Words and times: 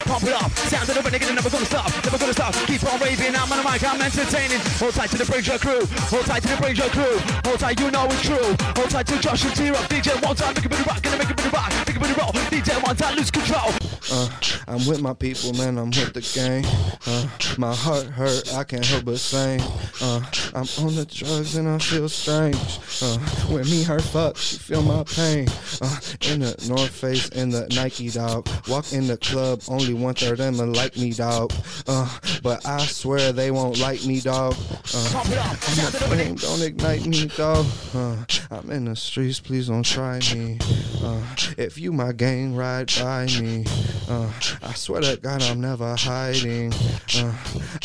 Pump 0.00 0.22
it 0.22 0.32
up, 0.32 0.50
sound 0.70 0.88
of 0.88 0.94
the 0.94 1.02
renegade, 1.02 1.34
never 1.34 1.50
gonna 1.50 1.66
stop, 1.66 1.90
never 2.04 2.18
gonna 2.18 2.32
stop. 2.32 2.54
Keep 2.66 2.84
on 2.84 3.00
raving, 3.00 3.34
I'm 3.34 3.50
on 3.50 3.58
the 3.58 3.64
mic, 3.68 3.82
I'm 3.82 4.00
entertaining. 4.00 4.60
Hold 4.78 4.94
tight 4.94 5.10
to 5.10 5.18
the 5.18 5.24
Brazier 5.26 5.58
crew, 5.58 5.84
hold 6.06 6.24
tight 6.24 6.42
to 6.42 6.48
the 6.48 6.56
Brazier 6.56 6.88
crew. 6.90 7.18
Hold 7.44 7.58
tight, 7.58 7.80
you 7.80 7.90
know 7.90 8.06
it's 8.06 8.22
true. 8.22 8.56
Hold 8.78 8.90
tight 8.90 9.06
to 9.08 9.18
Josh 9.18 9.44
and 9.44 9.56
T-Rock, 9.56 9.88
DJ 9.90 10.14
one 10.24 10.36
time, 10.36 10.54
make 10.54 10.64
a 10.64 10.68
bit 10.68 10.80
of 10.80 10.86
rock, 10.86 11.02
gonna 11.02 11.18
make 11.18 11.30
a 11.30 11.34
bit 11.34 11.46
of 11.46 11.52
rock, 11.52 11.72
make 11.86 11.96
a 11.96 12.00
bit 12.00 12.10
of 12.10 12.16
roll. 12.16 12.32
DJ 12.48 12.82
one 12.82 12.96
time, 12.96 13.16
lose 13.16 13.30
control. 13.30 13.74
Uh, 14.10 14.28
I'm 14.68 14.86
with 14.86 15.00
my 15.02 15.12
people, 15.14 15.52
man. 15.54 15.78
I'm 15.78 15.90
with 15.90 16.14
the 16.14 16.22
gang. 16.34 16.64
Uh, 17.06 17.28
my 17.58 17.74
heart 17.74 18.06
hurt, 18.06 18.54
I 18.54 18.64
can't 18.64 18.84
help 18.84 19.04
but 19.04 19.18
sing. 19.18 19.60
Uh, 20.00 20.20
I'm 20.54 20.68
on 20.84 20.94
the 20.94 21.06
drugs 21.10 21.56
and 21.56 21.68
I 21.68 21.78
feel 21.78 22.08
strange. 22.08 22.56
Uh, 23.02 23.18
when 23.48 23.64
me 23.64 23.82
her 23.82 23.98
fuck, 23.98 24.36
she 24.36 24.56
feel 24.56 24.82
my 24.82 25.02
pain. 25.04 25.48
Uh, 25.82 26.00
in 26.22 26.40
the 26.40 26.66
North 26.68 26.90
Face, 26.90 27.28
in 27.30 27.50
the 27.50 27.66
Nike 27.74 28.08
dog. 28.10 28.48
Walk 28.68 28.92
in 28.92 29.06
the 29.06 29.16
club, 29.18 29.60
only 29.68 29.87
one 29.94 30.14
third 30.14 30.40
of 30.40 30.56
them 30.56 30.72
like 30.72 30.96
me, 30.96 31.12
dog. 31.12 31.52
Uh, 31.86 32.08
but 32.42 32.64
I 32.66 32.78
swear 32.86 33.32
they 33.32 33.50
won't 33.50 33.78
like 33.78 34.04
me, 34.04 34.20
dog. 34.20 34.54
Uh, 34.94 35.20
of 35.20 35.92
the 35.92 36.04
Flame 36.08 36.34
don't 36.36 36.62
ignite 36.62 37.06
me, 37.06 37.26
dog. 37.36 37.66
Uh, 37.94 38.16
I'm 38.50 38.70
in 38.70 38.84
the 38.86 38.96
streets, 38.96 39.40
please 39.40 39.68
don't 39.68 39.82
try 39.82 40.20
me. 40.34 40.58
Uh, 41.02 41.22
if 41.56 41.78
you 41.78 41.92
my 41.92 42.12
gang, 42.12 42.54
ride 42.54 42.92
by 42.98 43.26
me. 43.26 43.64
Uh, 44.08 44.30
I 44.62 44.72
swear 44.74 45.02
to 45.02 45.18
God, 45.20 45.42
I'm 45.42 45.60
never 45.60 45.94
hiding. 45.96 46.72
Uh, 47.16 47.34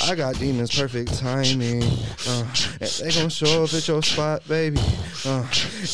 I 0.05 0.15
got 0.15 0.35
demons, 0.39 0.73
perfect 0.75 1.17
timing. 1.19 1.83
Uh, 2.27 2.45
and 2.79 2.89
they 2.89 3.11
gon' 3.11 3.29
show 3.29 3.63
up 3.63 3.73
at 3.73 3.87
your 3.87 4.01
spot, 4.01 4.47
baby. 4.47 4.79
Uh, 5.25 5.45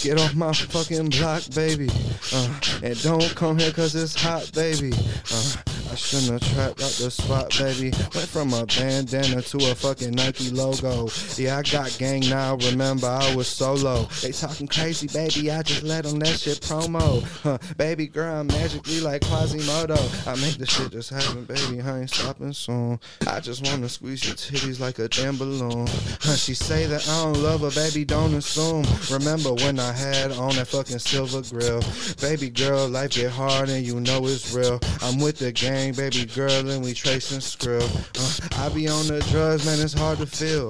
get 0.01 0.19
off 0.19 0.35
my 0.35 0.53
fucking 0.53 1.09
block, 1.09 1.43
baby. 1.55 1.89
Uh, 2.33 2.59
and 2.83 3.01
don't 3.01 3.35
come 3.35 3.57
here 3.57 3.71
cause 3.71 3.95
it's 3.95 4.21
hot, 4.21 4.51
baby. 4.53 4.91
Uh, 5.31 5.78
I 5.91 5.95
shouldn't 5.95 6.41
have 6.41 6.53
trapped 6.53 6.81
out 6.83 6.91
the 6.91 7.09
spot, 7.09 7.49
baby. 7.57 7.91
Went 8.13 8.27
from 8.27 8.53
a 8.53 8.65
bandana 8.65 9.41
to 9.41 9.57
a 9.71 9.75
fucking 9.75 10.11
Nike 10.11 10.51
logo. 10.51 11.09
Yeah, 11.35 11.57
I 11.57 11.63
got 11.63 11.95
gang 11.97 12.21
now. 12.29 12.55
Remember, 12.57 13.07
I 13.07 13.33
was 13.35 13.47
solo. 13.47 14.03
They 14.21 14.31
talking 14.31 14.67
crazy, 14.67 15.07
baby. 15.07 15.49
I 15.51 15.63
just 15.63 15.83
let 15.83 16.03
them 16.03 16.19
that 16.19 16.39
shit 16.39 16.61
promo. 16.61 17.23
Huh, 17.41 17.57
baby 17.77 18.07
girl, 18.07 18.41
I'm 18.41 18.47
magically 18.47 18.99
like 18.99 19.21
Quasimodo. 19.21 19.97
I 20.27 20.35
make 20.35 20.57
the 20.57 20.67
shit 20.67 20.91
just 20.91 21.09
happen, 21.09 21.45
baby. 21.45 21.81
I 21.81 22.01
ain't 22.01 22.09
stopping 22.09 22.53
soon. 22.53 22.99
I 23.25 23.39
just 23.39 23.65
wanna 23.65 23.89
squeeze 23.89 24.25
your 24.25 24.35
titties 24.35 24.79
like 24.79 24.99
a 24.99 25.07
damn 25.07 25.37
balloon. 25.37 25.87
Huh, 26.21 26.35
she 26.35 26.53
say 26.53 26.85
that 26.85 27.07
I 27.07 27.23
don't 27.23 27.41
love 27.41 27.61
her, 27.61 27.71
baby. 27.71 28.05
Don't 28.05 28.33
assume. 28.33 28.85
Remember 29.09 29.53
when 29.53 29.79
I 29.79 29.91
had 29.93 30.31
on 30.33 30.55
that 30.55 30.67
fucking 30.67 30.99
silver 30.99 31.41
grill? 31.49 31.81
Baby 32.21 32.49
girl, 32.49 32.87
life 32.87 33.11
get 33.11 33.31
hard 33.31 33.69
and 33.69 33.85
you 33.85 33.99
know 33.99 34.25
it's 34.27 34.53
real. 34.53 34.79
I'm 35.01 35.19
with 35.19 35.39
the 35.39 35.51
gang, 35.51 35.78
baby 35.87 36.25
girl, 36.25 36.69
and 36.69 36.83
we 36.83 36.93
tracing 36.93 37.39
skrill. 37.39 37.81
Uh, 37.81 38.65
I 38.65 38.69
be 38.73 38.89
on 38.89 39.07
the 39.07 39.21
drugs, 39.31 39.65
man. 39.65 39.79
It's 39.79 39.93
hard 39.93 40.17
to 40.17 40.25
feel. 40.25 40.69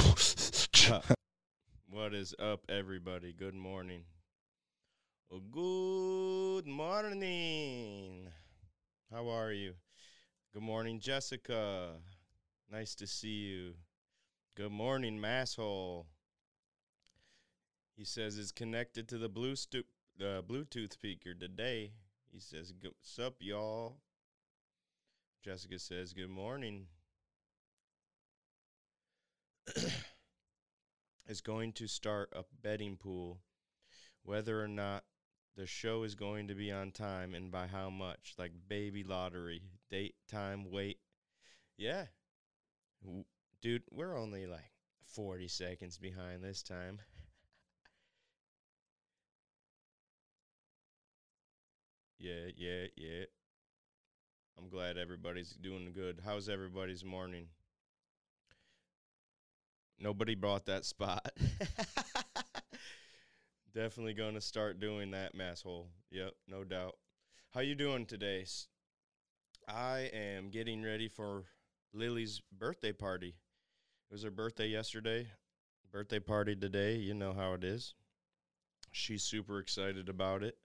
What 1.90 2.14
is 2.14 2.36
up, 2.40 2.62
everybody? 2.70 3.34
Good 3.34 3.56
morning. 3.56 4.04
Well, 5.30 5.42
good 5.52 6.68
morning. 6.68 8.28
How 9.12 9.30
are 9.30 9.52
you? 9.52 9.74
Good 10.54 10.62
morning, 10.62 11.00
Jessica. 11.00 11.94
Nice 12.72 12.94
to 12.96 13.08
see 13.08 13.48
you. 13.48 13.74
Good 14.56 14.72
morning, 14.72 15.20
Masshole. 15.20 16.06
He 17.98 18.06
says 18.06 18.38
it's 18.38 18.52
connected 18.52 19.10
to 19.10 19.18
the 19.18 19.30
blue 19.30 19.56
stu- 19.56 19.84
the 20.18 20.44
Bluetooth 20.48 20.94
speaker 20.94 21.34
today. 21.34 21.94
He 22.32 22.40
says, 22.40 22.72
"Go- 22.72 22.94
"Sup, 23.02 23.38
y'all?" 23.40 23.98
Jessica 25.42 25.78
says, 25.80 26.14
"Good 26.14 26.30
morning." 26.30 26.88
is 31.28 31.40
going 31.42 31.72
to 31.74 31.88
start 31.88 32.30
a 32.34 32.44
betting 32.62 32.98
pool. 32.98 33.40
Whether 34.24 34.64
or 34.64 34.68
not 34.68 35.06
the 35.56 35.68
show 35.68 36.04
is 36.04 36.16
going 36.16 36.48
to 36.50 36.56
be 36.56 36.72
on 36.72 36.92
time 36.92 37.36
and 37.36 37.52
by 37.52 37.68
how 37.68 37.90
much 37.90 38.36
like 38.38 38.52
baby 38.70 39.04
lottery 39.04 39.62
date 39.92 40.16
time 40.30 40.72
wait 40.72 41.00
yeah. 41.78 42.06
W- 43.04 43.26
dude 43.62 43.84
we're 43.92 44.18
only 44.18 44.48
like 44.48 44.72
40 45.06 45.48
seconds 45.50 45.98
behind 45.98 46.44
this 46.44 46.64
time. 46.64 47.02
Yeah 52.20 52.50
yeah 52.56 52.86
yeah 52.96 53.26
i'm 54.60 54.70
glad 54.70 54.98
everybody's 54.98 55.52
doing 55.62 55.92
good 55.94 56.20
how's 56.26 56.50
everybody's 56.50 57.04
morning 57.04 57.48
Nobody 60.02 60.34
brought 60.34 60.66
that 60.68 60.86
spot. 60.86 61.30
Definitely 63.76 64.14
going 64.14 64.36
to 64.36 64.42
start 64.42 64.80
doing 64.80 65.12
that, 65.12 65.36
masshole. 65.36 65.88
Yep, 66.10 66.32
no 66.48 66.64
doubt. 66.64 66.96
How 67.54 67.60
you 67.60 67.76
doing 67.76 68.06
today? 68.06 68.46
I 69.68 70.10
am 70.14 70.50
getting 70.50 70.82
ready 70.84 71.10
for 71.10 71.44
Lily's 71.94 72.42
birthday 72.58 72.94
party. 72.94 73.36
It 74.10 74.14
was 74.14 74.24
her 74.24 74.32
birthday 74.32 74.68
yesterday. 74.68 75.28
Birthday 75.92 76.20
party 76.20 76.56
today. 76.56 76.96
You 76.96 77.14
know 77.14 77.34
how 77.34 77.54
it 77.54 77.64
is. 77.66 77.94
She's 78.92 79.24
super 79.24 79.60
excited 79.60 80.08
about 80.08 80.44
it. 80.44 80.58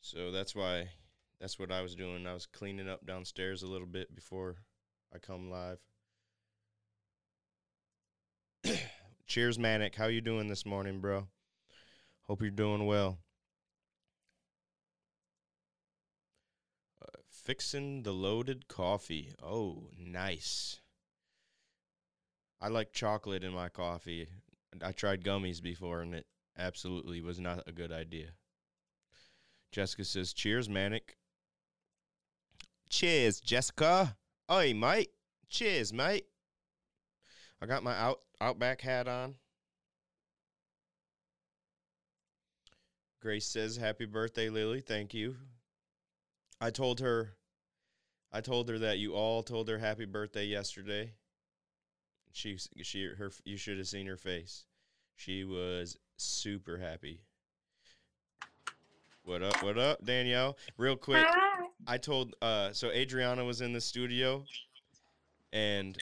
So 0.00 0.30
that's 0.30 0.54
why 0.54 0.88
that's 1.40 1.58
what 1.58 1.70
I 1.70 1.82
was 1.82 1.94
doing. 1.94 2.26
I 2.26 2.34
was 2.34 2.46
cleaning 2.46 2.88
up 2.88 3.06
downstairs 3.06 3.62
a 3.62 3.66
little 3.66 3.86
bit 3.86 4.14
before 4.14 4.56
I 5.14 5.18
come 5.18 5.50
live. 5.50 5.78
Cheers, 9.26 9.58
Manic. 9.58 9.96
How 9.96 10.06
you 10.06 10.20
doing 10.20 10.48
this 10.48 10.64
morning, 10.64 11.00
bro? 11.00 11.28
Hope 12.22 12.40
you're 12.40 12.50
doing 12.50 12.86
well. 12.86 13.18
Uh, 17.02 17.20
fixing 17.30 18.02
the 18.02 18.12
loaded 18.12 18.66
coffee. 18.66 19.32
Oh, 19.42 19.90
nice. 19.98 20.80
I 22.60 22.68
like 22.68 22.92
chocolate 22.92 23.44
in 23.44 23.52
my 23.52 23.68
coffee. 23.68 24.28
I 24.82 24.92
tried 24.92 25.22
gummies 25.22 25.62
before, 25.62 26.00
and 26.00 26.14
it 26.14 26.26
absolutely 26.58 27.20
was 27.20 27.38
not 27.38 27.62
a 27.66 27.72
good 27.72 27.92
idea. 27.92 28.30
Jessica 29.70 30.04
says, 30.04 30.32
"Cheers, 30.32 30.68
Manic." 30.68 31.18
Cheers, 32.88 33.40
Jessica. 33.40 34.16
Oi, 34.50 34.74
mate. 34.74 35.10
Cheers, 35.48 35.92
mate. 35.92 36.26
I 37.60 37.66
got 37.66 37.82
my 37.82 37.94
out 37.94 38.20
Outback 38.40 38.82
hat 38.82 39.08
on. 39.08 39.36
Grace 43.20 43.46
says, 43.46 43.76
"Happy 43.76 44.04
birthday, 44.04 44.50
Lily. 44.50 44.80
Thank 44.80 45.14
you." 45.14 45.36
I 46.60 46.70
told 46.70 47.00
her 47.00 47.36
I 48.32 48.40
told 48.40 48.68
her 48.68 48.78
that 48.78 48.98
you 48.98 49.14
all 49.14 49.42
told 49.42 49.68
her 49.68 49.78
happy 49.78 50.04
birthday 50.04 50.44
yesterday. 50.44 51.14
She 52.32 52.58
she 52.82 53.04
her 53.04 53.32
you 53.44 53.56
should 53.56 53.78
have 53.78 53.88
seen 53.88 54.06
her 54.06 54.18
face. 54.18 54.66
She 55.14 55.44
was 55.44 55.96
super 56.18 56.76
happy. 56.76 57.22
What 59.22 59.42
up? 59.42 59.62
What 59.62 59.78
up, 59.78 60.04
Danielle? 60.04 60.56
Real 60.76 60.96
quick, 60.96 61.26
I 61.86 61.98
told 61.98 62.34
uh 62.42 62.72
so 62.72 62.90
Adriana 62.90 63.44
was 63.44 63.60
in 63.60 63.72
the 63.72 63.80
studio 63.80 64.44
and 65.52 65.96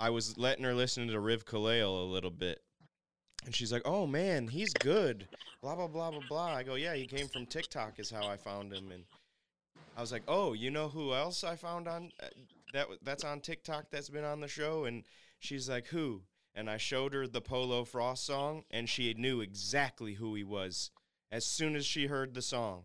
I 0.00 0.10
was 0.10 0.36
letting 0.38 0.64
her 0.64 0.74
listen 0.74 1.08
to 1.08 1.20
Riv 1.20 1.44
Kaleo 1.44 2.02
a 2.02 2.12
little 2.12 2.30
bit. 2.30 2.62
And 3.44 3.54
she's 3.54 3.72
like, 3.72 3.82
"Oh 3.84 4.06
man, 4.06 4.48
he's 4.48 4.72
good." 4.74 5.28
Blah 5.62 5.76
blah 5.76 5.88
blah 5.88 6.10
blah 6.10 6.22
blah. 6.28 6.54
I 6.54 6.62
go, 6.62 6.74
"Yeah, 6.74 6.94
he 6.94 7.06
came 7.06 7.28
from 7.28 7.46
TikTok 7.46 7.98
is 7.98 8.10
how 8.10 8.28
I 8.28 8.36
found 8.36 8.72
him." 8.72 8.92
And 8.92 9.04
I 9.96 10.00
was 10.00 10.12
like, 10.12 10.22
"Oh, 10.28 10.52
you 10.52 10.70
know 10.70 10.88
who 10.88 11.14
else 11.14 11.44
I 11.44 11.56
found 11.56 11.88
on 11.88 12.12
uh, 12.22 12.26
that 12.72 12.88
that's 13.02 13.24
on 13.24 13.40
TikTok 13.40 13.90
that's 13.90 14.10
been 14.10 14.24
on 14.24 14.40
the 14.40 14.48
show?" 14.48 14.84
And 14.84 15.04
she's 15.38 15.68
like, 15.68 15.86
"Who?" 15.88 16.22
And 16.54 16.68
I 16.68 16.76
showed 16.76 17.14
her 17.14 17.26
the 17.26 17.40
Polo 17.40 17.84
Frost 17.84 18.26
song 18.26 18.64
and 18.70 18.88
she 18.88 19.14
knew 19.14 19.40
exactly 19.40 20.14
who 20.14 20.34
he 20.34 20.42
was 20.42 20.90
as 21.30 21.46
soon 21.46 21.76
as 21.76 21.86
she 21.86 22.06
heard 22.06 22.34
the 22.34 22.42
song 22.42 22.84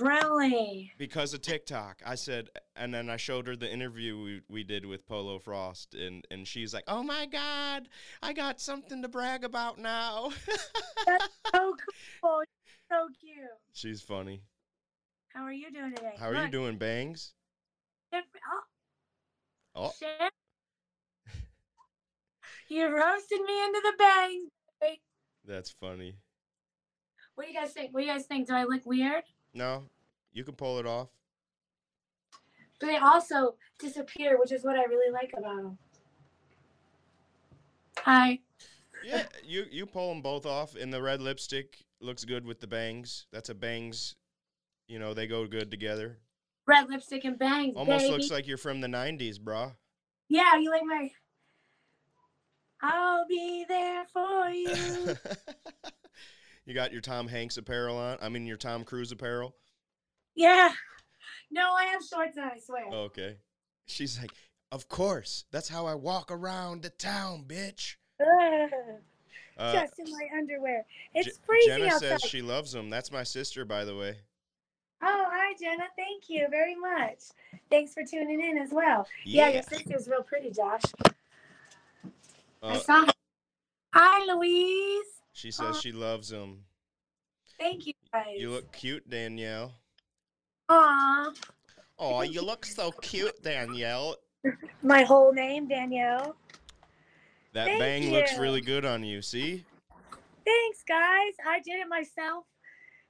Really? 0.00 0.92
because 0.98 1.34
of 1.34 1.42
TikTok. 1.42 2.02
I 2.04 2.14
said, 2.14 2.48
and 2.76 2.92
then 2.92 3.08
I 3.10 3.16
showed 3.16 3.46
her 3.48 3.56
the 3.56 3.70
interview 3.70 4.18
we, 4.18 4.40
we 4.48 4.64
did 4.64 4.84
with 4.84 5.06
Polo 5.06 5.38
Frost, 5.38 5.94
and, 5.94 6.26
and 6.30 6.46
she's 6.46 6.74
like, 6.74 6.84
"Oh 6.88 7.02
my 7.02 7.26
God, 7.26 7.88
I 8.22 8.32
got 8.32 8.60
something 8.60 9.02
to 9.02 9.08
brag 9.08 9.44
about 9.44 9.78
now." 9.78 10.30
So 11.06 11.08
cool. 12.22 12.42
So 12.90 13.08
cute. 13.20 13.48
she's 13.72 14.00
funny. 14.02 14.42
How 15.34 15.44
are 15.44 15.52
you 15.52 15.70
doing 15.70 15.94
today? 15.94 16.14
How 16.18 16.28
are 16.28 16.42
you 16.44 16.50
doing, 16.50 16.76
Bangs? 16.78 17.34
Oh, 18.12 18.20
Oh, 19.74 19.92
you 22.68 22.86
roasted 22.86 23.40
me 23.40 23.64
into 23.64 23.80
the 23.84 23.92
bangs. 23.98 24.50
That's 25.44 25.70
funny. 25.70 26.16
what 27.34 27.46
do 27.46 27.52
you 27.52 27.58
guys 27.58 27.72
think? 27.72 27.94
What 27.94 28.00
do 28.00 28.06
you 28.06 28.12
guys 28.12 28.26
think? 28.26 28.48
Do 28.48 28.54
I 28.54 28.64
look 28.64 28.84
weird? 28.84 29.24
No, 29.54 29.84
you 30.32 30.44
can 30.44 30.54
pull 30.54 30.78
it 30.78 30.86
off. 30.86 31.08
but 32.80 32.86
they 32.86 32.96
also 32.96 33.54
disappear, 33.78 34.38
which 34.38 34.52
is 34.52 34.64
what 34.64 34.76
I 34.76 34.84
really 34.84 35.12
like 35.12 35.32
about 35.36 35.56
them. 35.56 35.78
Hi. 37.98 38.38
Yeah, 39.04 39.24
you 39.44 39.64
you 39.70 39.86
pull 39.86 40.08
them 40.08 40.22
both 40.22 40.46
off, 40.46 40.74
and 40.74 40.92
the 40.92 41.02
red 41.02 41.20
lipstick 41.20 41.84
looks 42.00 42.24
good 42.24 42.44
with 42.44 42.60
the 42.60 42.66
bangs. 42.66 43.26
That's 43.32 43.48
a 43.48 43.54
bangs. 43.54 44.14
You 44.86 44.98
know, 44.98 45.14
they 45.14 45.26
go 45.26 45.46
good 45.46 45.70
together. 45.70 46.18
Red 46.66 46.88
lipstick 46.88 47.24
and 47.24 47.38
bangs. 47.38 47.74
Almost 47.76 48.04
baby. 48.04 48.12
looks 48.12 48.30
like 48.30 48.46
you're 48.46 48.56
from 48.56 48.80
the 48.80 48.88
'90s, 48.88 49.38
brah. 49.38 49.74
Yeah, 50.28 50.56
you 50.58 50.70
like 50.70 50.84
my. 50.84 51.10
I'll 52.80 53.26
be 53.26 53.64
there 53.68 54.04
for 54.12 54.50
you. 54.50 55.16
you 56.68 56.74
got 56.74 56.92
your 56.92 57.00
Tom 57.00 57.26
Hanks 57.26 57.56
apparel 57.56 57.96
on. 57.96 58.18
I 58.20 58.28
mean, 58.28 58.46
your 58.46 58.58
Tom 58.58 58.84
Cruise 58.84 59.10
apparel. 59.10 59.54
yeah. 60.36 60.70
No, 61.50 61.72
I 61.72 61.84
have 61.86 62.02
shorts 62.04 62.36
on. 62.36 62.44
I 62.44 62.58
swear. 62.58 62.84
Okay. 62.92 63.36
She's 63.86 64.20
like, 64.20 64.32
of 64.70 64.86
course. 64.88 65.46
That's 65.50 65.66
how 65.68 65.86
I 65.86 65.94
walk 65.94 66.30
around 66.30 66.82
the 66.82 66.90
town, 66.90 67.44
bitch. 67.48 67.96
Uh, 69.56 69.72
Just 69.72 69.98
in 69.98 70.10
my 70.12 70.28
underwear. 70.36 70.84
It's 71.14 71.26
Je- 71.38 71.42
freezing 71.46 71.78
Jenna 71.78 71.86
outside. 71.94 72.20
says 72.20 72.22
she 72.22 72.42
loves 72.42 72.72
them. 72.72 72.90
That's 72.90 73.10
my 73.10 73.22
sister, 73.22 73.64
by 73.64 73.84
the 73.86 73.96
way. 73.96 74.16
Oh, 75.02 75.26
hi, 75.30 75.54
Jenna. 75.58 75.84
Thank 75.96 76.28
you 76.28 76.46
very 76.50 76.74
much. 76.76 77.18
Thanks 77.70 77.94
for 77.94 78.04
tuning 78.04 78.40
in 78.42 78.58
as 78.58 78.70
well. 78.72 79.06
Yeah, 79.24 79.48
your 79.48 79.62
sister's 79.62 80.06
real 80.06 80.22
pretty, 80.22 80.50
Josh. 80.50 80.82
I 82.62 82.74
Uh, 82.74 82.78
saw 82.78 83.06
her. 83.06 83.12
Hi, 83.94 84.32
Louise. 84.34 85.17
She 85.38 85.52
says 85.52 85.80
she 85.80 85.92
loves 85.92 86.32
him. 86.32 86.64
Thank 87.60 87.86
you, 87.86 87.92
guys. 88.12 88.34
You 88.36 88.50
look 88.50 88.72
cute, 88.72 89.08
Danielle. 89.08 89.72
Aw. 90.68 91.32
Oh, 91.96 92.22
you 92.22 92.42
look 92.42 92.66
so 92.66 92.90
cute, 92.90 93.40
Danielle. 93.42 94.16
My 94.82 95.04
whole 95.04 95.32
name, 95.32 95.68
Danielle. 95.68 96.34
That 97.52 97.66
Thank 97.66 97.78
bang 97.78 98.12
looks 98.12 98.36
really 98.36 98.60
good 98.60 98.84
on 98.84 99.04
you. 99.04 99.22
See? 99.22 99.64
Thanks, 100.44 100.82
guys. 100.88 101.34
I 101.46 101.60
did 101.64 101.80
it 101.80 101.88
myself. 101.88 102.44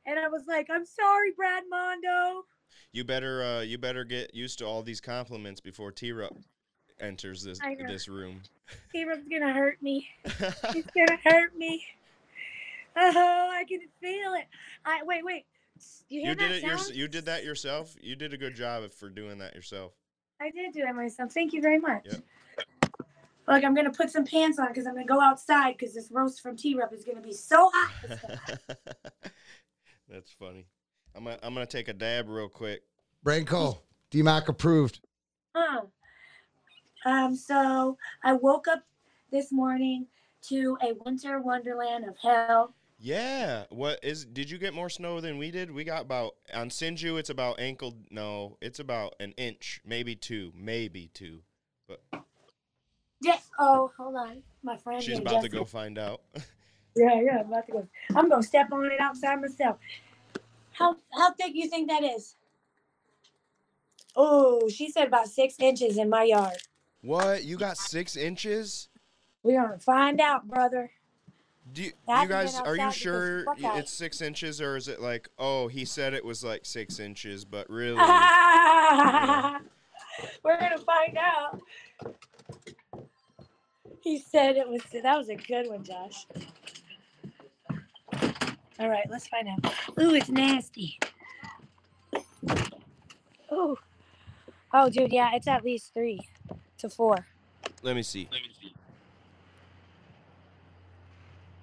And 0.04 0.18
I 0.18 0.28
was 0.28 0.42
like, 0.46 0.68
I'm 0.70 0.84
sorry, 0.84 1.32
Brad 1.34 1.64
Mondo. 1.70 2.44
You 2.92 3.04
better 3.04 3.42
uh 3.42 3.60
you 3.60 3.78
better 3.78 4.04
get 4.04 4.34
used 4.34 4.58
to 4.60 4.66
all 4.66 4.82
these 4.82 5.00
compliments 5.00 5.60
before 5.60 5.92
T 5.92 6.12
Rup 6.12 6.34
enters 7.00 7.42
this 7.42 7.58
this 7.86 8.08
room. 8.08 8.42
T-Rub's 8.92 9.28
gonna 9.28 9.52
hurt 9.52 9.82
me. 9.82 10.08
He's 10.72 10.86
gonna 10.94 11.18
hurt 11.24 11.56
me. 11.56 11.84
Oh, 13.00 13.50
I 13.52 13.64
can 13.64 13.80
feel 14.00 14.34
it. 14.34 14.46
I 14.84 15.02
wait, 15.04 15.24
wait. 15.24 15.46
You 16.08 16.20
hear 16.20 16.30
you 16.30 16.34
did 16.34 16.50
that 16.50 16.56
it 16.56 16.62
your, 16.64 16.78
sound? 16.78 16.96
you 16.96 17.08
did 17.08 17.26
that 17.26 17.44
yourself? 17.44 17.94
You 18.00 18.16
did 18.16 18.32
a 18.32 18.36
good 18.36 18.56
job 18.56 18.90
for 18.90 19.08
doing 19.08 19.38
that 19.38 19.54
yourself. 19.54 19.92
I 20.40 20.50
did 20.50 20.72
do 20.72 20.80
it 20.80 20.94
myself. 20.94 21.32
Thank 21.32 21.52
you 21.52 21.60
very 21.60 21.78
much. 21.78 22.06
Yep. 22.10 22.22
Look, 23.46 23.64
I'm 23.64 23.74
gonna 23.74 23.92
put 23.92 24.10
some 24.10 24.24
pants 24.24 24.58
on 24.58 24.68
because 24.68 24.86
I'm 24.86 24.94
gonna 24.94 25.06
go 25.06 25.20
outside 25.20 25.76
because 25.78 25.94
this 25.94 26.10
roast 26.10 26.42
from 26.42 26.56
T 26.56 26.74
Rub 26.74 26.92
is 26.92 27.04
gonna 27.04 27.20
be 27.20 27.32
so 27.32 27.70
hot. 27.72 28.58
That's 30.08 30.32
funny. 30.32 30.66
I'm 31.14 31.24
gonna, 31.24 31.38
I'm 31.42 31.54
gonna 31.54 31.66
take 31.66 31.88
a 31.88 31.92
dab 31.92 32.28
real 32.28 32.48
quick. 32.48 32.82
Branko, 33.24 33.78
DMAC 34.10 34.48
approved. 34.48 35.00
Huh. 35.54 35.82
Um, 37.06 37.34
so 37.34 37.96
I 38.22 38.34
woke 38.34 38.68
up 38.68 38.82
this 39.30 39.52
morning 39.52 40.06
to 40.48 40.76
a 40.82 40.92
winter 41.04 41.40
wonderland 41.40 42.04
of 42.04 42.16
hell. 42.18 42.74
Yeah. 42.98 43.64
What 43.70 44.00
is 44.02 44.24
did 44.24 44.50
you 44.50 44.58
get 44.58 44.74
more 44.74 44.90
snow 44.90 45.20
than 45.20 45.38
we 45.38 45.50
did? 45.50 45.70
We 45.70 45.84
got 45.84 46.02
about 46.02 46.34
on 46.52 46.68
Sinju 46.68 47.18
it's 47.18 47.30
about 47.30 47.60
ankle 47.60 47.94
no, 48.10 48.56
it's 48.60 48.80
about 48.80 49.14
an 49.20 49.32
inch, 49.36 49.80
maybe 49.84 50.16
two, 50.16 50.52
maybe 50.56 51.10
two. 51.14 51.40
But 51.86 52.02
Yeah. 53.20 53.38
Oh, 53.58 53.92
hold 53.96 54.16
on. 54.16 54.42
My 54.62 54.76
friend. 54.76 55.02
she's 55.02 55.18
about 55.18 55.42
to 55.42 55.48
go 55.48 55.64
find 55.64 55.98
out. 55.98 56.20
Yeah, 56.96 57.20
yeah, 57.20 57.40
I'm 57.40 57.52
about 57.52 57.66
to 57.66 57.72
go. 57.72 57.88
I'm 58.16 58.28
gonna 58.28 58.42
step 58.42 58.72
on 58.72 58.86
it 58.86 58.98
outside 58.98 59.40
myself. 59.40 59.76
How 60.72 60.96
how 61.16 61.32
thick 61.34 61.52
you 61.54 61.68
think 61.68 61.88
that 61.88 62.02
is? 62.02 62.34
Oh, 64.16 64.68
she 64.68 64.90
said 64.90 65.06
about 65.06 65.28
six 65.28 65.54
inches 65.60 65.96
in 65.96 66.08
my 66.10 66.24
yard. 66.24 66.56
what? 67.02 67.44
You 67.44 67.56
got 67.56 67.76
six 67.76 68.16
inches? 68.16 68.88
We're 69.44 69.62
gonna 69.62 69.78
find 69.78 70.20
out, 70.20 70.48
brother. 70.48 70.90
Do 71.78 71.84
you, 71.84 71.92
I 72.08 72.24
you 72.24 72.28
guys 72.28 72.58
are 72.58 72.74
you 72.76 72.90
sure 72.90 73.44
fuck 73.44 73.62
y- 73.62 73.68
out. 73.68 73.78
it's 73.78 73.92
six 73.92 74.20
inches 74.20 74.60
or 74.60 74.76
is 74.76 74.88
it 74.88 75.00
like 75.00 75.28
oh 75.38 75.68
he 75.68 75.84
said 75.84 76.12
it 76.12 76.24
was 76.24 76.42
like 76.42 76.66
six 76.66 76.98
inches 76.98 77.44
but 77.44 77.70
really 77.70 77.94
We're 80.42 80.58
gonna 80.58 80.78
find 80.78 81.16
out. 81.16 81.60
He 84.02 84.18
said 84.18 84.56
it 84.56 84.68
was 84.68 84.82
that 85.04 85.16
was 85.16 85.28
a 85.28 85.36
good 85.36 85.68
one, 85.68 85.84
Josh. 85.84 86.26
All 88.80 88.88
right, 88.88 89.06
let's 89.08 89.28
find 89.28 89.46
out. 89.48 89.72
Ooh, 90.00 90.14
it's 90.14 90.30
nasty. 90.30 90.98
Ooh. 93.52 93.78
Oh, 94.74 94.90
dude, 94.90 95.12
yeah, 95.12 95.30
it's 95.34 95.46
at 95.46 95.64
least 95.64 95.94
three 95.94 96.18
to 96.78 96.88
four. 96.88 97.24
let 97.82 97.94
me 97.94 98.02
see. 98.02 98.28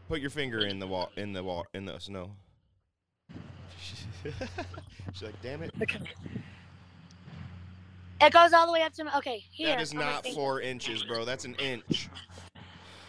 Put 0.08 0.22
your 0.22 0.30
finger 0.30 0.60
in 0.60 0.80
the 0.80 0.88
wall 0.88 1.12
in 1.18 1.34
the 1.34 1.44
wall 1.44 1.66
in 1.74 1.86
the 1.86 1.98
snow. 2.00 2.32
She's 3.82 5.24
like, 5.24 5.42
damn 5.42 5.64
it. 5.64 5.74
It 8.22 8.32
goes 8.32 8.54
all 8.54 8.66
the 8.68 8.72
way 8.72 8.84
up 8.84 8.94
to 8.94 9.04
my. 9.04 9.18
Okay, 9.18 9.44
here. 9.52 9.68
That 9.70 9.82
is 9.82 9.94
not 9.94 10.26
four 10.28 10.62
inches, 10.62 11.04
bro. 11.04 11.26
That's 11.26 11.46
an 11.46 11.56
inch. 11.56 12.10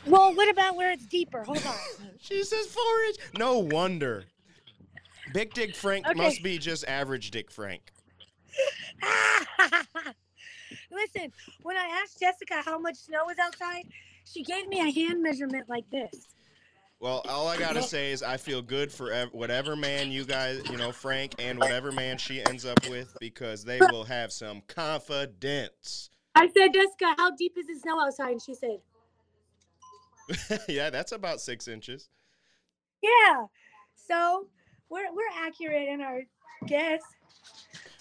Well, 0.06 0.34
what 0.34 0.50
about 0.50 0.76
where 0.76 0.90
it's 0.92 1.06
deeper? 1.06 1.44
Hold 1.44 1.58
on. 1.58 1.74
She 2.18 2.42
says 2.42 2.66
four 2.66 3.02
inch. 3.08 3.16
No 3.38 3.58
wonder. 3.58 4.24
Big 5.32 5.52
Dick 5.54 5.76
Frank 5.76 6.06
Okay. 6.08 6.18
must 6.18 6.42
be 6.42 6.58
just 6.58 6.84
average 6.88 7.30
Dick 7.30 7.50
Frank. 7.52 7.92
Listen, 10.90 11.32
when 11.62 11.76
I 11.76 12.00
asked 12.02 12.18
Jessica 12.18 12.62
how 12.64 12.78
much 12.78 12.96
snow 12.96 13.24
was 13.26 13.38
outside, 13.38 13.84
she 14.24 14.42
gave 14.42 14.66
me 14.66 14.80
a 14.80 14.90
hand 14.90 15.22
measurement 15.22 15.68
like 15.68 15.88
this. 15.90 16.26
Well, 16.98 17.22
all 17.28 17.46
I 17.46 17.58
gotta 17.58 17.82
say 17.82 18.10
is 18.10 18.22
I 18.22 18.38
feel 18.38 18.62
good 18.62 18.90
for 18.90 19.12
ev- 19.12 19.32
whatever 19.32 19.76
man 19.76 20.10
you 20.10 20.24
guys, 20.24 20.62
you 20.70 20.78
know, 20.78 20.92
Frank 20.92 21.34
and 21.38 21.58
whatever 21.58 21.92
man 21.92 22.16
she 22.16 22.42
ends 22.42 22.64
up 22.64 22.88
with 22.88 23.14
because 23.20 23.64
they 23.64 23.80
will 23.80 24.04
have 24.04 24.32
some 24.32 24.62
confidence. 24.66 26.08
I 26.34 26.48
said, 26.56 26.72
Jessica, 26.72 27.14
how 27.18 27.32
deep 27.32 27.56
is 27.58 27.66
the 27.66 27.78
snow 27.78 28.00
outside? 28.00 28.32
And 28.32 28.42
she 28.42 28.54
said, 28.54 28.78
yeah, 30.68 30.88
that's 30.88 31.12
about 31.12 31.40
six 31.40 31.68
inches. 31.68 32.08
Yeah. 33.02 33.44
So 33.94 34.46
we're 34.88 35.12
we're 35.12 35.46
accurate 35.46 35.88
in 35.88 36.00
our 36.00 36.22
guess. 36.66 37.02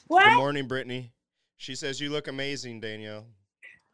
What? 0.07 0.23
Good 0.23 0.37
morning, 0.37 0.67
Brittany. 0.67 1.11
She 1.57 1.75
says 1.75 1.99
you 1.99 2.09
look 2.09 2.27
amazing, 2.27 2.79
Danielle. 2.79 3.27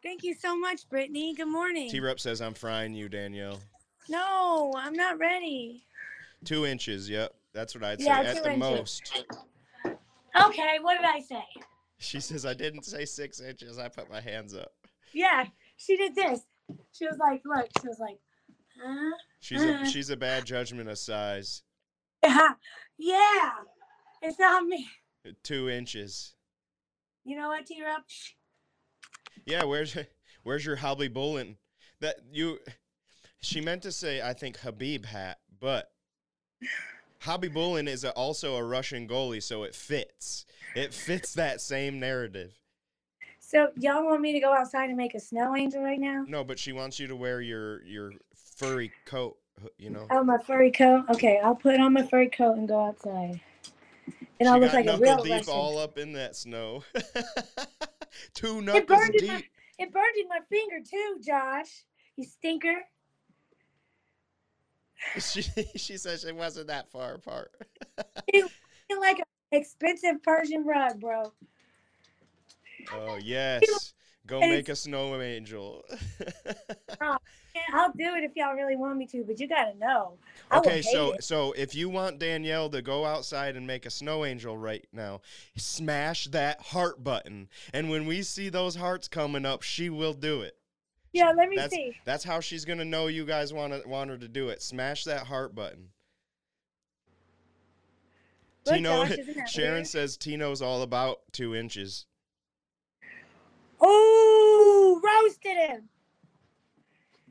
Thank 0.03 0.23
you 0.23 0.33
so 0.33 0.57
much, 0.57 0.87
Brittany. 0.89 1.33
Good 1.35 1.47
morning. 1.47 1.89
T 1.89 1.99
Rup 1.99 2.19
says 2.19 2.41
I'm 2.41 2.53
frying 2.53 2.93
you, 2.93 3.09
Danielle. 3.09 3.59
No, 4.09 4.73
I'm 4.77 4.93
not 4.93 5.19
ready. 5.19 5.83
Two 6.45 6.65
inches. 6.65 7.09
Yep, 7.09 7.33
that's 7.53 7.75
what 7.75 7.83
I'd 7.83 7.99
say 7.99 8.07
Yeah, 8.07 8.19
at 8.21 8.43
the 8.43 8.53
inches. 8.53 8.59
most. 8.59 9.25
Okay, 10.45 10.77
what 10.81 10.97
did 10.97 11.05
I 11.05 11.19
say? 11.21 11.43
She 11.97 12.19
says 12.19 12.45
I 12.45 12.53
didn't 12.53 12.83
say 12.83 13.05
six 13.05 13.39
inches. 13.39 13.77
I 13.77 13.87
put 13.89 14.09
my 14.09 14.21
hands 14.21 14.55
up. 14.55 14.71
Yeah, 15.13 15.45
she 15.77 15.97
did 15.97 16.15
this. 16.15 16.41
She 16.93 17.05
was 17.05 17.17
like, 17.19 17.41
look, 17.45 17.67
she 17.81 17.87
was 17.87 17.99
like, 17.99 18.17
huh? 18.81 19.11
She's 19.39 19.63
a 19.63 19.85
she's 19.85 20.09
a 20.09 20.17
bad 20.17 20.45
judgment 20.45 20.89
of 20.89 20.97
size. 20.97 21.63
Yeah, 22.23 22.53
yeah. 22.97 23.49
It's 24.21 24.39
not 24.39 24.63
me. 24.65 24.87
Two 25.43 25.69
inches. 25.69 26.33
You 27.23 27.35
know 27.35 27.49
what, 27.49 27.65
T 27.65 27.83
Rup? 27.83 28.03
Yeah, 29.45 29.63
where's 29.63 29.95
where's 30.43 30.65
your 30.65 30.77
Hobby 30.77 31.07
Bullen? 31.07 31.57
That 31.99 32.15
you 32.31 32.57
she 33.41 33.61
meant 33.61 33.83
to 33.83 33.91
say 33.91 34.21
I 34.21 34.33
think 34.33 34.57
Habib 34.57 35.05
hat, 35.05 35.39
but 35.59 35.91
Hobby 37.19 37.47
Bullen 37.47 37.87
is 37.87 38.03
a, 38.03 38.11
also 38.11 38.55
a 38.55 38.63
Russian 38.63 39.07
goalie, 39.07 39.43
so 39.43 39.63
it 39.63 39.75
fits. 39.75 40.45
It 40.75 40.93
fits 40.93 41.33
that 41.33 41.61
same 41.61 41.99
narrative. 41.99 42.53
So 43.39 43.69
y'all 43.77 44.05
want 44.05 44.21
me 44.21 44.31
to 44.33 44.39
go 44.39 44.53
outside 44.53 44.89
and 44.89 44.97
make 44.97 45.13
a 45.13 45.19
snow 45.19 45.55
angel 45.55 45.83
right 45.83 45.99
now? 45.99 46.23
No, 46.27 46.43
but 46.43 46.57
she 46.57 46.71
wants 46.71 46.99
you 46.99 47.07
to 47.07 47.15
wear 47.15 47.41
your 47.41 47.83
your 47.83 48.13
furry 48.55 48.91
coat. 49.05 49.37
You 49.77 49.89
know. 49.91 50.07
Oh, 50.09 50.23
my 50.23 50.37
furry 50.39 50.71
coat. 50.71 51.03
Okay, 51.09 51.39
I'll 51.43 51.55
put 51.55 51.79
on 51.79 51.93
my 51.93 52.03
furry 52.07 52.29
coat 52.29 52.57
and 52.57 52.67
go 52.67 52.79
outside. 52.79 53.39
And 54.39 54.49
I'll 54.49 54.59
look 54.59 54.73
like 54.73 54.87
a 54.87 54.97
real 54.97 55.21
deep 55.21 55.31
Russian. 55.33 55.53
all 55.53 55.77
up 55.77 55.99
in 55.99 56.13
that 56.13 56.35
snow. 56.35 56.83
Two 58.33 58.57
It 58.59 58.63
knuckles 58.63 58.87
burned, 58.87 59.15
in 59.15 59.27
my, 59.27 59.35
deep. 59.37 59.45
it 59.77 59.93
burned 59.93 60.15
in 60.19 60.27
my 60.27 60.39
finger 60.49 60.79
too, 60.83 61.19
Josh. 61.23 61.83
You 62.15 62.23
stinker. 62.23 62.81
She 65.19 65.43
she 65.75 65.97
says 65.97 66.25
it 66.25 66.35
wasn't 66.35 66.67
that 66.67 66.89
far 66.89 67.15
apart. 67.15 67.51
You 68.33 68.47
feel 68.87 68.99
like 68.99 69.19
an 69.19 69.25
expensive 69.51 70.23
Persian 70.23 70.65
rug, 70.65 70.99
bro. 70.99 71.31
Oh 72.93 73.17
yes. 73.21 73.93
Go 74.27 74.39
make 74.39 74.69
a 74.69 74.75
snow 74.75 75.19
angel. 75.19 75.83
Oh, 77.01 77.17
yeah, 77.55 77.61
I'll 77.73 77.91
do 77.91 78.15
it 78.15 78.23
if 78.23 78.31
y'all 78.35 78.53
really 78.53 78.77
want 78.77 78.97
me 78.97 79.07
to, 79.07 79.23
but 79.23 79.39
you 79.39 79.47
gotta 79.47 79.77
know. 79.77 80.13
I 80.49 80.59
okay, 80.59 80.81
so 80.81 81.13
it. 81.13 81.23
so 81.23 81.53
if 81.53 81.75
you 81.75 81.89
want 81.89 82.19
Danielle 82.19 82.69
to 82.69 82.81
go 82.81 83.03
outside 83.03 83.55
and 83.57 83.65
make 83.65 83.85
a 83.85 83.89
snow 83.89 84.23
angel 84.23 84.57
right 84.57 84.87
now, 84.93 85.21
smash 85.57 86.27
that 86.27 86.61
heart 86.61 87.03
button. 87.03 87.49
And 87.73 87.89
when 87.89 88.05
we 88.05 88.21
see 88.21 88.49
those 88.49 88.75
hearts 88.75 89.07
coming 89.07 89.45
up, 89.45 89.63
she 89.63 89.89
will 89.89 90.13
do 90.13 90.41
it. 90.41 90.55
Yeah, 91.13 91.33
let 91.35 91.49
me 91.49 91.57
That's 91.57 91.73
see. 91.73 91.93
that's 92.05 92.23
how 92.23 92.39
she's 92.39 92.65
gonna 92.65 92.85
know 92.85 93.07
you 93.07 93.25
guys 93.25 93.53
want 93.53 93.73
to 93.73 93.87
want 93.87 94.09
her 94.09 94.17
to 94.17 94.27
do 94.27 94.49
it. 94.49 94.61
Smash 94.61 95.03
that 95.05 95.27
heart 95.27 95.53
button. 95.53 95.89
Look, 98.65 98.75
Tino, 98.75 99.05
Josh, 99.05 99.17
Sharon 99.51 99.73
weird? 99.75 99.87
says 99.87 100.17
Tino's 100.17 100.61
all 100.61 100.83
about 100.83 101.19
two 101.31 101.55
inches. 101.55 102.05
Ooh, 103.83 105.01
roasted 105.03 105.57
him. 105.57 105.89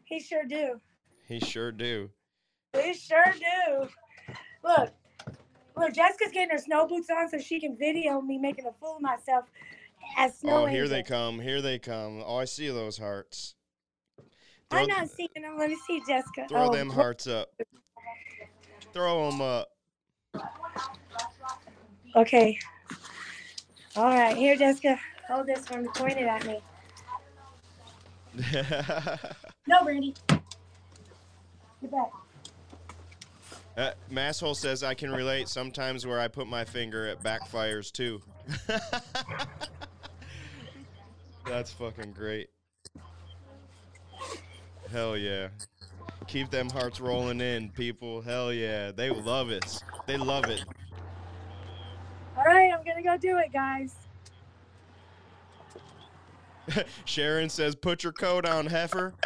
He 0.05 0.19
sure 0.21 0.45
do. 0.45 0.81
He 1.27 1.39
sure 1.39 1.71
do. 1.71 2.11
He 2.75 2.95
sure 2.95 3.33
do. 3.33 3.89
Look, 4.65 4.93
look, 5.77 5.95
Jessica's 5.95 6.33
getting 6.33 6.51
her 6.51 6.59
snow 6.59 6.87
boots 6.87 7.09
on 7.09 7.29
so 7.29 7.39
she 7.39 7.61
can 7.61 7.77
video 7.77 8.21
me 8.21 8.37
making 8.37 8.67
a 8.67 8.73
fool 8.73 8.97
of 8.97 9.03
myself 9.03 9.45
as 10.17 10.39
snow 10.39 10.65
oh, 10.65 10.67
here 10.67 10.89
they 10.89 11.03
come. 11.03 11.39
Here 11.39 11.63
they 11.63 11.79
come. 11.79 12.23
Oh, 12.27 12.37
I 12.37 12.45
see 12.45 12.69
those 12.69 12.99
hearts. 12.99 13.55
Throw, 14.71 14.81
I'm 14.81 14.87
not 14.87 15.11
seeing 15.11 15.29
them. 15.35 15.57
Let 15.59 15.71
me 15.71 15.77
see, 15.87 16.00
Jessica. 16.07 16.47
throw 16.49 16.69
oh, 16.69 16.73
them 16.73 16.91
hearts 16.91 17.27
up. 17.27 17.49
Throw 18.93 19.31
them 19.31 19.41
up. 19.41 19.69
Okay. 22.15 22.59
All 23.97 24.05
right, 24.05 24.37
here, 24.37 24.57
Jessica. 24.57 24.99
Hold 25.29 25.47
this 25.47 25.69
one. 25.71 25.89
Point 25.89 26.19
it 26.19 26.27
at 26.27 26.47
me. 26.47 26.61
No, 29.67 29.85
Brandy. 29.85 30.15
Get 30.29 31.91
back. 31.93 32.11
Uh, 33.77 33.93
Masshole 34.11 34.57
says 34.57 34.83
I 34.83 34.95
can 34.95 35.12
relate. 35.12 35.49
Sometimes 35.49 36.05
where 36.05 36.19
I 36.19 36.27
put 36.27 36.49
my 36.49 36.65
finger, 36.65 37.07
it 37.07 37.21
backfires 37.21 37.93
too. 37.93 38.21
That's 41.47 41.71
fucking 41.73 42.12
great. 42.12 42.49
Hell 44.93 45.17
yeah. 45.17 45.49
Keep 46.27 46.51
them 46.51 46.69
hearts 46.71 47.01
rolling 47.01 47.41
in, 47.41 47.71
people. 47.71 48.21
Hell 48.21 48.53
yeah. 48.53 48.91
They 48.93 49.11
love 49.11 49.51
it. 49.51 49.83
They 50.07 50.17
love 50.17 50.45
it. 50.47 50.65
All 52.37 52.45
right, 52.45 52.73
I'm 52.73 52.85
gonna 52.85 53.03
go 53.03 53.17
do 53.17 53.39
it, 53.39 53.53
guys. 53.53 53.95
Sharon 57.05 57.49
says, 57.49 57.75
put 57.75 58.03
your 58.03 58.13
coat 58.13 58.47
on, 58.47 58.67
heifer. 58.67 59.15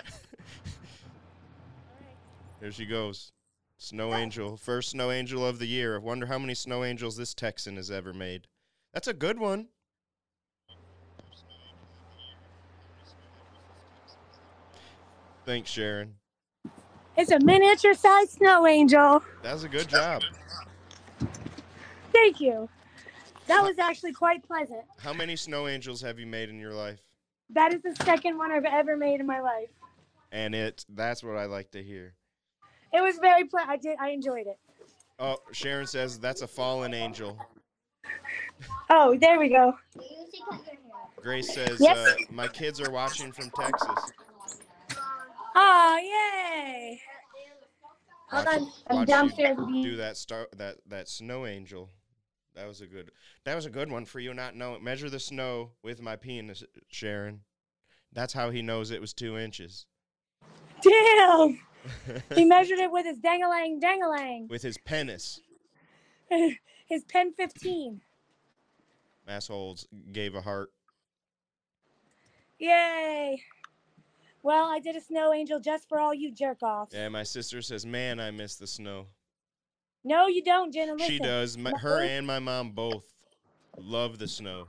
There 2.61 2.73
she 2.73 2.87
goes. 2.87 3.30
Snow 3.76 4.14
Angel. 4.14 4.56
First 4.56 4.92
Snow 4.92 5.11
Angel 5.11 5.47
of 5.47 5.59
the 5.59 5.66
year. 5.66 5.97
I 5.97 5.99
wonder 5.99 6.25
how 6.25 6.38
many 6.38 6.54
Snow 6.54 6.83
Angels 6.83 7.18
this 7.18 7.35
Texan 7.35 7.76
has 7.76 7.90
ever 7.90 8.14
made. 8.14 8.47
That's 8.94 9.06
a 9.06 9.12
good 9.12 9.38
one. 9.38 9.68
Thanks, 15.44 15.70
Sharon. 15.70 16.14
It's 17.16 17.30
a 17.30 17.38
miniature 17.40 17.94
sized 17.94 18.32
snow 18.32 18.66
angel. 18.66 19.22
That 19.42 19.52
was 19.52 19.64
a 19.64 19.68
good 19.68 19.88
job. 19.88 20.22
Thank 22.12 22.40
you. 22.40 22.68
That 23.46 23.62
was 23.62 23.78
actually 23.78 24.12
quite 24.12 24.46
pleasant. 24.46 24.82
How 24.98 25.12
many 25.12 25.36
Snow 25.36 25.68
Angels 25.68 26.00
have 26.00 26.18
you 26.18 26.26
made 26.26 26.48
in 26.48 26.58
your 26.58 26.72
life? 26.72 27.00
That 27.50 27.74
is 27.74 27.82
the 27.82 27.94
second 28.04 28.38
one 28.38 28.50
I've 28.50 28.64
ever 28.64 28.96
made 28.96 29.20
in 29.20 29.26
my 29.26 29.40
life. 29.40 29.68
And 30.32 30.54
it 30.54 30.84
that's 30.88 31.22
what 31.22 31.36
I 31.36 31.44
like 31.44 31.70
to 31.72 31.82
hear. 31.82 32.14
It 32.92 33.02
was 33.02 33.18
very 33.18 33.44
ple- 33.44 33.60
I 33.66 33.76
did 33.76 33.98
I 34.00 34.10
enjoyed 34.10 34.46
it. 34.46 34.58
Oh, 35.18 35.36
Sharon 35.52 35.86
says 35.86 36.18
that's 36.18 36.40
a 36.42 36.46
fallen 36.48 36.94
angel. 36.94 37.38
Oh, 38.88 39.16
there 39.20 39.38
we 39.38 39.50
go. 39.50 39.74
Grace 41.20 41.52
says 41.52 41.78
Yes. 41.80 41.98
uh, 41.98 42.14
my 42.30 42.48
kids 42.48 42.80
are 42.80 42.90
watching 42.90 43.30
from 43.30 43.50
Texas. 43.50 44.12
Oh, 45.54 45.99
yay. 46.02 47.00
Hold 48.30 48.46
on. 48.46 48.73
I'm 48.88 49.04
downstairs. 49.04 49.56
you 49.58 49.64
with 49.64 49.75
you. 49.75 49.82
do 49.82 49.96
that 49.96 50.16
star 50.16 50.49
that 50.56 50.76
that 50.88 51.08
snow 51.08 51.46
angel. 51.46 51.90
That 52.54 52.66
was 52.66 52.80
a 52.80 52.87
good. 52.87 53.11
That 53.44 53.54
was 53.54 53.66
a 53.66 53.70
good 53.70 53.90
one 53.90 54.04
for 54.04 54.20
you 54.20 54.34
not 54.34 54.56
know. 54.56 54.78
Measure 54.80 55.11
the 55.11 55.20
snow 55.20 55.73
with 55.82 56.02
my 56.02 56.16
penis, 56.16 56.64
Sharon. 56.88 57.40
That's 58.12 58.32
how 58.32 58.50
he 58.50 58.62
knows 58.62 58.90
it 58.90 59.00
was 59.00 59.12
two 59.12 59.37
inches. 59.38 59.87
Damn. 60.82 61.58
He 62.34 62.44
measured 62.44 62.78
it 62.78 62.90
with 62.90 63.06
his 63.06 63.18
dangalang 63.18 63.80
dangalang. 63.80 64.49
with 64.49 64.62
his 64.62 64.78
penis. 64.78 65.40
his 66.87 67.04
pen 67.08 67.32
15. 67.32 68.00
Assholes 69.26 69.87
gave 70.12 70.34
a 70.34 70.40
heart. 70.40 70.70
Yay. 72.58 73.42
Well, 74.44 74.66
I 74.70 74.78
did 74.78 74.94
a 74.94 75.00
snow 75.00 75.32
angel 75.32 75.58
just 75.58 75.88
for 75.88 75.98
all 75.98 76.12
you 76.12 76.30
jerk 76.30 76.62
offs. 76.62 76.94
Yeah, 76.94 77.08
my 77.08 77.22
sister 77.22 77.62
says, 77.62 77.86
"Man, 77.86 78.20
I 78.20 78.30
miss 78.30 78.56
the 78.56 78.66
snow." 78.66 79.06
No, 80.04 80.26
you 80.26 80.42
don't, 80.44 80.70
Jenna. 80.70 80.92
Listen. 80.92 81.08
She 81.08 81.18
does. 81.18 81.56
My, 81.56 81.70
My 81.70 81.78
her 81.78 82.02
and 82.02 82.26
my 82.26 82.38
mom 82.40 82.72
both 82.72 83.06
love 83.78 84.18
the 84.18 84.28
snow. 84.28 84.68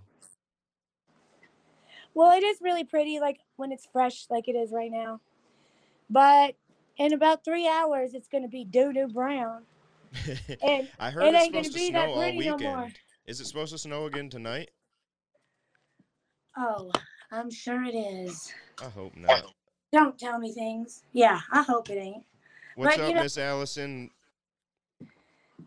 Well, 2.14 2.32
it 2.32 2.42
is 2.42 2.60
really 2.62 2.86
pretty, 2.86 3.20
like 3.20 3.42
when 3.58 3.74
it's 3.74 3.86
fresh, 3.92 4.28
like 4.30 4.48
it 4.48 4.56
is 4.56 4.72
right 4.72 4.90
now. 4.90 5.20
But 6.10 6.56
in 6.98 7.12
about 7.12 7.44
three 7.44 7.68
hours, 7.68 8.14
it's 8.14 8.30
going 8.30 8.44
to 8.44 8.50
be 8.50 8.64
doo 8.64 8.94
doo 8.94 9.10
brown. 9.10 9.64
And 10.64 10.88
I 10.98 11.12
heard 11.12 11.26
it 11.26 11.34
it's 11.34 11.44
ain't 11.44 11.54
gonna 11.54 11.66
supposed 11.66 11.74
to 11.74 11.80
be 11.80 11.88
snow 11.90 12.00
that 12.00 12.10
all 12.10 12.16
pretty 12.22 12.38
no 12.38 12.54
weekend. 12.56 12.76
more. 12.78 12.90
Is 13.26 13.42
it 13.42 13.48
supposed 13.48 13.74
to 13.74 13.78
snow 13.78 14.06
again 14.06 14.30
tonight? 14.30 14.70
oh, 16.58 16.92
I'm 17.30 17.52
sure 17.52 17.84
it 17.84 17.94
is. 17.94 18.54
I 18.82 18.86
hope 18.86 19.18
not. 19.18 19.52
Don't 19.92 20.18
tell 20.18 20.40
me 20.40 20.52
things. 20.52 21.04
Yeah, 21.14 21.40
I 21.52 21.64
hope 21.64 21.90
it 21.90 21.98
ain't. 21.98 22.24
What's 22.76 22.98
But, 22.98 23.16
up, 23.16 23.24
Miss 23.24 23.38
Allison? 23.38 24.10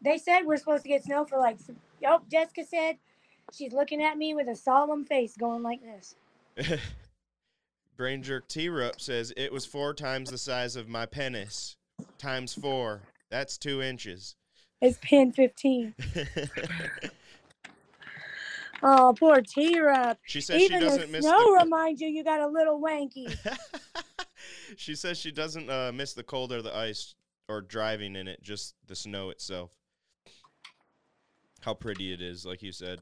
They 0.03 0.19
said 0.19 0.43
we're 0.45 0.57
supposed 0.59 0.83
to 0.83 0.89
get 0.89 1.05
snow 1.05 1.25
for 1.25 1.39
like. 1.39 1.59
Oh, 2.07 2.21
Jessica 2.31 2.65
said 2.65 2.99
she's 3.53 3.73
looking 3.73 4.03
at 4.03 4.17
me 4.19 4.35
with 4.35 4.49
a 4.49 4.55
solemn 4.57 5.05
face, 5.05 5.37
going 5.37 5.63
like 5.63 5.81
this. 5.83 6.15
Brain 7.97 8.23
Jerk 8.23 8.47
T 8.49 8.69
Rup 8.69 9.01
says 9.01 9.33
it 9.37 9.53
was 9.53 9.65
four 9.67 9.95
times 9.95 10.31
the 10.31 10.39
size 10.39 10.77
of 10.77 10.89
my 10.89 11.07
penis. 11.07 11.77
Times 12.19 12.55
four. 12.55 13.03
That's 13.31 13.59
two 13.59 13.83
inches. 13.83 14.37
It's 14.81 14.99
pin 15.03 15.33
15. 15.33 15.95
Oh, 18.83 19.13
poor 19.19 19.41
T-Rup. 19.41 20.19
she 20.25 20.41
says 20.41 20.61
she 20.61 20.67
Even 20.67 20.81
the 20.81 20.87
doesn't 20.87 21.11
miss 21.11 21.25
snow 21.25 21.57
the. 21.57 21.65
reminds 21.65 22.01
you 22.01 22.09
you 22.09 22.23
got 22.23 22.41
a 22.41 22.47
little 22.47 22.81
wanky. 22.81 23.37
she 24.77 24.95
says 24.95 25.19
she 25.19 25.31
doesn't 25.31 25.71
uh, 25.71 25.93
miss 25.95 26.13
the 26.13 26.23
cold 26.23 26.53
or 26.53 26.63
the 26.63 26.75
ice 26.75 27.15
or 27.49 27.61
driving 27.61 28.17
in 28.17 28.29
it, 28.29 28.43
just 28.43 28.75
the 28.87 28.97
snow 28.97 29.31
itself. 29.31 29.73
How 31.61 31.75
pretty 31.75 32.13
it 32.13 32.21
is, 32.21 32.45
like 32.47 32.63
you 32.63 32.73
said. 32.73 33.01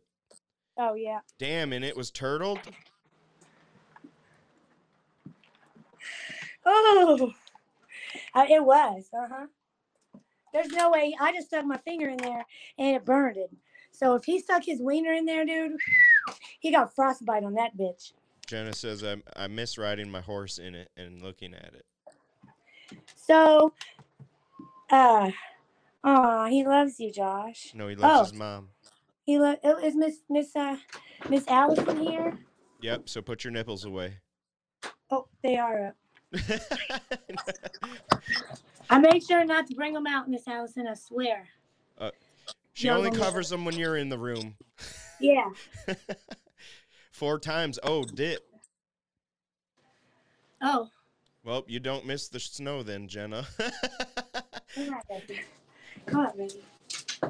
Oh 0.78 0.94
yeah. 0.94 1.20
Damn, 1.38 1.72
and 1.72 1.84
it 1.84 1.96
was 1.96 2.10
turtled. 2.10 2.60
Oh, 6.64 7.32
uh, 8.34 8.46
it 8.48 8.64
was. 8.64 9.08
Uh 9.12 9.28
huh. 9.30 9.46
There's 10.52 10.68
no 10.68 10.90
way. 10.90 11.14
I 11.20 11.32
just 11.32 11.48
stuck 11.48 11.64
my 11.64 11.76
finger 11.76 12.08
in 12.08 12.16
there 12.16 12.44
and 12.78 12.96
it 12.96 13.04
burned 13.04 13.36
it. 13.36 13.50
So 13.90 14.14
if 14.14 14.24
he 14.24 14.40
stuck 14.40 14.64
his 14.64 14.80
wiener 14.80 15.12
in 15.12 15.26
there, 15.26 15.44
dude, 15.44 15.76
he 16.60 16.72
got 16.72 16.94
frostbite 16.94 17.44
on 17.44 17.54
that 17.54 17.76
bitch. 17.76 18.12
Jenna 18.46 18.72
says 18.72 19.02
I 19.02 19.16
I 19.34 19.48
miss 19.48 19.76
riding 19.76 20.10
my 20.10 20.20
horse 20.20 20.58
in 20.58 20.74
it 20.74 20.90
and 20.96 21.20
looking 21.22 21.52
at 21.54 21.74
it. 21.74 21.84
So, 23.16 23.72
uh, 24.90 25.30
oh, 26.04 26.44
he 26.46 26.64
loves 26.64 27.00
you, 27.00 27.12
Josh. 27.12 27.72
No, 27.74 27.88
he 27.88 27.96
loves 27.96 28.20
Oh. 28.20 28.22
his 28.24 28.32
mom. 28.32 28.68
He 29.24 29.38
lo- 29.38 29.56
oh, 29.64 29.78
is 29.78 29.96
Miss 29.96 30.18
Miss 30.30 30.54
uh 30.54 30.76
Miss 31.28 31.46
Allison 31.48 32.00
here? 32.00 32.38
Yep. 32.82 33.08
So 33.08 33.20
put 33.22 33.42
your 33.42 33.52
nipples 33.52 33.84
away. 33.84 34.18
Oh, 35.10 35.26
they 35.42 35.56
are 35.56 35.88
up. 35.88 35.96
I 38.90 38.98
made 38.98 39.24
sure 39.24 39.44
not 39.44 39.66
to 39.66 39.74
bring 39.74 39.94
them 39.94 40.06
out, 40.06 40.28
Miss 40.28 40.46
Allison. 40.46 40.86
I 40.86 40.94
swear. 40.94 41.48
she 42.74 42.86
No, 42.88 42.98
only 42.98 43.10
covers 43.10 43.48
them 43.48 43.64
when 43.64 43.76
you're 43.76 43.96
in 43.96 44.08
the 44.08 44.18
room. 44.18 44.54
Yeah. 45.20 45.48
Four 47.16 47.38
times. 47.38 47.78
Oh, 47.82 48.04
dip. 48.04 48.46
Oh. 50.60 50.90
Well, 51.44 51.64
you 51.66 51.80
don't 51.80 52.04
miss 52.04 52.28
the 52.28 52.38
snow 52.38 52.82
then, 52.82 53.08
Jenna. 53.08 53.46
Come 54.74 54.92
on, 54.92 55.00
baby. 55.08 55.40
Come 56.04 56.26
on, 56.26 56.36
baby. 56.36 56.62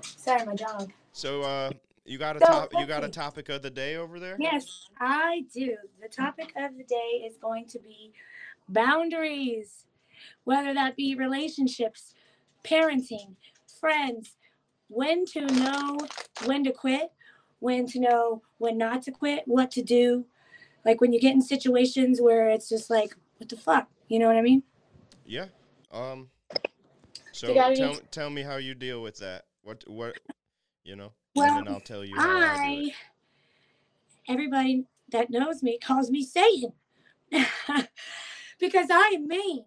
Sorry, 0.02 0.45
my 0.45 0.57
dog. 0.57 0.93
so, 1.12 1.43
uh, 1.43 1.71
you 2.05 2.19
got 2.19 2.35
a 2.35 2.40
So, 2.40 2.47
top 2.47 2.73
you 2.73 2.85
got 2.85 3.05
a 3.05 3.09
topic 3.09 3.49
of 3.49 3.62
the 3.62 3.71
day 3.71 3.95
over 3.95 4.19
there? 4.19 4.37
Yes, 4.40 4.88
I 4.99 5.45
do. 5.55 5.76
The 6.02 6.09
topic 6.09 6.52
of 6.57 6.76
the 6.76 6.83
day 6.83 7.25
is 7.25 7.37
going 7.37 7.66
to 7.66 7.78
be 7.78 8.12
boundaries, 8.69 9.85
whether 10.43 10.75
that 10.75 10.97
be 10.97 11.14
relationships, 11.14 12.12
parenting, 12.64 13.37
friends, 13.78 14.35
when 14.88 15.25
to 15.26 15.43
know 15.47 15.97
when 16.45 16.64
to 16.64 16.73
quit, 16.73 17.12
when 17.60 17.86
to 17.88 18.00
know 18.00 18.42
when 18.58 18.78
not 18.78 19.02
to 19.02 19.10
quit, 19.10 19.42
what 19.46 19.70
to 19.72 19.82
do. 19.82 20.26
Like 20.84 21.00
when 21.00 21.12
you 21.12 21.20
get 21.20 21.34
in 21.34 21.42
situations 21.42 22.20
where 22.20 22.48
it's 22.48 22.68
just 22.68 22.90
like, 22.90 23.16
what 23.38 23.48
the 23.48 23.56
fuck? 23.56 23.88
You 24.08 24.18
know 24.18 24.26
what 24.26 24.36
I 24.36 24.42
mean? 24.42 24.62
Yeah. 25.25 25.46
Um. 25.90 26.30
So 27.32 27.48
You 27.48 27.54
got 27.54 27.66
any- 27.72 27.76
tell 27.76 27.94
tell 28.10 28.30
me 28.30 28.42
how 28.42 28.56
you 28.56 28.75
deal 28.75 29.02
with 29.02 29.16
that. 29.18 29.44
What 29.62 29.84
what 29.88 30.18
you 30.84 30.94
know, 30.96 31.12
Well, 31.34 31.58
and 31.58 31.66
then 31.66 31.75
I'll 31.75 31.80
tell 31.80 32.04
you 32.04 32.16
how 32.16 32.28
I 32.28 32.40
do 32.56 32.62
I, 32.62 32.70
it. 32.86 32.92
everybody 34.28 34.86
that 35.10 35.30
knows 35.30 35.62
me 35.62 35.78
calls 35.78 36.10
me 36.10 36.22
Satan 36.22 36.72
because 38.60 38.86
I 38.90 39.12
am 39.16 39.26
mean. 39.26 39.64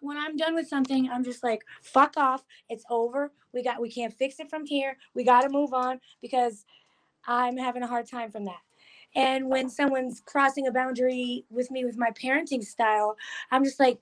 When 0.00 0.16
I'm 0.16 0.36
done 0.36 0.54
with 0.54 0.68
something, 0.68 1.10
I'm 1.10 1.24
just 1.24 1.42
like, 1.44 1.62
fuck 1.82 2.16
off. 2.16 2.44
It's 2.68 2.84
over. 2.90 3.32
We 3.52 3.62
got, 3.62 3.80
we 3.80 3.90
can't 3.90 4.12
fix 4.14 4.40
it 4.40 4.50
from 4.50 4.66
here. 4.66 4.96
We 5.14 5.24
got 5.24 5.42
to 5.42 5.48
move 5.50 5.72
on 5.74 6.00
because 6.22 6.64
I'm 7.26 7.56
having 7.56 7.82
a 7.82 7.86
hard 7.86 8.08
time 8.08 8.30
from 8.30 8.44
that. 8.46 8.60
And 9.16 9.48
when 9.48 9.70
someone's 9.70 10.22
crossing 10.24 10.66
a 10.66 10.72
boundary 10.72 11.44
with 11.50 11.70
me 11.70 11.84
with 11.84 11.98
my 11.98 12.10
parenting 12.10 12.64
style, 12.64 13.16
I'm 13.50 13.64
just 13.64 13.80
like, 13.80 13.98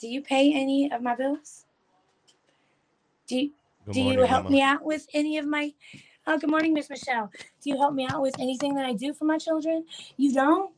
do 0.00 0.08
you 0.08 0.22
pay 0.22 0.52
any 0.54 0.90
of 0.92 1.02
my 1.02 1.16
bills? 1.16 1.66
Do 3.28 3.36
you, 3.38 3.52
Good 3.86 3.94
do 3.94 4.00
morning, 4.02 4.20
you 4.20 4.26
help 4.26 4.44
Mama. 4.44 4.50
me 4.50 4.62
out 4.62 4.84
with 4.84 5.06
any 5.14 5.38
of 5.38 5.46
my 5.46 5.72
oh 6.26 6.38
good 6.38 6.50
morning 6.50 6.74
miss 6.74 6.90
michelle 6.90 7.30
do 7.62 7.70
you 7.70 7.78
help 7.78 7.94
me 7.94 8.06
out 8.10 8.22
with 8.22 8.34
anything 8.40 8.74
that 8.74 8.84
i 8.84 8.92
do 8.92 9.12
for 9.14 9.24
my 9.24 9.38
children 9.38 9.84
you 10.16 10.32
don't 10.32 10.72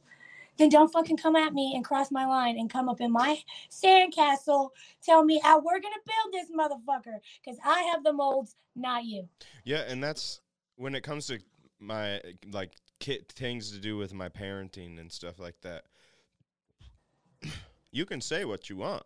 then 0.59 0.69
don't 0.69 0.93
fucking 0.93 1.17
come 1.17 1.37
at 1.37 1.55
me 1.55 1.73
and 1.75 1.85
cross 1.85 2.11
my 2.11 2.27
line 2.27 2.59
and 2.59 2.71
come 2.71 2.89
up 2.89 3.01
in 3.01 3.13
my 3.13 3.39
sandcastle 3.71 4.71
tell 5.03 5.25
me 5.25 5.41
how 5.43 5.59
we're 5.59 5.81
gonna 5.81 5.95
build 6.07 6.33
this 6.33 6.51
motherfucker 6.51 7.19
because 7.43 7.59
i 7.65 7.83
have 7.93 8.05
the 8.05 8.13
molds 8.13 8.57
not 8.79 9.05
you 9.05 9.29
Yeah, 9.65 9.83
and 9.89 10.03
that's 10.03 10.41
when 10.77 10.95
it 10.95 11.03
comes 11.03 11.27
to 11.27 11.41
my 11.81 12.21
like 12.53 12.75
kid 13.01 13.29
things 13.29 13.73
to 13.73 13.79
do 13.79 13.97
with 13.97 14.15
my 14.15 14.29
parenting 14.29 14.99
and 14.99 15.13
stuff 15.13 15.39
like 15.39 15.61
that. 15.63 15.85
You 17.91 18.05
can 18.05 18.21
say 18.21 18.45
what 18.45 18.69
you 18.69 18.77
want, 18.77 19.05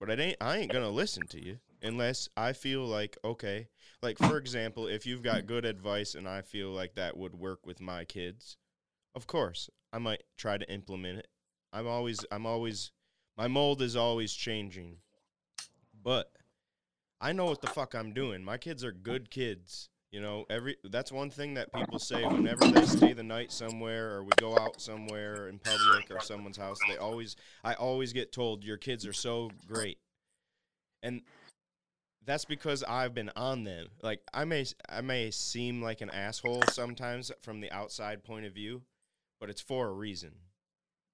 but 0.00 0.10
it 0.10 0.18
ain't 0.20 0.36
I 0.40 0.58
ain't 0.58 0.72
gonna 0.72 0.90
listen 0.90 1.26
to 1.28 1.44
you 1.44 1.58
unless 1.82 2.28
I 2.36 2.52
feel 2.52 2.84
like 2.84 3.16
okay. 3.24 3.68
Like 4.02 4.18
for 4.18 4.36
example, 4.36 4.86
if 4.86 5.06
you've 5.06 5.22
got 5.22 5.46
good 5.46 5.64
advice 5.64 6.14
and 6.14 6.28
I 6.28 6.42
feel 6.42 6.70
like 6.70 6.94
that 6.94 7.16
would 7.16 7.34
work 7.34 7.66
with 7.66 7.80
my 7.80 8.04
kids, 8.04 8.56
of 9.16 9.26
course 9.26 9.70
I 9.92 9.98
might 9.98 10.22
try 10.36 10.58
to 10.58 10.70
implement 10.70 11.18
it. 11.18 11.28
I'm 11.72 11.88
always 11.88 12.24
I'm 12.30 12.46
always 12.46 12.92
my 13.36 13.48
mold 13.48 13.82
is 13.82 13.96
always 13.96 14.32
changing, 14.32 14.98
but 16.04 16.30
I 17.20 17.32
know 17.32 17.46
what 17.46 17.62
the 17.62 17.66
fuck 17.68 17.94
I'm 17.94 18.12
doing. 18.12 18.44
My 18.44 18.58
kids 18.58 18.84
are 18.84 18.92
good 18.92 19.30
kids. 19.30 19.88
You 20.12 20.20
know, 20.20 20.44
every 20.48 20.76
that's 20.84 21.10
one 21.10 21.30
thing 21.30 21.54
that 21.54 21.72
people 21.72 21.98
say 21.98 22.24
whenever 22.24 22.66
they 22.68 22.86
stay 22.86 23.12
the 23.12 23.22
night 23.22 23.50
somewhere 23.50 24.14
or 24.14 24.22
we 24.22 24.30
go 24.36 24.56
out 24.56 24.80
somewhere 24.80 25.48
in 25.48 25.58
public 25.58 26.10
or 26.10 26.20
someone's 26.20 26.56
house, 26.56 26.78
they 26.88 26.96
always 26.96 27.36
I 27.64 27.74
always 27.74 28.12
get 28.12 28.32
told 28.32 28.64
your 28.64 28.76
kids 28.76 29.06
are 29.06 29.12
so 29.12 29.50
great. 29.66 29.98
And 31.02 31.22
that's 32.24 32.44
because 32.44 32.82
I've 32.82 33.14
been 33.14 33.30
on 33.36 33.64
them. 33.64 33.86
Like 34.02 34.20
I 34.32 34.44
may 34.44 34.66
I 34.88 35.00
may 35.00 35.30
seem 35.30 35.82
like 35.82 36.00
an 36.02 36.10
asshole 36.10 36.62
sometimes 36.70 37.32
from 37.42 37.60
the 37.60 37.72
outside 37.72 38.24
point 38.24 38.46
of 38.46 38.54
view, 38.54 38.82
but 39.40 39.50
it's 39.50 39.60
for 39.60 39.88
a 39.88 39.92
reason. 39.92 40.32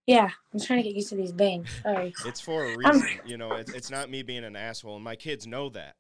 yeah 0.07 0.31
i'm 0.53 0.61
trying 0.61 0.79
to 0.83 0.89
get 0.89 0.97
used 0.97 1.09
to 1.11 1.17
these 1.17 1.33
bangs 1.33 1.69
sorry 1.83 2.15
It's 2.25 2.41
for 2.41 2.65
a 2.65 2.77
reason. 2.77 3.09
you 3.25 3.37
know, 3.37 3.57
it's, 3.57 3.73
it's 3.73 3.91
not 3.91 4.11
me 4.11 4.23
being 4.23 4.45
an 4.45 4.55
asshole, 4.57 4.95
and 4.97 5.05
my 5.05 5.17
kids 5.17 5.47
know 5.47 5.69
that. 5.71 5.95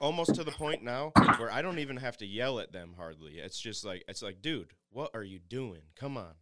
Almost 0.00 0.34
to 0.36 0.44
the 0.44 0.50
point 0.52 0.82
now 0.82 1.12
where 1.38 1.50
I 1.50 1.60
don't 1.62 1.78
even 1.78 1.98
have 1.98 2.16
to 2.18 2.26
yell 2.26 2.58
at 2.58 2.72
them 2.72 2.94
hardly. 2.96 3.38
It's 3.38 3.60
just 3.60 3.84
like 3.84 4.02
it's 4.08 4.22
like, 4.22 4.40
dude, 4.40 4.72
what 4.90 5.10
are 5.14 5.22
you 5.22 5.38
doing? 5.38 5.82
Come 5.94 6.16
on. 6.16 6.34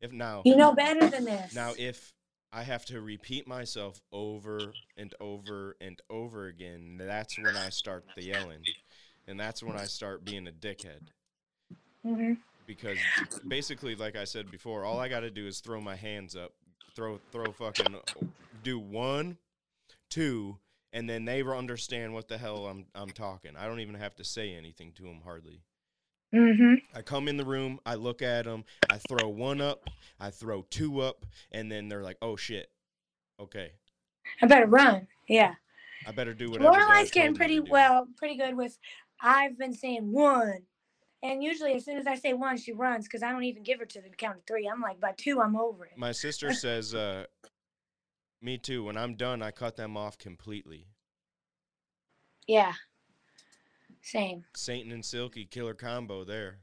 If 0.00 0.12
now 0.12 0.42
you 0.44 0.56
know 0.56 0.72
better 0.74 1.08
than 1.08 1.24
this 1.24 1.54
now 1.54 1.74
if 1.78 2.12
I 2.52 2.62
have 2.62 2.84
to 2.86 3.00
repeat 3.00 3.46
myself 3.46 4.00
over 4.12 4.74
and 4.96 5.14
over 5.20 5.76
and 5.80 6.00
over 6.10 6.46
again, 6.46 6.96
that's 6.98 7.38
when 7.38 7.56
I 7.56 7.70
start 7.70 8.04
the 8.16 8.24
yelling. 8.24 8.62
And 9.26 9.38
that's 9.38 9.62
when 9.62 9.76
I 9.76 9.86
start 9.86 10.24
being 10.24 10.46
a 10.48 10.52
dickhead 10.52 11.08
hmm 12.02 12.32
because 12.70 12.98
basically 13.48 13.96
like 13.96 14.14
I 14.14 14.22
said 14.22 14.48
before, 14.48 14.84
all 14.84 15.00
I 15.00 15.08
got 15.08 15.20
to 15.20 15.30
do 15.30 15.44
is 15.48 15.58
throw 15.58 15.80
my 15.80 15.96
hands 15.96 16.36
up, 16.36 16.52
throw 16.94 17.18
throw 17.32 17.50
fucking 17.50 17.96
do 18.62 18.78
one, 18.78 19.38
two, 20.08 20.56
and 20.92 21.10
then 21.10 21.24
they 21.24 21.42
will 21.42 21.54
understand 21.54 22.14
what 22.14 22.28
the 22.28 22.38
hell 22.38 22.66
I'm 22.66 22.86
I'm 22.94 23.10
talking. 23.10 23.56
I 23.56 23.66
don't 23.66 23.80
even 23.80 23.96
have 23.96 24.14
to 24.16 24.24
say 24.24 24.54
anything 24.54 24.92
to 24.98 25.02
them 25.02 25.20
hardly. 25.24 25.62
Mm-hmm. 26.32 26.74
I 26.96 27.02
come 27.02 27.26
in 27.26 27.36
the 27.36 27.44
room, 27.44 27.80
I 27.84 27.96
look 27.96 28.22
at 28.22 28.44
them, 28.44 28.64
I 28.88 28.98
throw 28.98 29.28
one 29.28 29.60
up, 29.60 29.90
I 30.20 30.30
throw 30.30 30.64
two 30.70 31.00
up, 31.00 31.26
and 31.50 31.72
then 31.72 31.88
they're 31.88 32.04
like, 32.04 32.18
"Oh 32.22 32.36
shit, 32.36 32.70
okay, 33.40 33.72
i 34.40 34.46
better 34.46 34.66
run 34.66 35.08
yeah 35.28 35.54
I 36.06 36.12
better 36.12 36.34
do 36.34 36.52
whatever." 36.52 36.70
Lorelai's 36.70 37.10
getting 37.10 37.34
pretty 37.34 37.58
well, 37.58 38.06
pretty 38.16 38.36
good 38.36 38.56
with. 38.56 38.78
I've 39.20 39.58
been 39.58 39.74
saying 39.74 40.12
one, 40.12 40.62
and 41.22 41.42
usually 41.42 41.74
as 41.74 41.84
soon 41.84 41.98
as 41.98 42.06
I 42.06 42.14
say 42.14 42.32
one, 42.32 42.56
she 42.56 42.72
runs 42.72 43.04
because 43.06 43.22
I 43.22 43.30
don't 43.30 43.44
even 43.44 43.62
give 43.62 43.78
her 43.78 43.86
to 43.86 44.00
the 44.00 44.08
count 44.10 44.38
of 44.38 44.44
three. 44.44 44.68
I'm 44.68 44.80
like, 44.80 45.00
by 45.00 45.12
two, 45.16 45.40
I'm 45.40 45.56
over 45.56 45.84
it. 45.84 45.92
My 45.96 46.12
sister 46.12 46.52
says, 46.54 46.94
uh, 46.94 47.24
"Me 48.40 48.58
too. 48.58 48.84
When 48.84 48.96
I'm 48.96 49.16
done, 49.16 49.42
I 49.42 49.50
cut 49.50 49.76
them 49.76 49.96
off 49.96 50.18
completely." 50.18 50.86
Yeah. 52.46 52.72
Same. 54.02 54.44
Satan 54.56 54.92
and 54.92 55.04
Silky 55.04 55.44
killer 55.44 55.74
combo 55.74 56.24
there. 56.24 56.58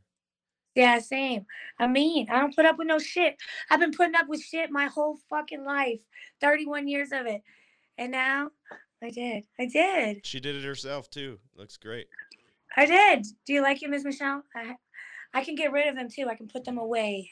Yeah, 0.76 1.00
same. 1.00 1.46
I 1.80 1.88
mean, 1.88 2.28
I 2.30 2.39
don't 2.39 2.56
put 2.56 2.65
up 2.65 2.78
with 2.78 2.88
no 2.88 3.00
shit. 3.00 3.38
I've 3.70 3.80
been 3.80 3.93
putting 3.93 4.15
up 4.15 4.28
with 4.28 4.43
shit 4.43 4.70
my 4.70 4.86
whole 4.86 5.17
fucking 5.30 5.63
life, 5.63 6.02
31 6.39 6.88
years 6.88 7.12
of 7.12 7.26
it, 7.26 7.41
and 7.98 8.12
now 8.12 8.52
I 9.02 9.10
did. 9.10 9.46
I 9.60 9.65
did. 9.65 10.26
She 10.26 10.39
did 10.39 10.56
it 10.56 10.63
herself 10.63 11.10
too. 11.10 11.39
Looks 11.56 11.78
great. 11.78 12.08
I 12.78 12.86
did. 12.86 13.26
Do 13.46 13.54
you 13.54 13.63
like 13.63 13.82
it, 13.82 13.90
Miss 13.90 14.04
Michelle? 14.04 14.44
I, 14.56 14.76
I 15.34 15.44
can 15.44 15.56
get 15.56 15.72
rid 15.72 15.88
of 15.88 15.96
them 15.96 16.10
too. 16.10 16.28
I 16.30 16.36
can 16.36 16.48
put 16.48 16.63
them 16.63 16.78
away. 16.78 17.32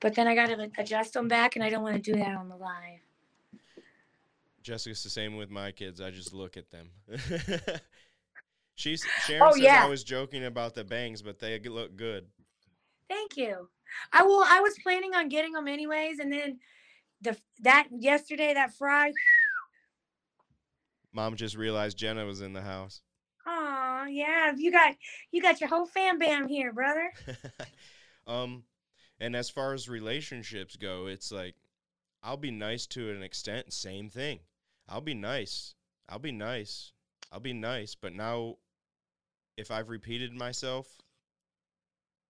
But 0.00 0.14
then 0.14 0.28
I 0.28 0.34
got 0.34 0.46
to 0.46 0.70
adjust 0.78 1.14
them 1.14 1.26
back, 1.26 1.56
and 1.56 1.64
I 1.64 1.70
don't 1.70 1.82
want 1.82 1.96
to 1.96 2.12
do 2.12 2.18
that 2.18 2.36
on 2.36 2.48
the 2.48 2.56
live. 2.56 3.00
Jessica's 4.62 5.02
the 5.02 5.10
same 5.10 5.36
with 5.36 5.50
my 5.50 5.72
kids. 5.72 6.00
I 6.00 6.10
just 6.10 6.34
look 6.34 6.56
at 6.56 6.70
them. 6.70 6.90
She's 8.74 9.04
oh, 9.04 9.20
Sharon 9.26 9.42
Oh, 9.42 9.52
says 9.52 9.62
yeah. 9.62 9.84
I 9.84 9.88
was 9.88 10.04
joking 10.04 10.44
about 10.44 10.74
the 10.74 10.84
bangs, 10.84 11.22
but 11.22 11.38
they 11.38 11.58
look 11.58 11.96
good. 11.96 12.26
Thank 13.08 13.36
you. 13.36 13.68
I 14.12 14.22
will. 14.22 14.44
I 14.46 14.60
was 14.60 14.74
planning 14.82 15.14
on 15.14 15.30
getting 15.30 15.52
them 15.52 15.66
anyways, 15.66 16.18
and 16.18 16.30
then 16.30 16.58
the 17.22 17.36
that 17.60 17.88
yesterday 17.90 18.52
that 18.54 18.74
fry. 18.74 19.12
Mom 21.12 21.34
just 21.34 21.56
realized 21.56 21.96
Jenna 21.96 22.26
was 22.26 22.42
in 22.42 22.52
the 22.52 22.60
house. 22.60 23.00
Oh 23.50 24.04
yeah, 24.10 24.52
you 24.54 24.70
got 24.70 24.94
you 25.30 25.40
got 25.40 25.60
your 25.60 25.70
whole 25.70 25.86
fam 25.86 26.18
bam 26.18 26.48
here, 26.48 26.70
brother. 26.70 27.10
um, 28.26 28.64
and 29.18 29.34
as 29.34 29.48
far 29.48 29.72
as 29.72 29.88
relationships 29.88 30.76
go, 30.76 31.06
it's 31.06 31.32
like 31.32 31.54
I'll 32.22 32.36
be 32.36 32.50
nice 32.50 32.86
to 32.88 33.10
an 33.10 33.22
extent. 33.22 33.72
Same 33.72 34.10
thing. 34.10 34.40
I'll 34.86 35.00
be 35.00 35.14
nice. 35.14 35.74
I'll 36.08 36.18
be 36.18 36.32
nice. 36.32 36.92
I'll 37.32 37.40
be 37.40 37.54
nice. 37.54 37.94
But 37.94 38.14
now, 38.14 38.56
if 39.56 39.70
I've 39.70 39.88
repeated 39.88 40.34
myself, 40.34 40.86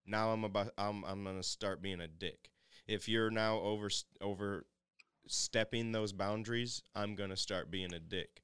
now 0.07 0.31
I'm 0.31 0.44
about 0.44 0.70
I'm 0.78 1.04
I'm 1.04 1.24
gonna 1.24 1.42
start 1.42 1.83
being 1.83 2.00
a 2.00 2.09
dick. 2.09 2.50
If 2.87 3.09
you're 3.09 3.31
now 3.31 3.59
over 3.59 3.88
overstepping 4.20 5.90
those 5.90 6.12
boundaries, 6.12 6.83
I'm 6.94 7.16
gonna 7.16 7.37
start 7.37 7.72
being 7.72 7.92
a 7.92 7.98
dick. 7.98 8.42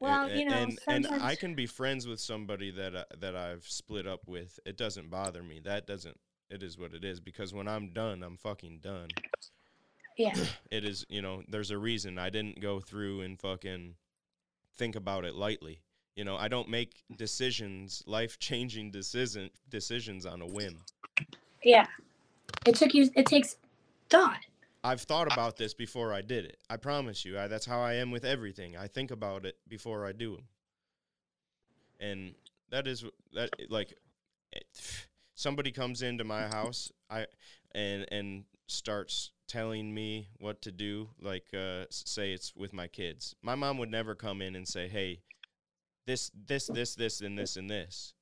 Well, 0.00 0.26
a- 0.26 0.34
you 0.34 0.44
know, 0.44 0.54
and 0.56 0.78
and 0.86 1.06
I 1.06 1.34
can 1.34 1.54
be 1.54 1.66
friends 1.66 2.06
with 2.06 2.20
somebody 2.20 2.70
that 2.72 2.96
I, 2.96 3.04
that 3.18 3.36
I've 3.36 3.64
split 3.66 4.06
up 4.06 4.26
with. 4.26 4.58
It 4.66 4.76
doesn't 4.76 5.10
bother 5.10 5.42
me. 5.42 5.60
That 5.64 5.86
doesn't. 5.86 6.18
It 6.50 6.62
is 6.62 6.78
what 6.78 6.92
it 6.94 7.04
is. 7.04 7.20
Because 7.20 7.54
when 7.54 7.68
I'm 7.68 7.92
done, 7.92 8.22
I'm 8.22 8.36
fucking 8.36 8.80
done. 8.82 9.08
Yeah. 10.16 10.34
It 10.70 10.84
is. 10.84 11.06
You 11.08 11.22
know, 11.22 11.42
there's 11.48 11.70
a 11.70 11.78
reason 11.78 12.18
I 12.18 12.30
didn't 12.30 12.60
go 12.60 12.80
through 12.80 13.20
and 13.22 13.38
fucking 13.40 13.94
think 14.76 14.96
about 14.96 15.24
it 15.24 15.34
lightly. 15.34 15.80
You 16.16 16.24
know, 16.24 16.36
I 16.36 16.48
don't 16.48 16.68
make 16.68 17.02
decisions, 17.16 18.02
life 18.06 18.38
changing 18.38 18.90
decision 18.90 19.50
decisions 19.68 20.26
on 20.26 20.42
a 20.42 20.46
whim. 20.46 20.80
Yeah. 21.62 21.86
It 22.66 22.74
took 22.76 22.94
you. 22.94 23.10
It 23.14 23.26
takes 23.26 23.56
thought. 24.10 24.38
I've 24.84 25.00
thought 25.00 25.32
about 25.32 25.56
this 25.56 25.72
before 25.72 26.12
I 26.12 26.20
did 26.20 26.44
it. 26.44 26.58
I 26.68 26.76
promise 26.76 27.24
you. 27.24 27.38
I, 27.38 27.48
that's 27.48 27.64
how 27.64 27.80
I 27.80 27.94
am 27.94 28.10
with 28.10 28.24
everything. 28.24 28.76
I 28.76 28.86
think 28.86 29.10
about 29.10 29.46
it 29.46 29.56
before 29.66 30.06
I 30.06 30.12
do 30.12 30.36
them. 30.36 30.44
And 31.98 32.34
that 32.70 32.86
is 32.86 33.02
that 33.32 33.50
like 33.70 33.94
it, 34.52 34.64
somebody 35.34 35.72
comes 35.72 36.02
into 36.02 36.22
my 36.22 36.42
house 36.48 36.92
I 37.08 37.26
and 37.74 38.04
and 38.12 38.44
starts 38.66 39.30
telling 39.46 39.94
me 39.94 40.28
what 40.38 40.60
to 40.62 40.72
do 40.72 41.08
like 41.20 41.44
uh 41.54 41.84
say 41.90 42.32
it's 42.32 42.54
with 42.54 42.74
my 42.74 42.86
kids. 42.86 43.34
My 43.42 43.54
mom 43.54 43.78
would 43.78 43.90
never 43.90 44.14
come 44.14 44.42
in 44.42 44.54
and 44.54 44.68
say, 44.68 44.88
"Hey, 44.88 45.20
this 46.06 46.30
this 46.46 46.66
this 46.66 46.94
this 46.94 47.22
and 47.22 47.38
this 47.38 47.56
and 47.56 47.70
this." 47.70 48.12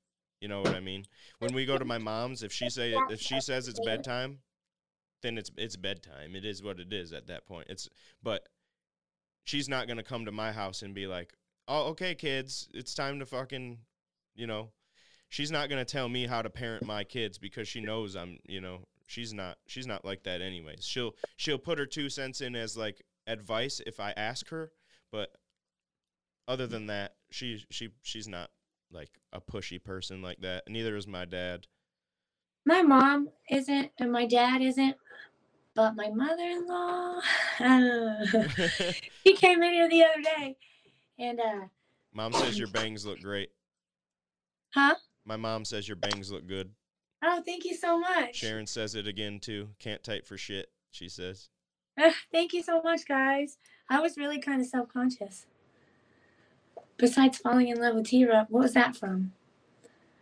You 0.40 0.48
know 0.48 0.60
what 0.60 0.74
I 0.74 0.80
mean? 0.80 1.06
When 1.38 1.54
we 1.54 1.66
go 1.66 1.78
to 1.78 1.84
my 1.84 1.98
mom's, 1.98 2.42
if 2.42 2.52
she 2.52 2.68
say 2.68 2.94
if 3.10 3.20
she 3.20 3.40
says 3.40 3.68
it's 3.68 3.80
bedtime, 3.84 4.40
then 5.22 5.38
it's 5.38 5.50
it's 5.56 5.76
bedtime. 5.76 6.34
It 6.34 6.44
is 6.44 6.62
what 6.62 6.80
it 6.80 6.92
is 6.92 7.12
at 7.12 7.26
that 7.28 7.46
point. 7.46 7.68
It's 7.70 7.88
but 8.22 8.48
she's 9.44 9.68
not 9.68 9.88
gonna 9.88 10.02
come 10.02 10.24
to 10.24 10.32
my 10.32 10.52
house 10.52 10.82
and 10.82 10.94
be 10.94 11.06
like, 11.06 11.34
"Oh, 11.68 11.86
okay, 11.90 12.14
kids, 12.14 12.68
it's 12.74 12.94
time 12.94 13.18
to 13.20 13.26
fucking," 13.26 13.78
you 14.34 14.46
know. 14.46 14.72
She's 15.28 15.50
not 15.50 15.70
gonna 15.70 15.84
tell 15.84 16.08
me 16.08 16.26
how 16.26 16.42
to 16.42 16.50
parent 16.50 16.84
my 16.84 17.04
kids 17.04 17.38
because 17.38 17.66
she 17.66 17.80
knows 17.80 18.16
I'm, 18.16 18.38
you 18.46 18.60
know, 18.60 18.86
she's 19.06 19.32
not 19.32 19.58
she's 19.66 19.86
not 19.86 20.04
like 20.04 20.24
that 20.24 20.40
anyways. 20.42 20.84
She'll 20.84 21.14
she'll 21.36 21.58
put 21.58 21.78
her 21.78 21.86
two 21.86 22.08
cents 22.10 22.40
in 22.40 22.54
as 22.56 22.76
like 22.76 23.02
advice 23.26 23.80
if 23.86 24.00
I 24.00 24.12
ask 24.12 24.48
her, 24.48 24.72
but 25.10 25.30
other 26.48 26.66
than 26.66 26.86
that, 26.86 27.14
she 27.30 27.64
she 27.70 27.90
she's 28.02 28.28
not 28.28 28.50
like 28.90 29.10
a 29.32 29.40
pushy 29.40 29.82
person 29.82 30.22
like 30.22 30.40
that. 30.40 30.64
Neither 30.68 30.96
is 30.96 31.06
my 31.06 31.24
dad. 31.24 31.66
My 32.64 32.82
mom 32.82 33.28
isn't, 33.50 33.90
and 33.98 34.12
my 34.12 34.26
dad 34.26 34.62
isn't, 34.62 34.96
but 35.74 35.96
my 35.96 36.10
mother-in-law, 36.10 37.20
he 39.24 39.34
came 39.34 39.62
in 39.62 39.72
here 39.72 39.88
the 39.88 40.04
other 40.04 40.22
day, 40.22 40.56
and 41.18 41.40
uh, 41.40 41.60
Mom 42.14 42.32
says 42.32 42.58
your 42.58 42.68
bangs 42.68 43.04
look 43.04 43.20
great. 43.20 43.50
huh? 44.74 44.94
My 45.24 45.36
mom 45.36 45.64
says 45.64 45.88
your 45.88 45.96
bangs 45.96 46.30
look 46.30 46.46
good. 46.46 46.70
Oh, 47.24 47.42
thank 47.44 47.64
you 47.64 47.74
so 47.74 47.98
much. 47.98 48.36
Sharon 48.36 48.66
says 48.66 48.94
it 48.94 49.06
again 49.06 49.40
too. 49.40 49.70
Can't 49.78 50.02
type 50.02 50.26
for 50.26 50.36
shit, 50.36 50.70
she 50.90 51.08
says. 51.08 51.48
Uh, 52.00 52.10
thank 52.32 52.52
you 52.52 52.62
so 52.62 52.82
much, 52.82 53.06
guys. 53.06 53.58
I 53.88 54.00
was 54.00 54.16
really 54.16 54.40
kind 54.40 54.60
of 54.60 54.66
self-conscious. 54.66 55.46
Besides 56.96 57.38
falling 57.38 57.68
in 57.68 57.80
love 57.80 57.94
with 57.94 58.06
T-Rup, 58.06 58.50
what 58.50 58.62
was 58.62 58.74
that 58.74 58.96
from? 58.96 59.32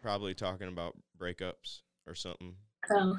Probably 0.02 0.34
talking 0.34 0.68
about 0.68 0.96
breakups 1.18 1.80
or 2.10 2.14
something. 2.14 2.56
Oh, 2.90 3.16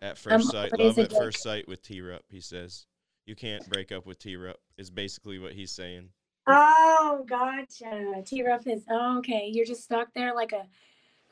At 0.00 0.18
first 0.18 0.50
sight, 0.50 0.78
love 0.78 0.98
at 0.98 1.12
first 1.12 1.42
sight 1.42 1.66
with 1.66 1.82
T 1.82 2.00
Rup, 2.00 2.22
he 2.30 2.40
says. 2.40 2.86
You 3.26 3.34
can't 3.34 3.68
break 3.68 3.90
up 3.90 4.06
with 4.06 4.18
T 4.20 4.36
Rup, 4.36 4.60
is 4.78 4.88
basically 4.90 5.38
what 5.38 5.52
he's 5.54 5.72
saying. 5.72 6.10
oh, 6.46 7.24
gotcha. 7.28 8.22
T-Rup 8.24 8.66
is 8.68 8.84
oh, 8.88 9.18
okay. 9.18 9.50
You're 9.52 9.66
just 9.66 9.82
stuck 9.82 10.14
there 10.14 10.32
like 10.32 10.52
a, 10.52 10.64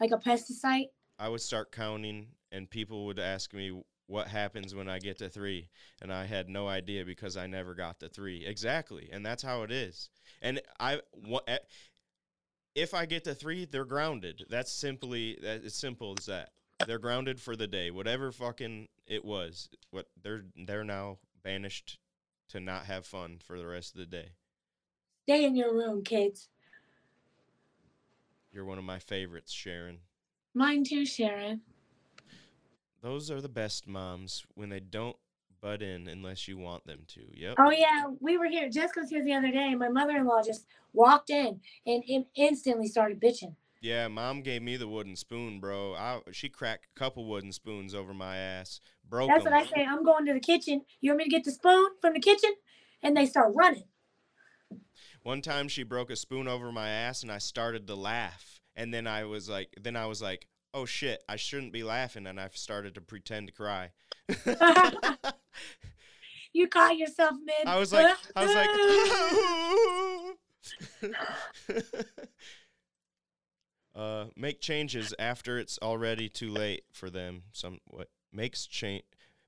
like 0.00 0.10
a 0.10 0.16
pesticide. 0.16 0.88
I 1.20 1.28
would 1.28 1.40
start 1.40 1.70
counting, 1.70 2.26
and 2.50 2.68
people 2.68 3.06
would 3.06 3.20
ask 3.20 3.54
me 3.54 3.80
what 4.06 4.26
happens 4.26 4.74
when 4.74 4.88
I 4.88 4.98
get 4.98 5.18
to 5.18 5.28
three, 5.28 5.68
and 6.02 6.12
I 6.12 6.24
had 6.24 6.48
no 6.48 6.66
idea 6.66 7.04
because 7.04 7.36
I 7.36 7.46
never 7.46 7.74
got 7.74 8.00
to 8.00 8.08
three. 8.08 8.44
Exactly, 8.44 9.08
and 9.12 9.24
that's 9.24 9.42
how 9.42 9.62
it 9.62 9.70
is. 9.70 10.10
And 10.42 10.60
I, 10.80 11.00
wha- 11.14 11.40
eh, 11.46 11.58
if 12.74 12.94
I 12.94 13.06
get 13.06 13.24
to 13.24 13.34
three, 13.34 13.64
they're 13.64 13.84
grounded. 13.84 14.44
That's 14.48 14.72
simply 14.72 15.38
that. 15.42 15.64
It's 15.64 15.76
simple 15.76 16.14
as 16.18 16.26
that. 16.26 16.50
They're 16.87 16.98
grounded 16.98 17.40
for 17.40 17.56
the 17.56 17.66
day. 17.66 17.90
Whatever 17.90 18.32
fucking 18.32 18.88
it 19.06 19.24
was, 19.24 19.68
what 19.90 20.06
they're 20.22 20.44
they're 20.56 20.84
now 20.84 21.18
banished 21.42 21.98
to 22.48 22.60
not 22.60 22.87
have 22.87 23.06
fun 23.06 23.38
for 23.44 23.58
the 23.58 23.66
rest 23.66 23.94
of 23.94 24.00
the 24.00 24.06
day. 24.06 24.30
Stay 25.22 25.44
in 25.44 25.56
your 25.56 25.72
room, 25.72 26.02
kids. 26.02 26.48
You're 28.52 28.64
one 28.64 28.78
of 28.78 28.84
my 28.84 28.98
favorites, 28.98 29.52
Sharon. 29.52 29.98
Mine 30.54 30.84
too, 30.84 31.06
Sharon. 31.06 31.62
Those 33.02 33.30
are 33.30 33.40
the 33.40 33.48
best 33.48 33.87
moms 33.87 34.44
when 34.54 34.68
they 34.68 34.80
don't 34.80 35.16
butt 35.64 35.81
in 35.81 36.07
unless 36.09 36.46
you 36.46 36.59
want 36.59 36.87
them 36.87 37.00
to. 37.09 37.22
Yep. 37.33 37.55
Oh 37.59 37.70
yeah, 37.70 38.05
we 38.20 38.37
were 38.37 38.46
here. 38.46 38.68
Jessica 38.68 39.00
was 39.00 39.09
here 39.09 39.24
the 39.24 39.33
other 39.33 39.50
day, 39.50 39.68
and 39.70 39.79
my 39.79 39.88
mother-in-law 39.88 40.42
just 40.42 40.66
walked 40.92 41.31
in 41.31 41.61
and, 41.87 42.05
and 42.07 42.27
instantly 42.37 42.87
started 42.87 43.18
bitching. 43.18 43.57
Yeah, 43.81 44.09
mom 44.09 44.42
gave 44.42 44.62
me 44.62 44.77
the 44.77 44.88
wooden 44.88 45.16
spoon, 45.16 45.61
bro. 45.61 45.94
I, 45.94 46.20
she 46.33 46.50
cracked 46.50 46.88
a 46.94 46.98
couple 46.98 47.24
wooden 47.27 47.53
spoons 47.53 47.94
over 47.94 48.12
my 48.12 48.37
ass. 48.37 48.81
Broke 49.09 49.31
That's 49.31 49.44
what 49.44 49.55
I 49.55 49.64
say. 49.64 49.87
I'm 49.88 50.05
going 50.05 50.27
to 50.27 50.35
the 50.35 50.40
kitchen. 50.40 50.83
You 51.00 51.11
want 51.11 51.18
me 51.18 51.24
to 51.24 51.31
get 51.31 51.44
the 51.44 51.50
spoon 51.50 51.88
from 52.00 52.12
the 52.12 52.20
kitchen? 52.20 52.50
And 53.03 53.16
they 53.16 53.27
start 53.27 53.53
running. 53.55 53.85
One 55.22 55.42
time 55.42 55.68
she 55.68 55.83
broke 55.83 56.11
a 56.11 56.16
spoon 56.16 56.48
over 56.48 56.72
my 56.72 56.88
ass 56.88 57.22
and 57.22 57.31
I 57.31 57.38
started 57.38 57.87
to 57.87 57.94
laugh. 57.94 58.61
And 58.74 58.92
then 58.92 59.07
I 59.07 59.24
was 59.24 59.48
like 59.48 59.74
then 59.81 59.96
I 59.96 60.07
was 60.07 60.22
like, 60.22 60.48
"Oh 60.72 60.87
shit, 60.87 61.22
I 61.29 61.37
shouldn't 61.37 61.72
be 61.72 61.83
laughing." 61.83 62.27
And 62.27 62.40
I 62.40 62.48
started 62.55 62.94
to 62.94 63.03
pretend 63.03 63.48
to 63.48 63.53
cry. 63.53 63.90
You 66.52 66.68
caught 66.68 66.96
yourself 66.96 67.34
mid. 67.44 67.66
I 67.66 67.78
was 67.78 67.92
like 67.92 68.06
I 68.36 68.42
was 68.42 68.54
like 68.54 68.70
Uh 73.94 74.26
make 74.36 74.60
changes 74.60 75.14
after 75.18 75.58
it's 75.58 75.78
already 75.80 76.28
too 76.28 76.50
late 76.50 76.84
for 76.92 77.10
them. 77.10 77.44
Some 77.52 77.78
what 77.86 78.08
makes 78.32 78.66
change 78.66 79.04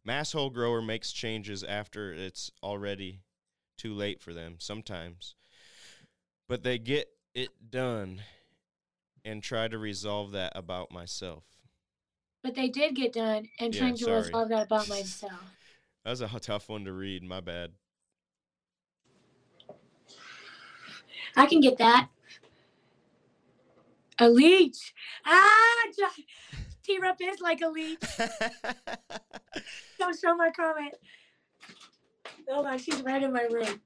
masshole 0.07 0.53
grower 0.53 0.81
makes 0.81 1.13
changes 1.13 1.65
after 1.65 2.13
it's 2.13 2.51
already 2.63 3.23
too 3.77 3.93
late 3.95 4.21
for 4.21 4.33
them 4.33 4.57
sometimes. 4.61 5.35
But 6.49 6.65
they 6.65 6.79
get 6.79 7.09
it 7.35 7.71
done 7.71 8.23
and 9.25 9.43
try 9.43 9.69
to 9.69 9.79
resolve 9.79 10.33
that 10.33 10.53
about 10.55 10.91
myself. 10.91 11.45
but 12.43 12.55
they 12.55 12.69
did 12.69 12.95
get 12.95 13.13
done 13.13 13.49
and 13.59 13.75
Yeah, 13.75 13.81
trying 13.81 13.97
to 13.97 14.05
sorry. 14.05 14.23
resolve 14.23 14.49
that 14.51 14.67
about 14.67 14.89
myself. 14.89 15.33
That 16.07 16.11
was 16.11 16.21
a 16.21 16.29
tough 16.39 16.69
one 16.69 16.85
to 16.85 16.93
read. 16.93 17.25
My 17.25 17.41
bad. 17.41 17.73
I 21.35 21.47
can 21.47 21.61
get 21.61 21.79
that. 21.79 22.07
A 24.21 24.31
leech. 24.31 24.95
Ah, 25.25 25.83
T 26.85 27.01
Rup 27.01 27.17
is 27.21 27.41
like 27.41 27.61
a 27.61 27.67
leech. 27.67 27.99
Don't 29.99 30.17
show 30.17 30.37
my 30.37 30.51
comment. 30.51 30.95
Oh 32.49 32.63
my, 32.63 32.77
she's 32.77 33.03
right 33.03 33.25
in 33.25 33.33
my 33.33 33.49
room. 33.51 33.81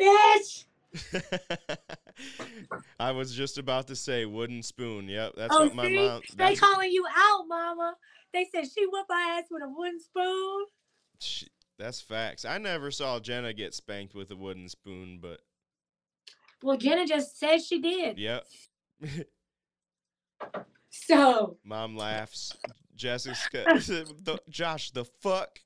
Bitch! 0.00 0.64
I 2.98 3.12
was 3.12 3.32
just 3.32 3.58
about 3.58 3.86
to 3.86 3.94
say 3.94 4.24
wooden 4.24 4.64
spoon. 4.64 5.08
Yep, 5.08 5.34
that's 5.36 5.54
oh, 5.54 5.66
what 5.66 5.74
my 5.76 5.86
see? 5.86 5.94
mom. 5.94 6.22
they 6.34 6.56
calling 6.56 6.90
you 6.90 7.06
out, 7.16 7.44
mama. 7.46 7.94
They 8.32 8.44
said 8.52 8.64
she 8.64 8.86
whooped 8.86 9.08
my 9.08 9.38
ass 9.38 9.44
with 9.52 9.62
a 9.62 9.68
wooden 9.68 10.00
spoon. 10.00 10.64
Sh- 11.20 11.44
that's 11.78 12.00
facts. 12.00 12.44
I 12.44 12.58
never 12.58 12.90
saw 12.90 13.18
Jenna 13.20 13.52
get 13.52 13.74
spanked 13.74 14.14
with 14.14 14.30
a 14.30 14.36
wooden 14.36 14.68
spoon, 14.68 15.18
but 15.20 15.40
Well, 16.62 16.76
Jenna 16.76 17.06
just 17.06 17.38
said 17.38 17.62
she 17.62 17.80
did. 17.80 18.18
yep. 18.18 18.44
So, 20.90 21.56
Mom 21.64 21.96
laughs. 21.96 22.56
Jessica, 22.94 23.64
the, 23.74 24.38
Josh, 24.48 24.92
the 24.92 25.04
fuck. 25.04 25.58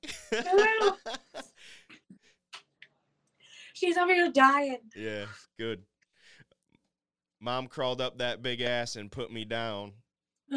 she's 3.74 3.98
over 3.98 4.12
here 4.14 4.30
dying. 4.32 4.78
yeah, 4.96 5.26
good. 5.58 5.82
Mom 7.40 7.66
crawled 7.68 8.00
up 8.00 8.18
that 8.18 8.42
big 8.42 8.62
ass 8.62 8.96
and 8.96 9.12
put 9.12 9.30
me 9.30 9.44
down. 9.44 9.92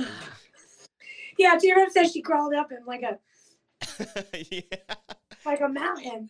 yeah, 1.37 1.57
Rup 1.75 1.91
says 1.91 2.11
she 2.13 2.21
crawled 2.21 2.53
up 2.53 2.71
him 2.71 2.83
like 2.87 3.03
a 3.03 3.19
yeah. 4.51 4.95
like 5.45 5.61
a 5.61 5.67
mountain. 5.69 6.29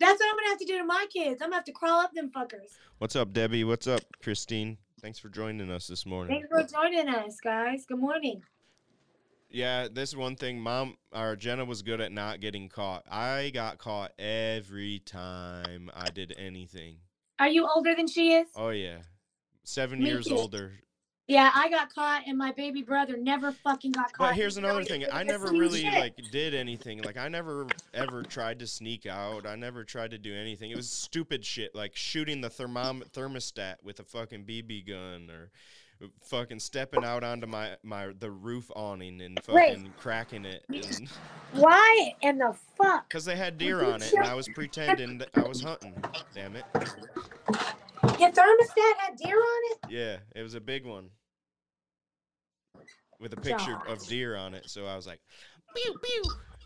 That's 0.00 0.18
what 0.20 0.28
I'm 0.30 0.36
gonna 0.36 0.48
have 0.48 0.58
to 0.58 0.64
do 0.66 0.78
to 0.78 0.84
my 0.84 1.06
kids. 1.12 1.40
I'm 1.40 1.48
gonna 1.48 1.56
have 1.56 1.64
to 1.64 1.72
crawl 1.72 2.00
up 2.00 2.12
them 2.12 2.30
fuckers. 2.34 2.76
What's 2.98 3.16
up, 3.16 3.32
Debbie? 3.32 3.64
What's 3.64 3.86
up, 3.86 4.02
Christine? 4.22 4.78
Thanks 5.00 5.18
for 5.18 5.28
joining 5.28 5.70
us 5.70 5.86
this 5.86 6.06
morning. 6.06 6.34
Thanks 6.34 6.48
for 6.48 6.80
joining 6.80 7.08
us, 7.08 7.38
guys. 7.42 7.84
Good 7.86 7.98
morning. 7.98 8.42
Yeah, 9.50 9.86
this 9.90 10.08
is 10.08 10.16
one 10.16 10.34
thing. 10.34 10.58
Mom 10.60 10.96
or 11.12 11.36
Jenna 11.36 11.64
was 11.64 11.82
good 11.82 12.00
at 12.00 12.10
not 12.10 12.40
getting 12.40 12.68
caught. 12.68 13.04
I 13.08 13.50
got 13.54 13.78
caught 13.78 14.12
every 14.18 14.98
time 15.00 15.90
I 15.94 16.10
did 16.10 16.34
anything. 16.36 16.96
Are 17.38 17.48
you 17.48 17.68
older 17.72 17.94
than 17.94 18.08
she 18.08 18.32
is? 18.32 18.48
Oh 18.56 18.70
yeah, 18.70 18.98
seven 19.62 20.00
Me 20.00 20.06
years 20.06 20.26
too. 20.26 20.36
older. 20.36 20.72
Yeah, 21.26 21.50
I 21.54 21.70
got 21.70 21.94
caught, 21.94 22.24
and 22.26 22.36
my 22.36 22.52
baby 22.52 22.82
brother 22.82 23.16
never 23.16 23.50
fucking 23.50 23.92
got 23.92 24.12
caught. 24.12 24.28
But 24.30 24.34
here's 24.34 24.58
another 24.58 24.84
thing. 24.84 25.06
I 25.10 25.22
never 25.22 25.46
really 25.50 25.80
shit. 25.80 25.94
like 25.94 26.16
did 26.30 26.54
anything. 26.54 27.00
Like 27.02 27.16
I 27.16 27.28
never 27.28 27.66
ever 27.94 28.22
tried 28.22 28.58
to 28.58 28.66
sneak 28.66 29.06
out. 29.06 29.46
I 29.46 29.56
never 29.56 29.84
tried 29.84 30.10
to 30.10 30.18
do 30.18 30.34
anything. 30.34 30.70
It 30.70 30.76
was 30.76 30.90
stupid 30.90 31.42
shit 31.42 31.74
like 31.74 31.96
shooting 31.96 32.42
the 32.42 32.50
thermom- 32.50 33.10
thermostat 33.12 33.76
with 33.82 34.00
a 34.00 34.04
fucking 34.04 34.44
BB 34.44 34.86
gun 34.86 35.30
or 35.30 35.50
fucking 36.20 36.58
stepping 36.60 37.04
out 37.04 37.24
onto 37.24 37.46
my 37.46 37.70
my 37.82 38.08
the 38.18 38.30
roof 38.30 38.70
awning 38.76 39.22
and 39.22 39.40
Wait. 39.48 39.76
fucking 39.76 39.92
cracking 39.98 40.44
it 40.44 40.62
and 40.68 41.08
Why 41.52 42.12
in 42.20 42.36
the 42.36 42.54
fuck? 42.76 43.08
cuz 43.08 43.24
they 43.24 43.36
had 43.36 43.56
deer 43.56 43.82
on 43.82 44.02
it 44.02 44.12
and 44.12 44.24
I 44.24 44.34
was 44.34 44.46
pretending 44.54 45.16
that 45.18 45.30
I 45.34 45.42
was 45.48 45.62
hunting. 45.62 45.94
Damn 46.34 46.56
it. 46.56 46.64
Your 48.20 48.30
thermostat 48.30 48.94
had 48.98 49.16
deer 49.16 49.36
on 49.36 49.72
it? 49.72 49.78
Yeah, 49.90 50.16
it 50.34 50.42
was 50.42 50.54
a 50.54 50.60
big 50.60 50.84
one 50.84 51.10
with 53.20 53.32
a 53.32 53.36
picture 53.36 53.78
of 53.88 54.06
deer 54.06 54.36
on 54.36 54.54
it. 54.54 54.68
So 54.68 54.86
I 54.86 54.94
was 54.96 55.06
like, 55.06 55.20
pew 55.74 55.98
pew, 56.02 56.22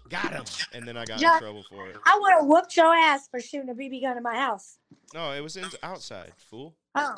got 0.09 0.33
him, 0.33 0.45
and 0.73 0.87
then 0.87 0.97
I 0.97 1.05
got 1.05 1.21
Josh. 1.21 1.35
in 1.35 1.41
trouble 1.41 1.65
for 1.71 1.89
it. 1.89 1.97
I 2.05 2.19
would 2.21 2.33
have 2.33 2.45
whooped 2.47 2.77
your 2.77 2.95
ass 2.95 3.29
for 3.29 3.41
shooting 3.41 3.71
a 3.71 3.75
BB 3.75 4.03
gun 4.03 4.17
in 4.17 4.23
my 4.23 4.37
house. 4.37 4.79
No, 5.15 5.33
it 5.33 5.41
was 5.41 5.57
in, 5.57 5.67
outside, 5.83 6.33
fool. 6.37 6.75
Oh. 6.95 7.15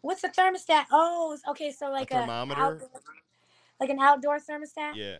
What's 0.00 0.24
a 0.24 0.28
thermostat? 0.28 0.86
Oh, 0.90 1.36
okay, 1.50 1.70
so 1.70 1.90
like 1.90 2.10
a, 2.10 2.20
thermometer? 2.20 2.60
outdoor- 2.60 2.88
like 3.78 3.90
an 3.90 4.00
outdoor 4.00 4.38
thermostat? 4.38 4.94
Yeah. 4.94 5.18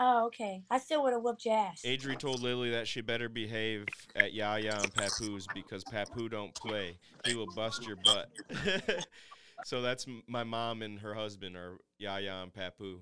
Oh, 0.00 0.26
okay. 0.26 0.62
I 0.70 0.78
still 0.78 1.02
would 1.02 1.12
have 1.12 1.22
whooped 1.22 1.44
your 1.44 1.56
ass. 1.56 1.82
Adri 1.84 2.16
told 2.16 2.40
Lily 2.40 2.70
that 2.70 2.86
she 2.86 3.00
better 3.00 3.28
behave 3.28 3.84
at 4.14 4.32
Yaya 4.32 4.78
and 4.80 4.94
Papoose 4.94 5.46
because 5.52 5.82
Papu 5.84 6.30
don't 6.30 6.54
play. 6.54 6.98
He 7.26 7.34
will 7.34 7.52
bust 7.56 7.84
your 7.84 7.96
butt. 8.04 8.30
so 9.64 9.82
that's 9.82 10.06
my 10.28 10.44
mom 10.44 10.82
and 10.82 11.00
her 11.00 11.14
husband 11.14 11.56
are 11.56 11.78
Yaya 11.98 12.44
and 12.44 12.52
Papu. 12.52 13.00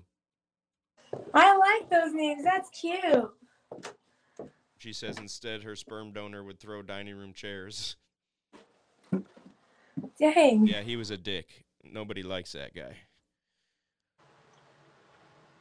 I 1.35 1.55
like 1.55 1.89
those 1.89 2.13
names. 2.13 2.43
That's 2.43 2.69
cute. 2.71 3.31
She 4.79 4.91
says 4.91 5.17
instead 5.19 5.63
her 5.63 5.75
sperm 5.75 6.13
donor 6.13 6.43
would 6.43 6.59
throw 6.59 6.81
dining 6.81 7.15
room 7.15 7.33
chairs. 7.33 7.95
Dang. 10.19 10.65
Yeah, 10.65 10.81
he 10.81 10.95
was 10.95 11.11
a 11.11 11.17
dick. 11.17 11.65
Nobody 11.83 12.23
likes 12.23 12.53
that 12.53 12.73
guy. 12.75 12.97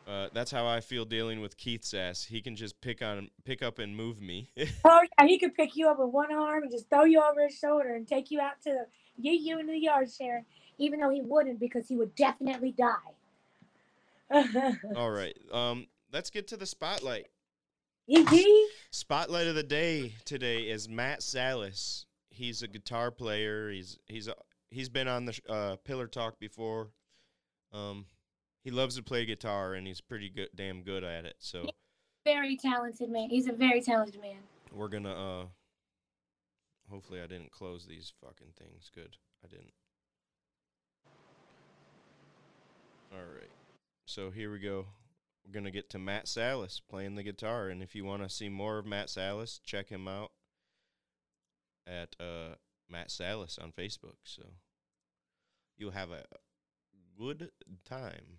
Uh, 0.07 0.29
that's 0.33 0.53
how 0.53 0.67
I 0.67 0.81
feel 0.81 1.05
dealing 1.05 1.41
with 1.41 1.57
Keith's 1.57 1.93
ass. 1.93 2.25
He 2.25 2.41
can 2.41 2.55
just 2.55 2.81
pick 2.81 3.03
on, 3.03 3.29
pick 3.45 3.61
up 3.61 3.81
and 3.81 3.97
move 3.97 4.21
me. 4.21 4.51
Oh 4.85 5.01
yeah, 5.19 5.27
he 5.27 5.39
could 5.39 5.55
pick 5.55 5.75
you 5.75 5.89
up 5.89 5.99
with 5.99 6.11
one 6.11 6.33
arm 6.33 6.63
and 6.63 6.71
just 6.71 6.89
throw 6.89 7.05
you 7.05 7.21
over 7.21 7.43
his 7.43 7.59
shoulder 7.59 7.95
and 7.95 8.07
take 8.07 8.31
you 8.31 8.41
out 8.41 8.63
to 8.63 8.71
the 8.71 8.87
get 9.23 9.41
you 9.41 9.59
into 9.59 9.73
the 9.73 9.79
yard, 9.79 10.09
Sharon. 10.11 10.45
Even 10.79 11.01
though 11.01 11.11
he 11.11 11.23
wouldn't, 11.23 11.59
because 11.59 11.89
he 11.89 11.97
would 11.97 12.15
definitely 12.15 12.73
die. 12.73 12.95
All 14.97 15.11
right. 15.11 15.37
Um, 15.53 15.87
let's 16.13 16.31
get 16.31 16.49
to 16.49 16.57
the 16.57 16.67
spotlight. 16.67 17.27
Spotlight 18.91 19.49
of 19.49 19.55
the 19.55 19.63
day 19.63 20.15
today 20.25 20.69
is 20.69 20.89
Matt 20.89 21.23
Salas. 21.23 22.07
He's 22.31 22.63
a 22.63 22.69
guitar 22.69 23.11
player. 23.11 23.71
He's 23.71 23.99
he's 24.07 24.29
a, 24.29 24.35
he's 24.71 24.89
been 24.89 25.09
on 25.09 25.25
the 25.25 25.39
uh, 25.49 25.77
Pillar 25.85 26.07
Talk 26.07 26.39
before. 26.39 26.91
Um, 27.73 28.07
he 28.67 28.73
loves 28.73 28.97
to 28.97 29.03
play 29.03 29.25
guitar 29.25 29.75
and 29.75 29.87
he's 29.87 30.01
pretty 30.01 30.29
good, 30.29 30.49
damn 30.53 30.83
good 30.83 31.05
at 31.05 31.25
it. 31.25 31.37
So 31.39 31.69
very 32.25 32.57
talented 32.57 33.09
man. 33.09 33.31
He's 33.31 33.47
a 33.47 33.53
very 33.53 33.81
talented 33.81 34.21
man. 34.21 34.39
we're 34.73 34.89
gonna 34.89 35.13
uh. 35.13 35.45
Hopefully, 36.91 37.21
I 37.21 37.29
didn't 37.29 37.53
close 37.53 37.87
these 37.87 38.13
fucking 38.21 38.55
things. 38.59 38.91
Good, 38.93 39.19
I 39.45 39.47
didn't. 39.47 39.73
All 43.13 43.21
right, 43.21 43.51
so 44.05 44.33
here 44.33 44.51
we 44.51 44.59
go. 44.59 44.87
We're 45.45 45.53
gonna 45.53 45.71
get 45.71 45.89
to 45.91 46.01
Matt 46.01 46.27
Salas 46.27 46.81
playing 46.91 47.15
the 47.15 47.23
guitar, 47.23 47.69
and 47.69 47.85
if 47.85 47.95
you 47.95 48.05
want 48.05 48.25
to 48.25 48.29
see 48.29 48.49
more 48.49 48.79
of 48.79 48.87
Matt 48.87 49.11
Salas, 49.11 49.61
check 49.65 49.91
him 49.91 50.09
out 50.09 50.33
at 51.87 52.17
uh, 52.19 52.57
Matt 52.91 53.13
Salas 53.13 53.61
on 53.63 53.71
Facebook. 53.71 54.17
So 54.25 54.43
you'll 55.77 55.93
have 55.93 56.11
a 56.11 56.25
good 57.17 57.51
time. 57.85 58.39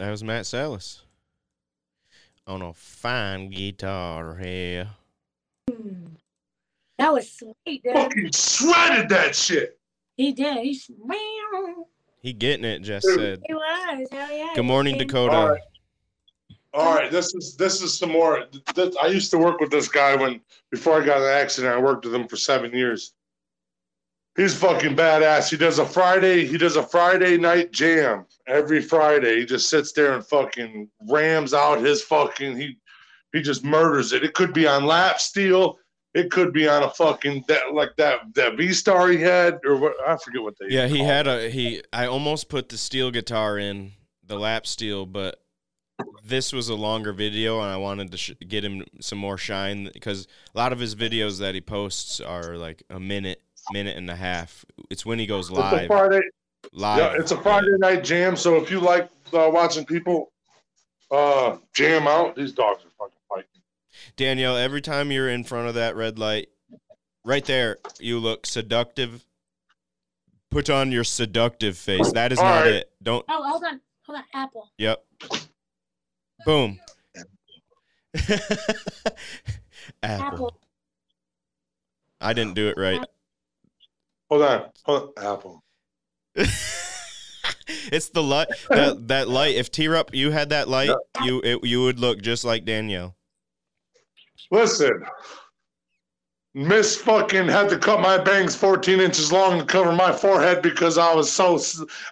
That 0.00 0.10
was 0.10 0.24
Matt 0.24 0.46
Salas 0.46 1.02
on 2.46 2.62
a 2.62 2.72
fine 2.72 3.50
guitar 3.50 4.34
here. 4.34 4.88
That 6.96 7.12
was 7.12 7.30
sweet, 7.30 7.82
dude. 7.82 7.92
Fucking 7.92 8.30
shredded 8.32 9.10
that 9.10 9.36
shit. 9.36 9.78
He 10.16 10.32
did. 10.32 10.56
He, 10.64 10.72
sh- 10.74 10.92
He 12.22 12.32
getting 12.32 12.64
it, 12.64 12.78
Jess 12.80 13.04
Dude. 13.04 13.14
said. 13.20 13.42
he 13.46 13.52
was. 13.52 14.08
Hell 14.10 14.32
yeah. 14.32 14.52
Good 14.54 14.62
morning, 14.62 14.96
Dakota. 14.96 15.34
All 15.36 15.48
right. 15.50 15.60
All 16.72 16.94
right, 16.94 17.10
this 17.10 17.34
is 17.34 17.56
this 17.58 17.82
is 17.82 17.92
some 17.98 18.12
more. 18.12 18.46
This, 18.74 18.96
I 19.02 19.08
used 19.08 19.30
to 19.32 19.38
work 19.38 19.60
with 19.60 19.70
this 19.70 19.88
guy 19.88 20.16
when 20.16 20.40
before 20.70 21.02
I 21.02 21.04
got 21.04 21.18
in 21.18 21.24
an 21.24 21.28
accident. 21.28 21.74
I 21.74 21.78
worked 21.78 22.06
with 22.06 22.14
him 22.14 22.26
for 22.26 22.36
seven 22.36 22.72
years. 22.72 23.12
He's 24.34 24.54
fucking 24.54 24.96
badass. 24.96 25.50
He 25.50 25.58
does 25.58 25.78
a 25.78 25.84
Friday. 25.84 26.46
He 26.46 26.56
does 26.56 26.76
a 26.76 26.82
Friday 26.82 27.36
night 27.36 27.70
jam 27.70 28.24
every 28.46 28.80
Friday. 28.82 29.40
He 29.40 29.46
just 29.46 29.68
sits 29.68 29.92
there 29.92 30.14
and 30.14 30.26
fucking 30.26 30.88
rams 31.08 31.54
out 31.54 31.80
his 31.80 32.02
fucking. 32.02 32.56
He 32.56 32.76
he 33.32 33.42
just 33.42 33.64
murders 33.64 34.12
it. 34.12 34.24
It 34.24 34.34
could 34.34 34.52
be 34.52 34.66
on 34.66 34.86
lap 34.86 35.20
steel. 35.20 35.78
It 36.14 36.30
could 36.32 36.52
be 36.52 36.68
on 36.68 36.82
a 36.82 36.90
fucking 36.90 37.44
that 37.46 37.72
like 37.72 37.94
that 37.96 38.34
that 38.34 38.56
V 38.56 38.72
star 38.72 39.08
he 39.08 39.18
had 39.18 39.60
or 39.64 39.76
what 39.76 39.94
I 40.06 40.16
forget 40.16 40.42
what 40.42 40.54
they. 40.58 40.66
Yeah, 40.68 40.88
he 40.88 40.98
had 40.98 41.26
it. 41.26 41.44
a 41.44 41.50
he. 41.50 41.82
I 41.92 42.06
almost 42.06 42.48
put 42.48 42.68
the 42.68 42.78
steel 42.78 43.10
guitar 43.10 43.58
in 43.58 43.92
the 44.26 44.36
lap 44.36 44.66
steel, 44.66 45.06
but 45.06 45.40
this 46.24 46.52
was 46.52 46.68
a 46.68 46.74
longer 46.74 47.12
video, 47.12 47.60
and 47.60 47.70
I 47.70 47.76
wanted 47.76 48.10
to 48.10 48.16
sh- 48.16 48.32
get 48.46 48.64
him 48.64 48.84
some 49.00 49.18
more 49.18 49.38
shine 49.38 49.90
because 49.92 50.26
a 50.54 50.58
lot 50.58 50.72
of 50.72 50.80
his 50.80 50.94
videos 50.94 51.38
that 51.38 51.54
he 51.54 51.60
posts 51.60 52.20
are 52.20 52.56
like 52.56 52.82
a 52.90 52.98
minute, 52.98 53.42
minute 53.72 53.96
and 53.96 54.10
a 54.10 54.16
half. 54.16 54.64
It's 54.90 55.06
when 55.06 55.18
he 55.18 55.26
goes 55.26 55.50
live. 55.50 55.86
Friday. 55.86 56.22
Live. 56.72 56.98
Yeah, 56.98 57.20
it's 57.20 57.32
a 57.32 57.36
Friday 57.36 57.76
night 57.78 58.04
jam. 58.04 58.36
So 58.36 58.56
if 58.56 58.70
you 58.70 58.80
like 58.80 59.10
uh, 59.32 59.50
watching 59.52 59.84
people 59.84 60.32
uh, 61.10 61.56
jam 61.74 62.06
out, 62.06 62.36
these 62.36 62.52
dogs 62.52 62.84
are 62.84 62.90
fucking 62.98 63.18
fighting. 63.28 63.46
Danielle, 64.16 64.56
every 64.56 64.80
time 64.80 65.10
you're 65.10 65.28
in 65.28 65.44
front 65.44 65.68
of 65.68 65.74
that 65.74 65.96
red 65.96 66.18
light, 66.18 66.48
right 67.24 67.44
there, 67.44 67.78
you 67.98 68.18
look 68.18 68.46
seductive. 68.46 69.24
Put 70.50 70.68
on 70.68 70.90
your 70.90 71.04
seductive 71.04 71.76
face. 71.76 72.12
That 72.12 72.32
is 72.32 72.38
All 72.38 72.44
not 72.44 72.64
right. 72.64 72.74
it. 72.74 72.90
Don't. 73.02 73.24
Oh, 73.28 73.42
hold 73.42 73.64
on. 73.64 73.80
Hold 74.06 74.18
on. 74.18 74.24
Apple. 74.34 74.70
Yep. 74.78 75.04
Boom. 76.44 76.80
Apple. 80.02 80.26
Apple. 80.26 80.60
I 82.20 82.32
didn't 82.32 82.54
do 82.54 82.68
it 82.68 82.76
right. 82.76 83.00
Hold 84.30 84.42
on, 84.42 84.70
hold 84.84 85.12
on. 85.16 85.24
Apple. 85.24 85.62
it's 86.36 88.08
the 88.10 88.22
light. 88.22 88.48
That 88.68 89.08
that 89.08 89.28
light. 89.28 89.56
If 89.56 89.70
T 89.70 89.88
Rup, 89.88 90.14
you 90.14 90.30
had 90.30 90.50
that 90.50 90.68
light, 90.68 90.90
you 91.22 91.40
it, 91.42 91.64
you 91.64 91.82
would 91.82 91.98
look 91.98 92.20
just 92.20 92.44
like 92.44 92.64
Danielle. 92.64 93.16
Listen, 94.50 95.04
Miss 96.54 96.96
fucking 96.96 97.46
had 97.46 97.68
to 97.68 97.78
cut 97.78 98.00
my 98.00 98.18
bangs 98.18 98.56
14 98.56 99.00
inches 99.00 99.30
long 99.30 99.58
to 99.60 99.64
cover 99.64 99.92
my 99.92 100.12
forehead 100.12 100.62
because 100.62 100.98
I 100.98 101.14
was 101.14 101.30
so 101.30 101.60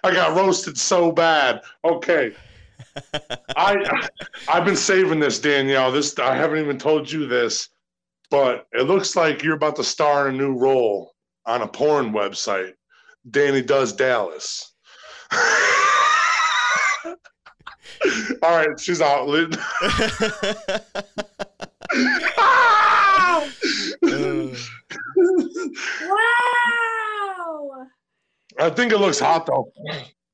I 0.03 0.13
got 0.13 0.35
roasted 0.35 0.77
so 0.77 1.11
bad. 1.11 1.61
Okay. 1.83 2.33
I 3.57 4.07
I've 4.47 4.65
been 4.65 4.77
saving 4.77 5.19
this, 5.19 5.39
Danielle. 5.39 5.91
This 5.91 6.17
I 6.19 6.35
haven't 6.35 6.59
even 6.59 6.77
told 6.77 7.11
you 7.11 7.27
this, 7.27 7.69
but 8.31 8.67
it 8.71 8.83
looks 8.83 9.15
like 9.15 9.43
you're 9.43 9.55
about 9.55 9.75
to 9.75 9.83
star 9.83 10.29
in 10.29 10.35
a 10.35 10.37
new 10.37 10.57
role 10.57 11.13
on 11.45 11.61
a 11.61 11.67
porn 11.67 12.11
website. 12.11 12.73
Danny 13.31 13.61
does 13.61 13.93
Dallas. 13.93 14.73
All 18.41 18.55
right, 18.57 18.79
she's 18.79 19.01
out. 19.01 19.27
Ah! 22.37 23.45
Uh, 24.01 24.47
Wow. 26.01 27.85
I 28.59 28.69
think 28.69 28.91
it 28.91 28.97
looks 28.99 29.19
hot 29.19 29.45
though. 29.45 29.71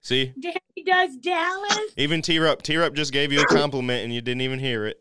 see, 0.01 0.33
Danny 0.39 0.59
does 0.85 1.15
Dallas. 1.17 1.79
even 1.97 2.21
T 2.21 2.39
Rup, 2.39 2.61
T 2.61 2.77
Rup 2.77 2.93
just 2.93 3.11
gave 3.13 3.31
you 3.31 3.41
a 3.41 3.45
compliment 3.45 4.03
and 4.03 4.13
you 4.13 4.21
didn't 4.21 4.41
even 4.41 4.59
hear 4.59 4.85
it. 4.85 4.97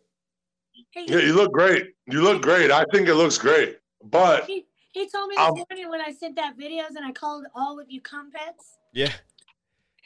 He, 0.72 0.87
Yeah, 1.07 1.18
you 1.18 1.35
look 1.35 1.52
great. 1.52 1.85
You 2.07 2.22
look 2.22 2.42
great. 2.42 2.70
I 2.70 2.85
think 2.92 3.09
it 3.09 3.14
looks 3.14 3.38
great. 3.38 3.78
But 4.02 4.48
he, 4.94 5.00
he 5.00 5.09
told 5.11 5.28
me 5.28 5.35
this 5.37 5.44
Um, 5.48 5.64
morning 5.70 5.90
when 5.90 6.00
I 6.00 6.12
sent 6.12 6.37
that 6.37 6.57
videos 6.57 6.96
and 6.96 7.04
I 7.04 7.12
called 7.12 7.44
all 7.54 7.78
of 7.80 7.90
you 7.90 8.00
cumpets. 8.00 8.78
Yeah, 8.92 9.12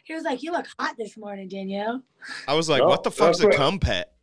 He 0.05 0.15
was 0.15 0.25
like, 0.25 0.43
"You 0.43 0.53
look 0.53 0.67
hot 0.79 0.97
this 0.99 1.17
morning, 1.17 1.49
Danielle." 1.49 2.03
I 2.49 2.55
was 2.55 2.69
like, 2.69 2.81
Well, 2.81 2.89
what 2.91 3.03
the 3.03 3.11
fuck's 3.11 3.39
a 3.41 3.45
that's 3.45 3.57
cum 3.57 3.79
pet? 3.79 4.15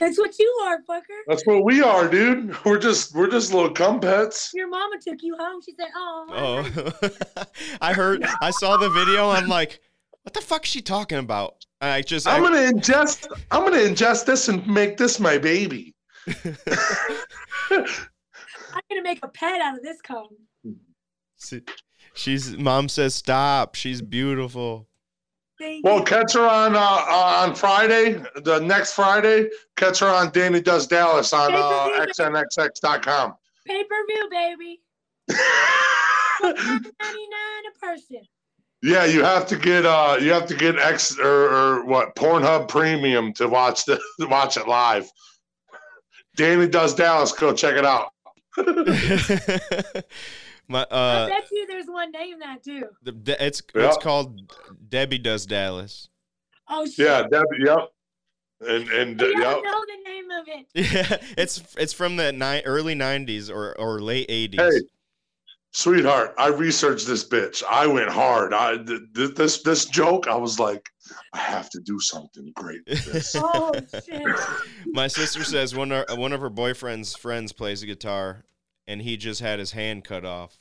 That's 0.00 0.18
what 0.18 0.36
you 0.38 0.48
are, 0.64 0.78
fucker. 0.82 1.20
that's 1.28 1.46
what 1.46 1.64
we 1.64 1.80
are, 1.80 2.08
dude. 2.08 2.56
We're 2.64 2.78
just 2.78 3.14
we're 3.14 3.30
just 3.30 3.52
little 3.54 3.70
cum 3.70 4.00
pets. 4.00 4.50
Your 4.52 4.68
mama 4.68 4.96
took 5.00 5.22
you 5.22 5.36
home. 5.38 5.60
She 5.64 5.72
said, 5.78 5.88
"Oh, 5.94 6.26
Oh, 6.30 7.44
I 7.80 7.92
heard, 7.92 8.24
I 8.40 8.50
saw 8.50 8.76
the 8.76 8.90
video. 8.90 9.30
I'm 9.30 9.46
like, 9.48 9.78
what 10.24 10.34
the 10.34 10.40
fuck's 10.40 10.68
she 10.70 10.82
talking 10.82 11.18
about? 11.18 11.64
And 11.80 11.90
I 11.90 12.02
just, 12.02 12.26
I'm 12.26 12.42
I, 12.44 12.48
gonna 12.48 12.72
ingest 12.72 13.28
I'm 13.52 13.62
gonna 13.64 13.76
ingest 13.82 14.24
this 14.26 14.48
and 14.48 14.66
make 14.66 14.96
this 14.96 15.20
my 15.20 15.38
baby. 15.38 15.94
I'm 18.74 18.82
gonna 18.88 19.02
make 19.02 19.20
a 19.22 19.28
pet 19.28 19.60
out 19.60 19.76
of 19.76 19.82
this 19.82 20.00
cone. 20.00 20.28
see- 21.36 21.62
she's, 22.14 22.56
mom 22.56 22.88
says, 22.88 23.14
stop. 23.14 23.74
She's 23.74 24.00
beautiful. 24.02 24.88
Thank 25.58 25.84
Well, 25.84 25.98
you. 25.98 26.04
catch 26.04 26.32
her 26.34 26.46
on 26.48 26.74
uh, 26.74 26.78
uh, 26.80 27.44
on 27.46 27.54
Friday, 27.54 28.22
the 28.42 28.58
next 28.60 28.94
Friday. 28.94 29.48
Catch 29.76 30.00
her 30.00 30.08
on 30.08 30.30
Danny 30.32 30.60
Does 30.60 30.86
Dallas 30.86 31.32
on 31.32 31.52
uh, 31.54 32.04
xnxx.com. 32.06 33.34
Pay 33.66 33.84
per 33.84 34.06
view, 34.08 34.28
baby. 34.30 34.80
Ninety 36.42 36.56
nine 36.64 37.64
a 37.70 37.78
person. 37.80 38.22
Yeah, 38.82 39.04
you 39.04 39.22
have 39.22 39.46
to 39.46 39.56
get 39.56 39.86
uh 39.86 40.16
you 40.20 40.32
have 40.32 40.46
to 40.46 40.56
get 40.56 40.76
X 40.78 41.16
or, 41.18 41.24
or 41.26 41.84
what 41.84 42.16
Pornhub 42.16 42.66
Premium 42.68 43.32
to 43.34 43.46
watch 43.46 43.84
the 43.84 44.00
watch 44.28 44.56
it 44.56 44.66
live. 44.66 45.08
Danny 46.36 46.66
does 46.66 46.94
Dallas. 46.94 47.30
Go 47.32 47.52
check 47.52 47.76
it 47.76 47.84
out. 47.84 48.11
My, 50.68 50.86
I 50.90 50.94
uh, 50.94 51.28
bet 51.28 51.48
you 51.50 51.66
there's 51.66 51.86
one 51.86 52.12
name 52.12 52.38
that 52.38 52.62
too. 52.62 52.84
the, 53.02 53.12
the- 53.12 53.44
it's, 53.44 53.62
Yeah. 53.74 53.88
it's 53.88 53.96
called 53.98 54.52
Debbie 54.88 55.18
Does 55.18 55.46
Dallas. 55.46 56.08
Oh 56.68 56.86
shit! 56.86 57.06
Yeah, 57.06 57.22
Debbie. 57.30 57.64
Yep. 57.66 57.88
And 58.60 58.88
and 58.90 59.20
I 59.20 59.24
uh, 59.24 59.28
don't 59.28 59.40
yep. 59.40 59.64
know 59.64 59.84
the 59.86 60.10
name 60.10 60.30
of 60.30 60.48
it. 60.48 60.66
Yeah, 60.74 61.16
it's 61.36 61.62
it's 61.76 61.92
from 61.92 62.16
the 62.16 62.32
ni- 62.32 62.62
early 62.62 62.94
'90s 62.94 63.50
or 63.50 63.76
or 63.78 64.00
late 64.00 64.28
'80s. 64.28 64.60
Hey, 64.60 64.80
sweetheart, 65.72 66.34
I 66.38 66.48
researched 66.48 67.06
this 67.06 67.28
bitch. 67.28 67.62
I 67.68 67.86
went 67.86 68.08
hard. 68.10 68.54
I 68.54 68.76
th- 68.76 69.00
th- 69.14 69.34
this 69.34 69.62
this 69.62 69.84
joke. 69.86 70.28
I 70.28 70.36
was 70.36 70.58
like, 70.58 70.88
I 71.32 71.38
have 71.38 71.68
to 71.70 71.80
do 71.80 71.98
something 71.98 72.52
great 72.54 72.80
with 72.88 73.04
this. 73.12 73.34
Oh 73.38 73.72
shit! 74.04 74.26
My 74.86 75.08
sister 75.08 75.44
says 75.44 75.74
one 75.74 75.90
of 75.92 76.16
one 76.18 76.32
of 76.32 76.40
her 76.40 76.50
boyfriend's 76.50 77.14
friends 77.16 77.52
plays 77.52 77.82
a 77.82 77.86
guitar, 77.86 78.44
and 78.86 79.02
he 79.02 79.16
just 79.16 79.40
had 79.40 79.58
his 79.58 79.72
hand 79.72 80.04
cut 80.04 80.24
off. 80.24 80.56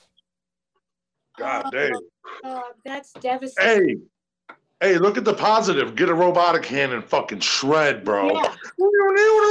God 1.37 1.63
Oh, 1.67 1.69
dang. 1.71 1.99
oh, 2.43 2.63
that's 2.85 3.13
devastating. 3.13 4.01
Hey, 4.79 4.93
hey, 4.93 4.97
look 4.97 5.17
at 5.17 5.23
the 5.25 5.33
positive. 5.33 5.95
Get 5.95 6.09
a 6.09 6.13
robotic 6.13 6.65
hand 6.65 6.91
and 6.91 7.03
fucking 7.03 7.39
shred, 7.39 8.03
bro. 8.03 8.33
Yeah. 8.33 8.55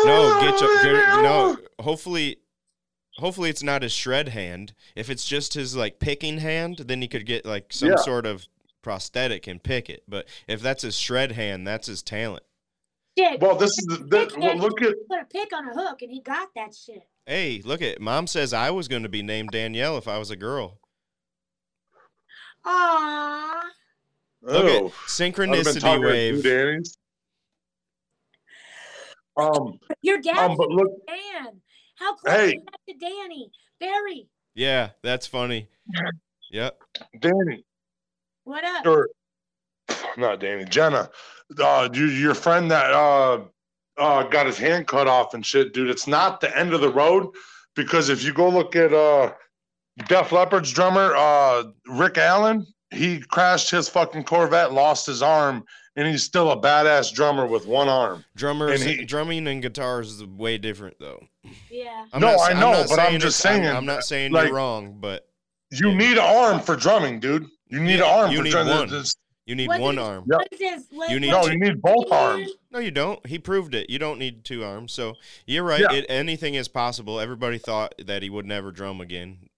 No, 0.06 0.38
get 0.40 0.60
your 0.60 0.82
get, 0.82 1.22
no. 1.22 1.56
Hopefully, 1.78 2.38
hopefully 3.20 3.50
it's 3.50 3.62
not 3.62 3.82
his 3.82 3.92
shred 3.92 4.30
hand. 4.30 4.72
If 4.96 5.08
it's 5.08 5.24
just 5.24 5.54
his 5.54 5.76
like 5.76 5.98
picking 5.98 6.38
hand, 6.38 6.78
then 6.86 7.00
he 7.00 7.08
could 7.08 7.26
get 7.26 7.46
like 7.46 7.72
some 7.72 7.90
Yeah. 7.90 7.96
sort 7.96 8.26
of 8.26 8.46
prosthetic 8.82 9.46
and 9.46 9.62
pick 9.62 9.88
it. 9.88 10.02
But 10.08 10.26
if 10.48 10.60
that's 10.60 10.82
his 10.82 10.98
shred 10.98 11.32
hand, 11.32 11.66
that's 11.66 11.86
his 11.86 12.02
talent. 12.02 12.42
Shit. 13.18 13.40
Well, 13.40 13.56
this 13.56 13.70
is 13.70 13.86
the, 13.86 13.96
the- 13.98 14.34
well, 14.38 14.56
look 14.56 14.82
at 14.82 14.94
Put 15.08 15.20
a 15.20 15.24
pick 15.24 15.52
on 15.52 15.68
a 15.68 15.72
hook, 15.72 16.02
and 16.02 16.10
he 16.10 16.20
got 16.20 16.48
that 16.54 16.74
shit. 16.74 17.02
Hey, 17.26 17.62
look 17.64 17.82
at 17.82 18.00
mom 18.00 18.26
says 18.26 18.52
I 18.52 18.70
was 18.70 18.88
going 18.88 19.02
to 19.02 19.08
be 19.08 19.22
named 19.22 19.50
Danielle 19.52 19.98
if 19.98 20.08
I 20.08 20.18
was 20.18 20.30
a 20.30 20.36
girl. 20.36 20.78
Aww. 22.64 23.62
Look 24.42 24.54
oh, 24.54 24.58
at 24.58 24.64
I'd 24.64 24.72
have 24.72 24.82
been 24.82 24.90
synchronicity 25.06 26.02
wave. 26.02 26.84
Um, 29.36 29.78
Your 30.02 30.20
dad's 30.20 30.38
um, 30.38 30.56
but 30.56 30.68
look, 30.70 30.88
a 31.08 31.10
man. 31.10 31.60
How 32.00 32.14
close 32.14 32.34
Hey. 32.34 32.52
is 32.56 32.62
that 32.64 32.80
to 32.92 32.98
Danny? 32.98 33.50
Barry. 33.78 34.26
Yeah, 34.54 34.90
that's 35.02 35.26
funny. 35.26 35.68
Yep. 36.50 36.78
Danny, 37.20 37.64
What 38.44 38.64
up? 38.64 38.86
or 38.86 39.08
not 40.16 40.40
Danny, 40.40 40.64
Jenna, 40.64 41.08
uh, 41.58 41.88
you, 41.92 42.06
your 42.06 42.34
friend 42.34 42.70
that 42.70 42.90
uh, 42.92 43.44
uh, 43.96 44.22
got 44.24 44.46
his 44.46 44.58
hand 44.58 44.86
cut 44.88 45.06
off 45.06 45.34
and 45.34 45.44
shit, 45.46 45.72
dude. 45.72 45.88
It's 45.90 46.06
not 46.06 46.40
the 46.40 46.56
end 46.56 46.72
of 46.74 46.80
the 46.80 46.90
road 46.92 47.28
because 47.76 48.08
if 48.08 48.24
you 48.24 48.32
go 48.32 48.48
look 48.48 48.74
at 48.76 48.92
uh, 48.92 49.32
Def 50.08 50.32
Leppard's 50.32 50.72
drummer, 50.72 51.14
uh, 51.16 51.64
Rick 51.86 52.18
Allen, 52.18 52.66
he 52.90 53.20
crashed 53.20 53.70
his 53.70 53.88
fucking 53.88 54.24
Corvette, 54.24 54.72
lost 54.72 55.06
his 55.06 55.22
arm, 55.22 55.64
and 55.96 56.06
he's 56.08 56.22
still 56.22 56.50
a 56.52 56.56
badass 56.60 57.12
drummer 57.12 57.46
with 57.46 57.66
one 57.66 57.88
arm. 57.88 58.24
Drummers, 58.36 58.80
And 58.80 58.90
he- 58.90 59.04
drumming 59.04 59.46
and 59.48 59.60
guitars 59.62 60.10
is 60.12 60.24
way 60.24 60.58
different 60.58 60.96
though. 61.00 61.22
Yeah. 61.70 62.06
I'm 62.12 62.20
No, 62.20 62.32
not, 62.32 62.40
I 62.40 62.50
I'm 62.52 62.60
know, 62.60 62.84
but 62.88 62.98
I'm 62.98 63.18
just 63.20 63.40
it's- 63.40 63.46
I'm- 63.46 63.62
saying, 63.64 63.76
I'm, 63.76 63.86
not 63.86 64.04
saying 64.04 64.32
like- 64.32 64.46
you're 64.46 64.56
wrong, 64.56 64.96
but 65.00 65.26
You 65.72 65.90
Yeah. 65.90 65.96
need 65.98 66.12
an 66.18 66.24
arm 66.24 66.60
for 66.60 66.74
drumming, 66.74 67.20
dude. 67.20 67.46
You 67.68 67.78
need 67.78 68.00
Yeah, 68.00 68.12
an 68.12 68.18
arm 68.20 68.30
you 68.32 68.38
for 68.38 68.42
need 68.44 68.50
drumming. 68.50 68.74
one. 68.76 68.88
This- 68.88 69.14
you 69.46 69.54
need 69.54 69.68
What 69.68 69.80
one 69.80 69.98
is- 69.98 70.04
arm. 70.04 70.24
Yeah. 70.28 70.36
What 70.38 70.48
is? 70.60 70.86
What- 70.90 71.10
You 71.10 71.20
need 71.20 71.30
No, 71.30 71.38
what- 71.40 71.52
you 71.52 71.58
need 71.60 71.80
both 71.80 72.10
arms. 72.10 72.50
No, 72.72 72.80
you 72.80 72.90
don't. 72.90 73.24
He 73.26 73.38
proved 73.38 73.74
it. 73.76 73.88
You 73.88 73.98
don't 74.00 74.18
need 74.18 74.44
two 74.44 74.64
arms. 74.64 74.92
So 74.92 75.14
you're 75.46 75.62
right. 75.62 75.80
Yeah. 75.80 75.92
It, 75.92 76.06
anything 76.08 76.54
is 76.54 76.66
possible. 76.66 77.20
Everybody 77.20 77.58
thought 77.58 77.94
that 78.04 78.22
he 78.24 78.30
would 78.30 78.46
never 78.46 78.72
drum 78.72 79.00
again. 79.00 79.48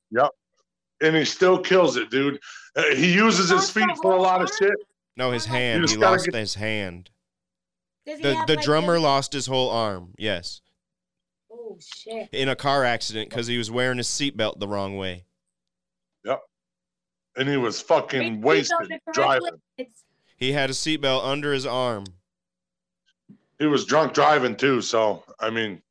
And 1.02 1.16
he 1.16 1.24
still 1.24 1.58
kills 1.58 1.96
it, 1.96 2.10
dude. 2.10 2.38
Uh, 2.76 2.84
he 2.94 3.12
uses 3.12 3.50
his 3.50 3.68
feet 3.70 3.90
for 4.00 4.12
a 4.12 4.20
lot 4.20 4.40
of 4.42 4.50
shit. 4.58 4.72
No, 5.16 5.30
his 5.30 5.44
hand. 5.44 5.82
He 5.82 5.86
just 5.88 5.98
lost 6.00 6.24
get- 6.26 6.34
his 6.34 6.54
hand. 6.54 7.10
Does 8.06 8.16
he 8.18 8.22
The 8.22 8.34
have, 8.34 8.46
the 8.46 8.54
like, 8.56 8.64
drummer 8.64 8.94
this- 8.94 9.02
lost 9.02 9.32
his 9.32 9.46
whole 9.46 9.70
arm. 9.70 10.14
Yes, 10.18 10.60
Oh 11.50 11.76
shit. 11.80 12.28
in 12.32 12.48
a 12.48 12.56
car 12.56 12.84
accident 12.84 13.28
because 13.30 13.46
he 13.46 13.58
was 13.58 13.70
wearing 13.70 13.98
his 13.98 14.08
seatbelt 14.08 14.58
the 14.58 14.66
wrong 14.68 14.96
way. 14.96 15.24
Yep. 16.24 16.40
And 17.36 17.48
he 17.48 17.56
was 17.56 17.80
fucking 17.80 18.40
the 18.40 18.46
wasted 18.46 19.00
driving. 19.12 19.60
It's 19.76 20.04
He 20.36 20.52
had 20.52 20.70
a 20.70 20.72
seatbelt 20.72 21.24
under 21.24 21.52
his 21.52 21.66
arm. 21.66 22.04
He 23.58 23.66
was 23.66 23.84
drunk 23.84 24.12
driving 24.14 24.56
too. 24.56 24.80
So 24.80 25.22
I 25.38 25.50
mean, 25.50 25.82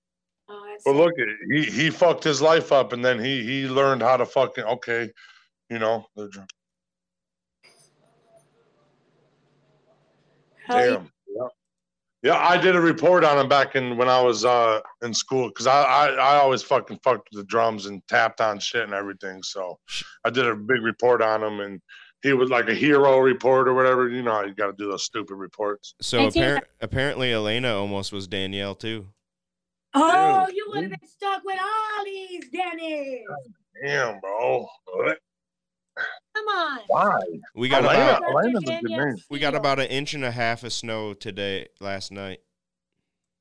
that's 0.85 0.85
but 0.85 0.95
look, 0.95 1.13
he 1.51 1.63
he 1.63 1.89
fucked 1.89 2.23
his 2.23 2.41
life 2.41 2.71
up, 2.71 2.93
and 2.93 3.03
then 3.03 3.19
he 3.23 3.43
he 3.43 3.67
learned 3.67 4.01
how 4.01 4.17
to 4.17 4.25
fucking 4.25 4.63
okay, 4.63 5.09
you 5.69 5.79
know. 5.79 6.05
they're 6.15 6.27
drunk. 6.27 6.49
how 10.67 10.77
he- 10.79 10.83
Damn. 10.91 11.11
Yeah. 11.27 11.47
Yeah, 12.23 12.37
I 12.37 12.55
did 12.57 12.75
a 12.75 12.79
report 12.81 13.23
on 13.23 13.39
him 13.39 13.49
back 13.49 13.75
in 13.75 13.97
when 13.97 14.07
I 14.07 14.21
was 14.21 14.45
uh 14.45 14.79
in 15.01 15.11
school 15.11 15.47
because 15.47 15.65
I, 15.65 15.81
I 15.81 16.07
I 16.09 16.35
always 16.37 16.61
fucking 16.61 16.99
fucked 17.03 17.29
the 17.31 17.43
drums 17.45 17.87
and 17.87 17.99
tapped 18.07 18.41
on 18.41 18.59
shit 18.59 18.83
and 18.83 18.93
everything. 18.93 19.41
So 19.41 19.79
I 20.23 20.29
did 20.29 20.45
a 20.45 20.55
big 20.55 20.83
report 20.83 21.23
on 21.23 21.41
him 21.43 21.61
and 21.61 21.81
he 22.21 22.33
was 22.33 22.51
like 22.51 22.69
a 22.69 22.75
hero 22.75 23.17
report 23.17 23.67
or 23.67 23.73
whatever. 23.73 24.07
You 24.07 24.21
know, 24.21 24.43
you 24.43 24.53
got 24.53 24.67
to 24.67 24.73
do 24.77 24.87
those 24.87 25.03
stupid 25.03 25.33
reports. 25.33 25.95
So 25.99 26.19
And 26.25 26.31
appar- 26.35 26.61
apparently, 26.79 27.33
Elena 27.33 27.75
almost 27.75 28.11
was 28.13 28.27
Danielle 28.27 28.75
too. 28.75 29.07
Oh, 29.93 30.45
Dude. 30.47 30.55
you 30.55 30.65
would 30.69 30.81
have 30.83 30.91
been 30.91 31.07
stuck 31.09 31.43
with 31.43 31.59
all 31.61 32.05
these, 32.05 32.49
Dennis. 32.49 33.19
Damn, 33.85 34.19
bro. 34.19 34.67
Come 36.35 36.47
on. 36.47 36.79
Why? 36.87 37.19
We 37.55 37.67
got 37.67 37.83
Elena- 37.83 38.03
about 38.17 38.21
Dr. 38.21 38.31
Elena's 38.31 38.63
a 38.63 38.65
good 38.65 38.83
name. 38.83 39.15
we 39.29 39.39
got 39.39 39.55
about 39.55 39.79
an 39.79 39.87
inch 39.87 40.13
and 40.13 40.23
a 40.23 40.31
half 40.31 40.63
of 40.63 40.71
snow 40.71 41.13
today 41.13 41.67
last 41.81 42.11
night. 42.11 42.39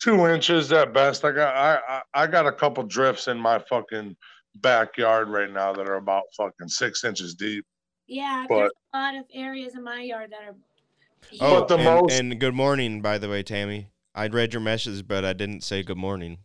Two 0.03 0.26
inches 0.26 0.72
at 0.72 0.92
best. 0.92 1.24
I 1.24 1.30
got 1.32 1.55
I, 1.55 1.78
I 1.88 2.22
I 2.22 2.26
got 2.26 2.46
a 2.46 2.53
couple 2.53 2.82
drifts 2.84 3.28
in 3.28 3.38
my 3.38 3.61
fucking 3.68 4.16
backyard 4.57 5.28
right 5.28 5.51
now 5.51 5.72
that 5.72 5.88
are 5.88 5.96
about 5.96 6.24
fucking 6.36 6.68
six 6.68 7.05
inches 7.05 7.34
deep. 7.34 7.64
Yeah, 8.09 8.46
But- 8.48 8.57
there's 8.59 8.70
a 8.94 8.96
lot 8.98 9.14
of 9.14 9.24
areas 9.32 9.76
in 9.76 9.84
my 9.84 10.01
yard 10.01 10.32
that 10.32 10.48
are. 10.48 10.57
Oh, 11.40 11.61
But 11.61 11.68
the 11.68 11.74
and, 11.76 11.84
most- 11.84 12.12
and 12.18 12.40
good 12.40 12.55
morning, 12.55 13.03
by 13.03 13.18
the 13.18 13.28
way, 13.28 13.42
Tammy. 13.44 13.90
I 14.15 14.27
read 14.29 14.53
your 14.53 14.61
message, 14.63 15.07
but 15.07 15.25
I 15.25 15.33
didn't 15.33 15.63
say 15.63 15.83
good 15.83 15.97
morning. 15.97 16.39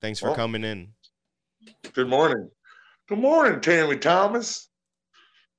Thanks 0.00 0.20
for 0.20 0.30
Oh. 0.30 0.34
coming 0.34 0.64
in. 0.64 0.92
Good 1.92 2.08
morning. 2.08 2.50
Good 3.08 3.18
morning, 3.18 3.60
Tammy 3.60 3.96
Thomas. 3.98 4.68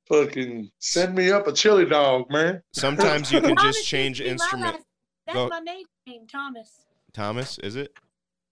Fucking 0.08 0.70
send 0.80 1.16
me 1.16 1.32
up 1.32 1.48
a 1.48 1.54
chili 1.54 1.86
dog, 1.86 2.30
man. 2.30 2.62
Sometimes 2.74 3.32
you 3.32 3.42
can 3.42 3.56
Thomas 3.56 3.76
just 3.78 3.88
change 3.88 4.18
to 4.20 4.24
my 4.26 4.30
instrument. 4.32 4.86
That's 5.26 5.36
Go- 5.36 5.48
my 5.50 5.62
maiden 5.62 5.86
name, 6.06 6.28
Thomas. 6.28 6.86
Thomas, 7.14 7.58
is 7.60 7.76
it? 7.76 7.92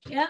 Yep. 0.08 0.30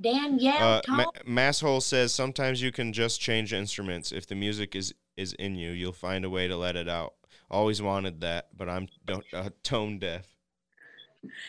Danielle 0.00 0.62
Uh, 0.62 0.80
Thomas. 0.82 1.06
Ma- 1.24 1.42
Masshole 1.42 1.82
says 1.82 2.12
sometimes 2.14 2.60
you 2.60 2.72
can 2.72 2.92
just 2.92 3.20
change 3.20 3.52
instruments. 3.54 4.12
If 4.12 4.26
the 4.26 4.34
music 4.34 4.74
is 4.76 4.94
is 5.16 5.32
in 5.34 5.56
you, 5.56 5.70
you'll 5.70 5.92
find 5.92 6.24
a 6.24 6.30
way 6.30 6.48
to 6.48 6.56
let 6.56 6.74
it 6.76 6.88
out. 6.88 7.14
Always 7.50 7.82
wanted 7.82 8.20
that, 8.22 8.48
but 8.56 8.68
I'm 8.68 8.88
don't, 9.04 9.24
uh, 9.34 9.50
tone 9.62 9.98
deaf. 9.98 10.26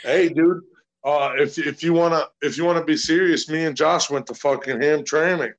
Hey, 0.04 0.30
dude. 0.30 0.62
Uh, 1.04 1.34
if 1.38 1.58
if 1.58 1.84
you 1.84 1.94
wanna 1.94 2.24
if 2.42 2.58
you 2.58 2.64
wanna 2.64 2.84
be 2.84 2.96
serious, 2.96 3.50
me 3.50 3.66
and 3.66 3.76
Josh 3.76 4.10
went 4.10 4.26
to 4.28 4.34
fucking 4.34 4.78
Hamtramck, 4.78 5.54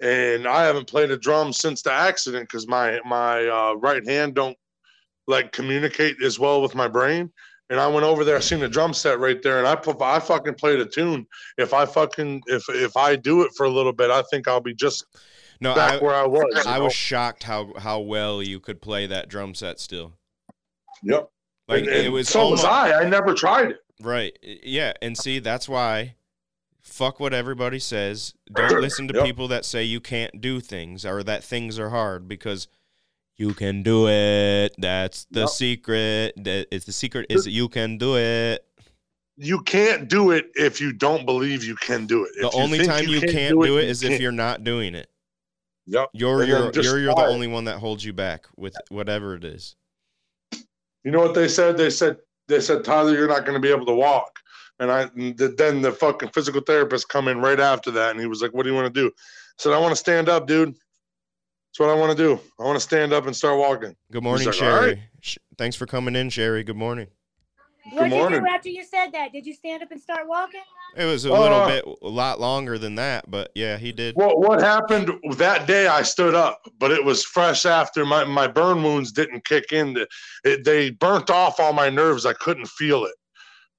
and 0.00 0.46
I 0.46 0.64
haven't 0.64 0.88
played 0.88 1.10
a 1.10 1.16
drum 1.16 1.52
since 1.52 1.82
the 1.82 1.92
accident 1.92 2.48
because 2.48 2.68
my 2.68 3.00
my 3.04 3.46
uh, 3.48 3.74
right 3.74 4.06
hand 4.06 4.34
don't 4.34 4.56
like 5.26 5.52
communicate 5.52 6.22
as 6.22 6.38
well 6.38 6.62
with 6.62 6.74
my 6.74 6.86
brain. 6.86 7.32
And 7.70 7.78
I 7.78 7.86
went 7.86 8.06
over 8.06 8.24
there, 8.24 8.36
I 8.36 8.40
seen 8.40 8.60
the 8.60 8.68
drum 8.68 8.94
set 8.94 9.18
right 9.18 9.42
there, 9.42 9.58
and 9.58 9.66
I 9.66 9.74
put 9.74 10.00
I 10.00 10.20
fucking 10.20 10.54
played 10.54 10.80
a 10.80 10.86
tune. 10.86 11.26
If 11.58 11.74
I 11.74 11.84
fucking 11.84 12.42
if 12.46 12.64
if 12.68 12.96
I 12.96 13.16
do 13.16 13.42
it 13.42 13.50
for 13.56 13.66
a 13.66 13.70
little 13.70 13.92
bit, 13.92 14.10
I 14.10 14.22
think 14.30 14.48
I'll 14.48 14.60
be 14.60 14.74
just 14.74 15.04
No, 15.60 15.74
back 15.74 16.00
I, 16.00 16.04
where 16.04 16.14
I 16.14 16.26
was. 16.26 16.64
I 16.66 16.78
know? 16.78 16.84
was 16.84 16.94
shocked 16.94 17.42
how 17.42 17.74
how 17.78 18.00
well 18.00 18.42
you 18.42 18.60
could 18.60 18.80
play 18.80 19.06
that 19.08 19.28
drum 19.28 19.54
set 19.54 19.80
still. 19.80 20.14
Yep. 21.02 21.28
Like 21.68 21.82
And- 21.84 21.90
it 21.90 22.10
was 22.12 22.28
so 22.28 22.40
almost, 22.40 22.62
was 22.64 22.70
I. 22.70 23.00
I 23.02 23.08
never 23.08 23.34
tried 23.34 23.70
it. 23.72 23.80
right. 24.00 24.36
Yeah, 24.42 24.92
and 25.02 25.16
see 25.18 25.38
that's 25.38 25.68
why 25.68 26.14
fuck 26.80 27.20
what 27.20 27.34
everybody 27.34 27.78
says. 27.78 28.32
Don't 28.52 28.80
listen 28.80 29.06
to 29.08 29.14
Yep. 29.14 29.24
people 29.26 29.48
that 29.48 29.64
say 29.66 29.84
you 29.84 30.00
can't 30.00 30.40
do 30.40 30.60
things 30.60 31.04
or 31.04 31.22
that 31.24 31.44
things 31.44 31.78
are 31.78 31.90
hard 31.90 32.26
because 32.26 32.66
you 33.36 33.52
can 33.52 33.82
do 33.82 34.08
it. 34.08 34.74
That's 34.78 35.26
the 35.30 35.40
Yep. 35.40 35.48
secret. 35.50 36.32
That 36.44 36.66
is 36.70 36.86
the 36.86 36.92
secret 36.92 37.26
is 37.28 37.44
that 37.44 37.50
you 37.50 37.68
can 37.68 37.98
do 37.98 38.16
it. 38.16 38.64
You 39.36 39.60
can't 39.60 40.08
do 40.08 40.30
it 40.32 40.46
if 40.54 40.80
you 40.80 40.92
don't 40.92 41.24
believe 41.26 41.62
you 41.62 41.76
can 41.76 42.06
do 42.06 42.24
it. 42.24 42.32
The 42.40 42.46
If 42.48 42.54
you 42.54 42.60
only 42.60 42.84
time 42.84 43.06
you 43.06 43.20
can't, 43.20 43.54
do 43.60 43.66
do 43.66 43.76
it 43.76 43.82
you 43.84 43.88
is 43.90 44.02
if 44.02 44.18
you're 44.20 44.32
not 44.32 44.64
doing 44.64 44.94
it. 44.94 45.08
Yep. 45.86 46.08
You're 46.14 46.40
And 46.40 46.48
you're 46.48 46.72
you're, 46.74 46.98
you're 46.98 47.14
the 47.14 47.26
only 47.26 47.46
one 47.46 47.64
that 47.64 47.78
holds 47.78 48.04
you 48.04 48.12
back 48.12 48.46
with 48.56 48.74
whatever 48.88 49.34
it 49.34 49.44
is. 49.44 49.76
You 51.08 51.12
know 51.12 51.20
what 51.20 51.32
they 51.32 51.48
said? 51.48 51.78
They 51.78 51.88
said 51.88 52.18
they 52.48 52.60
said 52.60 52.84
Tyler, 52.84 53.14
you're 53.14 53.28
not 53.28 53.46
going 53.46 53.54
to 53.54 53.66
be 53.66 53.72
able 53.72 53.86
to 53.86 53.94
walk. 53.94 54.40
And 54.78 54.92
I 54.92 55.08
and 55.16 55.38
then 55.38 55.80
the 55.80 55.90
fucking 55.90 56.28
physical 56.34 56.60
therapist 56.60 57.08
come 57.08 57.28
in 57.28 57.40
right 57.40 57.58
after 57.58 57.90
that, 57.92 58.10
and 58.10 58.20
he 58.20 58.26
was 58.26 58.42
like, 58.42 58.52
"What 58.52 58.64
do 58.64 58.68
you 58.68 58.74
want 58.74 58.92
to 58.92 59.00
do?" 59.00 59.06
I 59.06 59.12
said, 59.56 59.72
"I 59.72 59.78
want 59.78 59.92
to 59.92 59.96
stand 59.96 60.28
up, 60.28 60.46
dude. 60.46 60.74
That's 60.74 61.80
what 61.80 61.88
I 61.88 61.94
want 61.94 62.14
to 62.14 62.22
do. 62.22 62.38
I 62.60 62.64
want 62.64 62.76
to 62.76 62.80
stand 62.80 63.14
up 63.14 63.26
and 63.26 63.34
start 63.34 63.58
walking." 63.58 63.96
Good 64.12 64.22
morning, 64.22 64.44
like, 64.44 64.54
Sherry. 64.54 64.94
right." 64.96 65.36
Thanks 65.56 65.76
for 65.76 65.86
coming 65.86 66.14
in, 66.14 66.28
Sherry. 66.28 66.62
Good 66.62 66.76
morning. 66.76 67.06
What'd 67.90 68.12
you 68.12 68.18
morning. 68.18 68.42
do 68.42 68.46
after 68.46 68.68
you 68.68 68.84
said 68.84 69.10
that? 69.12 69.32
Did 69.32 69.46
you 69.46 69.54
stand 69.54 69.82
up 69.82 69.90
and 69.90 69.98
start 69.98 70.28
walking? 70.28 70.60
It 70.96 71.04
was 71.04 71.24
a 71.24 71.32
little 71.32 71.58
Uh, 71.60 71.66
bit, 71.68 71.84
a 71.84 72.08
lot 72.08 72.40
longer 72.40 72.78
than 72.78 72.96
that, 72.96 73.30
but 73.30 73.50
yeah, 73.54 73.76
he 73.76 73.92
did. 73.92 74.14
Well, 74.16 74.38
what 74.40 74.60
happened 74.60 75.12
that 75.36 75.66
day? 75.66 75.86
I 75.86 76.02
stood 76.02 76.34
up, 76.34 76.60
but 76.78 76.90
it 76.90 77.04
was 77.04 77.24
fresh 77.24 77.66
after 77.66 78.04
my, 78.04 78.24
my 78.24 78.48
burn 78.48 78.82
wounds 78.82 79.12
didn't 79.12 79.44
kick 79.44 79.72
in. 79.72 79.94
The- 79.94 80.08
It, 80.44 80.64
they 80.64 80.90
burnt 80.90 81.30
off 81.30 81.60
all 81.60 81.72
my 81.72 81.88
nerves. 81.90 82.26
I 82.26 82.32
couldn't 82.32 82.66
feel 82.68 83.04
it. 83.04 83.14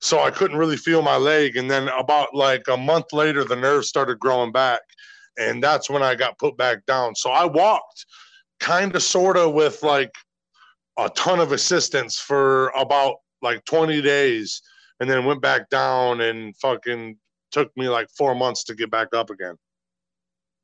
So 0.01 0.21
I 0.21 0.31
couldn't 0.31 0.57
really 0.57 0.77
feel 0.77 1.01
my 1.01 1.17
leg. 1.17 1.57
And 1.57 1.69
then 1.69 1.89
about 1.89 2.33
like 2.33 2.67
a 2.69 2.77
month 2.77 3.11
later, 3.11 3.43
the 3.43 3.55
nerves 3.55 3.89
started 3.89 4.17
growing 4.19 4.51
back. 4.53 4.81
And 5.37 5.61
that's 5.61 5.89
when 5.89 6.03
I 6.03 6.15
got 6.15 6.37
put 6.39 6.55
back 6.57 6.85
down. 6.85 7.15
So 7.15 7.31
I 7.31 7.43
walked 7.45 8.05
kind 8.61 8.95
of, 8.95 9.03
sort 9.03 9.35
of 9.35 9.53
with 9.53 9.83
like 9.83 10.11
a 10.97 11.09
ton 11.09 11.39
of 11.39 11.51
assistance 11.51 12.17
for 12.17 12.69
about 12.77 13.15
like 13.41 13.65
20 13.65 14.01
days 14.01 14.61
and 14.99 15.09
then 15.09 15.25
went 15.25 15.41
back 15.41 15.69
down 15.69 16.21
and 16.21 16.55
fucking 16.57 17.17
took 17.51 17.75
me 17.77 17.89
like 17.89 18.07
four 18.17 18.35
months 18.35 18.63
to 18.63 18.75
get 18.75 18.91
back 18.91 19.13
up 19.13 19.29
again 19.29 19.55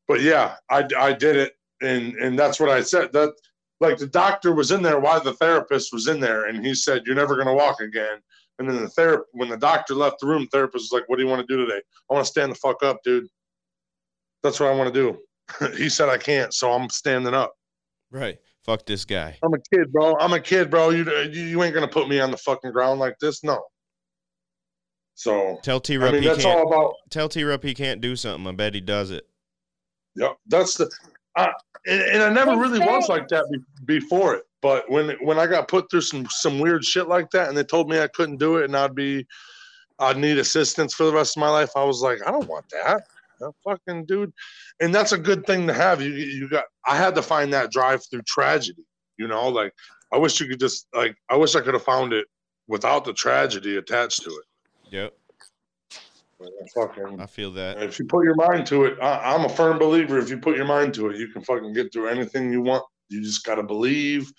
but 0.07 0.21
yeah, 0.21 0.55
I, 0.69 0.87
I 0.97 1.13
did 1.13 1.35
it, 1.35 1.53
and 1.81 2.15
and 2.15 2.37
that's 2.37 2.59
what 2.59 2.69
I 2.69 2.81
said. 2.81 3.11
That 3.13 3.33
like 3.79 3.97
the 3.97 4.07
doctor 4.07 4.53
was 4.53 4.71
in 4.71 4.81
there 4.81 4.99
while 4.99 5.21
the 5.21 5.33
therapist 5.33 5.91
was 5.93 6.07
in 6.07 6.19
there, 6.19 6.45
and 6.45 6.65
he 6.65 6.75
said 6.75 7.03
you're 7.05 7.15
never 7.15 7.35
gonna 7.35 7.53
walk 7.53 7.81
again. 7.81 8.19
And 8.57 8.69
then 8.69 8.81
the 8.81 8.89
therapist, 8.89 9.29
when 9.33 9.49
the 9.49 9.57
doctor 9.57 9.93
left 9.93 10.19
the 10.21 10.27
room, 10.27 10.43
the 10.43 10.57
therapist 10.57 10.91
was 10.91 10.91
like, 10.91 11.09
"What 11.09 11.17
do 11.17 11.23
you 11.23 11.29
want 11.29 11.45
to 11.45 11.53
do 11.53 11.65
today?" 11.65 11.81
I 12.09 12.13
want 12.13 12.25
to 12.25 12.31
stand 12.31 12.51
the 12.51 12.55
fuck 12.55 12.83
up, 12.83 12.99
dude. 13.03 13.27
That's 14.43 14.59
what 14.59 14.69
I 14.69 14.75
want 14.75 14.93
to 14.93 14.99
do. 15.01 15.73
he 15.77 15.89
said 15.89 16.09
I 16.09 16.17
can't, 16.17 16.53
so 16.53 16.71
I'm 16.71 16.89
standing 16.89 17.33
up. 17.33 17.53
Right. 18.11 18.37
Fuck 18.63 18.85
this 18.85 19.05
guy. 19.05 19.37
I'm 19.43 19.53
a 19.53 19.59
kid, 19.73 19.91
bro. 19.91 20.15
I'm 20.19 20.33
a 20.33 20.39
kid, 20.39 20.69
bro. 20.69 20.89
You 20.91 21.03
you, 21.23 21.43
you 21.43 21.63
ain't 21.63 21.73
gonna 21.73 21.87
put 21.87 22.07
me 22.07 22.19
on 22.19 22.31
the 22.31 22.37
fucking 22.37 22.71
ground 22.71 22.99
like 22.99 23.17
this, 23.19 23.43
no. 23.43 23.61
So 25.15 25.57
Tell 25.63 25.79
T 25.79 25.95
I 25.95 25.97
Rup 25.97 26.13
mean, 26.13 26.23
he 26.23 26.27
that's 26.27 26.43
can't. 26.43 26.59
all 26.59 26.67
about 26.67 26.93
Tell 27.09 27.29
T 27.29 27.43
Rup 27.43 27.63
he 27.63 27.73
can't 27.73 28.01
do 28.01 28.15
something. 28.15 28.47
I 28.47 28.51
bet 28.51 28.75
he 28.75 28.81
does 28.81 29.11
it. 29.11 29.25
Yep, 30.15 30.37
that's 30.47 30.75
the. 30.75 30.91
Uh, 31.35 31.47
and, 31.87 32.01
and 32.01 32.23
I 32.23 32.29
never 32.29 32.51
It's 32.51 32.61
really 32.61 32.79
was 32.79 33.09
like 33.09 33.27
that 33.29 33.45
be, 33.51 33.59
before 33.99 34.35
it. 34.35 34.43
But 34.61 34.89
when 34.89 35.15
when 35.21 35.39
I 35.39 35.47
got 35.47 35.67
put 35.67 35.89
through 35.89 36.01
some 36.01 36.27
some 36.29 36.59
weird 36.59 36.83
shit 36.83 37.07
like 37.07 37.29
that, 37.31 37.47
and 37.47 37.57
they 37.57 37.63
told 37.63 37.89
me 37.89 37.99
I 37.99 38.07
couldn't 38.07 38.37
do 38.37 38.57
it, 38.57 38.65
and 38.65 38.75
I'd 38.75 38.95
be, 38.95 39.25
I'd 39.99 40.17
need 40.17 40.37
assistance 40.37 40.93
for 40.93 41.05
the 41.05 41.13
rest 41.13 41.37
of 41.37 41.41
my 41.41 41.49
life. 41.49 41.69
I 41.75 41.83
was 41.83 42.01
like, 42.01 42.19
I 42.25 42.31
don't 42.31 42.47
want 42.47 42.65
that, 42.71 43.03
that 43.39 43.51
fucking 43.63 44.05
dude. 44.05 44.33
And 44.81 44.93
that's 44.93 45.11
a 45.11 45.17
good 45.17 45.45
thing 45.45 45.67
to 45.67 45.73
have. 45.73 46.01
You 46.01 46.11
you 46.11 46.49
got. 46.49 46.65
I 46.85 46.97
had 46.97 47.15
to 47.15 47.21
find 47.21 47.53
that 47.53 47.71
drive 47.71 48.03
through 48.09 48.23
tragedy. 48.23 48.85
You 49.17 49.27
know, 49.27 49.47
like 49.47 49.71
I 50.11 50.17
wish 50.17 50.41
you 50.41 50.47
could 50.47 50.59
just 50.59 50.87
like 50.93 51.15
I 51.29 51.37
wish 51.37 51.55
I 51.55 51.61
could 51.61 51.73
have 51.73 51.83
found 51.83 52.11
it 52.11 52.25
without 52.67 53.05
the 53.05 53.13
tragedy 53.13 53.77
attached 53.77 54.23
to 54.23 54.29
it. 54.29 54.45
Yep, 54.91 55.13
I 56.41 56.45
fucking, 56.73 57.19
I 57.19 57.25
feel 57.25 57.51
that. 57.51 57.81
if 57.81 57.97
you 57.99 58.05
put 58.05 58.23
your 58.25 58.35
mind 58.35 58.65
to 58.67 58.85
it, 58.85 58.97
I, 59.01 59.33
I'm 59.33 59.45
a 59.45 59.49
firm 59.49 59.79
believer. 59.79 60.19
If 60.19 60.29
you 60.29 60.37
put 60.37 60.55
your 60.55 60.65
mind 60.65 60.93
to 60.95 61.09
it, 61.09 61.17
you 61.17 61.27
can 61.29 61.41
fucking 61.41 61.73
get 61.73 61.91
through 61.91 62.07
anything 62.09 62.51
you 62.51 62.61
want. 62.61 62.83
You 63.09 63.21
just 63.21 63.43
gotta 63.45 63.63
believe. 63.63 64.31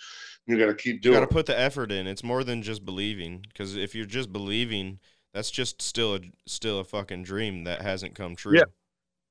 You 0.46 0.58
gotta 0.58 0.74
keep 0.74 0.96
You 0.96 1.00
doing. 1.00 1.14
got 1.14 1.28
to 1.28 1.34
put 1.34 1.46
the 1.46 1.58
effort 1.58 1.90
in. 1.90 2.06
It's 2.06 2.22
more 2.22 2.44
than 2.44 2.62
just 2.62 2.84
believing. 2.84 3.44
Because 3.48 3.76
if 3.76 3.94
you're 3.94 4.06
just 4.06 4.32
believing, 4.32 5.00
that's 5.34 5.50
just 5.50 5.82
still 5.82 6.14
a 6.14 6.20
still 6.46 6.78
a 6.78 6.84
fucking 6.84 7.24
dream 7.24 7.64
that 7.64 7.82
hasn't 7.82 8.14
come 8.14 8.36
true. 8.36 8.56
Yeah. 8.56 8.64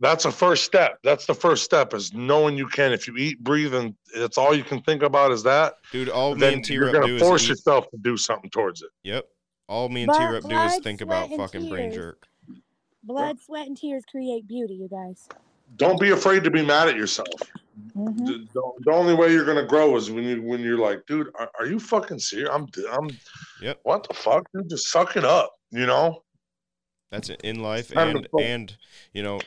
That's 0.02 0.26
a 0.26 0.32
first 0.32 0.66
step. 0.66 1.00
That's 1.04 1.26
the 1.26 1.34
first 1.34 1.64
step 1.64 1.94
is 1.94 2.14
knowing 2.14 2.58
you 2.58 2.68
can. 2.68 2.92
If 2.92 3.08
you 3.08 3.16
eat, 3.16 3.42
breathe, 3.42 3.74
and 3.74 3.96
that's 4.14 4.38
all 4.38 4.54
you 4.54 4.64
can 4.64 4.82
think 4.82 5.04
about 5.04 5.32
is 5.32 5.42
that, 5.44 5.76
dude. 5.94 6.10
All 6.10 6.34
me 6.34 6.42
then 6.42 6.54
and 6.56 6.70
you're 6.70 6.92
gonna 6.92 7.18
force 7.18 7.48
yourself 7.48 7.90
to 7.92 7.98
do 7.98 8.18
something 8.18 8.50
towards 8.50 8.82
it. 8.82 8.90
Yep. 9.04 9.26
All 9.68 9.90
me 9.90 10.04
and 10.04 10.08
But 10.08 10.18
T 10.20 10.26
Rup 10.26 10.44
do 10.44 10.58
is 10.60 10.78
think 10.84 11.02
about 11.02 11.30
and 11.30 11.38
fucking 11.38 11.70
brain 11.70 11.92
jerk. 11.92 12.28
Blood, 13.04 13.40
sweat, 13.40 13.68
and 13.68 13.78
tears 13.78 14.04
create 14.10 14.48
beauty, 14.48 14.76
you 14.76 14.88
guys. 14.88 15.28
Don't 15.78 16.00
be 16.00 16.12
afraid 16.12 16.44
to 16.44 16.52
be 16.52 16.64
mad 16.64 16.88
at 16.88 16.96
yourself. 16.96 17.28
Mhm. 17.96 18.18
The, 18.26 18.48
the- 18.54 18.72
the 18.86 18.92
only 18.92 19.14
way 19.14 19.32
you're 19.32 19.46
gonna 19.46 19.66
grow 19.66 19.96
is 19.96 20.10
when 20.12 20.24
you 20.24 20.42
when 20.44 20.62
you're 20.62 20.78
like, 20.78 21.06
dude, 21.08 21.30
are, 21.36 21.50
are 21.60 21.66
you 21.66 21.80
fucking 21.80 22.20
serious? 22.20 22.50
I'm 22.52 22.68
I'm. 22.92 23.10
Yep. 23.62 23.80
What 23.84 24.08
the 24.08 24.14
fuck, 24.14 24.48
dude? 24.54 24.70
Just 24.70 24.88
suck 24.92 25.18
it 25.18 25.26
up. 25.26 25.52
You 25.72 25.86
know. 25.86 26.24
That's 27.12 27.30
it 27.30 27.42
in 27.44 27.62
life, 27.62 27.92
and 27.96 28.28
and 28.42 28.76
you 29.14 29.24
know, 29.24 29.40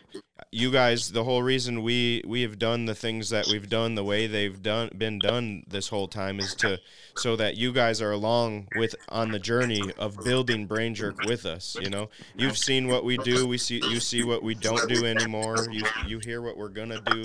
you 0.50 0.70
guys. 0.70 1.12
The 1.12 1.24
whole 1.24 1.42
reason 1.42 1.82
we 1.82 2.22
we 2.26 2.42
have 2.42 2.58
done 2.58 2.86
the 2.86 2.94
things 2.94 3.30
that 3.30 3.46
we've 3.48 3.68
done 3.68 3.94
the 3.94 4.04
way 4.04 4.26
they've 4.26 4.62
done 4.62 4.90
been 4.96 5.18
done 5.18 5.64
this 5.68 5.88
whole 5.88 6.08
time 6.08 6.38
is 6.38 6.54
to 6.56 6.78
so 7.16 7.36
that 7.36 7.56
you 7.56 7.72
guys 7.72 8.00
are 8.00 8.12
along 8.12 8.68
with 8.76 8.94
on 9.08 9.30
the 9.30 9.38
journey 9.38 9.92
of 9.98 10.16
building 10.24 10.66
Brain 10.66 10.94
Jerk 10.94 11.22
with 11.24 11.44
us. 11.44 11.76
You 11.80 11.90
know, 11.90 12.08
you've 12.36 12.58
seen 12.58 12.88
what 12.88 13.04
we 13.04 13.18
do. 13.18 13.46
We 13.46 13.58
see 13.58 13.80
you 13.88 14.00
see 14.00 14.24
what 14.24 14.42
we 14.42 14.54
don't 14.54 14.88
do 14.88 15.04
anymore. 15.04 15.66
You 15.70 15.84
you 16.06 16.18
hear 16.20 16.40
what 16.40 16.56
we're 16.56 16.68
gonna 16.68 17.00
do. 17.00 17.24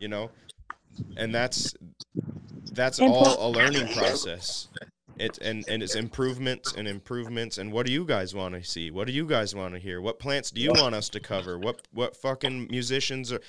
You 0.00 0.08
know, 0.08 0.30
and 1.16 1.34
that's 1.34 1.74
that's 2.72 3.00
all 3.00 3.46
a 3.46 3.48
learning 3.50 3.92
process. 3.94 4.68
It's 5.18 5.38
and 5.38 5.64
and 5.68 5.82
it's 5.82 5.94
improvements 5.94 6.72
and 6.72 6.86
improvements. 6.86 7.58
And 7.58 7.72
what 7.72 7.86
do 7.86 7.92
you 7.92 8.04
guys 8.04 8.34
want 8.34 8.54
to 8.54 8.62
see? 8.62 8.90
What 8.90 9.06
do 9.06 9.12
you 9.12 9.26
guys 9.26 9.54
want 9.54 9.74
to 9.74 9.80
hear? 9.80 10.00
What 10.00 10.18
plants 10.18 10.50
do 10.50 10.60
you 10.60 10.72
want 10.72 10.94
us 10.94 11.08
to 11.10 11.20
cover? 11.20 11.58
What 11.58 11.86
what 11.92 12.16
fucking 12.16 12.68
musicians 12.70 13.32
or 13.32 13.40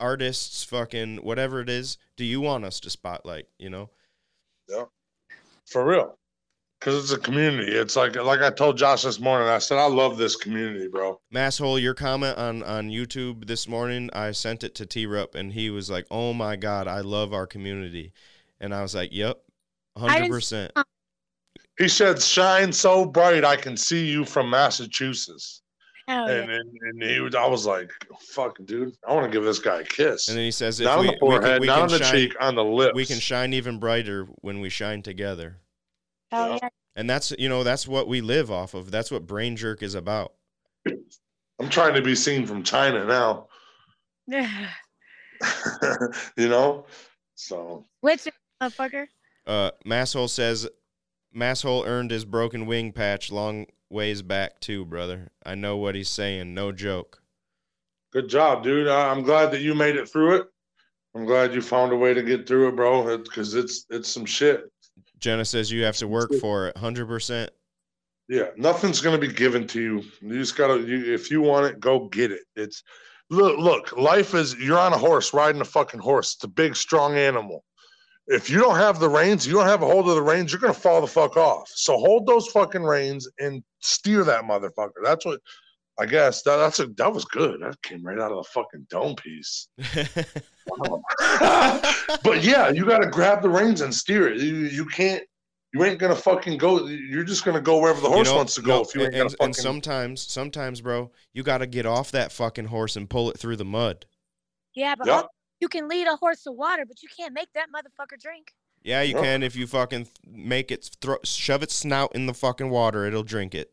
artists, 0.00 0.64
fucking 0.64 1.18
whatever 1.18 1.60
it 1.60 1.68
is, 1.68 1.96
do 2.16 2.24
you 2.24 2.40
want 2.40 2.64
us 2.64 2.80
to 2.80 2.90
spotlight? 2.90 3.46
You 3.58 3.70
know. 3.70 3.90
Yeah, 4.68 4.84
For 5.66 5.84
real. 5.84 6.18
Because 6.80 7.04
it's 7.04 7.12
a 7.12 7.18
community. 7.18 7.70
It's 7.70 7.94
like 7.94 8.16
like 8.16 8.40
I 8.40 8.50
told 8.50 8.76
Josh 8.76 9.02
this 9.02 9.20
morning. 9.20 9.46
I 9.46 9.58
said 9.58 9.78
I 9.78 9.86
love 9.86 10.16
this 10.16 10.34
community, 10.34 10.88
bro. 10.88 11.20
Masshole, 11.32 11.80
your 11.80 11.94
comment 11.94 12.36
on 12.36 12.64
on 12.64 12.90
YouTube 12.90 13.46
this 13.46 13.68
morning, 13.68 14.10
I 14.12 14.32
sent 14.32 14.64
it 14.64 14.74
to 14.76 14.86
T 14.86 15.06
Rup 15.06 15.36
and 15.36 15.52
he 15.52 15.70
was 15.70 15.88
like, 15.88 16.06
"Oh 16.10 16.32
my 16.32 16.56
god, 16.56 16.88
I 16.88 17.00
love 17.02 17.32
our 17.32 17.46
community," 17.46 18.12
and 18.60 18.74
I 18.74 18.82
was 18.82 18.96
like, 18.96 19.10
"Yep, 19.12 19.40
hundred 19.96 20.28
percent." 20.28 20.72
He 21.82 21.88
said, 21.88 22.22
"Shine 22.22 22.72
so 22.72 23.04
bright, 23.04 23.44
I 23.44 23.56
can 23.56 23.76
see 23.76 24.06
you 24.06 24.24
from 24.24 24.48
Massachusetts." 24.48 25.62
Hell 26.06 26.28
And 26.28 26.48
yeah. 26.48 26.54
and, 26.56 26.70
and 26.80 27.02
he 27.02 27.18
was, 27.18 27.34
I 27.34 27.44
was 27.44 27.66
like, 27.66 27.90
"Fuck, 28.20 28.56
dude, 28.66 28.94
I 29.06 29.12
want 29.12 29.26
to 29.26 29.36
give 29.36 29.44
this 29.44 29.58
guy 29.58 29.80
a 29.80 29.84
kiss." 29.84 30.28
And 30.28 30.38
then 30.38 30.44
he 30.44 30.52
says, 30.52 30.78
"If 30.78 30.84
not 30.84 30.98
on 30.98 31.06
we, 31.06 31.10
the 31.12 31.16
forehead, 31.18 31.42
we 31.42 31.48
can, 31.50 31.60
we 31.60 31.66
not 31.66 31.78
on 31.80 31.88
the 31.88 31.98
shine, 31.98 32.12
cheek, 32.12 32.34
on 32.38 32.54
the 32.54 32.64
lips. 32.64 32.94
we 32.94 33.04
can 33.04 33.18
shine 33.18 33.52
even 33.52 33.80
brighter 33.80 34.28
when 34.42 34.60
we 34.60 34.68
shine 34.68 35.02
together." 35.02 35.58
Hell 36.30 36.60
yeah. 36.62 36.68
And 36.94 37.10
that's 37.10 37.32
you 37.36 37.48
know 37.48 37.64
that's 37.64 37.88
what 37.88 38.06
we 38.06 38.20
live 38.20 38.48
off 38.48 38.74
of. 38.74 38.92
That's 38.92 39.10
what 39.10 39.26
Brain 39.26 39.56
Jerk 39.56 39.82
is 39.82 39.96
about. 39.96 40.34
I'm 40.86 41.68
trying 41.68 41.94
to 41.94 42.02
be 42.02 42.14
seen 42.14 42.46
from 42.46 42.62
China 42.62 43.04
now. 43.04 43.48
Yeah. 44.28 44.68
you 46.36 46.48
know, 46.48 46.86
so 47.34 47.86
Which 48.02 48.28
motherfucker? 48.62 49.06
Uh, 49.44 49.72
Masshole 49.84 50.30
says, 50.30 50.68
Masshole 51.34 51.86
earned 51.86 52.10
his 52.10 52.24
broken 52.24 52.66
wing 52.66 52.92
patch 52.92 53.30
long 53.32 53.66
ways 53.90 54.22
back 54.22 54.60
too, 54.60 54.84
brother. 54.84 55.30
I 55.44 55.54
know 55.54 55.76
what 55.76 55.94
he's 55.94 56.08
saying. 56.08 56.54
No 56.54 56.72
joke. 56.72 57.22
good 58.12 58.28
job, 58.28 58.62
dude. 58.62 58.88
I'm 58.88 59.22
glad 59.22 59.50
that 59.52 59.60
you 59.60 59.74
made 59.74 59.96
it 59.96 60.08
through 60.08 60.36
it. 60.36 60.46
I'm 61.14 61.24
glad 61.24 61.54
you 61.54 61.60
found 61.60 61.92
a 61.92 61.96
way 61.96 62.14
to 62.14 62.22
get 62.22 62.46
through 62.46 62.68
it, 62.68 62.76
bro. 62.76 63.18
Because 63.18 63.54
it's 63.54 63.86
it's 63.90 64.08
some 64.08 64.24
shit. 64.24 64.70
Jenna 65.18 65.44
says 65.44 65.70
you 65.70 65.84
have 65.84 65.96
to 65.98 66.08
work 66.08 66.32
for 66.40 66.68
it. 66.68 66.76
Hundred 66.76 67.06
percent. 67.06 67.50
Yeah, 68.28 68.48
nothing's 68.56 69.00
gonna 69.00 69.18
be 69.18 69.32
given 69.32 69.66
to 69.68 69.80
you. 69.80 70.02
You 70.20 70.38
just 70.38 70.56
gotta. 70.56 70.80
You, 70.80 71.12
if 71.12 71.30
you 71.30 71.42
want 71.42 71.66
it, 71.66 71.80
go 71.80 72.08
get 72.08 72.32
it. 72.32 72.42
It's 72.56 72.82
look, 73.30 73.58
look. 73.58 73.96
Life 73.96 74.34
is 74.34 74.54
you're 74.56 74.78
on 74.78 74.92
a 74.92 74.98
horse 74.98 75.34
riding 75.34 75.60
a 75.60 75.66
fucking 75.66 76.00
horse. 76.00 76.34
It's 76.34 76.44
a 76.44 76.48
big, 76.48 76.76
strong 76.76 77.16
animal. 77.16 77.64
If 78.28 78.48
you 78.48 78.60
don't 78.60 78.76
have 78.76 79.00
the 79.00 79.08
reins, 79.08 79.46
you 79.46 79.54
don't 79.54 79.66
have 79.66 79.82
a 79.82 79.86
hold 79.86 80.08
of 80.08 80.14
the 80.14 80.22
reins. 80.22 80.52
You're 80.52 80.60
gonna 80.60 80.74
fall 80.74 81.00
the 81.00 81.06
fuck 81.06 81.36
off. 81.36 81.68
So 81.74 81.96
hold 81.98 82.26
those 82.26 82.46
fucking 82.48 82.82
reins 82.82 83.28
and 83.38 83.62
steer 83.80 84.24
that 84.24 84.44
motherfucker. 84.44 84.90
That's 85.02 85.24
what. 85.24 85.40
I 86.00 86.06
guess 86.06 86.42
that, 86.44 86.56
that's 86.56 86.80
a 86.80 86.86
that 86.96 87.12
was 87.12 87.26
good. 87.26 87.60
That 87.60 87.80
came 87.82 88.02
right 88.02 88.18
out 88.18 88.32
of 88.32 88.38
the 88.38 88.50
fucking 88.50 88.86
dome 88.88 89.14
piece. 89.14 89.68
But 92.24 92.42
yeah, 92.42 92.70
you 92.70 92.84
got 92.84 92.98
to 92.98 93.10
grab 93.10 93.42
the 93.42 93.50
reins 93.50 93.80
and 93.80 93.94
steer 93.94 94.28
it. 94.28 94.40
You, 94.40 94.54
you 94.54 94.84
can't. 94.86 95.22
You 95.74 95.84
ain't 95.84 95.98
gonna 95.98 96.14
fucking 96.14 96.58
go. 96.58 96.86
You're 96.86 97.24
just 97.24 97.44
gonna 97.44 97.60
go 97.60 97.78
wherever 97.78 98.00
the 98.00 98.08
horse 98.08 98.26
You 98.28 98.32
know, 98.32 98.36
wants 98.36 98.54
to 98.56 98.62
go. 98.62 98.76
no, 98.76 98.82
if 98.82 98.94
you 98.94 99.00
ain't 99.02 99.08
and, 99.08 99.14
gonna 99.14 99.24
and, 99.24 99.30
fucking. 99.32 99.46
and 99.46 99.56
sometimes, 99.56 100.20
sometimes, 100.22 100.80
bro, 100.80 101.10
you 101.32 101.42
got 101.42 101.58
to 101.58 101.66
get 101.66 101.86
off 101.86 102.10
that 102.12 102.30
fucking 102.30 102.66
horse 102.66 102.94
and 102.96 103.08
pull 103.08 103.30
it 103.30 103.38
through 103.38 103.56
the 103.56 103.64
mud. 103.64 104.04
Yeah, 104.74 104.94
but 104.94 105.06
Yep. 105.06 105.26
Also 105.62 105.64
you 105.64 105.68
can 105.68 105.88
lead 105.88 106.06
a 106.06 106.16
horse 106.16 106.42
to 106.44 106.52
water, 106.52 106.84
but 106.86 107.02
you 107.02 107.08
can't 107.16 107.32
make 107.34 107.52
that 107.54 107.68
motherfucker 107.70 108.20
drink. 108.20 108.52
Yeah, 108.82 109.02
you 109.02 109.14
can 109.14 109.42
if 109.42 109.54
you 109.54 109.66
fucking 109.66 110.08
make 110.26 110.70
it 110.72 110.90
throw, 111.00 111.16
shove 111.24 111.62
its 111.62 111.74
snout 111.74 112.14
in 112.14 112.26
the 112.26 112.34
fucking 112.34 112.68
water. 112.68 113.06
It'll 113.06 113.22
drink 113.22 113.54
it. 113.54 113.70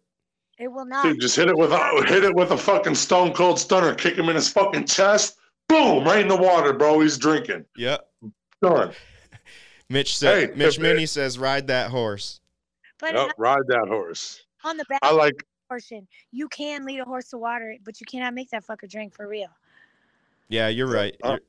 It 0.59 0.67
will 0.67 0.85
not. 0.85 1.03
Dude, 1.03 1.19
just 1.21 1.35
hit 1.35 1.47
it 1.47 1.57
with 1.57 1.71
a 1.71 2.03
hit 2.07 2.23
it 2.23 2.35
with 2.35 2.51
a 2.51 2.57
fucking 2.57 2.95
stone 2.95 3.33
cold 3.33 3.59
stunner. 3.59 3.95
Kick 3.95 4.15
him 4.17 4.29
in 4.29 4.35
his 4.35 4.49
fucking 4.49 4.85
chest. 4.85 5.37
Boom! 5.67 6.03
Right 6.03 6.21
in 6.21 6.27
the 6.27 6.35
water, 6.37 6.73
bro. 6.73 6.99
He's 6.99 7.17
drinking. 7.17 7.65
Yep. 7.77 8.07
Done. 8.61 8.91
Mitch 9.89 10.17
said. 10.17 10.49
Hey, 10.49 10.55
Mitch 10.55 10.75
if- 10.75 10.81
Minnie 10.81 11.05
says, 11.05 11.39
"Ride 11.39 11.67
that 11.67 11.89
horse." 11.91 12.41
but 12.99 13.13
Yep, 13.13 13.31
ride 13.37 13.65
that 13.67 13.87
horse. 13.87 14.41
on 14.65 14.75
the 14.77 14.83
back 14.89 14.99
I 15.01 15.11
like. 15.13 15.43
portion, 15.69 16.07
you 16.31 16.49
can 16.49 16.83
lead 16.85 16.99
a 16.99 17.05
horse 17.05 17.29
to 17.29 17.37
water, 17.37 17.75
but 17.85 18.01
you 18.01 18.05
cannot 18.05 18.33
make 18.33 18.49
that 18.49 18.65
fucker 18.65 18.89
drink 18.89 19.15
for 19.15 19.27
real. 19.27 19.47
Yeah, 20.49 20.67
you're 20.67 20.87
right. 20.87 21.15
Uh, 21.23 21.29
You're- 21.29 21.39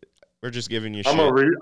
we're 0.43 0.51
just 0.51 0.70
giving 0.70 0.95
you 0.95 1.03
I'm 1.07 1.16
shit. 1.16 1.28
a 1.28 1.32
re, 1.32 1.57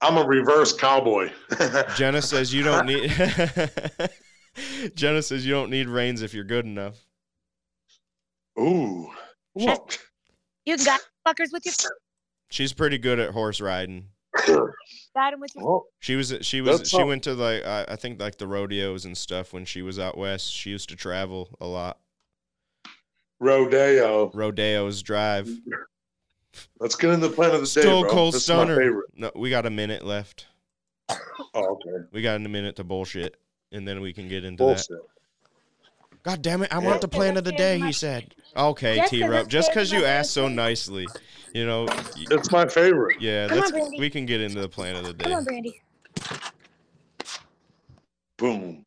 I'm 0.00 0.16
a 0.18 0.24
reverse 0.26 0.72
cowboy. 0.72 1.30
Jenna 1.96 2.22
says 2.22 2.52
you 2.54 2.62
don't 2.62 2.86
need. 2.86 3.10
Jenna 4.94 5.22
says 5.22 5.44
you 5.46 5.52
don't 5.52 5.70
need 5.70 5.88
reins 5.88 6.22
if 6.22 6.32
you're 6.34 6.44
good 6.44 6.64
enough. 6.64 6.98
Ooh. 8.58 9.10
Look. 9.54 9.98
You 10.64 10.76
got 10.78 11.00
fuckers 11.26 11.52
with 11.52 11.64
your 11.66 11.74
She's 12.50 12.72
pretty 12.72 12.98
good 12.98 13.18
at 13.18 13.30
horse 13.32 13.60
riding. 13.60 14.06
got 15.14 15.32
him 15.32 15.40
with 15.40 15.54
your 15.54 15.64
Well, 15.64 15.86
She 16.00 16.14
was 16.16 16.34
she 16.42 16.60
was 16.60 16.78
That's 16.78 16.90
she 16.90 16.98
all- 16.98 17.06
went 17.06 17.22
to 17.24 17.34
like 17.34 17.64
I, 17.64 17.84
I 17.88 17.96
think 17.96 18.20
like 18.20 18.38
the 18.38 18.46
rodeos 18.46 19.04
and 19.04 19.16
stuff 19.16 19.52
when 19.52 19.64
she 19.64 19.82
was 19.82 19.98
out 19.98 20.16
west. 20.16 20.52
She 20.52 20.70
used 20.70 20.88
to 20.90 20.96
travel 20.96 21.56
a 21.60 21.66
lot. 21.66 21.98
rodeo. 23.40 24.30
Rodeos 24.32 25.02
drive. 25.02 25.48
Let's 26.80 26.94
get 26.96 27.10
into 27.10 27.28
the 27.28 27.34
plan 27.34 27.50
of 27.50 27.60
the 27.60 27.66
day, 27.66 27.82
Stone 27.82 28.02
bro. 28.04 28.10
Cold 28.10 28.34
this 28.34 28.48
my 28.48 28.54
Stunner. 28.64 29.02
No, 29.16 29.30
we 29.34 29.50
got 29.50 29.66
a 29.66 29.70
minute 29.70 30.04
left. 30.04 30.46
Oh, 31.08 31.16
okay. 31.54 32.06
We 32.12 32.22
got 32.22 32.36
a 32.36 32.48
minute 32.48 32.76
to 32.76 32.84
bullshit, 32.84 33.36
and 33.72 33.86
then 33.86 34.00
we 34.00 34.12
can 34.12 34.28
get 34.28 34.44
into 34.44 34.64
that. 34.64 34.86
God 36.22 36.42
damn 36.42 36.62
it! 36.62 36.72
I 36.74 36.80
Yeah. 36.80 36.86
want 36.86 37.00
the 37.00 37.08
plan 37.08 37.36
of 37.36 37.44
the 37.44 37.52
day. 37.52 37.78
He 37.78 37.92
said. 37.92 38.34
Okay, 38.56 38.96
Just 38.96 39.10
T 39.10 39.20
'cause 39.20 39.30
Rup. 39.30 39.48
Just 39.48 39.70
because 39.70 39.92
you 39.92 40.04
asked 40.04 40.32
so 40.32 40.48
nicely, 40.48 41.06
you 41.54 41.66
know. 41.66 41.86
It's 42.16 42.50
my 42.50 42.66
favorite. 42.66 43.20
Yeah, 43.20 43.46
Come 43.48 43.58
on, 43.58 43.60
let's. 43.60 43.70
Brandy. 43.72 44.00
We 44.00 44.10
can 44.10 44.26
get 44.26 44.40
into 44.40 44.60
the 44.60 44.68
plan 44.68 44.96
of 44.96 45.04
the 45.04 45.12
day. 45.12 45.24
Come 45.24 45.32
day. 45.32 45.36
on, 45.36 45.44
Brandy. 45.44 45.82
Boom. 48.38 48.84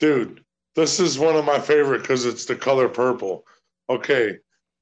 Dude, 0.00 0.44
this 0.74 0.98
is 1.00 1.18
one 1.18 1.36
of 1.36 1.44
my 1.44 1.58
favorite 1.60 2.00
because 2.02 2.24
it's 2.26 2.44
the 2.44 2.56
color 2.56 2.88
purple. 2.88 3.46
Okay. 3.88 4.38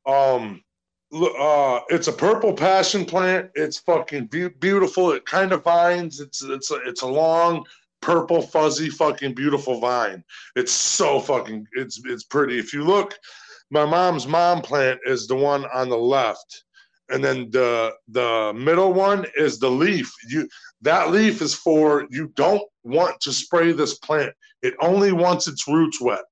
Um 0.07 0.55
look, 0.55 0.64
uh 1.15 1.81
it's 1.89 2.09
a 2.09 2.13
purple 2.13 2.53
passion 2.53 3.05
plant. 3.05 3.51
It's 3.55 3.79
fucking 3.79 4.27
be- 4.27 4.49
beautiful. 4.49 5.13
It 5.13 5.25
kind 5.27 5.53
of 5.53 5.65
vines. 5.65 6.21
It's 6.21 6.43
it's 6.43 6.71
a, 6.71 6.77
it's 6.87 7.03
a 7.03 7.07
long 7.07 7.65
purple 8.01 8.43
fuzzy 8.43 8.91
fucking 8.91 9.35
beautiful 9.35 9.81
vine. 9.81 10.25
It's 10.57 10.73
so 10.73 11.21
fucking 11.21 11.67
it's 11.73 12.01
it's 12.05 12.25
pretty. 12.25 12.59
If 12.59 12.73
you 12.73 12.85
look 12.85 13.17
my 13.71 13.85
mom's 13.85 14.27
mom 14.27 14.61
plant 14.61 15.01
is 15.07 15.27
the 15.27 15.37
one 15.37 15.65
on 15.73 15.89
the 15.89 15.97
left 15.97 16.65
and 17.11 17.23
then 17.23 17.51
the 17.51 17.93
the 18.09 18.53
middle 18.55 18.93
one 18.93 19.27
is 19.37 19.59
the 19.59 19.71
leaf. 19.71 20.13
You 20.29 20.49
that 20.83 21.11
leaf 21.11 21.43
is 21.43 21.55
for 21.55 22.07
you 22.11 22.29
don't 22.35 22.63
want 22.83 23.21
to 23.21 23.33
spray 23.33 23.73
this 23.73 23.99
plant. 23.99 24.33
It 24.63 24.75
only 24.81 25.13
wants 25.13 25.47
its 25.47 25.69
roots 25.69 26.01
wet. 26.01 26.25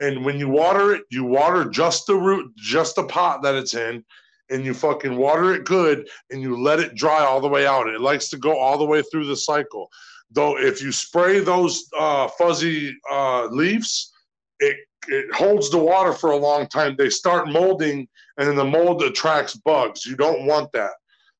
And 0.00 0.24
when 0.24 0.38
you 0.38 0.48
water 0.48 0.94
it, 0.94 1.02
you 1.10 1.24
water 1.24 1.64
just 1.64 2.06
the 2.06 2.14
root, 2.14 2.52
just 2.56 2.94
the 2.94 3.04
pot 3.04 3.42
that 3.42 3.56
it's 3.56 3.74
in, 3.74 4.04
and 4.50 4.64
you 4.64 4.74
fucking 4.74 5.16
water 5.16 5.54
it 5.54 5.64
good 5.64 6.08
and 6.30 6.40
you 6.40 6.60
let 6.60 6.80
it 6.80 6.94
dry 6.94 7.24
all 7.24 7.40
the 7.40 7.48
way 7.48 7.66
out. 7.66 7.88
It 7.88 8.00
likes 8.00 8.28
to 8.30 8.36
go 8.38 8.58
all 8.58 8.78
the 8.78 8.84
way 8.84 9.02
through 9.02 9.26
the 9.26 9.36
cycle. 9.36 9.88
Though 10.30 10.58
if 10.58 10.82
you 10.82 10.92
spray 10.92 11.40
those 11.40 11.88
uh, 11.98 12.28
fuzzy 12.28 12.96
uh, 13.10 13.46
leaves, 13.46 14.12
it 14.60 14.76
it 15.06 15.32
holds 15.34 15.70
the 15.70 15.78
water 15.78 16.12
for 16.12 16.32
a 16.32 16.36
long 16.36 16.66
time. 16.66 16.94
They 16.96 17.08
start 17.08 17.48
molding, 17.48 18.06
and 18.36 18.48
then 18.48 18.56
the 18.56 18.64
mold 18.64 19.02
attracts 19.02 19.54
bugs. 19.54 20.04
You 20.04 20.16
don't 20.16 20.44
want 20.44 20.70
that. 20.72 20.90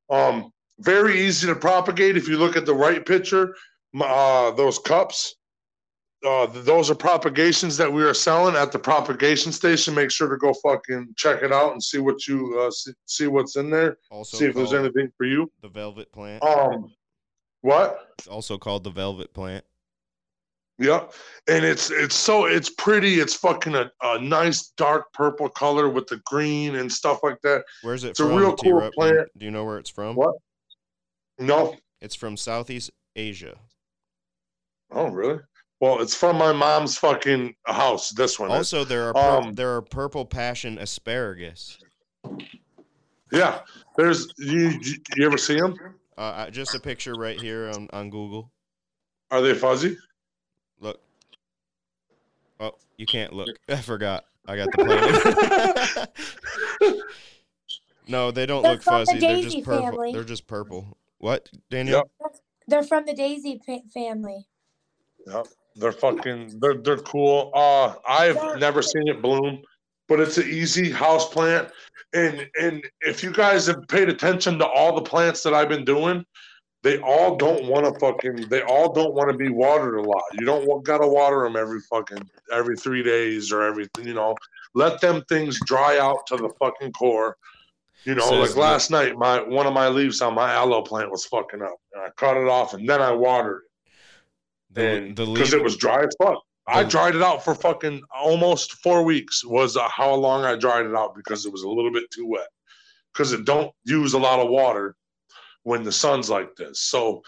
Um, 0.08 0.52
very 0.80 1.20
easy 1.20 1.46
to 1.48 1.54
propagate 1.54 2.16
if 2.16 2.28
you 2.28 2.38
look 2.38 2.56
at 2.56 2.64
the 2.64 2.74
right 2.74 3.04
picture. 3.04 3.54
Uh, 4.00 4.52
those 4.52 4.78
cups, 4.78 5.36
uh, 6.26 6.46
those 6.46 6.90
are 6.90 6.94
propagations 6.94 7.76
that 7.76 7.92
we 7.92 8.02
are 8.02 8.14
selling 8.14 8.56
at 8.56 8.72
the 8.72 8.78
propagation 8.78 9.52
station. 9.52 9.94
Make 9.94 10.10
sure 10.10 10.28
to 10.28 10.36
go 10.36 10.52
fucking 10.62 11.14
check 11.16 11.42
it 11.42 11.52
out 11.52 11.72
and 11.72 11.82
see 11.82 11.98
what 11.98 12.26
you 12.26 12.58
uh, 12.60 12.70
see, 12.70 12.92
see 13.06 13.26
what's 13.26 13.56
in 13.56 13.70
there. 13.70 13.98
Also 14.10 14.36
see 14.36 14.46
if 14.46 14.54
there's 14.54 14.74
anything 14.74 15.10
for 15.16 15.26
you. 15.26 15.50
the 15.62 15.68
velvet 15.68 16.10
plant. 16.12 16.42
Um, 16.42 16.92
what? 17.60 18.14
It's 18.18 18.28
also 18.28 18.58
called 18.58 18.84
the 18.84 18.90
velvet 18.90 19.32
plant. 19.32 19.64
Yep. 20.78 21.12
And 21.48 21.64
it's 21.64 21.90
it's 21.90 22.14
so 22.14 22.46
it's 22.46 22.70
pretty. 22.70 23.20
It's 23.20 23.34
fucking 23.34 23.74
a, 23.74 23.90
a 24.02 24.20
nice 24.20 24.72
dark 24.76 25.12
purple 25.12 25.48
color 25.48 25.88
with 25.88 26.06
the 26.06 26.20
green 26.24 26.76
and 26.76 26.90
stuff 26.90 27.20
like 27.22 27.40
that. 27.42 27.64
Where's 27.82 28.04
it 28.04 28.10
It's 28.10 28.20
a 28.20 28.24
real 28.24 28.56
cool 28.56 28.56
T-Rup? 28.56 28.92
Plant. 28.94 29.28
Do 29.36 29.44
you 29.44 29.50
know 29.50 29.64
where 29.64 29.78
it's 29.78 29.90
from? 29.90 30.14
What? 30.14 30.34
No. 31.38 31.76
It's 32.00 32.14
from 32.14 32.36
Southeast 32.36 32.90
Asia. 33.16 33.56
Oh, 34.90 35.08
really? 35.08 35.40
Well, 35.80 36.00
it's 36.00 36.14
from 36.14 36.36
my 36.36 36.52
mom's 36.52 36.98
fucking 36.98 37.54
house. 37.66 38.10
This 38.10 38.38
one. 38.38 38.50
is. 38.50 38.56
Also, 38.56 38.84
there 38.84 39.08
are 39.08 39.12
pur- 39.14 39.20
Um, 39.20 39.54
there 39.54 39.76
are 39.76 39.82
purple 39.82 40.26
passion 40.26 40.78
asparagus. 40.78 41.78
Yeah. 43.30 43.60
There's 43.96 44.26
you. 44.38 44.70
You 44.80 44.96
you 45.16 45.26
ever 45.26 45.38
see 45.38 45.56
them? 45.56 45.76
Uh, 46.16 46.50
just 46.50 46.74
a 46.74 46.80
picture 46.80 47.14
right 47.14 47.40
here 47.40 47.70
on, 47.74 47.88
on 47.92 48.10
Google. 48.10 48.50
Are 49.30 49.40
they 49.40 49.54
fuzzy? 49.54 49.96
Look. 50.80 51.00
Oh, 52.58 52.72
you 52.96 53.06
can't 53.06 53.32
look. 53.32 53.48
I 53.68 53.76
forgot. 53.76 54.24
I 54.46 54.56
got 54.56 54.68
the 54.72 56.08
plant. 56.80 57.02
no, 58.08 58.30
they 58.32 58.46
don't 58.46 58.62
They're 58.62 58.72
look 58.72 58.82
from 58.82 59.00
the 59.00 59.06
fuzzy. 59.06 59.18
They're 59.20 59.42
just 59.42 59.64
purple. 59.64 59.84
family. 59.84 60.12
They're 60.12 60.24
just 60.24 60.46
purple. 60.46 60.96
What, 61.18 61.48
Daniel? 61.70 62.10
Yep. 62.20 62.36
They're 62.66 62.82
from 62.82 63.04
the 63.04 63.14
Daisy 63.14 63.60
family. 63.92 64.46
Yep. 65.26 65.46
They're 65.78 65.92
fucking. 65.92 66.58
They're 66.60 66.74
they're 66.74 66.98
cool. 66.98 67.50
Uh, 67.54 67.94
I've 68.06 68.58
never 68.58 68.82
seen 68.82 69.08
it 69.08 69.22
bloom, 69.22 69.62
but 70.08 70.20
it's 70.20 70.36
an 70.36 70.48
easy 70.48 70.90
house 70.90 71.28
plant. 71.32 71.68
And 72.14 72.46
and 72.60 72.84
if 73.00 73.22
you 73.22 73.32
guys 73.32 73.66
have 73.66 73.86
paid 73.88 74.08
attention 74.08 74.58
to 74.58 74.66
all 74.66 74.94
the 74.94 75.02
plants 75.02 75.42
that 75.42 75.54
I've 75.54 75.68
been 75.68 75.84
doing, 75.84 76.24
they 76.82 76.98
all 77.00 77.36
don't 77.36 77.66
want 77.66 77.86
to 77.86 77.98
fucking. 78.00 78.48
They 78.48 78.62
all 78.62 78.92
don't 78.92 79.14
want 79.14 79.30
to 79.30 79.36
be 79.36 79.50
watered 79.50 79.94
a 79.96 80.02
lot. 80.02 80.22
You 80.38 80.44
don't 80.46 80.66
wa- 80.66 80.78
gotta 80.78 81.06
water 81.06 81.44
them 81.44 81.56
every 81.56 81.80
fucking 81.80 82.28
every 82.52 82.76
three 82.76 83.02
days 83.02 83.52
or 83.52 83.62
every. 83.62 83.86
You 84.02 84.14
know, 84.14 84.34
let 84.74 85.00
them 85.00 85.22
things 85.28 85.60
dry 85.66 85.98
out 85.98 86.26
to 86.28 86.36
the 86.36 86.50
fucking 86.58 86.92
core. 86.92 87.36
You 88.04 88.14
know, 88.14 88.22
Says 88.22 88.40
like 88.40 88.50
the- 88.54 88.60
last 88.60 88.90
night, 88.90 89.16
my 89.16 89.42
one 89.42 89.66
of 89.66 89.74
my 89.74 89.88
leaves 89.88 90.22
on 90.22 90.34
my 90.34 90.52
aloe 90.52 90.82
plant 90.82 91.10
was 91.10 91.24
fucking 91.26 91.62
up, 91.62 91.76
and 91.92 92.02
I 92.04 92.08
cut 92.16 92.36
it 92.36 92.48
off, 92.48 92.74
and 92.74 92.88
then 92.88 93.00
I 93.00 93.12
watered 93.12 93.62
it 93.64 93.67
The, 94.70 95.12
because 95.14 95.54
it 95.54 95.62
was 95.62 95.76
dry 95.76 96.04
as 96.04 96.14
fuck. 96.22 96.42
I 96.68 96.84
dried 96.84 97.14
it 97.14 97.22
out 97.22 97.42
for 97.42 97.54
fucking 97.54 98.02
almost 98.14 98.74
four 98.82 99.02
weeks. 99.02 99.44
Was 99.44 99.76
uh, 99.76 99.88
how 99.88 100.14
long 100.14 100.44
I 100.44 100.54
dried 100.54 100.84
it 100.84 100.94
out 100.94 101.14
because 101.14 101.46
it 101.46 101.52
was 101.52 101.62
a 101.62 101.68
little 101.68 101.92
bit 101.92 102.10
too 102.10 102.26
wet. 102.26 102.48
Because 103.12 103.32
it 103.32 103.46
don't 103.46 103.72
use 103.84 104.12
a 104.12 104.18
lot 104.18 104.38
of 104.38 104.50
water 104.50 104.94
when 105.62 105.82
the 105.82 105.92
sun's 105.92 106.28
like 106.28 106.54
this. 106.56 106.82
So 106.82 107.22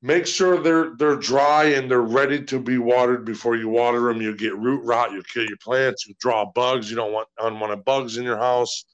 make 0.00 0.26
sure 0.26 0.62
they're 0.62 0.94
they're 0.96 1.16
dry 1.16 1.64
and 1.64 1.90
they're 1.90 2.00
ready 2.00 2.42
to 2.44 2.58
be 2.58 2.78
watered 2.78 3.26
before 3.26 3.54
you 3.56 3.68
water 3.68 4.00
them. 4.00 4.22
You 4.22 4.34
get 4.34 4.56
root 4.56 4.82
rot. 4.82 5.12
You 5.12 5.22
kill 5.22 5.44
your 5.44 5.58
plants. 5.58 6.06
You 6.06 6.14
draw 6.18 6.50
bugs. 6.50 6.88
You 6.88 6.96
don't 6.96 7.12
want 7.12 7.28
unwanted 7.38 7.84
bugs 7.84 8.16
in 8.16 8.24
your 8.24 8.38
house. 8.38 8.86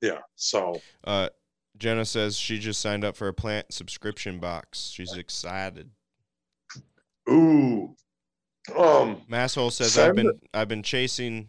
Yeah. 0.00 0.20
So 0.36 0.80
uh, 1.02 1.30
Jenna 1.76 2.04
says 2.04 2.38
she 2.38 2.60
just 2.60 2.80
signed 2.80 3.04
up 3.04 3.16
for 3.16 3.26
a 3.26 3.34
plant 3.34 3.72
subscription 3.72 4.38
box. 4.38 4.90
She's 4.94 5.14
excited. 5.14 5.90
Ooh. 7.28 7.94
Um. 8.76 9.22
Masshole 9.30 9.70
says 9.72 9.96
I've 9.96 10.06
Send 10.06 10.16
been 10.16 10.40
I've 10.52 10.68
been 10.68 10.82
chasing 10.82 11.48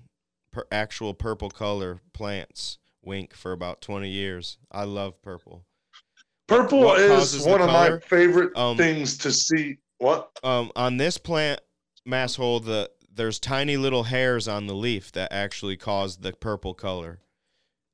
per 0.51 0.65
actual 0.71 1.13
purple 1.13 1.49
color 1.49 2.01
plants. 2.13 2.78
Wink 3.03 3.34
for 3.34 3.51
about 3.53 3.82
twenty 3.82 4.09
years. 4.09 4.57
I 4.71 4.84
love 4.84 5.21
purple. 5.21 5.65
Purple 6.47 6.82
What 6.82 6.99
is 6.99 7.45
one 7.45 7.61
of 7.61 7.67
my 7.67 7.99
favorite 7.99 8.55
Um, 8.55 8.78
things 8.78 9.17
to 9.19 9.32
see. 9.32 9.78
What? 9.97 10.30
Um, 10.43 10.71
on 10.75 10.97
this 10.97 11.17
plant, 11.17 11.59
masshole, 12.07 12.63
the 12.63 12.91
there's 13.11 13.39
tiny 13.39 13.78
little 13.78 14.03
hairs 14.03 14.47
on 14.47 14.67
the 14.67 14.75
leaf 14.75 15.11
that 15.13 15.34
actually 15.34 15.75
cause 15.75 16.17
the 16.17 16.34
purple 16.34 16.73
color. 16.73 17.19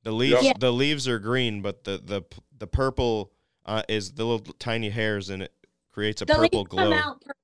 The 0.04 0.12
leaves 0.12 0.44
Yeah. 0.44 0.54
the 0.60 0.72
leaves 0.74 1.08
are 1.08 1.20
green, 1.20 1.62
but 1.62 1.86
the 1.86 1.98
the 2.04 2.24
the 2.58 2.68
purple 2.68 3.32
uh, 3.66 3.84
is 3.88 4.12
the 4.14 4.26
little 4.26 4.54
tiny 4.60 4.90
hairs 4.90 5.30
and 5.30 5.44
it 5.44 5.54
creates 5.92 6.22
a 6.22 6.26
the 6.26 6.34
purple 6.34 6.60
leaves 6.62 6.70
glow. 6.70 6.84
come 6.84 6.94
out 6.94 7.22
purple. 7.22 7.40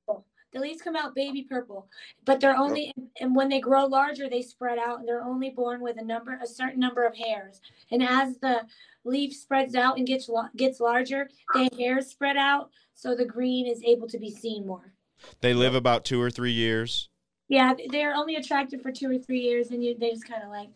The 0.51 0.59
leaves 0.59 0.81
come 0.81 0.95
out 0.95 1.13
baby 1.13 1.43
purple, 1.43 1.87
but 2.25 2.39
they're 2.39 2.57
only 2.57 2.93
and 3.19 3.35
when 3.35 3.49
they 3.49 3.59
grow 3.59 3.85
larger, 3.85 4.27
they 4.27 4.41
spread 4.41 4.79
out, 4.79 4.99
and 4.99 5.07
they're 5.07 5.23
only 5.23 5.51
born 5.51 5.81
with 5.81 5.97
a 5.99 6.03
number, 6.03 6.39
a 6.41 6.47
certain 6.47 6.79
number 6.79 7.05
of 7.05 7.15
hairs. 7.15 7.61
And 7.91 8.01
as 8.01 8.37
the 8.39 8.61
leaf 9.03 9.35
spreads 9.35 9.75
out 9.75 9.97
and 9.97 10.07
gets 10.07 10.29
gets 10.55 10.79
larger, 10.79 11.29
the 11.53 11.69
hairs 11.77 12.07
spread 12.07 12.35
out, 12.35 12.71
so 12.95 13.15
the 13.15 13.25
green 13.25 13.67
is 13.67 13.83
able 13.83 14.07
to 14.07 14.17
be 14.17 14.31
seen 14.31 14.65
more. 14.65 14.93
They 15.41 15.53
live 15.53 15.75
about 15.75 16.03
two 16.03 16.19
or 16.21 16.31
three 16.31 16.51
years. 16.51 17.09
Yeah, 17.47 17.73
they're 17.89 18.15
only 18.15 18.35
attractive 18.35 18.81
for 18.81 18.91
two 18.91 19.11
or 19.11 19.17
three 19.19 19.41
years, 19.41 19.69
and 19.69 19.83
you 19.83 19.95
they 19.97 20.11
just 20.11 20.27
kind 20.27 20.43
of 20.43 20.49
like. 20.49 20.69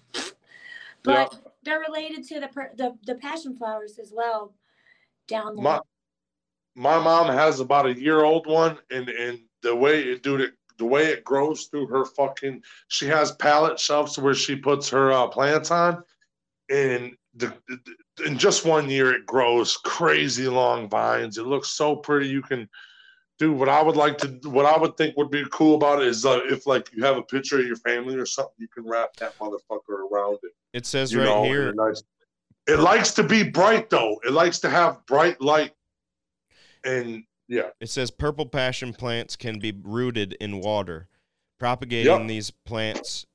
But 1.04 1.36
they're 1.64 1.80
related 1.80 2.28
to 2.30 2.40
the, 2.40 2.48
per, 2.48 2.72
the 2.76 2.96
the 3.06 3.16
passion 3.16 3.56
flowers 3.56 4.00
as 4.00 4.14
well. 4.16 4.54
Down 5.28 5.56
the 5.56 5.62
my 5.62 5.72
line. 5.72 5.82
my 6.76 7.00
mom 7.00 7.28
has 7.28 7.60
about 7.60 7.86
a 7.88 8.00
year 8.00 8.24
old 8.24 8.46
one 8.46 8.78
and 8.92 9.10
and 9.10 9.40
the 9.64 9.76
way 9.76 10.02
it 10.04 10.22
dude 10.24 10.42
it 10.42 10.54
the 10.78 10.86
way 10.86 11.08
it 11.08 11.24
grows 11.24 11.66
through 11.66 11.88
her 11.88 12.04
fucking 12.06 12.62
she 12.88 13.08
has 13.08 13.32
pallet 13.34 13.80
shelves 13.80 14.18
where 14.18 14.34
she 14.34 14.56
puts 14.56 14.90
her 14.90 15.12
uh, 15.12 15.28
plants 15.28 15.72
on. 15.72 16.04
And 16.70 17.16
the, 17.36 17.54
the- 17.68 18.26
in 18.28 18.38
just 18.38 18.64
one 18.66 18.90
year 18.90 19.12
it 19.14 19.26
grows 19.26 19.76
crazy 19.78 20.48
long 20.48 20.88
vines. 20.88 21.38
It 21.40 21.48
looks 21.48 21.72
so 21.72 21.96
pretty. 21.96 22.28
You 22.28 22.44
can 22.44 22.70
do 23.40 23.52
what 23.52 23.68
i 23.68 23.82
would 23.82 23.96
like 23.96 24.16
to 24.20 24.28
what 24.52 24.64
i 24.68 24.78
would 24.78 24.96
think 24.96 25.18
would 25.18 25.32
be 25.32 25.44
cool 25.52 25.74
about 25.74 26.00
it 26.00 26.08
is 26.08 26.24
uh, 26.24 26.40
if 26.46 26.68
like 26.68 26.88
you 26.94 27.04
have 27.04 27.18
a 27.18 27.24
picture 27.24 27.60
of 27.60 27.66
your 27.66 27.76
family 27.78 28.16
or 28.16 28.28
something 28.28 28.54
you 28.60 28.68
can 28.68 28.86
wrap 28.86 29.10
that 29.16 29.38
motherfucker 29.40 30.08
around 30.12 30.38
it. 30.44 30.52
It 30.72 30.86
says 30.86 31.16
right 31.16 31.26
know, 31.26 31.44
here. 31.44 31.74
nice- 31.74 32.04
it 32.68 32.80
likes 32.80 33.12
to 33.16 33.24
be 33.24 33.42
bright 33.44 33.90
though. 33.90 34.20
It 34.24 34.32
likes 34.34 34.60
to 34.60 34.70
have 34.70 35.04
bright 35.08 35.42
light, 35.42 35.74
and 36.86 37.24
yeah, 37.48 37.70
It 37.80 37.90
says 37.90 38.12
purple 38.12 38.46
passion 38.46 38.94
plants 38.94 39.36
can 39.36 39.60
be 39.60 39.72
rooted 39.84 40.34
in 40.34 40.60
water. 40.60 41.08
Propagating 41.60 42.12
Yep. 42.20 42.28
these 42.28 42.52
plants, 42.52 43.26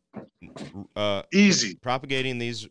uh, 0.96 1.22
easy. 1.32 1.76
propagating 1.76 2.38
these 2.38 2.66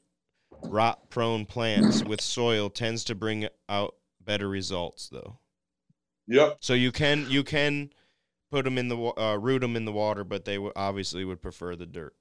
rot-prone 0.69 1.45
plants 1.45 2.03
with 2.03 2.21
soil 2.21 2.69
tends 2.69 3.03
to 3.05 3.15
bring 3.15 3.47
out 3.69 3.95
better 4.21 4.47
results, 4.49 5.09
though. 5.09 5.39
Yep. 6.27 6.57
So 6.61 6.73
you 6.73 6.91
can 6.91 7.25
you 7.29 7.43
can 7.43 7.91
put 8.51 8.65
them 8.65 8.77
in 8.77 8.87
the 8.89 8.97
uh, 8.97 9.35
root 9.37 9.59
them 9.59 9.75
in 9.75 9.85
the 9.85 9.91
water, 9.93 10.23
but 10.23 10.45
they 10.45 10.55
w- 10.55 10.73
obviously 10.75 11.23
would 11.25 11.41
prefer 11.41 11.75
the 11.75 11.85
dirt. 11.85 12.13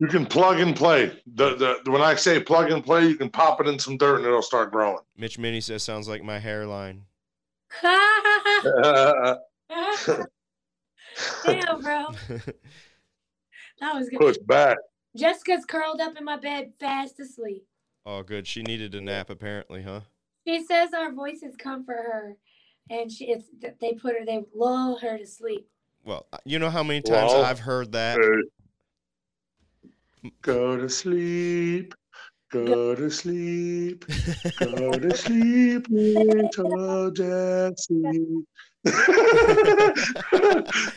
You 0.00 0.06
can 0.06 0.26
plug 0.26 0.60
and 0.60 0.76
play. 0.76 1.20
The, 1.34 1.56
the 1.84 1.90
when 1.90 2.02
I 2.02 2.14
say 2.14 2.40
plug 2.40 2.70
and 2.70 2.84
play, 2.84 3.06
you 3.06 3.16
can 3.16 3.30
pop 3.30 3.60
it 3.60 3.66
in 3.66 3.78
some 3.78 3.96
dirt 3.96 4.18
and 4.18 4.26
it'll 4.26 4.42
start 4.42 4.70
growing. 4.70 4.98
Mitch 5.16 5.38
Mini 5.38 5.60
says 5.60 5.82
sounds 5.82 6.06
like 6.08 6.22
my 6.22 6.38
hairline. 6.38 7.06
Damn, 11.44 11.80
bro, 11.80 12.06
that 13.80 13.94
was 13.94 14.08
good. 14.08 14.18
Push 14.18 14.38
back. 14.46 14.78
Jessica's 15.16 15.64
curled 15.64 16.00
up 16.00 16.16
in 16.16 16.24
my 16.24 16.36
bed, 16.36 16.72
fast 16.78 17.18
asleep. 17.20 17.64
oh, 18.06 18.22
good. 18.22 18.46
She 18.46 18.62
needed 18.62 18.94
a 18.94 19.00
nap 19.00 19.30
apparently, 19.30 19.82
huh? 19.82 20.00
She 20.46 20.64
says 20.64 20.94
our 20.94 21.12
voices 21.12 21.56
comfort 21.56 21.96
her, 21.96 22.36
and 22.90 23.10
she 23.10 23.26
it's 23.26 23.46
they 23.80 23.92
put 23.94 24.14
her 24.18 24.24
they 24.24 24.44
lull 24.54 24.98
her 24.98 25.18
to 25.18 25.26
sleep. 25.26 25.68
Well, 26.04 26.26
uh, 26.32 26.38
you 26.44 26.58
know 26.58 26.70
how 26.70 26.82
many 26.82 27.02
times 27.02 27.32
Well, 27.32 27.44
I've 27.44 27.60
heard 27.60 27.92
that. 27.92 28.18
Go 30.42 30.76
to 30.76 30.88
sleep. 30.88 31.94
Go 32.50 32.94
to 32.94 33.10
sleep. 33.10 34.06
Go 34.58 34.92
to 34.92 35.14
sleep, 35.16 35.86
little 35.90 37.10
Jesse. 37.10 38.44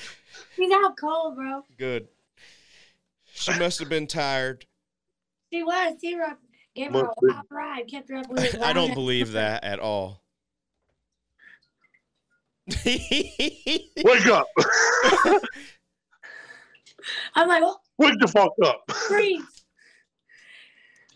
She's 0.55 0.71
out 0.71 0.95
cold, 0.97 1.35
bro. 1.35 1.65
Good. 1.77 2.07
She 3.33 3.57
must 3.59 3.79
have 3.79 3.89
been 3.89 4.07
tired. 4.07 4.65
She 5.51 5.63
was. 5.63 5.95
She 5.99 6.15
were 6.15 6.37
gave 6.73 6.93
her 6.93 7.05
a 7.05 7.13
wild 7.21 7.45
ride, 7.49 7.87
kept 7.89 8.09
her 8.09 8.17
up 8.17 8.29
with 8.29 8.55
I 8.63 8.73
don't 8.73 8.93
believe 8.93 9.31
that 9.33 9.63
at 9.63 9.79
all. 9.79 10.21
Wake 12.85 14.25
up. 14.27 14.47
I'm 17.35 17.47
like, 17.47 17.63
oh, 17.65 17.77
Wake 17.97 18.19
the 18.19 18.27
fuck 18.27 18.51
up. 18.63 18.83
freeze. 18.91 19.60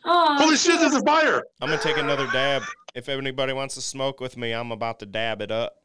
Oh, 0.05 0.35
Holy 0.37 0.55
shit, 0.55 0.79
there's 0.79 0.93
a 0.93 1.01
fire. 1.01 1.43
I'm 1.61 1.69
gonna 1.69 1.81
take 1.81 1.97
another 1.97 2.27
dab. 2.31 2.63
If 2.93 3.09
anybody 3.09 3.53
wants 3.53 3.75
to 3.75 3.81
smoke 3.81 4.19
with 4.21 4.37
me, 4.37 4.51
I'm 4.53 4.71
about 4.71 4.99
to 4.99 5.05
dab 5.05 5.41
it 5.41 5.51
up. 5.51 5.77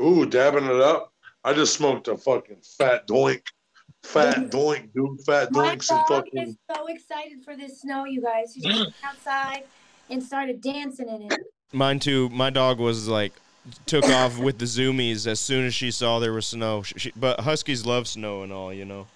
Ooh, 0.00 0.24
dabbing 0.26 0.64
it 0.64 0.80
up. 0.80 1.12
I 1.44 1.52
just 1.52 1.74
smoked 1.74 2.08
a 2.08 2.16
fucking 2.16 2.58
fat 2.78 3.06
doink. 3.06 3.42
Fat 4.02 4.36
doink, 4.50 4.92
dude. 4.94 5.20
Fat 5.26 5.52
my 5.52 5.74
doinks 5.76 5.90
and 5.90 6.06
fucking. 6.06 6.42
is 6.42 6.56
so 6.74 6.86
excited 6.86 7.44
for 7.44 7.56
this 7.56 7.80
snow, 7.80 8.04
you 8.04 8.22
guys. 8.22 8.52
She 8.54 8.60
just 8.60 8.78
went 8.80 8.94
outside 9.04 9.64
and 10.08 10.22
started 10.22 10.60
dancing 10.60 11.08
in 11.08 11.22
it. 11.32 11.38
Mine 11.72 11.98
too. 11.98 12.28
My 12.30 12.50
dog 12.50 12.78
was 12.78 13.08
like 13.08 13.32
took 13.86 14.04
off 14.04 14.38
with 14.38 14.58
the 14.58 14.64
zoomies 14.64 15.26
as 15.26 15.38
soon 15.38 15.66
as 15.66 15.74
she 15.74 15.90
saw 15.90 16.18
there 16.18 16.32
was 16.32 16.46
snow. 16.46 16.82
She, 16.82 16.98
she- 16.98 17.12
but 17.16 17.40
huskies 17.40 17.84
love 17.84 18.06
snow 18.08 18.42
and 18.42 18.52
all, 18.52 18.72
you 18.72 18.84
know. 18.84 19.06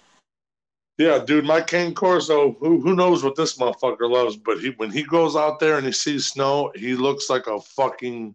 Yeah, 0.97 1.19
dude, 1.19 1.43
my 1.43 1.61
Cane 1.61 1.93
Corso, 1.93 2.55
who 2.59 2.79
who 2.79 2.95
knows 2.95 3.23
what 3.23 3.35
this 3.35 3.57
motherfucker 3.57 4.09
loves, 4.09 4.37
but 4.37 4.59
he 4.59 4.69
when 4.77 4.91
he 4.91 5.03
goes 5.03 5.35
out 5.35 5.59
there 5.59 5.77
and 5.77 5.85
he 5.85 5.91
sees 5.91 6.27
snow, 6.27 6.71
he 6.75 6.95
looks 6.95 7.29
like 7.29 7.47
a 7.47 7.59
fucking 7.59 8.33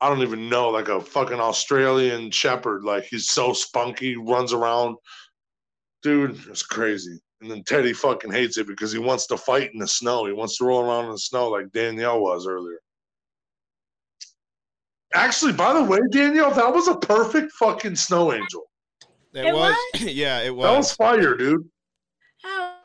I 0.00 0.08
don't 0.08 0.22
even 0.22 0.50
know, 0.50 0.68
like 0.68 0.88
a 0.88 1.00
fucking 1.00 1.40
Australian 1.40 2.30
shepherd. 2.30 2.84
Like 2.84 3.04
he's 3.04 3.28
so 3.28 3.54
spunky, 3.54 4.16
runs 4.16 4.52
around. 4.52 4.96
Dude, 6.02 6.38
it's 6.48 6.62
crazy. 6.62 7.18
And 7.40 7.50
then 7.50 7.62
Teddy 7.64 7.94
fucking 7.94 8.30
hates 8.30 8.58
it 8.58 8.66
because 8.66 8.92
he 8.92 8.98
wants 8.98 9.26
to 9.28 9.38
fight 9.38 9.70
in 9.72 9.78
the 9.78 9.88
snow. 9.88 10.26
He 10.26 10.32
wants 10.32 10.58
to 10.58 10.64
roll 10.64 10.84
around 10.84 11.06
in 11.06 11.12
the 11.12 11.18
snow 11.18 11.48
like 11.48 11.72
Danielle 11.72 12.20
was 12.20 12.46
earlier. 12.46 12.78
Actually, 15.14 15.52
by 15.52 15.72
the 15.72 15.82
way, 15.82 16.00
Danielle, 16.10 16.52
that 16.52 16.74
was 16.74 16.88
a 16.88 16.96
perfect 16.96 17.52
fucking 17.52 17.96
snow 17.96 18.32
angel. 18.32 18.64
It, 19.32 19.46
It 19.46 19.54
was, 19.54 19.76
yeah, 20.00 20.40
it 20.40 20.54
was. 20.54 20.64
That 20.64 20.76
was 20.76 20.86
was. 20.86 20.92
fire, 20.92 21.36
dude. 21.36 21.68
Oh, 22.44 22.76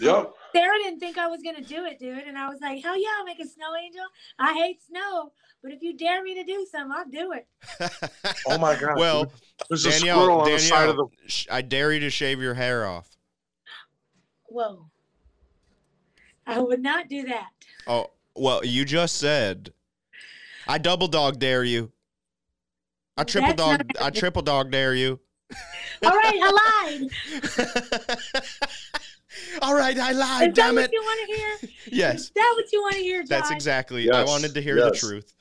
Yep. 0.00 0.32
Sarah 0.54 0.78
didn't 0.82 0.98
think 1.00 1.16
I 1.16 1.28
was 1.28 1.42
gonna 1.42 1.60
do 1.62 1.84
it, 1.84 1.98
dude, 1.98 2.18
and 2.26 2.36
I 2.36 2.48
was 2.48 2.58
like, 2.60 2.82
"Hell 2.82 2.96
yeah, 2.98 3.08
I'll 3.18 3.24
make 3.24 3.38
a 3.40 3.46
snow 3.46 3.74
angel." 3.76 4.04
I 4.38 4.52
hate 4.54 4.82
snow, 4.82 5.32
but 5.62 5.70
if 5.72 5.80
you 5.82 5.96
dare 5.96 6.22
me 6.22 6.34
to 6.34 6.44
do 6.44 6.66
something, 6.70 6.92
I'll 6.96 7.08
do 7.08 7.32
it. 7.32 7.46
Oh 8.46 8.58
my 8.58 8.74
god. 8.78 8.98
well, 8.98 9.24
dude. 9.24 9.32
there's 9.70 9.86
a 9.86 9.92
squirrel 9.92 10.16
Danielle, 10.16 10.40
on 10.40 10.50
the 10.50 10.58
side 10.58 10.88
of 10.88 10.96
the 10.96 11.06
I 11.50 11.62
dare 11.62 11.92
you 11.92 12.00
to 12.00 12.10
shave 12.10 12.40
your 12.40 12.54
hair 12.54 12.84
off. 12.86 13.16
Whoa, 14.46 14.90
I 16.46 16.58
would 16.60 16.82
not 16.82 17.08
do 17.08 17.22
that. 17.24 17.50
Oh, 17.86 18.10
well, 18.34 18.64
you 18.64 18.84
just 18.84 19.16
said. 19.16 19.72
I 20.66 20.78
double 20.78 21.08
dog 21.08 21.38
dare 21.38 21.64
you. 21.64 21.92
I 23.16 23.24
triple 23.24 23.48
That's 23.54 23.62
dog. 23.62 23.86
not 23.94 24.02
I 24.02 24.10
triple 24.10 24.42
dog 24.42 24.70
dare 24.70 24.94
you. 24.94 25.20
All 26.04 26.10
right, 26.16 26.40
I 26.42 26.50
lied. 26.90 28.42
All 29.62 29.74
right, 29.74 29.98
I 29.98 30.12
lied. 30.12 30.48
Is 30.50 30.54
that 30.56 30.66
Damn 30.66 30.74
what 30.74 30.84
it. 30.84 30.92
you 30.92 31.00
want 31.02 31.20
to 31.30 31.36
hear? 31.36 31.70
Yes, 31.92 32.20
Is 32.22 32.30
that 32.34 32.52
what 32.56 32.72
you 32.72 32.80
want 32.82 32.94
to 32.94 33.00
hear, 33.00 33.20
Josh? 33.22 33.28
that's 33.28 33.50
exactly. 33.50 34.10
I 34.10 34.24
wanted 34.24 34.54
to 34.54 34.62
hear 34.62 34.76
the 34.76 34.90
truth. 34.92 35.32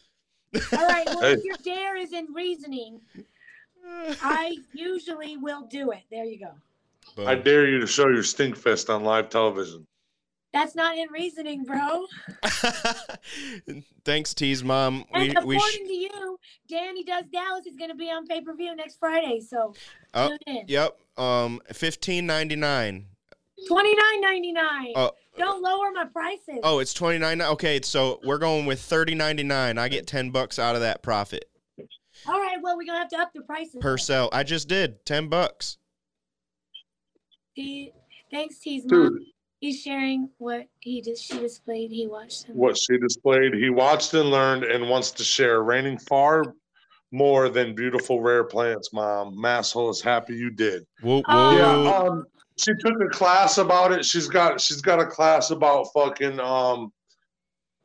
All 0.73 0.85
right. 0.87 1.05
Well, 1.05 1.21
Hey. 1.21 1.33
if 1.33 1.43
your 1.43 1.55
dare 1.63 1.95
is 1.97 2.11
in 2.13 2.27
reasoning, 2.33 2.99
I 4.21 4.57
usually 4.73 5.37
will 5.37 5.65
do 5.67 5.91
it. 5.91 6.01
There 6.11 6.25
you 6.25 6.39
go. 6.39 6.51
Boom. 7.15 7.27
I 7.27 7.35
dare 7.35 7.67
you 7.67 7.79
to 7.79 7.87
show 7.87 8.07
your 8.09 8.23
stink 8.23 8.55
fist 8.57 8.89
on 8.89 9.03
live 9.03 9.29
television. 9.29 9.85
That's 10.53 10.75
not 10.75 10.97
in 10.97 11.09
reasoning, 11.11 11.63
bro. 11.63 12.05
Thanks, 14.03 14.33
T's 14.33 14.63
Mom. 14.63 15.05
And 15.13 15.23
We 15.23 15.29
according 15.29 15.47
we 15.47 15.59
sh- 15.59 15.77
to 15.77 15.93
you, 15.93 16.37
Danny 16.67 17.03
Does 17.03 17.25
Dallas 17.31 17.65
is 17.65 17.75
going 17.77 17.89
to 17.89 17.95
be 17.95 18.09
on 18.11 18.25
pay 18.27 18.41
per 18.41 18.53
view 18.55 18.75
next 18.75 18.97
Friday. 18.99 19.39
So 19.39 19.73
Oh, 20.13 20.27
tune 20.27 20.37
in. 20.47 20.65
yep. 20.67 20.97
Um, 21.17 21.61
fifteen 21.71 22.25
ninety 22.25 22.55
nine. 22.57 23.05
Twenty 23.67 23.95
nine 23.95 24.21
ninety 24.21 24.51
nine. 24.51 24.91
Oh, 24.95 25.11
Don't 25.37 25.61
lower 25.61 25.91
my 25.93 26.05
prices. 26.05 26.59
oh, 26.63 26.79
it's 26.79 26.93
twenty 26.93 27.19
nine. 27.19 27.41
Okay, 27.41 27.79
so 27.81 28.19
we're 28.23 28.37
going 28.39 28.65
with 28.65 28.81
thirty 28.81 29.15
ninety 29.15 29.43
nine. 29.43 29.77
I 29.77 29.87
get 29.87 30.05
ten 30.07 30.31
bucks 30.31 30.57
out 30.59 30.75
of 30.75 30.81
that 30.81 31.01
profit 31.03 31.45
All 32.27 32.39
right. 32.41 32.57
Well, 32.61 32.75
we're 32.75 32.85
gonna 32.85 32.99
have 32.99 33.09
to 33.09 33.17
up 33.19 33.31
the 33.33 33.41
prices. 33.41 33.77
per 33.79 33.97
sell. 33.97 34.29
I 34.33 34.43
just 34.43 34.67
did 34.67 35.05
ten 35.05 35.27
bucks. 35.29 35.77
T- 37.55 37.91
Thanks, 38.31 38.59
T's 38.59 38.83
Dude, 38.85 39.13
mom. 39.13 39.19
He's 39.61 39.79
sharing 39.79 40.29
what 40.39 40.65
he 40.79 41.01
just 41.03 41.23
she 41.23 41.37
displayed. 41.39 41.91
He 41.91 42.07
watched 42.07 42.45
him. 42.45 42.55
what 42.57 42.75
she 42.77 42.97
displayed, 42.97 43.53
he 43.53 43.69
watched 43.69 44.11
and 44.15 44.31
learned 44.31 44.63
and 44.63 44.89
wants 44.89 45.11
to 45.11 45.23
share, 45.23 45.61
raining 45.61 45.99
far 45.99 46.43
more 47.11 47.47
than 47.47 47.75
beautiful 47.75 48.21
rare 48.21 48.43
plants, 48.43 48.91
mom. 48.91 49.35
Masshole 49.35 49.91
is 49.91 50.01
happy 50.01 50.35
you 50.35 50.49
did. 50.49 50.83
Whoa, 51.01 51.21
Oh. 51.27 51.55
Yeah, 51.57 51.93
um, 51.95 52.25
she 52.57 52.71
took 52.79 52.99
a 53.01 53.09
class 53.09 53.59
about 53.59 53.91
it. 53.91 54.03
She's 54.03 54.27
got 54.27 54.59
she's 54.59 54.81
got 54.81 54.99
a 54.99 55.05
class 55.05 55.51
about 55.51 55.87
fucking 55.93 56.39
um 56.39 56.91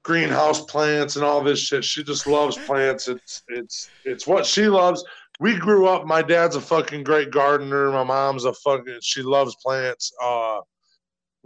greenhouse 0.03 0.65
plants 0.65 1.17
and 1.17 1.25
all 1.27 1.43
this 1.43 1.59
shit. 1.59 1.85
She 1.85 2.03
just 2.03 2.27
loves 2.27 2.57
plants. 2.57 3.07
It's 3.07 3.43
it's 3.49 3.91
it's 4.07 4.27
what 4.27 4.47
she 4.47 4.67
loves. 4.69 5.05
We 5.41 5.59
grew 5.59 5.87
up. 5.89 6.07
My 6.07 6.23
dad's 6.23 6.57
a 6.57 6.61
fucking 6.63 7.05
great 7.05 7.31
gardener. 7.31 7.91
My 7.91 8.05
mom's 8.05 8.47
a 8.47 8.55
fucking. 8.55 9.01
She 9.03 9.21
loves 9.21 9.55
plants. 9.57 10.11
Uh, 10.23 10.61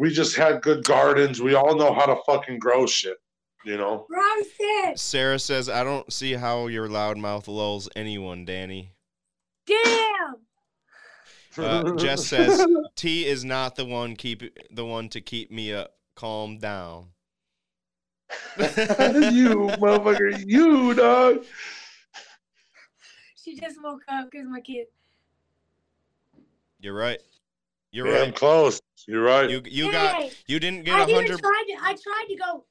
we 0.00 0.10
just 0.10 0.34
had 0.34 0.62
good 0.62 0.82
gardens. 0.82 1.42
We 1.42 1.54
all 1.54 1.76
know 1.76 1.92
how 1.92 2.06
to 2.06 2.16
fucking 2.24 2.58
grow 2.58 2.86
shit. 2.86 3.18
You 3.66 3.76
know. 3.76 4.06
Roasted. 4.08 4.98
Sarah 4.98 5.38
says, 5.38 5.68
"I 5.68 5.84
don't 5.84 6.10
see 6.10 6.32
how 6.32 6.68
your 6.68 6.88
loudmouth 6.88 7.46
lulls 7.48 7.86
anyone, 7.94 8.46
Danny." 8.46 8.94
Damn. 9.66 10.36
Uh, 11.58 11.94
Jess 11.96 12.26
says, 12.26 12.66
"T 12.96 13.26
is 13.26 13.44
not 13.44 13.76
the 13.76 13.84
one 13.84 14.16
keep 14.16 14.42
the 14.74 14.86
one 14.86 15.10
to 15.10 15.20
keep 15.20 15.50
me 15.50 15.74
up. 15.74 15.92
Calm 16.14 16.56
down." 16.56 17.08
you 18.56 19.68
motherfucker, 19.76 20.42
you 20.46 20.94
dog. 20.94 21.44
She 23.36 23.54
just 23.54 23.76
woke 23.82 24.02
up 24.08 24.30
because 24.30 24.46
my 24.48 24.60
kid. 24.60 24.86
You're 26.78 26.94
right. 26.94 27.20
You're 27.92 28.08
Yeah, 28.08 28.18
I'm 28.18 28.24
right. 28.26 28.34
close. 28.34 28.80
You're 29.06 29.22
right. 29.22 29.48
You 29.50 29.62
you 29.64 29.90
got 29.90 30.30
you 30.46 30.60
didn't 30.60 30.84
get 30.84 30.94
I 30.94 31.00
a 31.00 31.08
even 31.08 31.14
hundred. 31.26 31.40
tried 31.40 31.64
to. 31.68 31.74
I 31.82 31.94
tried 31.94 32.26
to 32.28 32.36
go. 32.36 32.64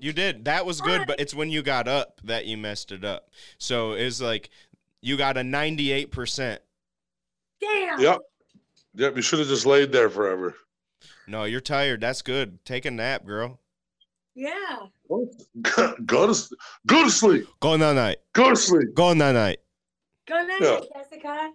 You 0.00 0.12
did. 0.12 0.44
That 0.44 0.66
was 0.66 0.80
good, 0.80 1.06
but 1.06 1.18
it's 1.20 1.34
when 1.34 1.50
you 1.50 1.62
got 1.62 1.88
up 1.88 2.20
that 2.24 2.46
you 2.46 2.56
messed 2.56 2.92
it 2.92 3.04
up. 3.04 3.30
So 3.58 3.92
it's 3.92 4.20
like 4.20 4.50
you 5.00 5.16
got 5.16 5.36
a 5.36 5.42
ninety-eight 5.42 6.10
percent. 6.10 6.60
Damn. 7.60 8.00
Yep. 8.00 8.18
Yep. 8.94 9.16
You 9.16 9.22
should 9.22 9.38
have 9.38 9.48
just 9.48 9.66
laid 9.66 9.90
there 9.92 10.10
forever. 10.10 10.54
No, 11.26 11.44
you're 11.44 11.60
tired. 11.60 12.00
That's 12.00 12.22
good. 12.22 12.64
Take 12.64 12.84
a 12.84 12.90
nap, 12.90 13.24
girl. 13.24 13.58
Yeah. 14.34 14.50
go 16.06 16.26
to 16.26 16.30
s- 16.30 16.52
go 16.86 17.04
to 17.04 17.10
sleep. 17.10 17.46
Go 17.60 17.76
night 17.76 17.94
night. 17.94 18.16
Go 18.32 18.50
to 18.50 18.56
sleep. 18.56 18.94
Go 18.94 19.12
night 19.12 19.32
night. 19.32 19.58
Go 20.26 20.44
night, 20.46 20.60
Yeah. 20.60 20.80
Jessica. 20.94 21.50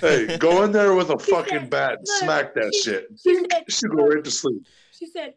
Hey, 0.00 0.36
go 0.38 0.62
in 0.64 0.72
there 0.72 0.94
with 0.94 1.10
a 1.10 1.18
She 1.22 1.30
fucking 1.30 1.58
said, 1.60 1.70
bat 1.70 1.98
and 1.98 2.08
smack 2.08 2.54
that 2.54 2.72
she- 2.74 2.82
shit. 2.82 3.08
She 3.22 3.34
said. 3.36 3.64
You 3.82 3.96
go 3.96 4.06
right 4.06 4.24
to 4.24 4.30
sleep. 4.30 4.62
She 4.92 5.06
said, 5.06 5.34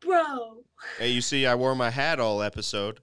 "Bro." 0.00 0.64
Hey, 0.98 1.10
you 1.10 1.20
see, 1.20 1.46
I 1.46 1.54
wore 1.54 1.74
my 1.74 1.90
hat 1.90 2.20
all 2.20 2.42
episode. 2.42 3.00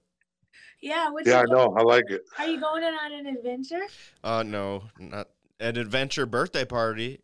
Yeah. 0.81 1.09
What 1.09 1.25
Yeah, 1.25 1.37
I 1.37 1.41
you 1.41 1.47
go- 1.47 1.53
know. 1.67 1.75
I 1.77 1.81
like 1.83 2.05
it. 2.09 2.21
Are 2.37 2.47
you 2.47 2.59
going 2.59 2.83
on 2.83 3.11
an 3.11 3.25
adventure? 3.27 3.81
Uh, 4.23 4.43
no, 4.43 4.83
not 4.99 5.29
an 5.59 5.77
adventure 5.77 6.25
birthday 6.25 6.65
party. 6.65 7.21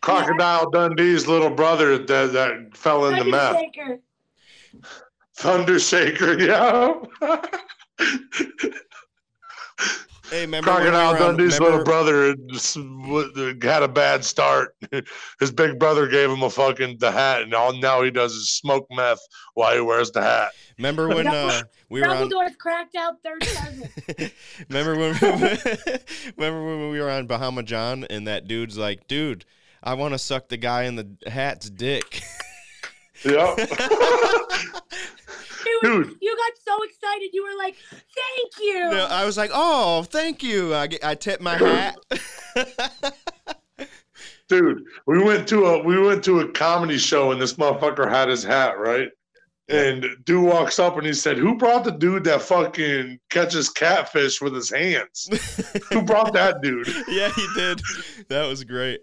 Crocodile 0.00 0.70
Dundee's 0.70 1.26
little 1.26 1.48
brother 1.50 1.96
that, 1.96 2.32
that 2.34 2.76
fell 2.76 3.06
into 3.06 3.24
meth. 3.24 3.56
Undertaker. 3.56 4.00
Thunder 5.36 5.78
Shaker, 5.78 6.38
yeah. 6.38 6.92
Hey, 10.30 10.40
remember 10.42 10.70
when 10.72 10.84
we 10.84 10.90
Crocodile 10.90 11.12
were 11.12 11.18
Dundee's 11.18 11.58
remember- 11.58 11.64
little 11.78 11.84
brother 11.84 12.36
s- 12.54 12.74
w- 12.74 13.58
had 13.62 13.82
a 13.82 13.88
bad 13.88 14.24
start. 14.24 14.74
His 15.40 15.52
big 15.52 15.78
brother 15.78 16.06
gave 16.08 16.30
him 16.30 16.42
a 16.42 16.48
fucking 16.50 16.98
the 16.98 17.12
hat, 17.12 17.42
and 17.42 17.52
all 17.54 17.74
now 17.74 18.02
he 18.02 18.10
does 18.10 18.32
is 18.32 18.50
smoke 18.50 18.86
meth 18.90 19.20
while 19.52 19.74
he 19.74 19.80
wears 19.80 20.10
the 20.12 20.22
hat. 20.22 20.52
Remember 20.78 21.08
when 21.08 21.26
uh, 21.26 21.62
we 21.90 22.00
were 22.00 22.08
on? 22.08 22.30
Cracked 22.58 22.96
out 22.96 23.14
third 23.22 23.40
cousin. 23.42 23.90
remember 24.70 24.96
when? 24.96 25.14
remember 26.36 26.64
when 26.64 26.90
we 26.90 27.00
were 27.00 27.10
on 27.10 27.26
Bahama 27.26 27.62
John 27.62 28.04
and 28.08 28.26
that 28.26 28.48
dude's 28.48 28.78
like, 28.78 29.06
"Dude, 29.06 29.44
I 29.82 29.92
want 29.94 30.14
to 30.14 30.18
suck 30.18 30.48
the 30.48 30.56
guy 30.56 30.84
in 30.84 30.96
the 30.96 31.08
hat's 31.30 31.68
dick." 31.68 32.22
Yeah. 33.24 33.54
It 35.66 35.82
was- 35.88 36.06
Dude. 36.08 36.16
you 36.20 36.36
got 36.36 36.52
so 36.64 36.82
excited. 36.84 37.30
You 37.32 37.42
were 37.44 37.56
like, 37.58 37.76
"Thank 37.90 38.52
you." 38.60 38.90
No, 38.90 39.06
I 39.06 39.24
was 39.24 39.36
like, 39.36 39.50
"Oh, 39.52 40.02
thank 40.04 40.42
you." 40.42 40.74
I, 40.74 40.86
get- 40.86 41.04
I 41.04 41.14
tip 41.14 41.40
my 41.40 41.54
hat. 41.56 41.96
Dude, 44.48 44.84
we 45.06 45.22
went 45.22 45.48
to 45.48 45.64
a 45.66 45.82
we 45.82 45.98
went 45.98 46.22
to 46.24 46.40
a 46.40 46.52
comedy 46.52 46.98
show 46.98 47.32
and 47.32 47.40
this 47.40 47.54
motherfucker 47.54 48.08
had 48.10 48.28
his 48.28 48.44
hat, 48.44 48.78
right? 48.78 49.08
And 49.70 50.04
dude 50.26 50.44
walks 50.44 50.78
up 50.78 50.98
and 50.98 51.06
he 51.06 51.14
said, 51.14 51.38
Who 51.38 51.56
brought 51.56 51.84
the 51.84 51.92
dude 51.92 52.24
that 52.24 52.42
fucking 52.42 53.18
catches 53.30 53.70
catfish 53.70 54.42
with 54.42 54.54
his 54.54 54.68
hands? 54.68 55.26
Who 55.90 56.02
brought 56.02 56.34
that 56.34 56.60
dude? 56.60 56.86
yeah, 57.08 57.30
he 57.34 57.46
did. 57.56 57.80
That 58.28 58.46
was 58.46 58.62
great. 58.64 59.00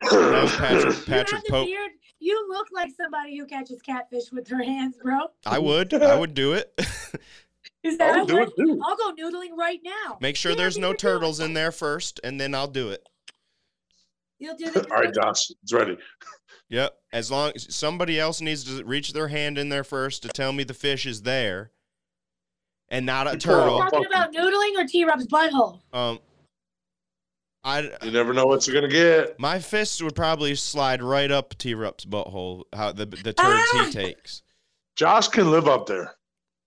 That 0.10 0.42
was 0.42 0.56
Patrick 0.56 1.04
Patrick 1.06 1.46
Pope. 1.48 1.66
beard. 1.66 1.90
You 2.20 2.46
look 2.48 2.68
like 2.72 2.90
somebody 2.96 3.38
who 3.38 3.46
catches 3.46 3.80
catfish 3.80 4.32
with 4.32 4.48
her 4.48 4.62
hands, 4.62 4.96
bro. 5.02 5.18
I 5.46 5.58
would. 5.58 5.94
I 6.02 6.18
would 6.18 6.34
do 6.34 6.52
it. 6.54 6.72
Is 7.84 7.96
that 7.98 8.16
I'll 8.16 8.26
do 8.26 8.38
it 8.38 8.50
too. 8.56 8.80
I'll 8.84 8.96
go 8.96 9.12
noodling 9.14 9.56
right 9.56 9.78
now. 9.84 10.18
Make 10.20 10.36
sure 10.36 10.52
Yeah, 10.52 10.56
there's 10.58 10.78
no 10.78 10.88
can 10.88 10.92
do 10.92 10.94
it. 10.94 10.98
turtles 10.98 11.40
in 11.40 11.54
there 11.54 11.70
first, 11.70 12.20
and 12.24 12.40
then 12.40 12.54
I'll 12.54 12.66
do 12.66 12.90
it. 12.90 13.06
You'll 14.40 14.56
do 14.56 14.70
the. 14.70 14.80
All 14.90 15.00
right, 15.02 15.14
Josh, 15.14 15.50
it's 15.62 15.72
ready. 15.72 15.96
Yep. 16.70 16.94
As 17.12 17.30
long 17.30 17.52
as 17.54 17.74
somebody 17.74 18.18
else 18.18 18.40
needs 18.40 18.64
to 18.64 18.84
reach 18.84 19.12
their 19.12 19.28
hand 19.28 19.56
in 19.58 19.68
there 19.68 19.84
first 19.84 20.22
to 20.22 20.28
tell 20.28 20.52
me 20.52 20.64
the 20.64 20.74
fish 20.74 21.06
is 21.06 21.22
there, 21.22 21.70
and 22.88 23.06
not 23.06 23.26
a 23.28 23.30
Good 23.32 23.46
Are 23.46 23.60
turtle. 23.60 23.76
you 23.76 23.82
talking 23.90 24.06
about 24.06 24.32
noodling 24.34 24.76
or 24.76 24.86
T 24.86 25.04
Rup's 25.04 25.26
butthole? 25.26 25.80
Um, 25.92 26.18
I 27.68 27.90
You 28.02 28.10
never 28.10 28.32
know 28.32 28.46
what 28.46 28.66
you're 28.66 28.74
gonna 28.74 28.88
get. 28.92 29.38
my 29.38 29.58
fist 29.58 30.02
would 30.02 30.14
probably 30.14 30.54
slide 30.54 31.02
right 31.02 31.30
up 31.30 31.56
T 31.58 31.74
Rup's 31.74 32.04
butthole. 32.06 32.62
How 32.74 32.92
the 32.92 33.04
the 33.06 33.32
turds 33.32 33.38
Ah! 33.38 33.84
he 33.86 33.92
takes. 33.92 34.42
Josh 34.96 35.28
can 35.28 35.50
live 35.50 35.68
up 35.68 35.86
there. 35.86 36.14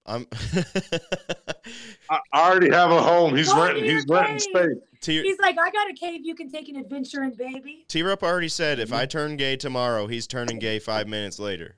I'm 0.05 0.27
I, 2.09 2.19
I 2.33 2.49
already 2.49 2.69
have 2.71 2.91
a 2.91 3.01
home. 3.01 3.35
He's 3.35 3.51
Go 3.51 3.63
renting. 3.65 3.83
He's 3.85 4.05
your 4.07 4.17
renting 4.19 4.53
cave. 4.53 4.63
space. 4.63 4.77
T 5.01 5.21
He's 5.23 5.39
like, 5.39 5.57
I 5.59 5.71
got 5.71 5.89
a 5.89 5.93
cave 5.93 6.21
you 6.23 6.35
can 6.35 6.49
take 6.51 6.69
an 6.69 6.75
adventure 6.75 7.23
in, 7.23 7.31
baby. 7.33 7.85
T 7.87 8.03
Rup 8.03 8.21
already 8.23 8.47
said 8.49 8.79
if 8.79 8.93
I 8.93 9.05
turn 9.07 9.37
gay 9.37 9.55
tomorrow, 9.55 10.05
he's 10.07 10.27
turning 10.27 10.59
gay 10.59 10.77
five 10.79 11.07
minutes 11.07 11.39
later. 11.39 11.77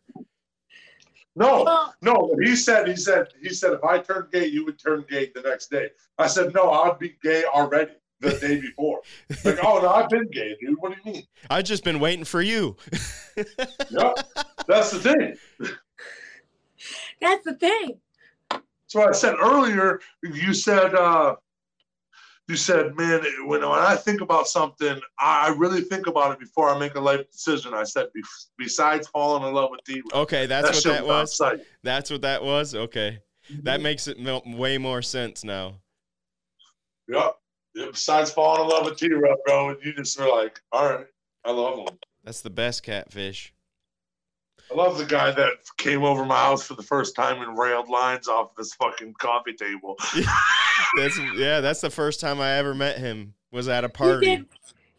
No, 1.36 1.64
Well, 1.64 1.96
no. 2.02 2.36
He 2.44 2.56
said. 2.56 2.88
He 2.88 2.96
said. 2.96 3.28
He 3.42 3.50
said. 3.50 3.74
If 3.74 3.84
I 3.84 4.00
turn 4.00 4.28
gay, 4.32 4.46
you 4.48 4.66
would 4.66 4.78
turn 4.78 5.04
gay 5.10 5.32
the 5.34 5.42
next 5.42 5.72
day. 5.72 5.90
I 6.18 6.28
said, 6.28 6.54
no. 6.54 6.70
I'd 6.72 7.00
be 7.00 7.16
gay 7.24 7.44
already 7.46 7.94
the 8.24 8.38
day 8.40 8.60
before. 8.60 9.02
Like, 9.46 9.60
oh 9.64 9.80
no, 9.82 9.90
I've 9.90 10.10
been 10.10 10.28
gay, 10.32 10.56
dude. 10.60 10.76
What 10.80 10.94
do 10.94 10.98
you 11.06 11.14
mean? 11.14 11.24
I've 11.50 11.66
just 11.66 11.84
been 11.84 12.00
waiting 12.00 12.26
for 12.26 12.42
you. 12.42 12.76
Yep. 13.36 14.28
That's 14.68 14.92
the 14.92 15.00
thing. 15.00 15.36
that's 17.20 17.44
the 17.44 17.56
thing. 17.56 18.00
So 18.86 19.08
I 19.08 19.12
said 19.12 19.34
earlier, 19.42 20.00
you 20.22 20.54
said, 20.54 20.94
uh, 20.94 21.36
you 22.48 22.56
said, 22.56 22.96
man, 22.96 23.22
when, 23.46 23.62
when 23.62 23.80
I 23.80 23.96
think 23.96 24.22
about 24.22 24.48
something, 24.48 25.00
I, 25.20 25.48
I 25.48 25.56
really 25.58 25.82
think 25.82 26.06
about 26.06 26.32
it 26.34 26.40
before 26.40 26.70
I 26.70 26.78
make 26.78 26.94
a 26.94 27.00
life 27.02 27.28
decision. 27.32 27.74
I 27.74 27.84
said, 27.86 28.08
be, 28.14 28.22
besides 28.58 29.08
falling 29.08 29.48
in 29.48 29.54
love 29.56 29.70
with 29.72 29.80
D, 29.86 30.04
Okay, 30.14 30.46
that's 30.46 30.86
what 30.86 30.94
that 30.94 31.08
was. 31.08 31.36
site. 31.36 31.62
That's 31.82 32.12
what 32.12 32.22
that 32.22 32.44
was. 32.44 32.76
Okay, 32.76 33.18
that 33.64 33.82
makes 33.82 34.08
it 34.08 34.20
mil- 34.20 34.44
way 34.46 34.78
more 34.78 35.02
sense 35.02 35.44
now. 35.44 35.80
Yep. 37.08 37.36
Yeah, 37.76 37.88
Besides 37.92 38.32
falling 38.32 38.62
in 38.64 38.68
love 38.70 38.86
with 38.86 38.98
T, 38.98 39.10
bro, 39.10 39.76
you 39.84 39.94
just 39.94 40.20
were 40.20 40.28
like, 40.30 40.62
all 40.72 40.90
right, 40.90 41.08
I 41.44 41.52
love 41.52 41.80
him. 41.80 41.98
That's 42.24 42.42
the 42.42 42.50
best 42.50 42.84
catfish. 42.84 43.54
I 44.72 44.76
love 44.76 44.98
the 44.98 45.06
guy 45.06 45.32
that 45.32 45.52
came 45.78 46.04
over 46.04 46.24
my 46.26 46.38
house 46.38 46.66
for 46.66 46.76
the 46.76 46.84
first 46.84 47.16
time 47.16 47.42
and 47.42 47.58
railed 47.58 47.90
lines 47.90 48.28
off 48.28 48.56
this 48.56 48.74
fucking 48.76 49.14
coffee 49.20 49.54
table. 49.54 49.96
That's 50.98 51.20
yeah. 51.36 51.60
That's 51.60 51.82
the 51.82 51.90
first 51.90 52.20
time 52.20 52.40
I 52.40 52.54
ever 52.54 52.74
met 52.74 52.98
him. 52.98 53.34
Was 53.52 53.68
at 53.68 53.84
a 53.84 53.88
You 53.88 53.90
party. 53.92 54.26
did. 54.26 54.46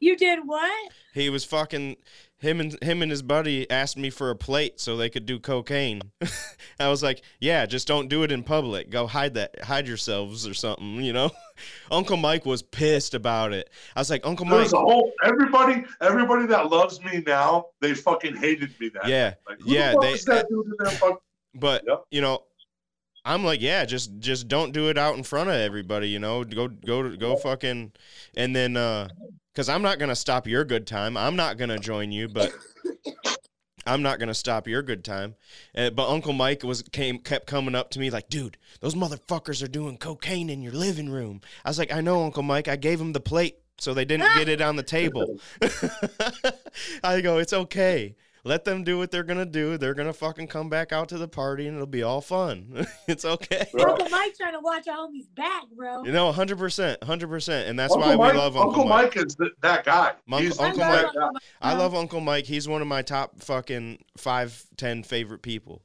You 0.00 0.16
did 0.16 0.40
what? 0.44 0.92
He 1.14 1.30
was 1.30 1.44
fucking 1.44 1.96
him 2.44 2.60
and 2.60 2.80
him 2.82 3.02
and 3.02 3.10
his 3.10 3.22
buddy 3.22 3.68
asked 3.70 3.96
me 3.96 4.10
for 4.10 4.30
a 4.30 4.36
plate 4.36 4.78
so 4.78 4.96
they 4.96 5.10
could 5.10 5.26
do 5.26 5.40
cocaine. 5.40 6.00
I 6.78 6.88
was 6.88 7.02
like, 7.02 7.22
yeah, 7.40 7.66
just 7.66 7.88
don't 7.88 8.08
do 8.08 8.22
it 8.22 8.30
in 8.30 8.42
public. 8.42 8.90
Go 8.90 9.06
hide 9.06 9.34
that, 9.34 9.62
hide 9.62 9.88
yourselves 9.88 10.46
or 10.46 10.54
something. 10.54 10.96
You 11.02 11.12
know. 11.12 11.30
Uncle 11.90 12.16
Mike 12.16 12.44
was 12.44 12.62
pissed 12.62 13.14
about 13.14 13.52
it. 13.52 13.70
I 13.96 14.00
was 14.00 14.10
like, 14.10 14.26
Uncle 14.26 14.44
Mike. 14.46 14.70
Whole 14.70 15.12
everybody, 15.24 15.84
everybody 16.00 16.46
that 16.46 16.70
loves 16.70 17.02
me 17.02 17.22
now, 17.26 17.66
they 17.80 17.94
fucking 17.94 18.36
hated 18.36 18.78
me 18.80 18.88
that. 18.90 19.06
Yeah, 19.08 19.34
Like, 19.48 19.58
yeah, 19.64 19.92
The 19.92 20.00
they- 20.00 20.32
that 20.34 20.48
dude 20.48 20.66
in 20.66 20.72
there 20.80 20.90
fuck- 20.92 21.22
But 21.54 21.82
Yep. 21.86 22.04
you 22.10 22.20
know, 22.20 22.42
I'm 23.24 23.42
like, 23.44 23.62
yeah, 23.62 23.84
just 23.86 24.18
just 24.18 24.48
don't 24.48 24.72
do 24.72 24.90
it 24.90 24.98
out 24.98 25.16
in 25.16 25.22
front 25.22 25.48
of 25.48 25.54
everybody. 25.56 26.08
You 26.08 26.18
know, 26.18 26.44
go 26.44 26.68
go 26.68 27.16
go 27.16 27.36
fucking, 27.36 27.92
and 28.36 28.54
then 28.54 28.76
uh, 28.76 29.08
because 29.54 29.68
I'm 29.68 29.82
not 29.82 29.98
gonna 29.98 30.16
stop 30.16 30.46
your 30.46 30.64
good 30.64 30.86
time. 30.86 31.16
I'm 31.16 31.36
not 31.36 31.56
gonna 31.56 31.78
join 31.78 32.12
you, 32.12 32.28
but. 32.28 32.52
I'm 33.86 34.00
not 34.00 34.18
gonna 34.18 34.32
stop 34.32 34.66
your 34.66 34.80
good 34.80 35.04
time, 35.04 35.34
uh, 35.76 35.90
but 35.90 36.08
Uncle 36.08 36.32
Mike 36.32 36.62
was 36.62 36.80
came 36.80 37.18
kept 37.18 37.46
coming 37.46 37.74
up 37.74 37.90
to 37.90 38.00
me 38.00 38.08
like, 38.08 38.30
dude, 38.30 38.56
those 38.80 38.94
motherfuckers 38.94 39.62
are 39.62 39.68
doing 39.68 39.98
cocaine 39.98 40.48
in 40.48 40.62
your 40.62 40.72
living 40.72 41.10
room. 41.10 41.42
I 41.66 41.68
was 41.68 41.78
like, 41.78 41.92
I 41.92 42.00
know, 42.00 42.24
Uncle 42.24 42.42
Mike. 42.42 42.66
I 42.66 42.76
gave 42.76 42.98
him 42.98 43.12
the 43.12 43.20
plate 43.20 43.58
so 43.78 43.92
they 43.92 44.06
didn't 44.06 44.34
get 44.36 44.48
it 44.48 44.62
on 44.62 44.76
the 44.76 44.82
table. 44.82 45.38
I 47.04 47.20
go, 47.20 47.36
it's 47.36 47.52
okay. 47.52 48.16
Let 48.46 48.66
them 48.66 48.84
do 48.84 48.98
what 48.98 49.10
they're 49.10 49.22
gonna 49.24 49.46
do. 49.46 49.78
They're 49.78 49.94
gonna 49.94 50.12
fucking 50.12 50.48
come 50.48 50.68
back 50.68 50.92
out 50.92 51.08
to 51.08 51.18
the 51.18 51.26
party 51.26 51.66
and 51.66 51.76
it'll 51.76 51.86
be 51.86 52.02
all 52.02 52.20
fun. 52.20 52.86
it's 53.08 53.24
okay. 53.24 53.66
Right. 53.72 53.86
Uncle 53.86 54.08
Mike 54.10 54.36
trying 54.36 54.52
to 54.52 54.60
watch 54.60 54.86
a 54.86 54.90
homie's 54.90 55.26
back, 55.28 55.62
bro. 55.74 56.04
You 56.04 56.12
know, 56.12 56.30
hundred 56.30 56.58
percent, 56.58 57.02
hundred 57.02 57.28
percent, 57.28 57.68
and 57.68 57.78
that's 57.78 57.94
Uncle 57.94 58.10
why 58.10 58.16
Mike, 58.16 58.32
we 58.34 58.38
love 58.38 58.56
Uncle, 58.56 58.84
Mike. 58.84 59.04
Uncle 59.04 59.14
Mike. 59.14 59.16
Mike. 59.16 59.26
is 59.26 59.34
th- 59.36 59.52
that 59.62 59.84
guy. 59.84 60.12
Monk- 60.26 60.44
He's 60.44 60.58
Uncle 60.60 60.82
I 60.82 60.88
Mike- 60.88 60.96
love 61.04 61.14
Uncle 61.16 61.30
Mike. 61.32 61.42
I 61.62 61.74
love 61.74 61.94
Uncle 61.94 62.20
Mike. 62.20 62.44
He's 62.44 62.68
one 62.68 62.82
of 62.82 62.88
my 62.88 63.00
top 63.00 63.40
fucking 63.42 64.04
five, 64.18 64.62
ten 64.76 65.02
favorite 65.02 65.40
people. 65.42 65.82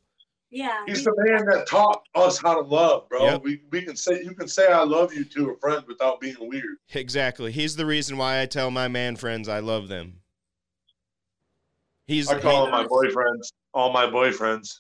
Yeah. 0.52 0.84
He's 0.86 0.98
he- 1.00 1.04
the 1.06 1.14
man 1.18 1.46
that 1.46 1.66
taught 1.68 2.02
us 2.16 2.40
how 2.42 2.56
to 2.56 2.62
love, 2.62 3.08
bro. 3.08 3.24
Yep. 3.24 3.44
We, 3.44 3.62
we 3.72 3.84
can 3.84 3.96
say 3.96 4.22
you 4.22 4.34
can 4.34 4.50
say 4.50 4.68
I 4.68 4.84
love 4.84 5.14
you 5.14 5.24
to 5.24 5.52
a 5.52 5.58
friend 5.60 5.84
without 5.88 6.20
being 6.20 6.36
weird. 6.42 6.76
Exactly. 6.94 7.52
He's 7.54 7.78
the 7.78 7.86
reason 7.86 8.18
why 8.18 8.42
I 8.42 8.48
tell 8.48 8.70
my 8.70 8.88
man 8.90 9.16
friends 9.16 9.48
I 9.48 9.60
love 9.60 9.88
them. 9.88 10.16
He's 12.10 12.28
I 12.28 12.40
call 12.40 12.64
them 12.64 12.72
my 12.72 12.86
boyfriends, 12.88 13.54
all 13.72 13.94
my 13.94 14.08
boyfriends. 14.08 14.80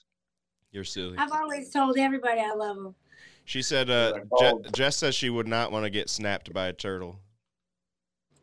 you're 0.71 0.83
silly. 0.83 1.15
I've 1.15 1.31
always 1.31 1.69
told 1.69 1.95
everybody 1.99 2.41
I 2.41 2.55
love 2.55 2.77
them. 2.77 2.95
She 3.45 3.61
said, 3.61 3.91
uh, 3.91 4.13
Je- 4.39 4.53
Jess 4.73 4.97
says 4.97 5.13
she 5.13 5.29
would 5.29 5.47
not 5.47 5.71
want 5.71 5.85
to 5.85 5.91
get 5.91 6.09
snapped 6.09 6.51
by 6.51 6.65
a 6.69 6.73
turtle. 6.73 7.19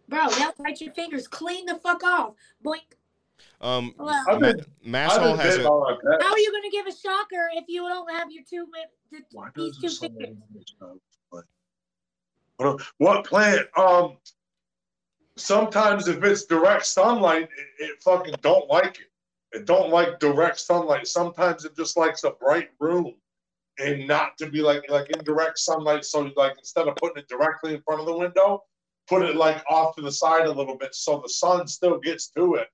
Bro, 0.09 0.29
they'll 0.39 0.53
bite 0.57 0.81
your 0.81 0.95
fingers 0.95 1.27
clean 1.27 1.67
the 1.67 1.75
fuck 1.75 2.05
off. 2.05 2.35
Boink. 2.65 2.95
Um, 3.61 3.93
Well, 3.99 4.25
been, 4.39 4.61
I've 4.61 4.67
Masshole 4.87 5.37
has 5.37 5.57
a 5.59 5.69
on 5.69 5.99
how 6.23 6.31
are 6.33 6.39
you 6.39 6.53
going 6.53 6.63
to 6.63 6.71
give 6.71 6.87
a 6.87 6.97
shocker 6.97 7.51
if 7.55 7.65
you 7.67 7.83
don't 7.89 8.09
have 8.13 8.31
your 8.31 8.45
two, 8.49 8.67
mi- 8.73 8.85
the, 9.19 9.25
Why 9.33 9.49
these 9.57 9.81
two 9.81 9.89
fingers? 9.89 10.29
someone- 10.79 11.01
What 12.99 13.25
plant? 13.25 13.67
Um, 13.77 14.17
sometimes 15.37 16.09
if 16.09 16.23
it's 16.23 16.45
direct 16.45 16.87
sunlight, 16.87 17.43
it, 17.43 17.85
it 17.85 18.03
fucking 18.03 18.35
don't 18.43 18.69
like 18.69 18.99
it. 18.99 19.59
It 19.59 19.67
don't 19.67 19.91
like 19.91 20.19
direct 20.19 20.59
sunlight. 20.59 21.07
Sometimes 21.07 21.65
it 21.65 21.77
just 21.77 21.97
likes 21.97 22.25
a 22.25 22.31
bright 22.31 22.71
room 22.81 23.15
and 23.79 24.07
not 24.07 24.37
to 24.39 24.51
be 24.51 24.61
like 24.61 24.83
like 24.91 25.09
indirect 25.11 25.59
sunlight. 25.59 26.05
So 26.05 26.31
like 26.37 26.57
instead 26.59 26.89
of 26.89 26.97
putting 26.97 27.23
it 27.23 27.29
directly 27.29 27.75
in 27.75 27.83
front 27.83 28.01
of 28.01 28.07
the 28.07 28.17
window, 28.17 28.65
put 29.09 29.23
it 29.23 29.37
like 29.37 29.63
off 29.71 29.95
to 29.97 30.03
the 30.03 30.13
side 30.13 30.47
a 30.47 30.53
little 30.53 30.77
bit 30.77 30.95
so 30.95 31.21
the 31.23 31.29
sun 31.29 31.67
still 31.67 31.99
gets 31.99 32.29
to 32.29 32.55
it. 32.55 32.69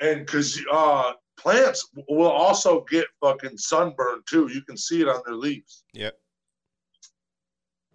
And 0.00 0.20
because 0.20 0.60
uh, 0.72 1.12
plants 1.38 1.88
will 2.08 2.30
also 2.30 2.84
get 2.90 3.06
fucking 3.20 3.58
sunburn 3.58 4.22
too. 4.28 4.48
You 4.52 4.62
can 4.62 4.76
see 4.76 5.00
it 5.00 5.08
on 5.08 5.22
their 5.26 5.34
leaves. 5.34 5.84
Yep. 5.92 6.18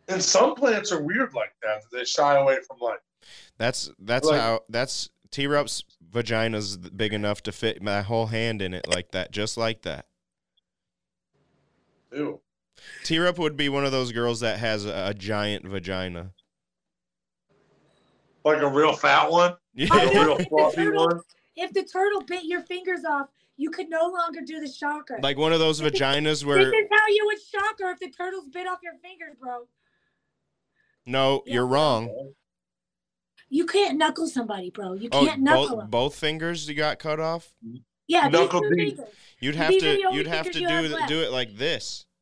And 0.09 0.21
some 0.21 0.55
plants 0.55 0.91
are 0.91 1.01
weird 1.01 1.33
like 1.33 1.53
that. 1.61 1.81
that 1.91 1.97
They 1.97 2.03
shy 2.03 2.35
away 2.35 2.57
from 2.67 2.77
light. 2.81 2.99
That's 3.57 3.91
that's 3.99 4.27
Like- 4.27 4.39
how 4.39 4.61
that's 4.69 5.09
T 5.31 5.47
Rup's 5.47 5.83
vagina's 6.01 6.77
big 6.77 7.13
enough 7.13 7.41
to 7.43 7.51
fit 7.51 7.81
my 7.81 8.01
whole 8.01 8.27
hand 8.27 8.61
in 8.61 8.73
it 8.73 8.87
like 8.87 9.11
that, 9.11 9.31
just 9.31 9.57
like 9.57 9.81
that. 9.81 10.05
Ew. 12.11 12.39
T 13.03 13.17
Rup 13.19 13.37
would 13.39 13.55
be 13.57 13.69
one 13.69 13.85
of 13.85 13.91
those 13.91 14.11
girls 14.11 14.39
that 14.41 14.59
has 14.59 14.85
a, 14.85 15.07
a 15.09 15.13
giant 15.13 15.65
vagina. 15.67 16.31
Like 18.43 18.61
a 18.61 18.67
real 18.67 18.93
fat 18.93 19.31
one, 19.31 19.55
Yeah. 19.73 19.87
like 19.93 20.13
a 20.13 20.19
real 20.19 20.37
fluffy 20.49 20.89
one. 20.89 21.21
If 21.55 21.71
the 21.73 21.83
turtle 21.83 22.21
bit 22.21 22.43
your 22.43 22.61
fingers 22.61 23.05
off, 23.05 23.29
you 23.57 23.69
could 23.69 23.89
no 23.89 24.07
longer 24.07 24.41
do 24.45 24.59
the 24.59 24.67
shocker. 24.67 25.19
like 25.23 25.37
one 25.37 25.53
of 25.53 25.59
those 25.59 25.79
vaginas 25.79 26.43
where. 26.43 26.57
this 26.57 26.67
is 26.73 26.87
how 26.91 27.07
you 27.07 27.23
would 27.25 27.37
shocker 27.41 27.89
if 27.91 27.99
the 27.99 28.09
turtles 28.09 28.49
bit 28.49 28.67
off 28.67 28.79
your 28.83 28.95
fingers, 29.01 29.35
bro. 29.39 29.67
no, 31.05 31.41
Yeah. 31.45 31.53
you're 31.53 31.67
wrong. 31.67 32.33
You 33.53 33.67
can't 33.67 33.99
knuckle 33.99 34.25
somebody, 34.27 34.71
bro. 34.71 34.93
You 34.93 35.09
Oh, 35.11 35.23
can't 35.25 35.41
knuckle 35.41 35.67
both 35.67 35.77
them. 35.77 35.89
both 35.91 36.15
fingers 36.15 36.67
you 36.67 36.73
got 36.73 36.97
cut 36.97 37.19
off. 37.19 37.53
Yeah, 38.07 38.27
these 38.27 38.31
Knuckle 38.39 38.61
two 38.61 38.69
deep. 38.71 38.95
fingers. 38.97 39.13
You'd 39.39 39.55
have 39.55 39.73
are 39.75 39.79
to 39.79 39.99
you'd 40.11 40.25
have 40.27 40.45
to 40.51 40.59
do 40.59 40.65
have 40.67 40.85
th- 40.87 41.07
do 41.07 41.21
it 41.21 41.31
like 41.31 41.55
this. 41.55 42.05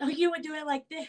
Oh, 0.00 0.08
you 0.08 0.30
would 0.30 0.42
do 0.42 0.54
it 0.54 0.64
like 0.66 0.84
this, 0.88 1.06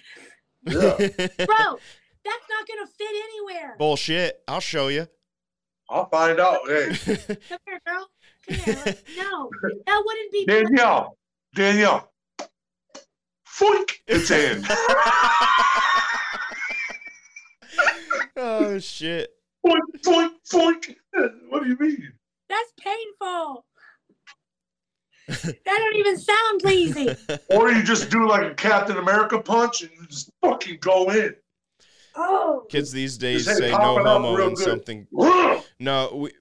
Yeah. 0.64 0.98
bro. 1.46 1.80
That's 2.26 2.46
not 2.50 2.68
gonna 2.68 2.88
fit 2.98 3.16
anywhere. 3.24 3.76
Bullshit. 3.78 4.42
I'll 4.48 4.60
show 4.60 4.88
you. 4.90 5.08
I'll 5.90 6.10
find 6.10 6.40
out. 6.40 6.60
Hey, 6.68 6.90
Come 7.06 7.16
here, 7.68 7.82
girl. 7.86 8.10
Come 8.48 8.58
here. 8.58 8.76
Let's- 8.86 9.04
No, 9.18 9.50
that 9.88 10.04
wouldn't 10.06 10.32
be. 10.32 10.46
Danielle, 10.46 11.18
Danielle, 11.56 12.12
foink, 13.48 13.92
it's 14.08 14.30
in. 14.32 14.64
oh 18.40 18.80
shit. 18.80 19.30
foink, 19.66 19.80
foink, 20.06 20.32
foink. 20.52 20.96
What 21.50 21.64
do 21.64 21.70
you 21.70 21.78
mean? 21.80 22.14
That's 22.50 22.74
painful. 22.80 23.66
that 25.30 25.64
don't 25.66 25.96
even 25.96 26.18
sound 26.18 26.62
pleasing. 26.62 27.16
Or 27.56 27.72
you 27.72 27.84
just 27.84 28.10
do 28.10 28.28
like 28.28 28.52
a 28.52 28.56
Captain 28.56 28.98
America 28.98 29.40
punch 29.40 29.82
and 29.82 29.92
you 29.92 30.08
just 30.08 30.32
fucking 30.42 30.78
go 30.82 31.12
in. 31.12 31.36
Oh, 32.16 32.66
Kids 32.70 32.92
these 32.92 33.18
days 33.18 33.46
say 33.46 33.72
no 33.72 34.04
homo 34.04 34.34
real 34.34 34.48
and 34.48 34.58
something. 34.58 35.08
No, 35.82 36.14
we, 36.14 36.32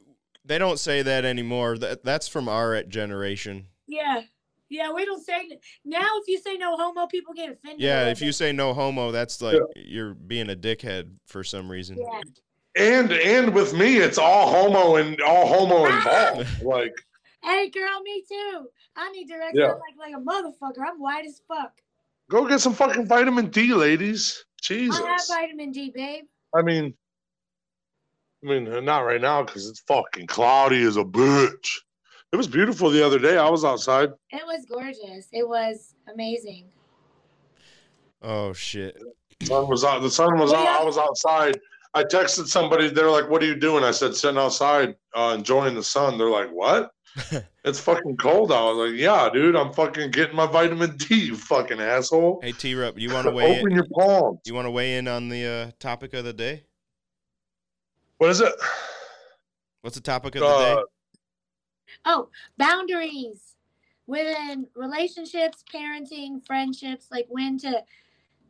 they 0.44 0.58
don't 0.58 0.80
say 0.80 1.02
that 1.02 1.24
anymore. 1.24 1.78
That 1.78 2.02
that's 2.02 2.26
from 2.26 2.48
our 2.48 2.82
generation. 2.82 3.66
yeah, 3.86 4.22
yeah. 4.68 4.92
We 4.92 5.04
don't 5.04 5.24
say 5.24 5.58
now. 5.84 6.06
If 6.16 6.28
you 6.28 6.38
say 6.38 6.56
no 6.56 6.76
homo, 6.76 7.06
people 7.06 7.34
get 7.34 7.50
offended. 7.50 7.80
Yeah, 7.80 8.08
if 8.10 8.20
you 8.20 8.32
say 8.32 8.52
no 8.52 8.74
homo, 8.74 9.10
that's 9.10 9.40
like 9.42 9.60
you're 9.76 10.14
being 10.14 10.50
a 10.50 10.56
dickhead 10.56 11.10
for 11.26 11.44
some 11.44 11.70
reason. 11.70 11.98
Yeah. 11.98 12.20
And 12.76 13.12
and 13.12 13.54
with 13.54 13.74
me, 13.74 13.96
it's 13.96 14.18
all 14.18 14.50
homo 14.50 14.96
and 14.96 15.20
all 15.20 15.46
homo 15.46 15.86
ah! 15.88 15.96
involved. 15.96 16.62
Like 16.62 16.94
Hey, 17.42 17.70
girl, 17.70 18.00
me 18.02 18.22
too. 18.28 18.68
I 18.96 19.10
need 19.12 19.28
direct 19.28 19.56
Yeah. 19.56 19.72
like 19.72 19.96
like 19.98 20.14
a 20.14 20.20
motherfucker. 20.20 20.86
I'm 20.86 21.00
white 21.00 21.26
as 21.26 21.40
fuck. 21.46 21.72
Go 22.30 22.46
get 22.46 22.60
some 22.60 22.74
fucking 22.74 23.06
vitamin 23.06 23.48
D, 23.48 23.72
ladies. 23.72 24.44
Jesus. 24.60 25.00
I 25.00 25.08
have 25.08 25.26
vitamin 25.28 25.70
D, 25.70 25.90
babe. 25.94 26.24
I 26.54 26.62
mean, 26.62 26.94
I 28.44 28.46
mean, 28.46 28.84
not 28.84 29.00
right 29.00 29.20
now 29.20 29.42
because 29.42 29.68
it's 29.68 29.80
fucking 29.80 30.26
cloudy 30.26 30.82
as 30.82 30.96
a 30.96 31.04
bitch. 31.04 31.78
It 32.32 32.36
was 32.36 32.46
beautiful 32.46 32.90
the 32.90 33.04
other 33.04 33.18
day. 33.18 33.38
I 33.38 33.48
was 33.48 33.64
outside. 33.64 34.10
It 34.30 34.42
was 34.44 34.66
gorgeous. 34.66 35.28
It 35.32 35.48
was 35.48 35.94
amazing. 36.12 36.64
Oh 38.22 38.52
shit. 38.52 39.00
Sun 39.42 39.68
was 39.68 39.84
out. 39.84 40.02
The 40.02 40.10
sun 40.10 40.38
was 40.38 40.50
Well, 40.52 40.66
out. 40.66 40.80
I 40.82 40.84
was 40.84 40.98
outside. 40.98 41.58
I 41.94 42.04
texted 42.04 42.46
somebody. 42.46 42.88
They're 42.90 43.10
like, 43.10 43.30
"What 43.30 43.42
are 43.42 43.46
you 43.46 43.54
doing?" 43.54 43.82
I 43.82 43.92
said, 43.92 44.14
"Sitting 44.14 44.36
outside, 44.38 44.94
uh, 45.14 45.34
enjoying 45.38 45.74
the 45.74 45.82
sun." 45.82 46.18
They're 46.18 46.28
like, 46.28 46.50
"What?" 46.50 46.90
it's 47.64 47.80
fucking 47.80 48.18
cold 48.18 48.52
out. 48.52 48.68
I 48.68 48.72
was 48.72 48.90
like, 48.90 49.00
"Yeah, 49.00 49.30
dude. 49.32 49.56
I'm 49.56 49.72
fucking 49.72 50.10
getting 50.10 50.36
my 50.36 50.46
vitamin 50.46 50.96
D. 50.96 51.14
You 51.28 51.36
fucking 51.36 51.80
asshole. 51.80 52.40
Hey 52.42 52.52
T 52.52 52.74
Rup, 52.74 52.98
you 52.98 53.10
want 53.10 53.26
to 53.26 53.30
weigh 53.34 53.58
Open 53.58 53.70
in? 53.70 53.76
your 53.76 53.86
palms. 53.92 54.40
You 54.44 54.54
want 54.54 54.66
to 54.66 54.70
weigh 54.70 54.98
in 54.98 55.08
on 55.08 55.28
the 55.30 55.46
uh, 55.46 55.70
topic 55.78 56.12
of 56.12 56.24
the 56.24 56.32
day? 56.34 56.64
What 58.18 58.30
is 58.30 58.40
it? 58.40 58.52
What's 59.80 59.96
the 59.96 60.02
topic 60.02 60.34
of 60.34 60.40
the 60.40 60.46
Uh, 60.46 60.74
day? 60.76 60.82
Oh, 62.04 62.28
boundaries 62.56 63.56
within 64.06 64.66
relationships, 64.74 65.62
parenting, 65.72 66.44
friendships, 66.46 67.08
like 67.10 67.26
when 67.28 67.58
to 67.58 67.82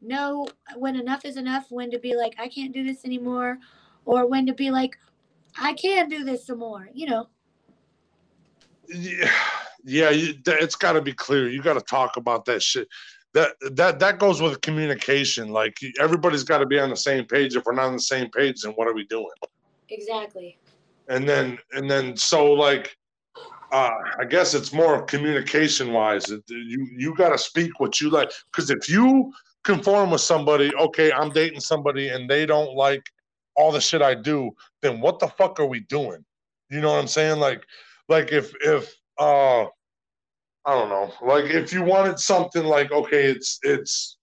know 0.00 0.46
when 0.76 0.96
enough 0.96 1.24
is 1.24 1.36
enough, 1.36 1.66
when 1.70 1.90
to 1.90 1.98
be 1.98 2.14
like, 2.16 2.34
I 2.38 2.48
can't 2.48 2.72
do 2.72 2.84
this 2.84 3.04
anymore, 3.04 3.58
or 4.04 4.26
when 4.26 4.46
to 4.46 4.54
be 4.54 4.70
like, 4.70 4.96
I 5.60 5.72
can 5.74 6.08
do 6.08 6.24
this 6.24 6.46
some 6.46 6.58
more, 6.58 6.88
you 6.92 7.08
know. 7.08 7.28
yeah, 8.88 9.30
yeah 9.84 10.10
you, 10.10 10.34
it's 10.46 10.76
got 10.76 10.92
to 10.92 11.02
be 11.02 11.12
clear. 11.12 11.48
You 11.48 11.62
got 11.62 11.74
to 11.74 11.80
talk 11.80 12.16
about 12.16 12.44
that 12.46 12.62
shit. 12.62 12.88
That 13.34 13.52
that 13.72 13.98
that 13.98 14.18
goes 14.18 14.40
with 14.40 14.60
communication. 14.62 15.48
Like 15.48 15.76
everybody's 16.00 16.44
got 16.44 16.58
to 16.58 16.66
be 16.66 16.78
on 16.78 16.90
the 16.90 16.96
same 16.96 17.26
page. 17.26 17.56
If 17.56 17.64
we're 17.66 17.74
not 17.74 17.86
on 17.86 17.92
the 17.92 18.00
same 18.00 18.30
page, 18.30 18.62
then 18.62 18.72
what 18.72 18.88
are 18.88 18.94
we 18.94 19.04
doing? 19.06 19.26
Exactly. 19.90 20.58
And 21.08 21.28
then 21.28 21.58
and 21.72 21.90
then 21.90 22.16
so 22.16 22.52
like, 22.52 22.96
uh, 23.72 23.90
I 24.18 24.24
guess 24.24 24.54
it's 24.54 24.72
more 24.72 25.02
communication 25.02 25.92
wise. 25.92 26.28
You 26.28 26.88
you 26.96 27.14
got 27.14 27.30
to 27.30 27.38
speak 27.38 27.80
what 27.80 28.00
you 28.00 28.10
like. 28.10 28.30
Because 28.50 28.70
if 28.70 28.88
you 28.88 29.32
conform 29.64 30.10
with 30.10 30.20
somebody, 30.20 30.74
okay, 30.76 31.12
I'm 31.12 31.30
dating 31.30 31.60
somebody 31.60 32.08
and 32.08 32.28
they 32.28 32.46
don't 32.46 32.74
like 32.74 33.02
all 33.56 33.72
the 33.72 33.80
shit 33.80 34.02
I 34.02 34.14
do, 34.14 34.50
then 34.82 35.00
what 35.00 35.18
the 35.18 35.28
fuck 35.28 35.60
are 35.60 35.66
we 35.66 35.80
doing? 35.80 36.24
You 36.70 36.80
know 36.80 36.92
what 36.92 37.00
I'm 37.00 37.08
saying? 37.08 37.40
Like 37.40 37.64
like 38.08 38.32
if 38.32 38.52
if 38.62 38.94
uh 39.18 39.64
I 40.64 40.74
don't 40.74 40.90
know, 40.90 41.12
like 41.22 41.46
if 41.46 41.72
you 41.72 41.82
wanted 41.82 42.18
something 42.18 42.64
like 42.64 42.92
okay, 42.92 43.24
it's 43.24 43.58
it's 43.62 44.17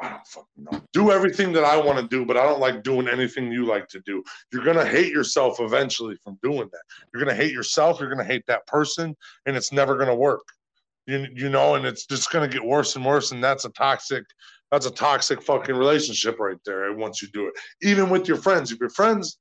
I 0.00 0.08
don't 0.10 0.26
fucking 0.26 0.64
know. 0.70 0.80
Do 0.92 1.10
everything 1.10 1.52
that 1.52 1.64
I 1.64 1.76
want 1.76 1.98
to 1.98 2.06
do, 2.06 2.24
but 2.24 2.36
I 2.36 2.44
don't 2.44 2.60
like 2.60 2.82
doing 2.82 3.08
anything 3.08 3.50
you 3.52 3.66
like 3.66 3.88
to 3.88 4.00
do. 4.00 4.22
You're 4.52 4.64
gonna 4.64 4.84
hate 4.86 5.12
yourself 5.12 5.60
eventually 5.60 6.16
from 6.22 6.38
doing 6.42 6.68
that. 6.72 6.82
You're 7.12 7.22
gonna 7.24 7.34
hate 7.36 7.52
yourself. 7.52 8.00
You're 8.00 8.10
gonna 8.10 8.24
hate 8.24 8.44
that 8.46 8.66
person, 8.66 9.16
and 9.46 9.56
it's 9.56 9.72
never 9.72 9.96
gonna 9.96 10.14
work. 10.14 10.44
You 11.06 11.26
you 11.34 11.48
know, 11.48 11.74
and 11.76 11.84
it's 11.86 12.06
just 12.06 12.30
gonna 12.30 12.48
get 12.48 12.64
worse 12.64 12.96
and 12.96 13.04
worse, 13.04 13.32
and 13.32 13.42
that's 13.42 13.64
a 13.64 13.70
toxic. 13.70 14.24
That's 14.70 14.86
a 14.86 14.90
toxic 14.90 15.42
fucking 15.42 15.74
relationship 15.74 16.38
right 16.38 16.58
there. 16.66 16.90
Eh, 16.90 16.94
once 16.94 17.22
you 17.22 17.28
do 17.28 17.46
it, 17.48 17.54
even 17.82 18.10
with 18.10 18.28
your 18.28 18.36
friends, 18.36 18.70
if 18.70 18.78
your 18.78 18.90
friends, 18.90 19.38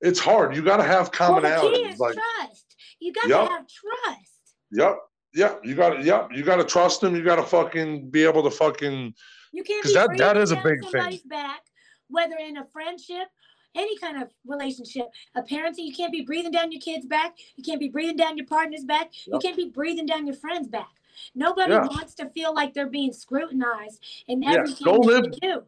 it's 0.00 0.20
hard. 0.20 0.54
You 0.54 0.62
gotta 0.62 0.84
have 0.84 1.10
Well, 1.18 1.40
commonalities. 1.40 1.94
is 1.94 1.98
like 1.98 2.14
trust. 2.14 2.76
You 3.00 3.12
got 3.12 3.28
Yup. 3.28 3.46
to 3.48 3.52
have 3.54 3.66
trust. 3.66 4.54
Yep. 4.70 4.98
Yep. 5.34 5.60
You 5.64 5.74
got 5.74 5.90
to. 5.90 6.02
Yep. 6.02 6.30
You 6.34 6.42
got 6.42 6.56
to 6.56 6.64
trust 6.64 7.00
them. 7.00 7.14
You 7.14 7.22
got 7.22 7.36
to 7.36 7.42
fucking 7.42 8.10
be 8.10 8.24
able 8.24 8.42
to 8.44 8.50
fucking. 8.50 9.14
You 9.52 9.62
can't 9.62 9.84
be 9.84 9.92
that- 9.94 10.16
that 10.18 10.36
is 10.36 10.50
a 10.52 10.56
big 10.56 10.84
thing. 10.90 11.20
back, 11.26 11.64
whether 12.08 12.36
in 12.36 12.56
a 12.58 12.64
friendship, 12.66 13.28
any 13.74 13.96
kind 13.98 14.22
of 14.22 14.30
relationship, 14.46 15.06
a 15.34 15.42
parenting. 15.42 15.84
You 15.84 15.94
can't 15.94 16.12
be 16.12 16.22
breathing 16.22 16.50
down 16.52 16.72
your 16.72 16.80
kid's 16.80 17.06
back. 17.06 17.36
You 17.56 17.62
can't 17.62 17.78
be 17.80 17.88
breathing 17.88 18.16
down 18.16 18.36
your 18.36 18.46
partner's 18.46 18.84
back. 18.84 19.10
You 19.26 19.38
can't 19.38 19.56
be 19.56 19.68
breathing 19.68 20.06
down 20.06 20.26
your 20.26 20.36
friend's 20.36 20.68
back. 20.68 20.90
Nobody 21.34 21.72
Yeah. 21.72 21.86
wants 21.86 22.14
to 22.16 22.28
feel 22.30 22.54
like 22.54 22.74
they're 22.74 22.86
being 22.88 23.12
scrutinized 23.12 24.02
in 24.26 24.42
Yeah, 24.42 24.52
everything 24.54 24.84
go 24.84 24.92
that 24.98 25.06
live- 25.06 25.24
they 25.32 25.38
do. 25.48 25.62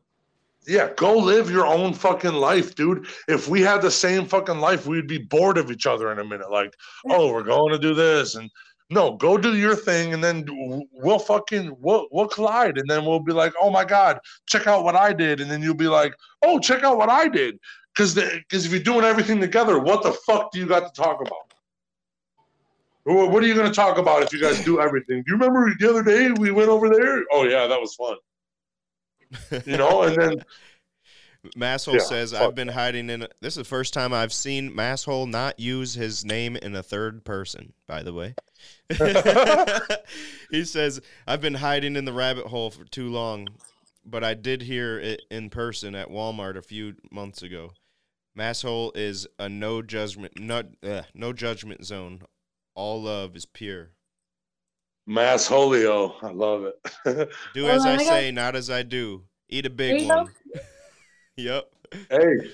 Yeah. 0.67 0.93
Go 0.95 1.17
live 1.17 1.51
your 1.51 1.67
own 1.67 1.95
fucking 1.95 2.33
life, 2.35 2.75
dude. 2.75 3.07
If 3.29 3.49
we 3.49 3.61
had 3.63 3.81
the 3.83 3.91
same 3.91 4.27
fucking 4.27 4.59
life, 4.59 4.87
we'd 4.87 5.07
be 5.07 5.19
bored 5.19 5.59
of 5.59 5.71
each 5.71 5.87
other 5.87 6.13
in 6.13 6.19
a 6.19 6.25
minute. 6.25 6.51
Like, 6.51 6.75
Yeah. 7.05 7.17
oh, 7.17 7.33
we're 7.33 7.43
going 7.43 7.73
to 7.73 7.79
do 7.79 7.95
this, 7.95 8.35
and 8.35 8.51
no, 8.91 9.17
go 9.17 9.39
do 9.39 9.57
your 9.57 9.77
thing, 9.77 10.13
and 10.13 10.23
then 10.23 10.45
we'll 10.93 11.19
fucking 11.21 11.77
we'll 11.79 12.09
we'll 12.11 12.29
collide, 12.29 12.77
and 12.77 12.89
then 12.91 13.05
we'll 13.05 13.21
be 13.21 13.33
like, 13.33 13.53
oh 13.61 13.71
my 13.71 13.85
god, 13.85 14.19
check 14.47 14.67
out 14.67 14.83
what 14.83 14.97
I 14.97 15.13
did, 15.13 15.41
and 15.41 15.51
then 15.51 15.63
you'll 15.63 15.75
be 15.75 15.89
like, 15.89 16.15
oh, 16.43 16.59
check 16.59 16.83
out 16.83 16.99
what 16.99 17.09
I 17.09 17.29
did, 17.29 17.59
because 17.95 18.15
because 18.15 18.67
if 18.67 18.73
you're 18.73 18.83
doing 18.83 19.05
everything 19.05 19.41
together, 19.41 19.79
what 19.79 20.03
the 20.03 20.13
fuck 20.13 20.51
do 20.51 20.59
you 20.59 20.67
got 20.67 20.93
to 20.93 21.01
talk 21.01 21.21
about? 21.21 21.53
What 23.05 23.43
are 23.43 23.47
you 23.47 23.55
going 23.55 23.69
to 23.69 23.75
talk 23.75 23.97
about 23.97 24.23
if 24.23 24.33
you 24.33 24.41
guys 24.41 24.63
do 24.65 24.81
everything? 24.81 25.23
Do 25.23 25.33
you 25.33 25.39
remember 25.39 25.73
the 25.79 25.89
other 25.89 26.03
day 26.03 26.31
we 26.33 26.51
went 26.51 26.69
over 26.69 26.91
there? 26.91 27.25
Oh 27.33 27.45
yeah, 27.45 27.67
that 27.67 27.81
was 27.81 27.95
fun. 27.95 28.17
You 29.65 29.77
know, 29.77 30.03
and 30.03 30.17
then 30.21 30.45
Masshole 31.57 31.95
Yeah, 31.95 31.99
says, 32.01 32.35
I've 32.35 32.55
been 32.55 32.69
hiding 32.69 33.09
in. 33.11 33.23
A, 33.23 33.29
this 33.41 33.55
is 33.55 33.63
the 33.63 33.65
first 33.65 33.95
time 33.95 34.13
I've 34.13 34.33
seen 34.33 34.73
Masshole 34.75 35.29
not 35.29 35.59
use 35.59 35.95
his 35.95 36.25
name 36.25 36.57
in 36.57 36.75
a 36.77 36.83
third 36.83 37.25
person, 37.25 37.73
by 37.87 38.03
the 38.03 38.13
way. 38.13 38.35
he 40.51 40.65
says, 40.65 41.01
I've 41.27 41.41
been 41.41 41.55
hiding 41.55 41.97
in 41.97 42.05
the 42.05 42.13
rabbit 42.13 42.47
hole 42.47 42.71
for 42.71 42.85
too 42.85 43.09
long, 43.09 43.49
but 44.05 44.23
I 44.25 44.35
did 44.35 44.63
hear 44.63 44.99
it 44.99 45.23
in 45.31 45.51
person 45.51 45.95
at 45.95 46.09
Walmart 46.09 46.57
a 46.57 46.63
few 46.63 46.95
months 47.11 47.43
ago. 47.43 47.71
Masshole 48.39 48.93
is 48.97 49.27
a 49.39 49.49
no 49.49 49.83
judgment, 49.83 50.39
not, 50.39 50.67
uh, 50.83 51.03
no 51.15 51.33
judgment 51.33 51.85
zone. 51.85 52.21
All 52.75 53.03
love 53.03 53.35
is 53.37 53.47
pure. 53.47 53.91
Mass 55.07 55.49
Holio, 55.49 56.15
I 56.23 56.31
love 56.31 56.65
it. 56.65 57.31
Do 57.55 57.65
Well, 57.65 57.77
as 57.77 57.85
I 57.87 57.95
I 57.95 57.97
got- 57.97 58.07
say, 58.07 58.31
not 58.31 58.55
as 58.55 58.71
I 58.71 58.83
do. 58.83 59.25
Eat 59.49 59.67
a 59.67 59.71
big 59.71 60.07
one. 60.07 60.27
go. 60.27 60.31
One. 61.49 61.63
yep. 61.93 62.09
hey, 62.11 62.51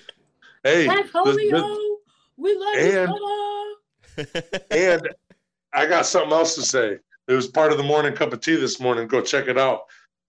hey, 0.65 0.87
That's 0.87 1.03
this- 1.03 1.11
holy 1.13 1.51
this- 1.51 1.61
ho. 1.61 1.97
We 2.39 2.55
love 2.55 2.75
and- 2.77 3.13
you, 3.13 4.27
mama. 4.27 4.53
and 4.71 5.09
I 5.73 5.87
got 5.87 6.07
something 6.07 6.33
else 6.33 6.55
to 6.57 6.63
say. 6.63 6.99
It 7.29 7.33
was 7.33 7.49
part 7.49 7.73
of 7.73 7.79
the 7.79 7.85
morning 7.85 8.15
cup 8.15 8.33
of 8.33 8.41
tea 8.41 8.57
this 8.57 8.79
morning. 8.81 9.09
Go 9.09 9.21
check 9.21 9.49
it 9.49 9.59
out. 9.59 9.83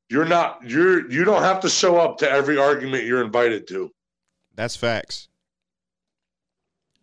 You're 0.10 0.26
not 0.26 0.60
you're 0.68 1.10
you 1.12 1.24
don't 1.26 1.44
have 1.44 1.60
to 1.62 1.70
show 1.70 1.98
up 1.98 2.18
to 2.20 2.30
every 2.30 2.58
argument 2.58 3.04
you're 3.04 3.24
invited 3.24 3.68
to 3.68 3.92
That's 4.56 4.76
facts. 4.76 5.28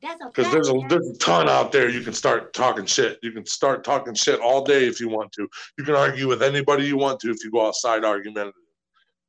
That's 0.02 0.20
a 0.22 0.26
because 0.26 0.50
there's 0.52 0.68
a 0.68 0.74
there's 0.88 1.08
a 1.08 1.18
ton 1.18 1.48
out 1.48 1.70
there. 1.70 1.88
You 1.88 2.00
can 2.00 2.12
start 2.12 2.52
talking 2.54 2.86
shit. 2.86 3.18
You 3.22 3.32
can 3.32 3.46
start 3.46 3.84
talking 3.84 4.14
shit 4.14 4.40
all 4.40 4.64
day 4.64 4.86
if 4.86 5.00
you 5.00 5.08
want 5.08 5.32
to. 5.32 5.48
You 5.78 5.84
can 5.84 5.94
argue 5.94 6.28
with 6.28 6.42
anybody 6.42 6.86
you 6.86 6.96
want 6.96 7.20
to 7.20 7.30
if 7.30 7.44
you 7.44 7.50
go 7.50 7.66
outside 7.66 8.04
argumentative. 8.04 8.54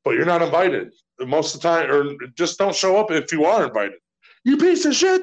But 0.04 0.12
you're 0.12 0.26
not 0.26 0.42
invited 0.42 0.92
most 1.20 1.54
of 1.54 1.60
the 1.62 1.68
time, 1.68 1.90
or 1.90 2.14
just 2.34 2.58
don't 2.58 2.74
show 2.74 2.96
up 2.98 3.10
if 3.10 3.32
you 3.32 3.44
are 3.44 3.66
invited. 3.66 3.98
You 4.44 4.56
piece 4.56 4.84
of 4.84 4.94
shit. 4.94 5.22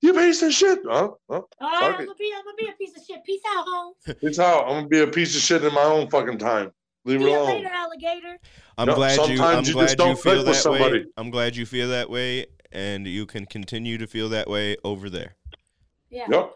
You 0.00 0.12
piece 0.14 0.42
of 0.42 0.52
shit. 0.52 0.78
Huh? 0.88 1.10
huh? 1.28 1.34
All 1.34 1.42
right, 1.60 1.82
I'm 2.00 2.06
gonna 2.06 2.14
be, 2.18 2.32
I'm 2.36 2.44
gonna 2.44 2.56
be 2.56 2.68
a 2.68 2.72
piece 2.72 2.96
of 2.96 3.04
shit. 3.04 3.24
Peace 3.24 3.42
out, 3.56 3.64
Holmes. 3.66 3.96
It's 4.22 4.38
how 4.38 4.60
I'm 4.62 4.74
gonna 4.76 4.88
be 4.88 5.00
a 5.00 5.06
piece 5.08 5.34
of 5.36 5.42
shit 5.42 5.64
in 5.64 5.74
my 5.74 5.82
own 5.82 6.08
fucking 6.08 6.38
time. 6.38 6.70
Leave 7.04 7.20
See 7.20 7.26
it 7.26 7.30
you 7.30 7.36
alone. 7.36 7.54
later, 7.56 7.68
alligator. 7.72 8.38
I'm 8.76 8.86
No, 8.86 8.94
glad 8.94 9.28
you. 9.28 9.42
I'm 9.42 9.64
you 9.64 9.72
glad 9.72 9.90
you 9.90 9.96
don't 9.96 10.16
feel 10.18 10.34
click 10.42 10.46
with 10.46 10.62
that 10.62 10.70
way. 10.70 10.78
somebody. 10.78 11.04
I'm 11.16 11.30
glad 11.30 11.56
you 11.56 11.66
feel 11.66 11.88
that 11.88 12.10
way, 12.10 12.46
and 12.70 13.06
you 13.06 13.26
can 13.26 13.44
continue 13.46 13.98
to 13.98 14.06
feel 14.06 14.28
that 14.30 14.48
way 14.48 14.76
over 14.84 15.10
there. 15.10 15.34
Yeah. 16.10 16.26
Yep. 16.30 16.52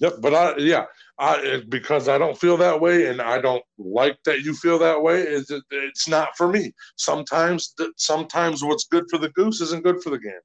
Yep. 0.00 0.14
But 0.20 0.34
I, 0.34 0.56
yeah, 0.58 0.84
I 1.18 1.36
it- 1.40 1.70
because 1.70 2.08
I 2.08 2.18
don't 2.18 2.38
feel 2.38 2.56
that 2.58 2.80
way, 2.80 3.06
and 3.08 3.20
I 3.22 3.40
don't 3.40 3.62
like 3.78 4.18
that 4.24 4.40
you 4.40 4.54
feel 4.54 4.78
that 4.80 5.00
way. 5.00 5.20
Is 5.22 5.50
it, 5.50 5.62
it's 5.70 6.06
not 6.08 6.36
for 6.36 6.48
me. 6.48 6.72
Sometimes, 6.96 7.74
sometimes 7.96 8.62
what's 8.62 8.84
good 8.84 9.04
for 9.10 9.18
the 9.18 9.30
goose 9.30 9.60
isn't 9.60 9.84
good 9.84 10.02
for 10.02 10.10
the 10.10 10.18
gander. 10.18 10.42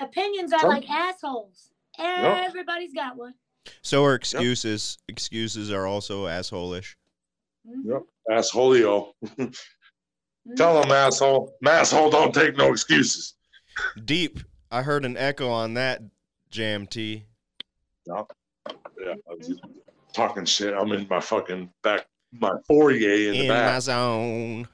Opinions 0.00 0.52
are 0.52 0.60
Some- 0.60 0.70
like 0.70 0.88
assholes. 0.88 1.72
Everybody's 1.98 2.94
got 2.94 3.16
one. 3.16 3.34
So 3.82 4.04
are 4.04 4.14
excuses. 4.14 4.96
Excuses 5.08 5.70
are 5.70 5.86
also 5.86 6.26
assholeish. 6.26 6.94
Mhm. 7.68 7.84
Yep. 7.84 8.02
Assholeo. 8.30 9.12
Mhm. 9.26 9.54
Tell 10.56 10.80
them, 10.80 10.90
asshole. 10.90 11.54
Asshole, 11.66 12.10
don't 12.10 12.34
take 12.34 12.56
no 12.56 12.70
excuses. 12.70 13.34
Deep. 14.04 14.40
I 14.70 14.82
heard 14.82 15.04
an 15.04 15.16
echo 15.18 15.50
on 15.50 15.74
that 15.74 16.00
jam 16.50 16.86
T. 16.86 17.26
Yeah, 18.10 19.14
I'm 19.30 19.40
just 19.40 19.60
talking 20.12 20.44
shit. 20.44 20.74
I'm 20.74 20.90
in 20.92 21.06
my 21.08 21.20
fucking 21.20 21.70
back, 21.82 22.06
my 22.32 22.52
foyer 22.66 22.94
in 22.94 23.32
the 23.32 23.40
in 23.42 23.48
back. 23.48 23.74
my 23.74 23.78
zone. 23.78 24.68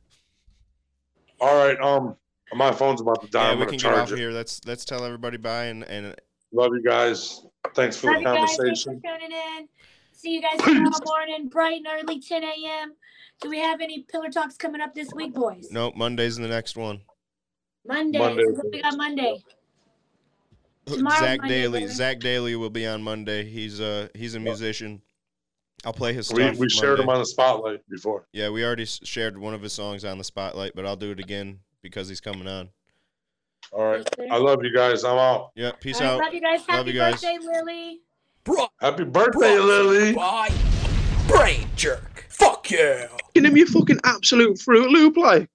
All 1.41 1.55
right, 1.55 1.79
um, 1.81 2.17
my 2.55 2.73
phone's 2.73 3.01
about 3.01 3.23
to 3.23 3.29
die. 3.29 3.43
Yeah, 3.43 3.51
I'm 3.53 3.59
we 3.59 3.67
gonna 3.67 3.79
can 3.79 3.91
get 3.91 3.93
off 3.93 4.09
charge 4.09 4.13
it. 4.13 4.19
here. 4.19 4.31
Let's 4.31 4.61
let's 4.67 4.85
tell 4.85 5.05
everybody 5.05 5.37
bye 5.37 5.65
and 5.67 5.85
and 5.85 6.15
Love 6.53 6.71
you 6.75 6.83
guys. 6.83 7.45
Thanks 7.75 7.97
for 7.97 8.07
Love 8.13 8.23
the 8.23 8.31
you 8.31 8.37
guys. 8.37 8.57
Thanks 8.57 8.83
for 8.83 8.91
conversation. 8.93 9.03
tuning 9.21 9.33
in. 9.59 9.69
See 10.13 10.35
you 10.35 10.41
guys 10.41 10.57
tomorrow 10.59 10.91
morning, 11.07 11.49
bright 11.49 11.83
and 11.85 11.87
early, 11.93 12.21
10 12.21 12.43
a.m. 12.43 12.95
Do 13.43 13.51
we 13.51 13.59
have 13.59 13.83
any 13.83 14.03
pillar 14.11 14.31
talks 14.31 14.57
coming 14.57 14.81
up 14.81 14.95
this 14.95 15.13
week, 15.13 15.35
boys? 15.35 15.69
nope. 15.71 15.95
Monday's 15.95 16.39
in 16.39 16.43
the 16.43 16.49
next 16.49 16.77
one. 16.77 17.01
Monday. 17.87 18.19
Monday. 18.19 18.45
We 18.73 18.81
got 18.81 18.97
Monday? 18.97 19.45
Tomorrow, 20.87 21.19
Zach 21.19 21.41
Monday, 21.41 21.63
Daly. 21.63 21.81
baby. 21.81 21.93
Zach 21.93 22.21
Daly 22.21 22.57
will 22.57 22.71
be 22.71 22.87
on 22.87 23.03
Monday. 23.03 23.45
He's 23.45 23.81
uh 23.81 24.09
he's 24.15 24.35
a 24.35 24.41
musician. 24.41 25.03
I'll 25.85 25.93
play 25.93 26.13
his 26.13 26.33
We, 26.33 26.43
stuff. 26.43 26.57
we 26.57 26.69
shared 26.69 27.01
him 27.01 27.09
on 27.09 27.19
the 27.19 27.27
spotlight 27.27 27.81
before. 27.89 28.27
Yeah, 28.33 28.51
we 28.51 28.65
already 28.65 28.87
shared 28.87 29.37
one 29.39 29.53
of 29.55 29.63
his 29.63 29.73
songs 29.73 30.05
on 30.05 30.17
the 30.19 30.25
spotlight, 30.25 30.73
but 30.75 30.87
I'll 30.87 30.97
do 30.97 31.11
it 31.11 31.21
again 31.21 31.61
because 31.83 32.09
he's 32.09 32.21
coming 32.21 32.49
on. 32.49 32.71
All 33.73 33.85
right. 33.85 34.09
I 34.31 34.37
love 34.39 34.61
you 34.65 34.73
guys. 34.73 35.05
I'm 35.05 35.19
out. 35.19 35.51
Yeah, 35.55 35.73
peace 35.73 36.01
All 36.01 36.07
right, 36.07 36.13
out. 36.15 36.21
love 36.21 36.35
you 36.35 36.41
guys. 36.41 36.61
Love 36.61 36.69
Happy 36.79 36.91
you 36.93 36.97
guys. 36.97 37.15
birthday, 37.21 37.39
Lily. 37.41 38.01
Bro, 38.45 38.67
Happy 38.81 39.05
birthday, 39.05 39.59
Lily. 39.59 40.15
Bye. 40.15 40.51
Brain 41.29 41.69
jerk. 41.77 42.27
Fuck 42.29 42.71
yeah. 42.71 43.09
Give 43.35 43.45
him 43.45 43.57
your 43.57 43.67
fucking 43.67 43.99
absolute 44.05 44.59
Fruit 44.61 44.89
Loop 44.91 45.17
like. 45.17 45.49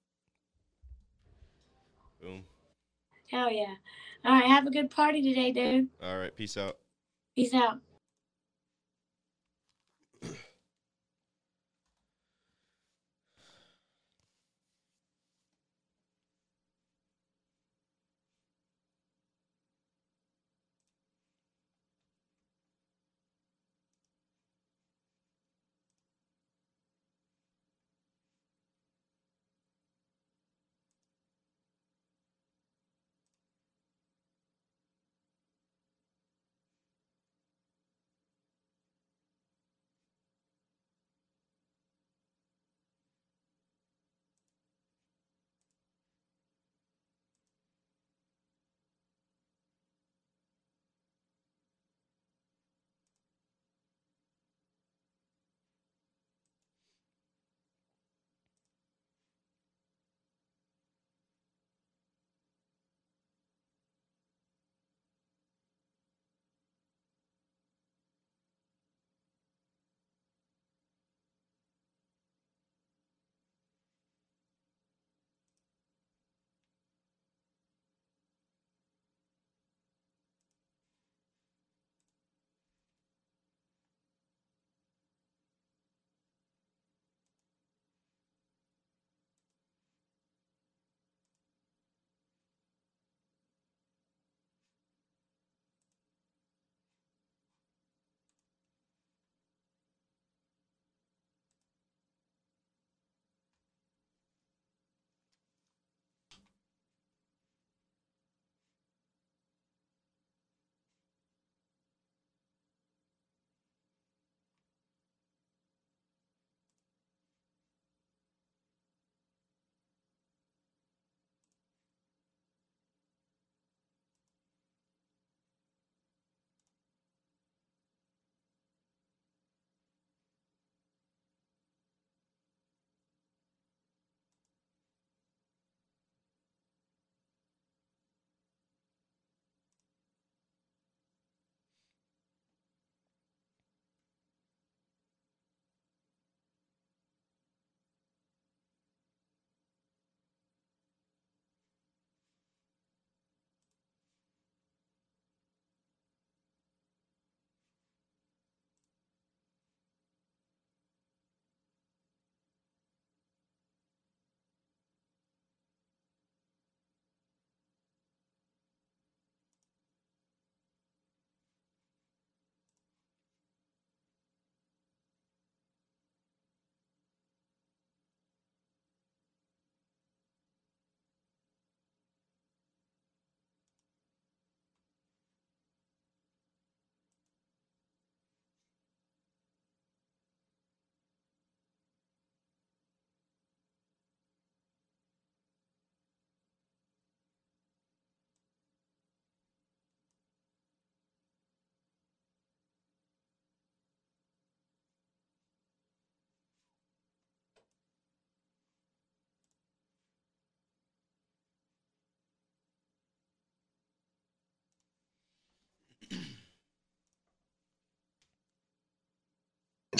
Boom. 2.20 2.44
Hell 3.30 3.50
yeah. 3.50 3.74
All 4.24 4.32
right, 4.32 4.44
have 4.44 4.66
a 4.66 4.70
good 4.70 4.90
party 4.90 5.22
today, 5.22 5.50
dude. 5.52 5.88
All 6.02 6.18
right, 6.18 6.34
peace 6.36 6.56
out. 6.56 6.76
Peace 7.34 7.54
out. 7.54 7.78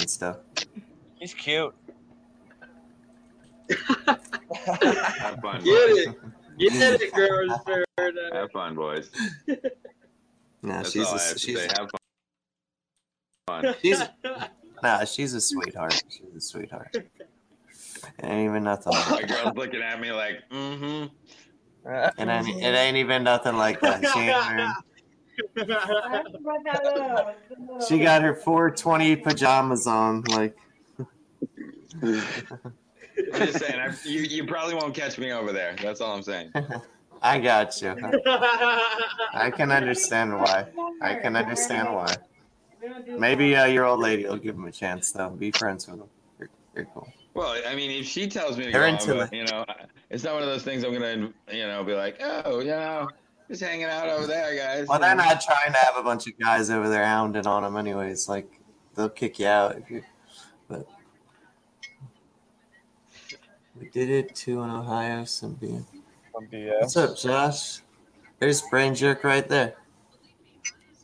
And 0.03 0.09
stuff. 0.09 0.37
He's 1.15 1.33
cute. 1.33 1.73
Have 4.05 4.19
fun. 5.41 5.63
Get 5.63 5.89
it. 5.89 6.15
Get 6.59 7.01
it, 7.01 7.13
girls. 7.13 7.51
Have 8.33 8.51
fun, 8.51 8.75
boys. 8.75 9.09
No, 9.47 9.55
That's 10.63 10.91
she's 10.91 11.05
all 11.05 11.15
a, 11.15 11.17
I 11.17 11.23
have 11.23 11.33
to 11.33 11.39
she's 11.39 11.59
say. 11.59 11.67
Have 11.77 11.89
fun. 13.47 13.75
she's 13.81 14.01
nah, 14.83 15.05
she's 15.05 15.33
a 15.33 15.41
sweetheart. 15.41 16.03
She's 16.09 16.35
a 16.35 16.41
sweetheart. 16.41 16.95
Ain't 18.21 18.49
even 18.49 18.63
nothing. 18.63 18.93
My 18.93 19.09
Like 19.09 19.27
girl's 19.29 19.55
looking 19.55 19.81
at 19.81 19.99
me 19.99 20.11
like, 20.11 20.41
mm-hmm. 20.51 21.05
it, 21.89 22.27
ain't, 22.27 22.61
it 22.61 22.75
ain't 22.75 22.97
even 22.97 23.23
nothing 23.23 23.55
like 23.55 23.79
that. 23.81 24.05
She, 24.13 24.19
ain't 24.19 24.45
wearing- 24.45 24.73
she 27.87 27.99
got 27.99 28.21
her 28.21 28.35
420 28.35 29.15
pajamas 29.17 29.87
on. 29.87 30.23
Like, 30.23 30.57
I'm 32.01 32.23
just 33.33 33.59
saying, 33.59 33.79
I, 33.79 33.93
you, 34.05 34.21
you 34.21 34.45
probably 34.45 34.75
won't 34.75 34.93
catch 34.93 35.17
me 35.17 35.31
over 35.31 35.51
there. 35.51 35.75
That's 35.81 36.01
all 36.01 36.15
I'm 36.15 36.23
saying. 36.23 36.51
I 37.21 37.39
got 37.39 37.81
you. 37.81 37.95
I 39.33 39.49
can 39.49 39.71
understand 39.71 40.37
why. 40.37 40.67
I 41.01 41.15
can 41.15 41.35
understand 41.37 41.93
why. 41.93 42.13
Maybe 43.07 43.55
uh, 43.55 43.65
your 43.65 43.85
old 43.85 44.01
lady 44.01 44.25
will 44.25 44.37
give 44.37 44.55
him 44.55 44.65
a 44.65 44.71
chance, 44.71 45.11
though. 45.13 45.29
Be 45.29 45.51
friends 45.51 45.87
with 45.87 46.01
him. 46.01 46.07
You're, 46.37 46.49
you're 46.75 46.85
cool. 46.93 47.07
Well, 47.33 47.59
I 47.65 47.75
mean, 47.75 47.91
if 47.91 48.05
she 48.05 48.27
tells 48.27 48.57
me 48.57 48.65
to 48.65 48.71
They're 48.71 48.81
go, 48.81 48.87
into 48.87 49.21
I'm, 49.21 49.33
you 49.33 49.45
know, 49.45 49.65
it's 50.09 50.23
not 50.23 50.33
one 50.33 50.43
of 50.43 50.49
those 50.49 50.63
things 50.63 50.83
I'm 50.83 50.93
gonna, 50.93 51.31
you 51.51 51.65
know, 51.65 51.83
be 51.83 51.93
like, 51.93 52.21
oh, 52.21 52.59
you 52.59 52.67
know, 52.67 53.09
just 53.53 53.63
hanging 53.63 53.85
out 53.85 54.09
over 54.09 54.25
there, 54.25 54.55
guys. 54.55 54.87
Well, 54.87 54.99
they're 54.99 55.15
not 55.15 55.39
trying 55.39 55.71
to 55.71 55.77
have 55.77 55.95
a 55.95 56.01
bunch 56.01 56.25
of 56.25 56.37
guys 56.39 56.71
over 56.71 56.89
there 56.89 57.05
hounding 57.05 57.45
on 57.45 57.61
them, 57.61 57.77
anyways. 57.77 58.27
Like, 58.27 58.51
they'll 58.95 59.09
kick 59.09 59.37
you 59.37 59.45
out 59.45 59.77
if 59.77 59.91
you. 59.91 60.01
But 60.67 60.87
we 63.79 63.89
did 63.89 64.09
it 64.09 64.33
too 64.33 64.63
in 64.63 64.71
Ohio. 64.71 65.23
Some 65.25 65.53
being. 65.53 65.85
Some 66.33 66.47
BS. 66.47 66.81
What's 66.81 66.97
up, 66.97 67.15
Josh? 67.15 67.81
There's 68.39 68.63
Brain 68.63 68.95
Jerk 68.95 69.23
right 69.23 69.47
there. 69.47 69.75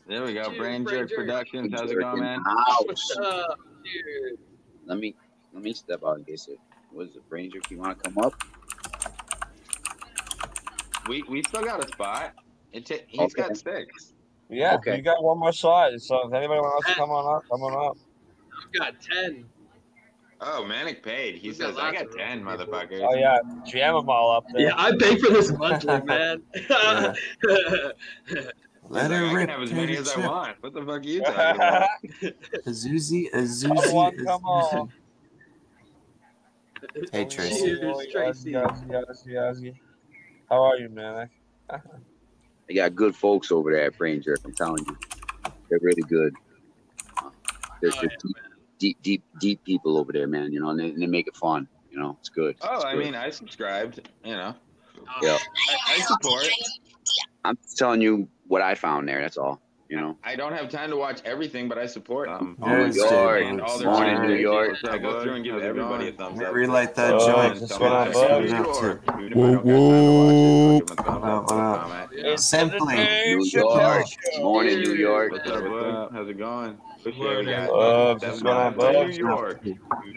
There 0.07 0.23
we 0.23 0.33
go. 0.33 0.45
Cheers, 0.45 0.57
Brain 0.57 0.83
Brain 0.83 0.97
Jerk 0.97 1.09
Jerk. 1.09 1.19
Productions. 1.19 1.71
How's 1.71 1.91
it 1.91 1.99
going, 1.99 2.19
man? 2.19 2.41
What's 2.81 3.15
up, 3.17 3.59
dude? 3.83 4.39
Let 4.87 4.97
me 4.97 5.15
let 5.53 5.61
me 5.61 5.71
step 5.73 6.01
out 6.03 6.17
in 6.17 6.25
case 6.25 6.47
it 6.47 6.59
was 6.91 7.15
it 7.15 7.29
Brain 7.29 7.51
Jerk. 7.51 7.69
you 7.69 7.77
want 7.77 8.01
to 8.01 8.09
come 8.09 8.17
up, 8.25 8.33
We 11.09 11.23
we 11.27 11.41
still 11.41 11.63
got 11.63 11.83
a 11.83 11.87
spot. 11.87 12.33
It 12.71 12.85
ta- 12.85 13.03
he's 13.07 13.33
Okay. 13.33 13.41
got 13.47 13.57
six. 13.57 14.13
Yeah, 14.47 14.75
Okay. 14.75 14.95
you 14.95 15.01
got 15.01 15.23
one 15.23 15.39
more 15.39 15.51
slide. 15.51 15.99
So 15.99 16.27
if 16.27 16.33
anybody 16.33 16.59
wants 16.61 16.87
to 16.87 16.95
come 16.95 17.09
on 17.09 17.35
up, 17.35 17.43
come 17.51 17.61
on 17.63 17.89
up. 17.89 17.97
I've 18.63 18.79
got 18.79 18.93
10. 19.01 19.45
Oh, 20.41 20.63
Manic 20.65 21.01
paid. 21.03 21.35
He 21.35 21.49
We've 21.49 21.57
got 21.59 21.69
says, 21.69 21.77
I 21.79 21.91
got 21.91 22.11
10, 22.11 22.39
people. 22.39 22.53
motherfuckers. 22.53 23.07
Oh 23.09 23.15
yeah, 23.15 23.39
jam 23.65 23.95
them 23.95 24.09
all 24.09 24.31
up 24.37 24.45
there. 24.53 24.67
Yeah, 24.67 24.73
I 24.77 24.91
pay 24.97 25.17
for 25.17 25.31
this 25.31 25.51
monthly, 25.51 25.99
man. 26.05 26.43
Yeah. 26.69 27.13
He's 28.27 28.37
Let 28.89 29.09
like, 29.11 29.19
her 29.19 29.25
I 29.25 29.33
rip. 29.33 29.47
can 29.47 29.49
have 29.49 29.61
as 29.63 29.73
many 29.73 29.97
as 29.97 30.09
I 30.09 30.17
want. 30.19 30.57
What 30.61 30.73
the 30.73 30.81
fuck 30.81 30.89
are 30.89 31.01
you 31.01 31.21
talking 31.23 31.55
about? 31.55 31.89
Azuzi, 32.67 33.31
Azuzi, 33.33 33.65
Come 33.75 33.95
on, 33.95 34.25
come 34.25 34.45
on. 34.45 34.93
Hey, 37.11 37.25
Tracy. 37.25 37.59
Cheers, 37.59 37.81
Oh, 37.83 38.03
Tracy. 38.11 38.51
Yazzie, 38.51 38.89
Yazzie, 38.89 39.27
Yazzie. 39.27 39.73
How 40.49 40.63
are 40.63 40.77
you, 40.77 40.89
man? 40.89 41.29
they 42.67 42.73
got 42.73 42.95
good 42.95 43.15
folks 43.15 43.51
over 43.51 43.71
there 43.71 43.83
at 43.85 43.99
Ranger. 43.99 44.35
I'm 44.43 44.53
telling 44.53 44.83
you, 44.85 44.97
they're 45.69 45.79
really 45.81 46.01
good. 46.03 46.33
They're, 47.81 47.91
Oh, 47.93 48.01
they're 48.01 48.09
deep, 48.21 48.37
deep, 48.79 48.97
deep, 49.03 49.23
deep 49.39 49.63
people 49.63 49.97
over 49.97 50.11
there, 50.11 50.27
man. 50.27 50.51
You 50.51 50.59
know, 50.59 50.69
and 50.69 50.79
they, 50.79 50.89
and 50.89 51.01
they 51.01 51.07
make 51.07 51.27
it 51.27 51.35
fun. 51.35 51.67
You 51.91 51.99
know, 51.99 52.17
it's 52.19 52.29
good. 52.29 52.55
Oh, 52.61 52.75
It's 52.75 52.85
I 52.85 52.93
good. 52.93 53.05
mean, 53.05 53.15
I 53.15 53.29
subscribed, 53.29 54.09
you 54.23 54.33
know. 54.33 54.53
yeah. 55.21 55.37
I, 55.87 55.93
I 55.95 55.99
support. 56.01 56.47
I'm 57.45 57.57
telling 57.75 58.01
you 58.01 58.27
what 58.47 58.61
I 58.61 58.75
found 58.75 59.07
there. 59.07 59.21
That's 59.21 59.37
all. 59.37 59.61
You 59.89 59.99
know. 59.99 60.17
I 60.23 60.35
don't 60.35 60.53
have 60.53 60.69
time 60.69 60.91
to 60.91 60.95
watch 60.97 61.19
everything, 61.25 61.67
but 61.67 61.79
I 61.79 61.87
support 61.87 62.29
them. 62.29 62.55
New 62.59 62.67
There's 62.67 62.95
York. 62.95 63.41
And 63.43 63.59
all 63.59 63.79
their 63.79 63.89
Morning, 63.89 64.17
shit. 64.17 64.27
New 64.27 64.35
York. 64.35 64.77
I 64.87 64.97
go 64.99 65.23
through 65.23 65.33
and 65.33 65.43
give 65.43 65.59
everybody 65.63 66.09
a 66.09 66.11
thumbs 66.11 66.39
up. 66.41 66.53
Relight 66.53 66.93
that 66.93 67.15
Oh, 67.15 67.25
joint. 67.27 67.59
just 67.59 67.71
Tell 67.71 67.79
me 67.79 67.85
what 67.85 67.93
I'm 67.95 68.07
I 68.09 68.11
buzzing. 68.13 68.29
got 68.29 68.41
New 68.43 68.69
up 68.69 68.83
York. 68.83 69.05
to. 69.05 69.19
Even 69.19 69.31
if 69.31 69.37
I 69.37 69.51
don't 69.51 69.65
got 69.65 69.65
time 69.65 70.03
to 70.05 70.11
watch 70.11 70.41
it, 70.41 70.45
I'll 70.45 70.79
give 70.79 70.87
them 70.87 70.93
a 70.93 71.03
thumbs 71.03 71.51
up, 71.51 71.89
What 72.19 72.25
up, 72.33 72.39
Simply. 72.39 72.95
New 72.95 73.39
Chappelle 73.45 73.81
York. 73.81 74.43
Morning, 74.43 74.79
New 74.81 74.93
York. 74.93 75.31
What's 75.31 75.49
up. 75.49 76.11
How's 76.13 76.29
it 76.29 76.37
going? 76.37 76.77
Appreciate 76.99 77.23
Morning. 77.23 77.47
it, 77.47 77.51
guys. 77.51 77.69
Uh, 77.69 78.19
Seven 78.19 78.29
just 78.29 78.43
going 78.43 78.57
on, 78.57 78.77
miles 78.77 79.17
New. 79.17 79.27
York. 79.27 79.61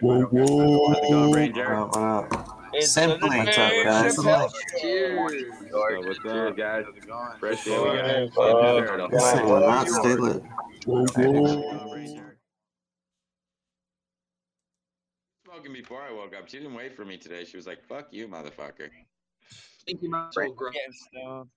Whoa, 0.02 0.20
whoa. 0.24 0.88
How's 0.88 0.98
it 0.98 1.10
going, 1.10 1.32
Ranger? 1.32 1.74
what 1.86 1.96
up? 1.96 2.51
It's 2.74 2.90
Simply. 2.92 3.28
the 3.28 3.36
What's 3.44 3.58
up, 3.58 3.70
Dave 3.70 3.84
guys? 3.84 4.16
Cheers. 4.80 5.32
New 5.32 5.68
York. 5.68 5.92
So 5.92 6.08
what's 6.08 6.18
up, 6.24 6.56
guys? 6.56 6.84
How's 6.86 6.96
it 6.96 7.06
going? 7.06 7.38
Fresh 7.38 7.66
air, 7.66 7.80
we 7.82 7.96
got 7.96 8.10
it. 8.10 9.10
This 9.10 9.42
will 9.42 9.60
not 9.60 9.88
stay 9.88 10.14
lit. 10.14 10.42
Whoa, 10.86 11.04
whoa. 11.16 12.20
Smoking 15.46 15.72
before 15.74 16.00
I 16.02 16.12
woke 16.12 16.34
up. 16.36 16.48
She 16.48 16.58
didn't 16.58 16.74
wait 16.74 16.96
for 16.96 17.04
me 17.04 17.18
today. 17.18 17.44
She 17.44 17.56
was 17.56 17.66
like, 17.66 17.84
"Fuck 17.86 18.08
you, 18.10 18.26
motherfucker." 18.26 18.88
Think 19.86 20.00
you 20.02 20.10
might 20.10 20.28
as 20.28 20.36
well 20.36 20.52
grab 20.52 20.72
Getting 20.72 20.92
stoned. 20.92 21.48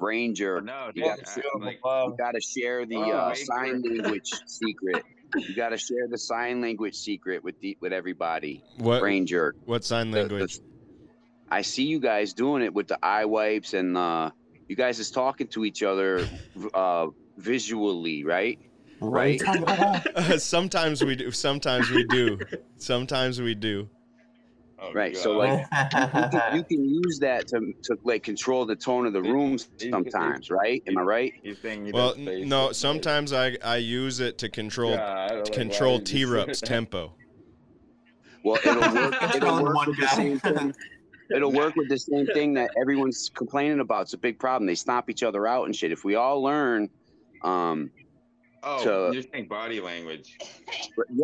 Ranger. 0.00 0.60
No, 0.60 0.86
dude. 0.86 0.96
You 0.96 1.04
gotta, 1.10 1.22
I- 1.22 1.34
feel 1.34 1.50
I'm 1.54 1.60
the 1.60 1.66
like, 1.66 1.80
you 1.84 2.14
gotta 2.18 2.40
share 2.40 2.84
the 2.86 2.96
Oh, 2.96 3.10
uh, 3.10 3.34
sign 3.34 3.82
language 3.82 4.30
secret. 4.46 5.04
You 5.36 5.54
gotta 5.54 5.76
share 5.76 6.08
the 6.08 6.18
sign 6.18 6.60
language 6.60 6.94
secret 6.94 7.44
with 7.44 7.58
the, 7.60 7.76
with 7.80 7.92
everybody. 7.92 8.62
What 8.78 9.02
Ranger. 9.02 9.54
what 9.64 9.84
sign 9.84 10.10
The- 10.10 10.24
the- 10.24 10.34
language? 10.34 10.58
I 11.50 11.62
see 11.62 11.84
you 11.84 11.98
guys 11.98 12.34
doing 12.34 12.62
it 12.62 12.74
with 12.74 12.88
the 12.88 12.98
eye 13.02 13.24
wipes 13.24 13.72
and 13.72 13.96
uh, 13.96 14.30
you 14.68 14.76
guys 14.76 14.98
is 14.98 15.10
talking 15.10 15.46
to 15.48 15.64
each 15.64 15.82
other 15.82 16.28
uh, 16.74 17.06
visually, 17.38 18.22
right? 18.24 18.58
What 18.98 19.12
Right. 19.12 19.40
talking 19.40 20.38
sometimes 20.38 21.02
we 21.04 21.16
do. 21.16 21.30
Sometimes 21.30 21.88
we 21.90 22.04
do. 22.04 22.38
Sometimes 22.76 23.40
we 23.40 23.54
do. 23.54 23.88
Oh, 24.80 24.92
Right. 24.92 25.16
So 25.16 25.32
like 25.32 25.60
you 25.60 26.28
can, 26.30 26.56
you 26.56 26.64
can 26.68 26.84
use 26.84 27.18
that 27.20 27.46
to 27.48 27.72
to 27.84 27.96
like 28.04 28.22
control 28.22 28.66
the 28.66 28.76
tone 28.76 29.06
of 29.06 29.12
the 29.12 29.22
room 29.22 29.58
sometimes, 29.78 30.50
right? 30.50 30.82
Am 30.86 30.98
I 30.98 31.02
right? 31.02 31.32
He's 31.42 31.60
saying 31.60 31.86
he 31.86 31.92
Well, 31.92 32.14
does 32.14 32.24
face 32.24 32.42
n- 32.42 32.48
no. 32.48 32.72
Sometimes 32.72 33.32
I 33.32 33.56
I 33.64 33.76
use 33.76 34.20
it 34.20 34.38
to 34.38 34.48
control 34.48 34.96
God, 34.96 35.30
like, 35.30 35.44
why 35.48 35.54
control 35.54 35.98
did 35.98 36.06
T-Rup's 36.06 36.60
tempo. 36.62 37.12
Well, 38.44 38.58
it'll 38.64 38.80
work. 38.94 39.34
it'll 39.34 39.62
work 39.62 39.74
one 39.74 39.88
with 39.88 39.96
the 39.96 40.06
guy. 40.06 40.14
same 40.14 40.38
thing. 40.38 40.74
It'll 41.34 41.52
work 41.52 41.76
with 41.76 41.88
the 41.90 41.98
same 41.98 42.26
thing 42.28 42.54
that 42.54 42.70
everyone's 42.80 43.30
complaining 43.36 43.80
about. 43.80 44.02
It's 44.02 44.14
a 44.14 44.18
big 44.18 44.38
problem. 44.38 44.66
They 44.66 44.74
stomp 44.74 45.10
each 45.10 45.22
other 45.22 45.46
out 45.46 45.64
and 45.66 45.76
shit. 45.76 45.92
If 45.92 46.04
we 46.04 46.14
all 46.14 46.42
learn, 46.42 46.88
um, 47.44 47.90
Oh, 48.62 49.08
to- 49.08 49.14
you're 49.14 49.22
saying 49.32 49.46
body 49.48 49.80
language. 49.80 50.36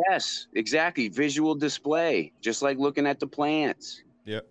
yes, 0.08 0.46
exactly, 0.54 1.08
visual 1.08 1.54
display, 1.54 2.32
just 2.40 2.62
like 2.62 2.78
looking 2.78 3.06
at 3.06 3.20
the 3.20 3.26
plants. 3.26 4.02
Yep. 4.24 4.46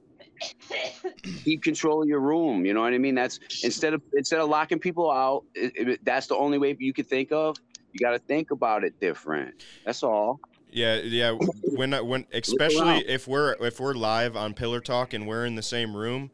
Keep 1.44 1.64
control 1.64 2.02
of 2.04 2.08
your 2.10 2.20
room. 2.20 2.66
You 2.66 2.74
know 2.74 2.82
what 2.82 2.94
I 2.94 2.98
mean? 2.98 3.16
That's 3.16 3.40
instead 3.64 3.94
of 3.94 4.02
instead 4.14 4.40
of 4.40 4.50
locking 4.50 4.80
people 4.80 5.10
out. 5.12 5.44
It, 5.56 5.74
it- 5.76 6.06
that's 6.06 6.28
the 6.28 6.36
only 6.36 6.58
way 6.58 6.76
you 6.80 6.94
could 6.94 7.08
think 7.08 7.32
of. 7.32 7.56
You 7.94 8.00
got 8.00 8.12
to 8.12 8.20
think 8.20 8.52
about 8.52 8.84
it 8.84 9.00
different. 9.00 9.64
That's 9.86 10.04
all. 10.04 10.40
Yeah, 10.72 10.96
yeah. 10.98 11.38
When 11.76 11.94
I- 11.94 12.02
when 12.02 12.26
especially 12.34 13.08
if 13.08 13.28
we're 13.28 13.56
if 13.62 13.80
we're 13.80 13.94
live 13.94 14.36
on 14.36 14.54
Pillar 14.54 14.82
Talk 14.82 15.14
and 15.14 15.28
we're 15.28 15.46
in 15.46 15.56
the 15.56 15.62
same 15.62 15.96
room, 15.96 16.32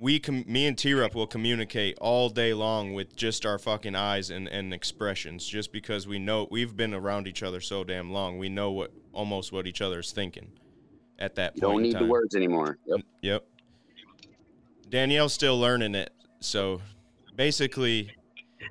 we 0.00 0.18
com- 0.18 0.44
me 0.46 0.66
and 0.66 0.76
T-Rup 0.76 1.14
will 1.14 1.26
communicate 1.26 1.96
all 2.00 2.28
day 2.28 2.52
long 2.52 2.94
with 2.94 3.14
just 3.16 3.46
our 3.46 3.58
fucking 3.58 3.94
eyes 3.94 4.30
and, 4.30 4.48
and 4.48 4.74
expressions, 4.74 5.46
just 5.46 5.72
because 5.72 6.06
we 6.06 6.18
know 6.18 6.48
we've 6.50 6.76
been 6.76 6.92
around 6.94 7.28
each 7.28 7.42
other 7.42 7.60
so 7.60 7.84
damn 7.84 8.10
long. 8.10 8.38
We 8.38 8.48
know 8.48 8.70
what 8.72 8.92
almost 9.12 9.52
what 9.52 9.66
each 9.66 9.80
other's 9.80 10.12
thinking 10.12 10.48
at 11.18 11.36
that 11.36 11.54
You 11.56 11.62
point. 11.62 11.72
don't 11.74 11.82
need 11.82 11.98
the 11.98 12.06
words 12.10 12.34
anymore. 12.34 12.78
Yep. 12.86 13.00
Yep. 13.22 13.46
Danielle's 14.90 15.32
still 15.32 15.58
learning 15.58 15.94
it. 15.94 16.10
So 16.40 16.80
basically, 17.36 18.10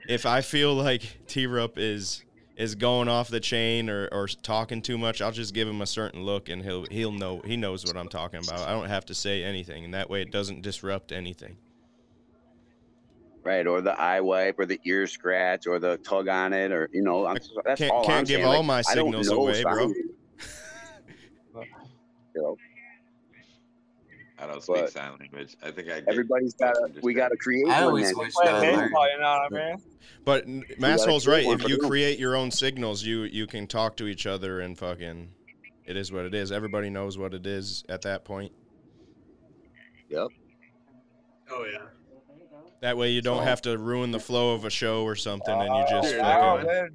if 0.08 0.26
I 0.26 0.42
feel 0.42 0.74
like 0.74 1.26
T 1.28 1.48
Rup 1.48 1.78
is 1.78 2.24
is 2.56 2.76
going 2.76 3.08
off 3.08 3.30
the 3.30 3.40
chain 3.40 3.90
or, 3.90 4.08
or 4.12 4.28
talking 4.28 4.82
too 4.82 4.98
much, 4.98 5.22
I'll 5.22 5.32
just 5.32 5.54
give 5.54 5.68
him 5.68 5.82
a 5.82 5.88
certain 5.88 6.24
look 6.24 6.50
and 6.50 6.62
he'll 6.64 6.86
he'll 6.92 7.12
know 7.12 7.42
he 7.46 7.58
knows 7.58 7.86
what 7.86 7.98
I'm 7.98 8.10
talking 8.10 8.42
about. 8.44 8.68
I 8.68 8.72
don't 8.72 8.88
have 8.90 9.06
to 9.08 9.16
say 9.16 9.44
anything, 9.44 9.86
and 9.86 9.94
that 9.94 10.10
way 10.10 10.22
it 10.22 10.32
doesn't 10.32 10.62
disrupt 10.62 11.12
anything. 11.12 11.58
Right, 13.44 13.68
or 13.68 13.82
the 13.82 14.00
eye 14.00 14.22
wipe, 14.22 14.58
or 14.58 14.66
the 14.66 14.80
ear 14.86 15.06
scratch, 15.06 15.68
or 15.68 15.78
the 15.78 15.98
tug 15.98 16.30
on 16.30 16.54
it, 16.54 16.72
or 16.72 16.90
you 16.94 17.02
know, 17.02 17.26
I'm, 17.26 17.38
that's 17.66 17.80
can't- 17.80 17.92
all 17.92 18.06
can't 18.06 18.20
I'm 18.20 18.24
give 18.26 18.36
saying. 18.38 18.46
all 18.46 18.58
Like, 18.60 18.66
my 18.66 18.82
signals 18.82 19.28
away, 19.30 19.64
bro. 19.64 19.92
You 22.36 22.42
know, 22.42 22.58
I 24.44 24.48
don't 24.48 24.62
speak 24.62 24.76
But- 24.76 24.92
sign 24.92 25.12
language. 25.20 25.56
I 25.64 25.72
think 25.72 25.90
I. 25.90 26.02
Get 26.02 26.10
Everybody's 26.10 26.54
got 26.54 26.74
to. 26.74 26.92
We 27.02 27.14
got 27.14 27.30
to 27.30 27.38
create 27.38 27.66
I 27.68 27.80
one. 27.80 27.84
always 27.84 28.16
wish 28.16 28.34
uh, 28.38 28.42
Play 28.42 28.50
I 28.52 28.60
learned. 28.60 28.82
baseball, 28.82 29.08
you 29.12 29.20
know 29.20 29.40
what 29.50 29.62
I 29.62 29.70
mean? 29.70 29.82
But 30.26 30.48
Masshole's 30.80 31.28
right. 31.28 31.46
If 31.46 31.68
you 31.68 31.78
create 31.78 32.20
your 32.20 32.36
own 32.36 32.52
signals, 32.52 33.04
you 33.04 33.24
you 33.24 33.48
can 33.48 33.68
talk 33.68 33.96
to 33.98 34.08
each 34.08 34.26
other 34.26 34.60
and 34.62 34.78
fucking. 34.78 35.30
It 35.86 35.98
is 35.98 36.12
what 36.12 36.26
it 36.26 36.34
is. 36.34 36.52
Everybody 36.52 36.90
knows 36.90 37.18
what 37.18 37.34
it 37.34 37.46
is 37.46 37.84
at 37.90 38.02
that 38.04 38.24
point. 38.26 38.52
Yep. 40.10 40.28
Oh 41.52 41.66
yeah. 41.72 41.80
That 42.82 42.98
way 42.98 43.10
you 43.12 43.22
don't 43.22 43.40
So- 43.40 43.44
have 43.44 43.62
to 43.64 43.78
ruin 43.78 44.12
the 44.12 44.20
flow 44.20 44.54
of 44.54 44.66
a 44.66 44.70
show 44.70 45.04
or 45.04 45.16
something, 45.16 45.54
and 45.54 45.68
you 45.76 45.84
oh, 45.88 46.02
just 46.02 46.16
Oh, 46.16 46.20
fucking 46.22 46.68
man. 46.68 46.90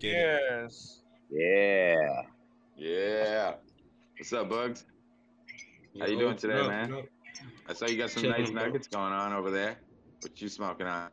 get 0.00 0.14
it. 0.14 0.42
Yes. 0.50 1.00
Yeah. 1.30 2.22
Yeah. 2.76 3.54
What's 4.18 4.32
up, 4.32 4.48
Bugs? 4.48 4.84
How 5.98 6.06
you 6.06 6.18
doing 6.18 6.36
today, 6.36 6.66
man? 6.66 7.04
I 7.68 7.72
saw 7.72 7.86
you 7.86 7.96
got 7.96 8.10
some 8.10 8.22
Chilling, 8.22 8.40
nice 8.42 8.50
bro. 8.50 8.64
nuggets 8.66 8.88
going 8.88 9.12
on 9.12 9.32
over 9.32 9.50
there. 9.50 9.76
What 10.20 10.40
you 10.40 10.48
smoking 10.48 10.86
on? 10.86 11.08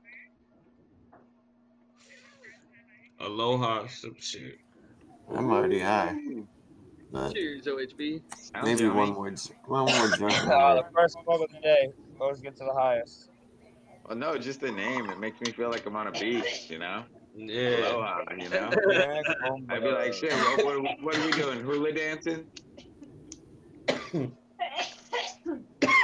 Aloha, 3.19 3.87
some 3.87 4.15
shit. 4.19 4.57
I'm 5.33 5.49
already 5.51 5.79
high. 5.79 6.15
But 7.11 7.33
Cheers, 7.33 7.65
OHB. 7.65 8.21
Maybe 8.63 8.87
one 8.87 9.13
more, 9.13 9.33
one 9.67 9.85
more 9.85 10.07
drink. 10.17 10.47
Uh, 10.47 10.75
the 10.75 10.85
first 10.93 11.17
one 11.23 11.41
of 11.41 11.49
the 11.51 11.59
day. 11.59 11.93
Always 12.19 12.41
get 12.41 12.55
to 12.57 12.65
the 12.65 12.73
highest. 12.73 13.29
Well, 14.05 14.17
no, 14.17 14.37
just 14.37 14.59
the 14.59 14.71
name. 14.71 15.09
It 15.09 15.19
makes 15.19 15.39
me 15.39 15.51
feel 15.51 15.69
like 15.69 15.85
I'm 15.85 15.95
on 15.95 16.07
a 16.07 16.11
beach, 16.11 16.67
you 16.69 16.79
know? 16.79 17.03
Yeah. 17.35 17.91
Aloha, 17.91 18.23
you 18.37 18.49
know? 18.49 18.69
I'd 19.69 19.81
be 19.81 19.91
like, 19.91 20.13
shit, 20.13 20.33
what, 20.33 20.65
what, 20.65 21.01
what 21.01 21.17
are 21.17 21.25
we 21.25 21.31
doing? 21.31 21.61
Hula 21.61 21.93
dancing? 21.93 22.45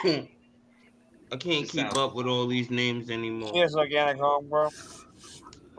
I 0.04 1.36
can't 1.38 1.68
keep 1.68 1.96
up 1.96 2.16
with 2.16 2.26
all 2.28 2.48
these 2.48 2.70
names 2.70 3.10
anymore. 3.10 3.54
Cheers, 3.54 3.76
organic 3.76 4.18
home, 4.18 4.48
bro. 4.50 4.70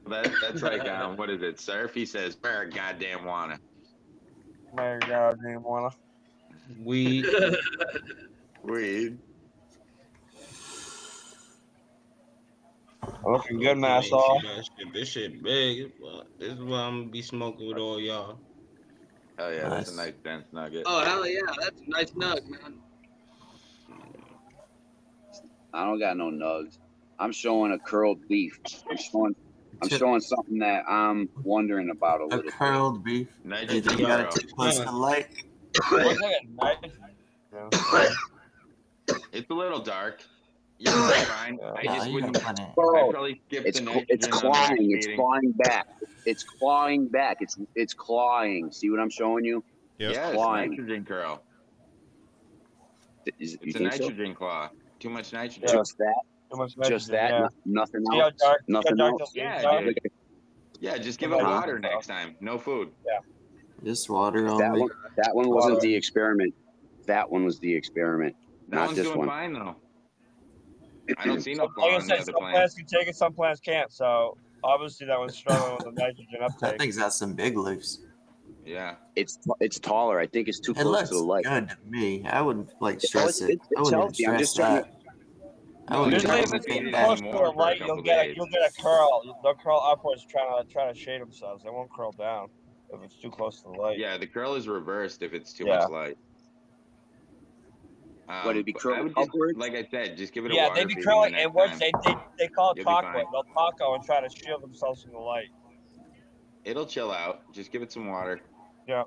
That, 0.07 0.31
that's 0.41 0.63
like, 0.63 0.87
um, 0.89 1.17
what 1.17 1.31
is 1.31 1.43
it? 1.43 1.61
Surf? 1.61 1.95
He 1.95 2.07
says, 2.07 2.37
where 2.41 2.67
goddamn 2.67 3.25
wanna. 3.25 3.59
My 4.75 4.99
God, 5.07 5.39
damn 5.43 5.63
wanna. 5.63 5.91
We 6.79 7.25
Weed. 8.63 9.19
Looking 13.25 13.59
good, 13.59 13.79
Man, 13.79 13.81
mass 13.81 14.05
shit, 14.05 14.13
off. 14.13 14.43
that 14.43 14.65
shit- 14.79 14.93
This 14.93 15.09
shit 15.09 15.43
big. 15.43 15.93
This 16.39 16.53
is 16.53 16.61
why 16.61 16.81
I'm 16.81 17.01
gonna 17.01 17.11
be 17.11 17.23
smoking 17.23 17.69
with 17.69 17.79
all 17.79 18.01
y'all. 18.01 18.39
Hell 19.39 19.53
yeah, 19.53 19.69
that's 19.69 19.91
a 19.91 19.97
Nice. 19.97 20.07
nice 20.07 20.15
dense 20.25 20.45
nugget. 20.53 20.85
Oh 20.87 21.01
hell 21.05 21.27
yeah, 21.27 21.41
that's 21.61 21.81
a 21.81 21.91
nice 21.91 22.11
nug, 22.13 22.47
man. 22.49 22.75
I 25.73 25.85
don't 25.85 25.99
got 25.99 26.17
no 26.17 26.31
nugs. 26.31 26.79
I'm 27.19 27.33
showing 27.33 27.73
a 27.73 27.79
curled 27.79 28.27
beef. 28.29 28.59
I'm 28.91 28.97
showing. 28.97 29.35
I'm 29.83 29.89
showing 29.89 30.21
something 30.21 30.59
that 30.59 30.85
I'm 30.89 31.29
wondering 31.43 31.91
about 31.91 32.21
a 32.21 32.25
A 32.25 32.27
little. 32.27 32.49
A 32.49 32.53
curled 32.53 33.03
beef. 33.05 33.29
Hey, 33.43 33.49
Nitrogen 33.49 33.99
you 33.99 34.07
got 34.07 34.19
Euro. 34.21 34.29
it 34.29 34.31
too 34.41 34.47
close 34.49 34.79
to 34.79 34.85
the 34.85 34.93
light. 34.93 35.29
Like. 36.59 36.91
It's 39.33 39.51
a 39.51 39.55
little 39.55 39.81
dark. 39.81 40.23
Yeah, 40.83 41.11
it's 41.11 41.25
fine. 41.29 41.59
I 41.77 41.85
just 41.85 42.07
you 42.09 42.15
wouldn't. 42.15 42.33
got 42.33 42.43
plenty. 42.43 42.63
I'd 42.63 42.75
Bro, 42.75 43.11
probably 43.11 43.43
skip 43.49 43.67
it's 43.67 43.81
the 43.81 44.03
it's 44.09 44.27
clawing. 44.27 44.91
It's 44.97 45.07
clawing 45.15 45.53
back. 45.59 45.89
It's 46.25 46.43
clawing 46.43 47.07
back. 47.09 47.37
It's 47.43 47.59
it's 47.75 47.93
clawing. 47.93 48.73
See 48.73 48.89
what 48.89 48.99
I'm 48.99 49.11
showing 49.11 49.45
you? 49.45 49.63
Yep. 49.99 50.15
Yeah, 50.15 50.27
it's 50.29 50.35
clawing. 50.37 50.71
nitrogen 50.71 51.05
curl. 51.05 51.43
Is, 53.39 53.59
It's 53.61 53.75
a 53.75 53.79
think 53.79 53.93
so? 53.93 54.05
nitrogen 54.05 54.35
claw. 54.35 54.71
Too 55.01 55.11
much 55.11 55.33
nitrogen. 55.33 55.69
Just 55.69 55.99
that. 55.99 56.15
Too 56.53 56.59
much 56.59 56.77
Just 56.89 57.09
that. 57.09 57.31
yeah. 57.31 57.39
no- 57.41 57.49
nothing 57.83 58.03
See 58.11 58.19
how 58.19 58.25
else. 58.27 58.35
dark, 58.39 58.61
Nothing 58.69 58.97
dark 58.97 59.21
else. 59.21 59.33
Yeah, 59.35 59.81
dude. 59.81 59.99
Yeah, 60.79 60.99
just 60.99 61.19
give 61.19 61.33
it 61.33 61.37
water 61.43 61.79
next 61.79 62.07
time. 62.07 62.37
No 62.41 62.59
food. 62.59 62.91
Yeah. 63.07 63.19
Just 63.85 64.11
water 64.11 64.43
That 64.59 64.73
one. 64.73 64.89
That 65.17 65.35
one 65.35 65.49
wasn't 65.49 65.81
the 65.81 65.95
experiment. 65.95 66.55
That 67.07 67.31
one 67.31 67.45
was 67.45 67.59
the 67.61 67.75
experiment. 67.75 68.37
That 68.69 68.77
Not 68.77 68.87
one's 68.87 68.97
this 68.99 69.07
doing 69.07 69.19
one. 69.19 69.29
fine 69.29 69.53
though. 69.55 69.77
I 71.19 71.25
don't 71.27 71.41
see 71.43 71.55
no 71.55 71.65
Like 71.77 71.93
I 71.93 71.95
in 71.97 72.01
the 72.01 72.01
said, 72.07 72.15
other 72.17 72.25
some 72.25 72.35
plants. 72.35 72.55
plants 72.57 72.75
can 72.75 72.87
take 72.87 73.09
it, 73.09 73.17
some 73.17 73.33
plants 73.33 73.61
can't. 73.61 73.91
So 73.93 74.37
obviously 74.63 75.07
that 75.07 75.19
one's 75.19 75.35
struggling 75.37 75.73
with 75.77 75.85
the 75.85 75.93
nitrogen 75.93 76.27
That 76.41 76.51
uptake. 76.53 76.81
thing's 76.81 76.97
got 76.99 77.13
some 77.15 77.35
big 77.35 77.57
leaves. 77.57 78.05
Yeah. 78.71 78.95
It's 79.17 79.39
it's 79.61 79.79
taller. 79.81 80.21
I 80.21 80.27
think 80.27 80.47
it's 80.49 80.61
too 80.61 80.73
It 80.73 80.77
close 80.77 80.87
looks 80.87 81.09
to 81.11 81.17
the 81.17 81.23
light. 81.23 81.45
good 81.45 81.69
to 81.71 81.77
me. 81.89 82.25
I 82.25 82.41
wouldn't 82.41 82.71
like 82.81 82.97
Oh, 82.97 82.99
stress 83.01 83.41
it's- 83.43 83.57
it. 83.57 83.61
I 83.77 83.81
wouldn't 83.83 84.01
healthy. 84.01 84.27
I'm 84.27 84.31
stress 84.35 84.41
just 84.41 84.57
trying 84.57 84.75
that. 84.83 84.97
I 85.89 85.99
wouldn't 85.99 86.15
Just 86.15 86.25
Usually, 86.27 86.29
try 86.29 86.39
if 86.39 86.45
it 86.47 86.71
anything 86.71 86.87
in 86.87 86.93
that. 86.93 87.05
close 87.07 87.21
to 87.21 87.33
for 87.33 87.45
a 87.47 87.51
a 87.51 87.51
light, 87.51 87.81
you'll 87.81 88.01
get 88.03 88.27
a, 88.27 88.35
you'll 88.37 88.47
get 88.47 88.63
a 88.63 88.81
curl. 88.81 89.39
They'll 89.43 89.55
curl 89.55 89.81
upwards, 89.85 90.25
trying 90.25 90.63
to 90.65 90.73
try 90.73 90.87
to 90.93 90.97
shade 90.97 91.21
themselves. 91.21 91.65
They 91.65 91.71
won't 91.71 91.91
curl 91.93 92.13
down 92.13 92.49
if 92.95 93.03
it's 93.03 93.17
too 93.17 93.31
close 93.31 93.61
to 93.63 93.73
the 93.73 93.77
light. 93.77 93.99
Yeah, 93.99 94.17
the 94.17 94.27
curl 94.29 94.55
is 94.55 94.69
reversed 94.69 95.23
if 95.23 95.35
it's 95.35 95.53
too 95.53 95.65
Yeah. 95.67 95.79
much 95.81 95.91
light. 95.91 96.19
Um, 98.29 98.45
What, 98.45 98.51
it'd 98.53 98.67
be 98.67 98.73
curling 98.73 99.13
would 99.17 99.19
upwards? 99.19 99.59
like 99.59 99.75
I 99.75 99.83
said, 99.91 100.17
just 100.17 100.33
give 100.33 100.45
it 100.45 100.53
a 100.53 100.55
water. 100.55 100.63
Yeah, 100.63 100.69
water 100.69 100.81
they 100.89 100.95
be 100.95 101.03
curling 101.03 101.33
the 101.33 101.39
next 101.39 101.47
inwards. 101.49 101.79
They, 101.81 101.91
they 102.05 102.15
they 102.39 102.47
call 102.49 102.71
it 102.71 102.77
You'll 102.77 102.85
taco. 102.85 103.25
They'll 103.33 103.43
taco 103.53 103.95
and 103.95 104.05
try 104.05 104.21
to 104.21 104.29
shield 104.29 104.63
themselves 104.63 105.03
from 105.03 105.13
the 105.13 105.19
light. 105.19 105.49
It'll 106.65 106.87
chill 106.87 107.11
out. 107.11 107.41
Just 107.53 107.73
give 107.73 107.83
it 107.83 107.91
some 107.91 108.07
water. 108.07 108.41
Yeah. 108.87 109.05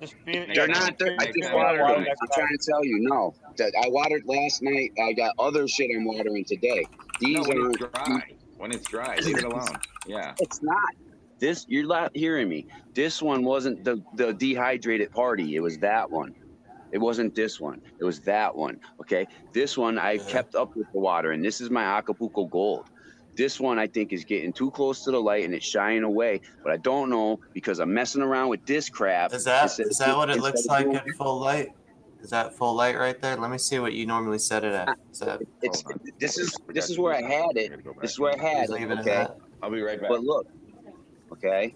Just 0.00 0.14
feed 0.24 0.50
They're 0.54 0.66
not. 0.66 0.98
They're, 0.98 1.16
I 1.18 1.26
just 1.26 1.52
watered 1.52 1.52
time, 1.52 1.54
water. 1.54 1.82
water 1.82 2.14
I'm 2.20 2.28
trying 2.34 2.56
to 2.58 2.70
tell 2.70 2.84
you, 2.84 2.98
no. 3.00 3.34
That 3.56 3.72
I 3.82 3.88
watered 3.88 4.22
last 4.26 4.62
night. 4.62 4.92
I 5.02 5.12
got 5.12 5.34
other 5.38 5.68
shit 5.68 5.90
I'm 5.96 6.04
watering 6.04 6.44
today. 6.44 6.86
These 7.20 7.36
No, 7.36 7.42
when 7.44 7.58
are. 7.58 7.70
it's 7.70 7.78
dry. 7.78 8.22
When 8.56 8.72
it's 8.72 8.86
dry, 8.88 9.16
leave 9.16 9.38
it 9.38 9.44
alone. 9.44 9.78
Yeah. 10.06 10.34
It's 10.40 10.62
not. 10.62 10.78
This 11.38 11.66
you're 11.68 11.86
not 11.86 12.14
hearing 12.16 12.48
me. 12.48 12.66
This 12.94 13.22
one 13.22 13.44
wasn't 13.44 13.84
the 13.84 14.02
the 14.14 14.32
dehydrated 14.32 15.10
party. 15.12 15.56
It 15.56 15.60
was 15.60 15.78
that 15.78 16.10
one. 16.10 16.34
It 16.92 16.98
wasn't 16.98 17.34
this 17.34 17.60
one. 17.60 17.80
It 17.98 18.04
was 18.04 18.20
that 18.20 18.54
one. 18.54 18.80
Okay. 19.00 19.26
This 19.52 19.76
one 19.76 19.98
I 19.98 20.18
kept 20.18 20.54
up 20.54 20.76
with 20.76 20.90
the 20.92 20.98
water, 21.00 21.32
and 21.32 21.44
this 21.44 21.60
is 21.60 21.70
my 21.70 21.82
Acapulco 21.82 22.44
Gold. 22.46 22.90
This 23.36 23.58
one 23.58 23.78
I 23.78 23.86
think 23.86 24.12
is 24.12 24.24
getting 24.24 24.52
too 24.52 24.70
close 24.70 25.02
to 25.04 25.10
the 25.10 25.20
light 25.20 25.44
and 25.44 25.54
it's 25.54 25.66
shying 25.66 26.02
away. 26.04 26.40
But 26.62 26.72
I 26.72 26.76
don't 26.76 27.10
know 27.10 27.40
because 27.52 27.78
I'm 27.80 27.92
messing 27.92 28.22
around 28.22 28.48
with 28.48 28.64
this 28.66 28.88
crap. 28.88 29.32
Is 29.32 29.44
that 29.44 29.64
instead 29.64 29.86
is 29.88 29.98
that 29.98 30.16
what 30.16 30.30
it 30.30 30.40
looks 30.40 30.66
like 30.66 30.84
doing- 30.84 30.96
at 30.96 31.08
full 31.16 31.38
light? 31.40 31.70
Is 32.20 32.30
that 32.30 32.54
full 32.54 32.74
light 32.74 32.96
right 32.96 33.20
there? 33.20 33.36
Let 33.36 33.50
me 33.50 33.58
see 33.58 33.78
what 33.80 33.92
you 33.92 34.06
normally 34.06 34.38
set 34.38 34.64
it 34.64 34.72
at. 34.72 34.96
Is 35.12 35.18
that 35.18 35.42
It's 35.62 35.84
this 36.18 36.38
is 36.38 36.56
this 36.68 36.88
is 36.88 36.98
where 36.98 37.12
I 37.14 37.20
had 37.20 37.56
it. 37.56 37.70
Gotta 37.70 37.82
go 37.82 37.92
back. 37.92 38.00
This 38.00 38.12
is 38.12 38.18
where 38.18 38.32
I 38.32 38.38
had 38.42 38.64
it. 38.64 38.70
leave 38.70 38.90
it 38.90 38.98
at 38.98 39.00
Okay. 39.00 39.26
I'll 39.62 39.70
be 39.70 39.82
right 39.82 40.00
back. 40.00 40.08
But 40.08 40.22
look, 40.24 40.46
okay, 41.32 41.74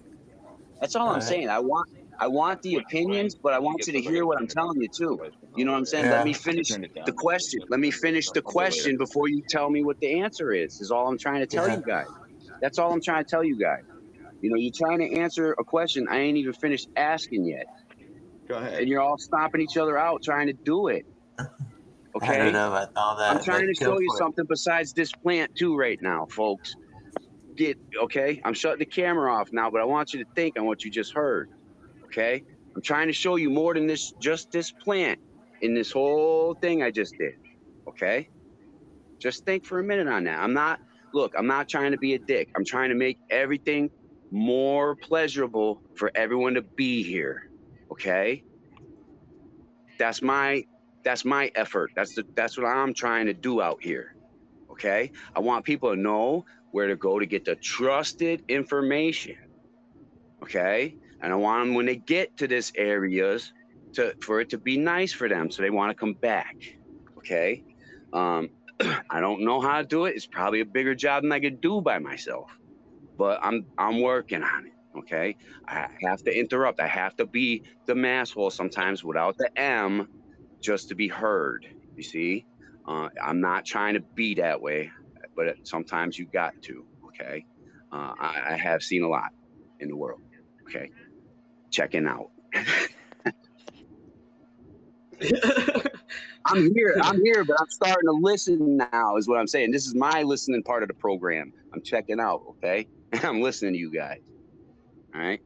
that's 0.80 0.96
all 0.96 1.02
I'm 1.08 1.08
Alright. 1.14 1.22
saying. 1.24 1.48
I 1.50 1.58
want 1.58 1.88
I 2.20 2.28
want 2.28 2.62
the 2.62 2.76
opinions, 2.76 3.36
but 3.42 3.52
I 3.54 3.58
want 3.60 3.86
you 3.86 3.92
to 3.94 4.00
hear 4.00 4.26
what 4.26 4.38
I'm 4.40 4.48
telling 4.48 4.80
you 4.80 4.88
too. 4.96 5.20
You 5.56 5.64
know 5.64 5.72
what 5.72 5.78
I'm 5.78 5.84
saying? 5.86 6.06
Yeah. 6.06 6.12
Let 6.12 6.24
me 6.24 6.34
finish 6.34 6.68
the 7.06 7.12
question. 7.16 7.60
Let 7.70 7.80
me 7.80 7.90
finish 7.90 8.30
the 8.32 8.42
question 8.42 8.96
before 8.98 9.28
you 9.28 9.42
tell 9.48 9.70
me 9.70 9.84
what 9.84 9.96
the 10.00 10.20
answer 10.20 10.52
is. 10.52 10.80
Is 10.80 10.90
all 10.90 11.08
I'm 11.08 11.18
trying 11.18 11.40
to 11.40 11.46
tell 11.46 11.68
Yeah. 11.68 11.76
you 11.76 11.82
guys. 11.86 12.06
That's 12.60 12.78
all 12.78 12.92
I'm 12.92 13.02
trying 13.02 13.24
to 13.24 13.28
tell 13.30 13.44
you 13.44 13.58
guys. 13.58 13.82
You 14.40 14.50
know, 14.50 14.56
you're 14.58 14.72
trying 14.76 15.00
to 15.00 15.20
answer 15.20 15.52
a 15.58 15.64
question 15.64 16.06
I 16.10 16.18
ain't 16.18 16.38
even 16.38 16.52
finished 16.54 16.88
asking 16.96 17.46
yet, 17.46 17.66
Go 18.48 18.56
ahead. 18.56 18.80
and 18.80 18.88
you're 18.88 19.00
all 19.00 19.18
stomping 19.18 19.60
each 19.60 19.76
other 19.76 19.98
out 19.98 20.22
trying 20.24 20.48
to 20.48 20.54
do 20.64 20.88
it. 20.88 21.04
Okay. 22.16 22.26
I 22.26 22.30
Okay. 22.30 22.38
don't 22.38 22.52
know 22.52 22.68
about 22.68 22.88
all 22.96 23.16
that. 23.16 23.30
I'm 23.32 23.42
trying 23.42 23.66
to 23.66 23.74
show 23.74 23.98
you 24.00 24.08
for 24.08 24.16
it. 24.16 24.18
something 24.18 24.44
besides 24.48 24.92
this 24.92 25.12
plant 25.12 25.50
too 25.58 25.76
right 25.76 25.98
now, 26.00 26.26
folks. 26.30 26.74
Get 27.56 27.78
okay. 28.04 28.40
I'm 28.44 28.54
shutting 28.54 28.78
the 28.80 28.86
camera 28.86 29.34
off 29.34 29.48
now, 29.52 29.70
but 29.70 29.80
I 29.80 29.84
want 29.84 30.12
you 30.12 30.20
to 30.20 30.26
think 30.36 30.58
on 30.58 30.66
what 30.66 30.84
you 30.84 30.90
just 30.90 31.12
heard. 31.14 31.48
Okay. 32.08 32.42
I'm 32.74 32.82
trying 32.82 33.06
to 33.08 33.12
show 33.12 33.36
you 33.36 33.50
more 33.50 33.74
than 33.74 33.86
this, 33.86 34.12
just 34.20 34.50
this 34.50 34.70
plant 34.70 35.18
in 35.60 35.74
this 35.74 35.92
whole 35.92 36.54
thing 36.54 36.82
I 36.82 36.90
just 36.90 37.14
did. 37.18 37.34
Okay. 37.86 38.28
Just 39.18 39.44
think 39.44 39.64
for 39.64 39.80
a 39.80 39.84
minute 39.84 40.08
on 40.08 40.24
that. 40.24 40.38
I'm 40.38 40.54
not. 40.54 40.80
Look, 41.14 41.34
I'm 41.36 41.46
not 41.46 41.68
trying 41.68 41.92
to 41.92 41.98
be 41.98 42.14
a 42.14 42.18
dick. 42.18 42.50
I'm 42.56 42.64
trying 42.64 42.90
to 42.90 42.94
make 42.94 43.18
everything 43.30 43.90
more 44.30 44.94
pleasurable 44.94 45.80
for 45.94 46.10
everyone 46.14 46.54
to 46.54 46.62
be 46.62 47.02
here. 47.02 47.50
Okay. 47.90 48.44
That's 49.98 50.22
my 50.22 50.64
that's 51.02 51.24
my 51.24 51.50
effort. 51.54 51.92
That's 51.96 52.14
the 52.14 52.24
that's 52.34 52.56
what 52.56 52.66
I'm 52.66 52.94
trying 52.94 53.26
to 53.26 53.34
do 53.34 53.60
out 53.60 53.82
here. 53.82 54.14
Okay? 54.70 55.10
I 55.34 55.40
want 55.40 55.64
people 55.64 55.94
to 55.94 56.00
know 56.00 56.44
where 56.70 56.86
to 56.86 56.96
go 56.96 57.18
to 57.18 57.26
get 57.26 57.44
the 57.44 57.56
trusted 57.56 58.44
information. 58.48 59.36
Okay? 60.42 60.94
And 61.20 61.32
I 61.32 61.36
want 61.36 61.66
them 61.66 61.74
when 61.74 61.86
they 61.86 61.96
get 61.96 62.36
to 62.38 62.48
this 62.48 62.72
areas 62.76 63.52
to 63.94 64.14
for 64.22 64.40
it 64.40 64.50
to 64.50 64.58
be 64.58 64.76
nice 64.76 65.12
for 65.12 65.28
them 65.28 65.50
so 65.50 65.62
they 65.62 65.70
want 65.70 65.90
to 65.90 65.94
come 65.94 66.14
back. 66.14 66.56
Okay? 67.18 67.64
Um 68.12 68.50
I 69.10 69.20
don't 69.20 69.42
know 69.42 69.60
how 69.60 69.80
to 69.80 69.86
do 69.86 70.04
it. 70.04 70.14
It's 70.16 70.26
probably 70.26 70.60
a 70.60 70.66
bigger 70.66 70.94
job 70.94 71.22
than 71.22 71.32
I 71.32 71.40
could 71.40 71.60
do 71.60 71.80
by 71.80 71.98
myself. 71.98 72.50
But 73.16 73.40
I'm 73.42 73.66
I'm 73.76 74.00
working 74.00 74.42
on 74.42 74.66
it. 74.66 74.72
Okay? 74.98 75.36
I 75.66 75.88
have 76.02 76.22
to 76.24 76.36
interrupt. 76.36 76.80
I 76.80 76.86
have 76.86 77.16
to 77.16 77.26
be 77.26 77.62
the 77.86 77.94
masshole 77.94 78.52
sometimes 78.52 79.04
without 79.04 79.36
the 79.38 79.50
M 79.58 80.08
just 80.60 80.88
to 80.88 80.94
be 80.94 81.08
heard. 81.08 81.66
You 81.96 82.02
see, 82.02 82.46
uh, 82.86 83.08
I'm 83.22 83.40
not 83.40 83.64
trying 83.64 83.94
to 83.94 84.00
be 84.00 84.34
that 84.36 84.60
way, 84.60 84.90
but 85.36 85.56
sometimes 85.64 86.18
you 86.18 86.26
got 86.26 86.60
to. 86.62 86.84
Okay, 87.08 87.44
uh, 87.92 88.14
I, 88.18 88.42
I 88.52 88.56
have 88.56 88.82
seen 88.82 89.02
a 89.02 89.08
lot 89.08 89.30
in 89.80 89.88
the 89.88 89.96
world. 89.96 90.20
Okay, 90.68 90.90
checking 91.70 92.06
out. 92.06 92.30
I'm 96.46 96.74
here. 96.74 96.96
I'm 97.02 97.22
here, 97.24 97.44
but 97.44 97.56
I'm 97.60 97.68
starting 97.70 98.06
to 98.06 98.18
listen 98.20 98.76
now. 98.78 99.16
Is 99.16 99.28
what 99.28 99.38
I'm 99.38 99.46
saying. 99.46 99.72
This 99.72 99.86
is 99.86 99.94
my 99.94 100.22
listening 100.22 100.62
part 100.62 100.82
of 100.82 100.88
the 100.88 100.94
program. 100.94 101.52
I'm 101.74 101.82
checking 101.82 102.20
out. 102.20 102.42
Okay, 102.50 102.88
I'm 103.22 103.42
listening 103.42 103.74
to 103.74 103.78
you 103.78 103.92
guys. 103.92 104.18
All 105.14 105.20
right. 105.20 105.40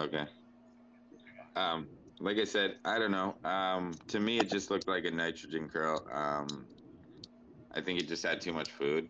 Okay. 0.00 0.24
Um, 1.56 1.88
like 2.20 2.38
I 2.38 2.44
said, 2.44 2.76
I 2.84 2.98
don't 2.98 3.10
know. 3.10 3.36
Um, 3.44 3.94
to 4.08 4.20
me, 4.20 4.38
it 4.38 4.50
just 4.50 4.70
looked 4.70 4.88
like 4.88 5.04
a 5.04 5.10
nitrogen 5.10 5.68
curl. 5.68 6.06
Um, 6.12 6.66
I 7.74 7.80
think 7.80 8.00
it 8.00 8.08
just 8.08 8.22
had 8.24 8.40
too 8.40 8.52
much 8.52 8.70
food. 8.70 9.08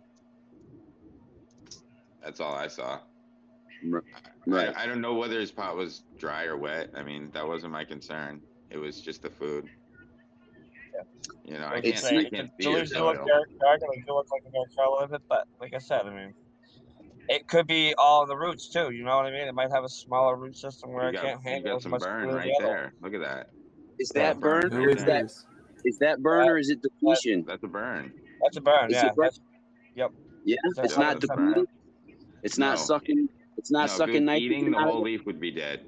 That's 2.23 2.41
all 2.41 2.55
I 2.55 2.69
saw. 2.69 3.01
Right. 4.47 4.75
I, 4.77 4.85
I 4.85 4.87
don't 4.87 5.01
know 5.01 5.15
whether 5.15 5.39
his 5.41 5.53
pot 5.53 5.77
was 5.77 6.03
dry 6.19 6.45
or 6.45 6.57
wet. 6.57 6.91
I 6.95 7.03
mean, 7.03 7.31
that 7.33 7.47
wasn't 7.47 7.73
my 7.73 7.85
concern. 7.85 8.41
It 8.71 8.79
was 8.79 9.01
just 9.01 9.23
the 9.23 9.31
food. 9.31 9.69
You 11.45 11.59
know, 11.59 11.67
I 11.69 11.81
can't, 11.81 11.85
you 11.87 11.93
I 11.93 11.97
say, 11.97 12.25
can't 12.31 12.51
the 12.59 12.65
see 12.65 12.71
delusions 12.71 12.93
it. 12.93 12.95
do 12.97 13.05
look 13.05 13.17
so- 13.17 13.25
dark, 13.27 13.49
dark, 13.61 13.81
and 13.83 13.91
they 13.95 14.03
do 14.07 14.15
look 14.15 14.27
like 14.33 14.43
they're 14.43 14.53
gonna 14.53 14.65
curl 14.77 14.89
a 14.89 14.95
little 14.95 15.09
bit, 15.09 15.23
but 15.29 15.47
like 15.61 15.75
I 15.75 15.79
said, 15.79 16.03
I 16.07 16.11
mean, 16.15 16.35
it 17.29 17.47
could 17.47 17.67
be 17.67 17.95
all 17.99 18.27
the 18.27 18.37
roots 18.37 18.69
too. 18.69 18.91
You 18.93 19.05
know 19.05 19.17
what 19.17 19.27
I 19.27 19.31
mean? 19.31 19.47
It 19.47 19.55
might 19.55 19.71
have 19.71 19.85
a 19.85 19.89
smaller 19.89 20.37
root 20.37 20.57
system 20.57 20.93
where 20.93 21.05
You 21.05 21.09
it 21.11 21.13
got, 21.15 21.23
can't 21.25 21.41
you 21.45 21.51
handle 21.51 21.71
got 21.73 21.77
as 21.77 21.83
some 21.83 21.93
burn 21.93 22.29
right 22.29 22.53
the 22.59 22.65
there. 22.65 22.95
Look 23.03 23.15
at 23.15 23.21
that. 23.21 23.49
Is 23.99 24.11
Yeah, 24.15 24.33
that 24.33 24.41
burn 24.41 24.69
burn 24.71 24.89
is 24.91 25.05
that 25.05 25.25
is 25.85 25.99
that 25.99 26.21
burn 26.21 26.49
or 26.49 26.59
is 26.59 26.71
it 26.71 26.83
depletion? 26.83 27.45
That's 27.47 27.63
a 27.63 27.69
burn. 27.69 28.13
That's 28.43 28.57
a 28.57 28.61
burn. 28.61 28.91
Is 28.91 28.97
Yeah. 28.97 29.07
it 29.07 29.15
burn? 29.17 29.31
Yep. 29.95 30.11
Yeah, 30.45 30.57
That's 30.77 30.91
it's 30.93 30.99
not 30.99 31.21
that's 31.21 31.25
a 31.25 31.29
burn. 31.29 31.47
depleting. 31.49 31.67
It's 32.43 32.59
not 32.59 32.79
No. 32.79 32.85
sucking. 32.85 33.29
It's 33.59 33.71
not 33.71 33.89
no, 33.89 33.95
sucking 33.97 34.17
it 34.17 34.21
nitrogen 34.23 34.53
eating, 34.59 34.71
the 34.73 34.79
out 34.79 34.91
whole 34.91 35.01
it. 35.01 35.05
leaf 35.05 35.27
would 35.27 35.41
be 35.41 35.51
dead. 35.51 35.81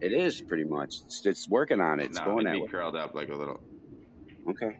It 0.00 0.12
is 0.12 0.40
pretty 0.42 0.64
much. 0.64 0.96
It's, 1.06 1.24
it's 1.24 1.48
working 1.48 1.80
on 1.80 2.00
it. 2.00 2.06
It's 2.06 2.18
no, 2.18 2.24
going 2.26 2.38
it'd 2.40 2.48
that 2.48 2.54
be 2.54 2.62
way. 2.62 2.68
curled 2.68 2.96
up 2.96 3.14
like 3.14 3.28
a 3.30 3.34
little. 3.34 3.60
Okay. 4.50 4.76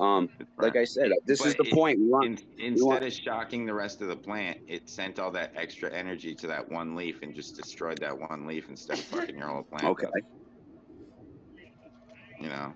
Um, 0.00 0.28
like. 0.58 0.76
I 0.76 0.84
said, 0.84 1.10
this 1.26 1.44
is 1.44 1.54
the 1.54 1.64
it- 1.64 1.72
point. 1.72 1.98
We 2.00 2.08
want, 2.08 2.26
in- 2.26 2.38
we 2.58 2.64
instead 2.66 2.84
want 2.86 3.04
of 3.04 3.12
shocking 3.12 3.64
the 3.66 3.74
rest 3.74 4.02
of 4.02 4.08
the 4.08 4.16
plant, 4.16 4.58
it 4.66 4.88
sent 4.88 5.18
all 5.18 5.30
that 5.32 5.52
extra 5.56 5.90
energy 5.92 6.34
to 6.34 6.46
that 6.48 6.68
one 6.70 6.96
leaf 6.96 7.20
and 7.22 7.34
just 7.34 7.56
destroyed 7.56 7.98
that 7.98 8.18
one 8.18 8.46
leaf 8.46 8.68
instead 8.68 8.98
of 8.98 9.04
fucking 9.04 9.36
your 9.38 9.48
whole 9.48 9.62
plant. 9.62 9.84
okay. 9.84 10.06
up, 10.06 10.12
You 12.40 12.48
know, 12.48 12.74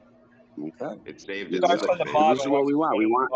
Okay. 0.81 1.01
it 1.05 1.20
saved 1.20 1.52
You 1.52 1.59
itself. 1.59 1.81
The 1.98 2.05
It- 2.05 2.35
This 2.35 2.40
is 2.43 2.48
what 2.48 2.64
we 2.64 2.74
want. 2.74 2.97
We 2.97 3.06
want. 3.06 3.31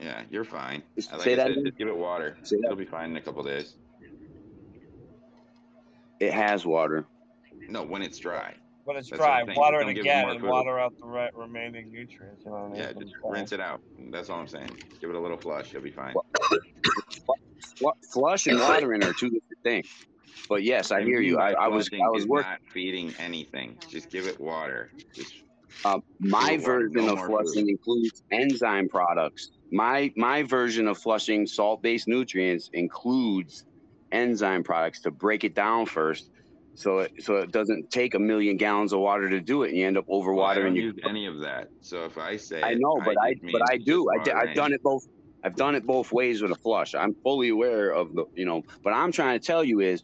Yeah, 0.00 0.24
you're 0.30 0.44
fine. 0.44 0.84
Just 0.96 1.12
Uh, 1.12 1.18
Like 1.18 1.24
say 1.24 1.32
I 1.32 1.36
that 1.36 1.46
said, 1.48 1.52
again. 1.52 1.64
just 1.66 1.78
give 1.78 1.88
it 1.88 1.96
water. 1.96 2.38
Say. 2.44 2.56
It'll 2.64 2.76
be 2.76 2.86
fine 2.86 3.10
in 3.10 3.16
a 3.16 3.22
couple 3.22 3.42
days. 3.44 3.76
It 6.20 6.32
has 6.32 6.66
water. 6.66 7.06
No, 7.68 7.84
when 7.84 8.02
it's 8.02 8.18
dry. 8.18 8.56
When 8.84 8.96
it's 8.96 9.08
That's 9.10 9.20
dry, 9.20 9.42
water 9.44 9.80
it 9.80 9.88
again 9.88 10.28
and 10.30 10.42
water 10.42 10.78
out 10.78 10.94
the 11.00 11.06
right 11.06 11.34
remaining 11.34 11.90
nutrients. 11.92 12.44
You 12.44 12.52
know 12.52 12.58
what 12.58 12.64
I 12.64 12.68
mean? 12.70 12.80
Yeah, 12.80 12.92
just 12.92 13.12
the 13.22 13.28
rinse 13.30 13.52
it 13.52 13.60
out. 13.60 13.82
That's 14.10 14.30
all 14.30 14.40
I'm 14.40 14.48
saying. 14.48 14.78
Give 15.00 15.10
it 15.10 15.16
a 15.16 15.20
little 15.20 15.36
flush. 15.38 15.72
You'll 15.72 15.82
be 15.82 15.90
fine. 15.90 16.14
Fl- 17.78 17.90
Flush 18.12 18.46
and 18.46 18.60
watering 18.60 19.02
are 19.04 19.12
two 19.12 19.30
different 19.30 19.58
things. 19.64 19.86
But 20.48 20.62
yes, 20.62 20.90
I 20.92 21.02
hear 21.02 21.20
you. 21.20 21.38
I, 21.38 21.52
I 21.52 21.68
was 21.68 21.90
I 21.92 22.08
was 22.10 22.26
working. 22.26 22.50
not 22.50 22.60
feeding 22.72 23.14
anything. 23.18 23.78
Just 23.90 24.10
give 24.10 24.26
it 24.26 24.40
water. 24.40 24.92
Just 25.14 25.34
Uh, 25.84 26.00
my 26.20 26.50
Give 26.50 26.60
it 26.60 26.62
water, 26.62 26.88
version 26.90 27.06
no 27.06 27.14
of 27.14 27.20
flushing 27.26 27.66
food. 27.66 27.68
includes 27.68 28.22
enzyme 28.32 28.88
products. 28.88 29.50
My 29.70 30.12
my 30.16 30.42
version 30.42 30.88
of 30.88 30.98
flushing 30.98 31.46
salt-based 31.46 32.08
nutrients 32.08 32.70
includes 32.72 33.64
enzyme 34.12 34.64
products 34.64 35.02
to 35.02 35.10
break 35.10 35.44
it 35.44 35.54
down 35.54 35.86
first, 35.86 36.30
so 36.74 37.00
it 37.00 37.12
so 37.20 37.36
it 37.36 37.52
doesn't 37.52 37.90
take 37.90 38.14
a 38.14 38.18
million 38.18 38.56
gallons 38.56 38.92
of 38.92 39.00
water 39.00 39.28
to 39.28 39.40
do 39.40 39.64
it, 39.64 39.70
and 39.70 39.78
you 39.78 39.86
end 39.86 39.98
up 39.98 40.06
well, 40.08 40.20
I 40.20 40.54
overwatering 40.54 40.62
don't 40.62 40.74
your 40.76 40.84
use 40.86 40.94
any 41.06 41.26
of 41.26 41.40
that. 41.40 41.68
So 41.82 42.04
if 42.04 42.16
I 42.16 42.36
say 42.36 42.62
I 42.62 42.72
it, 42.72 42.78
know, 42.80 43.00
but 43.04 43.16
I 43.20 43.34
just 43.34 43.52
but 43.52 43.62
I 43.70 43.76
do. 43.78 44.06
I 44.10 44.18
water 44.18 44.32
I've 44.36 44.54
done 44.54 44.72
it 44.72 44.82
both. 44.82 45.02
I've 45.44 45.56
done 45.56 45.74
it 45.74 45.86
both 45.86 46.12
ways 46.12 46.42
with 46.42 46.50
a 46.50 46.56
flush. 46.56 46.94
I'm 46.94 47.14
fully 47.22 47.50
aware 47.50 47.90
of 47.90 48.14
the 48.14 48.24
you 48.34 48.46
know. 48.46 48.62
But 48.82 48.92
I'm 48.92 49.12
trying 49.12 49.38
to 49.38 49.44
tell 49.44 49.62
you 49.62 49.80
is, 49.80 50.02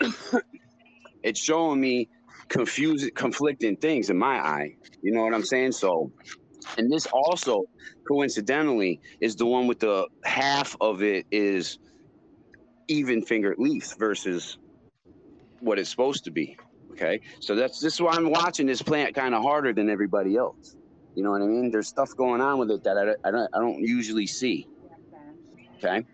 it's 1.22 1.40
showing 1.40 1.80
me 1.80 2.08
confusing, 2.48 3.10
conflicting 3.14 3.76
things 3.76 4.10
in 4.10 4.18
my 4.18 4.38
eye. 4.38 4.76
You 5.02 5.12
know 5.12 5.24
what 5.24 5.34
I'm 5.34 5.44
saying? 5.44 5.72
So, 5.72 6.12
and 6.78 6.90
this 6.90 7.06
also 7.06 7.64
coincidentally 8.06 9.00
is 9.20 9.36
the 9.36 9.46
one 9.46 9.66
with 9.66 9.80
the 9.80 10.06
half 10.24 10.76
of 10.80 11.02
it 11.02 11.26
is 11.30 11.78
even 12.88 13.22
fingered 13.22 13.58
leaf 13.58 13.94
versus 13.98 14.58
what 15.60 15.78
it's 15.78 15.90
supposed 15.90 16.24
to 16.24 16.30
be. 16.30 16.56
Okay, 16.92 17.20
so 17.40 17.56
that's 17.56 17.80
this 17.80 17.94
is 17.94 18.00
why 18.00 18.12
I'm 18.12 18.30
watching 18.30 18.66
this 18.66 18.80
plant 18.80 19.14
kind 19.14 19.34
of 19.34 19.42
harder 19.42 19.72
than 19.72 19.90
everybody 19.90 20.36
else. 20.36 20.76
You 21.16 21.24
know 21.24 21.30
what 21.30 21.42
I 21.42 21.46
mean? 21.46 21.70
There's 21.70 21.88
stuff 21.88 22.14
going 22.16 22.40
on 22.40 22.58
with 22.58 22.70
it 22.70 22.84
that 22.84 22.96
I, 22.96 23.28
I 23.28 23.30
don't 23.32 23.50
I 23.52 23.58
don't 23.58 23.80
usually 23.80 24.26
see. 24.26 24.68
Okay, 25.78 26.04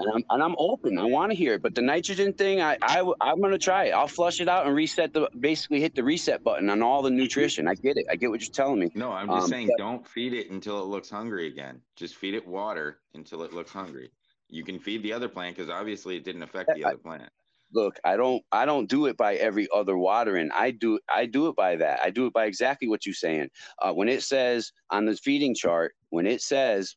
and 0.00 0.10
I'm 0.14 0.24
and 0.30 0.42
I'm 0.42 0.54
open. 0.58 0.98
I 0.98 1.04
want 1.04 1.30
to 1.32 1.36
hear 1.36 1.54
it, 1.54 1.62
but 1.62 1.74
the 1.74 1.82
nitrogen 1.82 2.32
thing, 2.32 2.60
I 2.60 2.76
I 2.82 3.00
I'm 3.20 3.40
gonna 3.40 3.58
try 3.58 3.84
it. 3.86 3.90
I'll 3.92 4.08
flush 4.08 4.40
it 4.40 4.48
out 4.48 4.66
and 4.66 4.74
reset 4.74 5.12
the 5.12 5.28
basically 5.38 5.80
hit 5.80 5.94
the 5.94 6.04
reset 6.04 6.42
button 6.42 6.70
on 6.70 6.82
all 6.82 7.02
the 7.02 7.10
nutrition. 7.10 7.68
I 7.68 7.74
get 7.74 7.96
it. 7.96 8.06
I 8.10 8.16
get 8.16 8.30
what 8.30 8.40
you're 8.42 8.52
telling 8.52 8.80
me. 8.80 8.90
No, 8.94 9.12
I'm 9.12 9.28
just 9.28 9.44
Um, 9.44 9.50
saying 9.50 9.68
but- 9.68 9.78
don't 9.78 10.06
feed 10.08 10.34
it 10.34 10.50
until 10.50 10.80
it 10.82 10.86
looks 10.86 11.10
hungry 11.10 11.46
again. 11.46 11.82
Just 11.96 12.16
feed 12.16 12.34
it 12.34 12.46
water 12.46 13.00
until 13.14 13.42
it 13.42 13.52
looks 13.52 13.72
hungry. 13.72 14.10
You 14.48 14.64
can 14.64 14.78
feed 14.80 15.02
the 15.04 15.12
other 15.12 15.28
plant 15.28 15.56
because 15.56 15.70
obviously 15.70 16.16
it 16.16 16.24
didn't 16.24 16.42
affect 16.42 16.70
the 16.74 16.84
other 16.84 16.96
plant. 16.98 17.30
look 17.72 17.94
i 18.04 18.16
don't 18.16 18.42
i 18.50 18.64
don't 18.64 18.88
do 18.90 19.06
it 19.06 19.16
by 19.16 19.36
every 19.36 19.68
other 19.72 19.96
watering 19.96 20.50
i 20.52 20.72
do 20.72 20.98
i 21.08 21.24
do 21.24 21.46
it 21.46 21.54
by 21.54 21.76
that 21.76 22.00
i 22.02 22.10
do 22.10 22.26
it 22.26 22.32
by 22.32 22.46
exactly 22.46 22.88
what 22.88 23.06
you're 23.06 23.14
saying 23.14 23.48
uh, 23.80 23.92
when 23.92 24.08
it 24.08 24.24
says 24.24 24.72
on 24.90 25.04
the 25.06 25.14
feeding 25.14 25.54
chart 25.54 25.94
when 26.08 26.26
it 26.26 26.42
says 26.42 26.96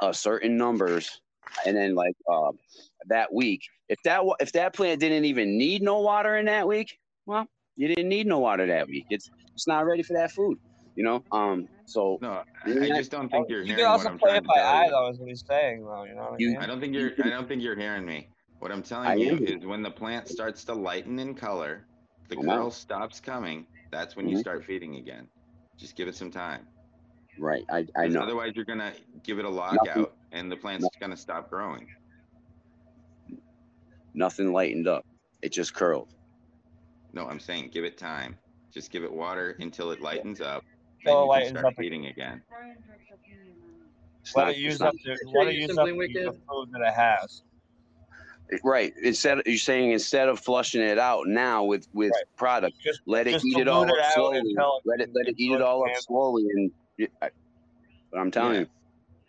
uh, 0.00 0.10
certain 0.12 0.56
numbers 0.56 1.20
and 1.66 1.76
then 1.76 1.94
like 1.94 2.14
uh, 2.30 2.52
that 3.06 3.32
week 3.32 3.62
if 3.88 3.98
that 4.04 4.22
if 4.40 4.52
that 4.52 4.74
plant 4.74 5.00
didn't 5.00 5.24
even 5.24 5.58
need 5.58 5.82
no 5.82 6.00
water 6.00 6.36
in 6.36 6.46
that 6.46 6.66
week 6.66 6.98
well 7.26 7.46
you 7.76 7.88
didn't 7.88 8.08
need 8.08 8.26
no 8.26 8.38
water 8.38 8.66
that 8.66 8.86
week 8.88 9.06
it's 9.10 9.30
it's 9.54 9.66
not 9.66 9.86
ready 9.86 10.02
for 10.02 10.14
that 10.14 10.30
food 10.32 10.58
you 10.94 11.04
know 11.04 11.24
um 11.32 11.68
so 11.86 12.18
No, 12.20 12.42
I, 12.64 12.86
I 12.86 12.90
just 12.90 13.10
don't 13.10 13.28
think 13.28 13.48
you're 13.48 13.64
You 13.64 13.68
hearing 13.68 13.84
can 13.84 13.86
also 13.86 14.08
I'm 14.08 14.18
play 14.18 14.30
trying 14.30 14.38
it 14.38 14.44
to 14.44 14.48
by 14.48 14.60
tell 14.60 14.76
eye, 14.76 14.86
you. 14.86 14.90
though, 14.90 15.10
is 15.10 15.18
what 15.18 15.28
he's 15.28 15.44
saying, 15.46 15.84
though. 15.84 16.04
You 16.04 16.14
know 16.14 16.22
what 16.22 16.34
I 16.34 16.38
mean? 16.38 16.56
I 16.60 16.66
don't 16.66 16.80
think 16.80 16.94
you're 16.94 17.12
I 17.22 17.30
don't 17.30 17.48
think 17.48 17.62
you're 17.62 17.76
hearing 17.76 18.04
me. 18.06 18.28
What 18.60 18.72
I'm 18.72 18.82
telling 18.82 19.08
I 19.10 19.16
you 19.16 19.32
am. 19.32 19.42
is 19.44 19.66
when 19.66 19.82
the 19.82 19.90
plant 19.90 20.28
starts 20.28 20.64
to 20.64 20.74
lighten 20.74 21.18
in 21.18 21.34
color, 21.34 21.86
the 22.28 22.36
I 22.36 22.42
know. 22.42 22.54
curl 22.54 22.70
stops 22.70 23.20
coming. 23.20 23.66
That's 23.90 24.16
when 24.16 24.28
you 24.28 24.36
Mhm. 24.36 24.40
start 24.40 24.64
feeding 24.64 24.96
again. 24.96 25.28
Just 25.78 25.96
give 25.96 26.08
it 26.08 26.14
some 26.16 26.30
time. 26.30 26.66
Right 27.42 27.64
i 27.70 27.78
i 27.78 28.04
'Cause 28.06 28.14
know 28.14 28.22
Otherwise, 28.22 28.52
you're 28.54 28.64
gonna 28.64 28.92
give 29.24 29.38
it 29.38 29.44
a 29.44 29.50
Nothing- 29.50 29.76
lockout, 29.76 30.14
and 30.30 30.50
the 30.50 30.56
plant's 30.56 30.86
gonna 31.00 31.16
stop 31.16 31.50
growing. 31.50 31.86
nothing 34.14 34.52
lightened 34.52 34.88
up 34.88 35.04
it 35.42 35.50
just 35.52 35.74
curled 35.74 36.14
No, 37.12 37.26
I'm 37.26 37.40
saying 37.40 37.68
give 37.74 37.84
it 37.84 37.98
time. 37.98 38.38
Just 38.72 38.90
give 38.90 39.04
it 39.04 39.12
water 39.12 39.54
until 39.60 39.90
it 39.90 40.00
lightens 40.00 40.40
up. 40.40 40.64
Till 41.04 41.30
it 41.30 41.34
Then 41.34 41.40
you 41.42 41.52
can 41.52 41.58
start 41.58 41.74
feeding 41.76 42.06
again. 42.06 42.42
It's 44.22 44.34
Let 44.34 44.44
not- 44.44 44.52
it 44.52 44.56
use 44.58 44.80
up 44.80 44.94
the 45.04 45.18
let 45.34 45.48
it 45.48 45.54
use 45.56 45.76
up 45.76 45.84
the, 45.84 45.92
the 45.92 46.32
food 46.48 46.70
that 46.72 46.80
it 46.80 46.94
has. 46.94 47.42
Right. 48.64 48.94
Instead, 49.02 49.38
of, 49.40 49.46
you're 49.46 49.58
saying 49.58 49.90
instead 49.92 50.28
of 50.30 50.38
flushing 50.40 50.80
it 50.80 50.98
out 50.98 51.26
now 51.26 51.64
with 51.64 51.86
with 51.92 52.12
product, 52.36 52.76
let 53.06 53.26
it 53.26 53.32
just 53.32 53.44
eat 53.44 53.58
it 53.58 53.68
all 53.68 53.84
dilute 53.84 54.00
up 54.00 54.12
slowly. 54.14 54.38
it 54.38 54.58
Let 54.86 55.00
it 55.02 55.10
let 55.14 55.28
it 55.28 55.34
eat 55.36 55.52
it 55.52 55.56
it 55.56 55.60
all 55.62 55.84
up 55.84 55.90
slowly, 55.96 56.44
and 56.54 56.70
y- 57.02 57.08
I, 57.22 57.30
but 58.12 58.20
I'm 58.20 58.30
telling 58.30 58.54
Yeah. 58.54 58.60
you, 58.60 58.66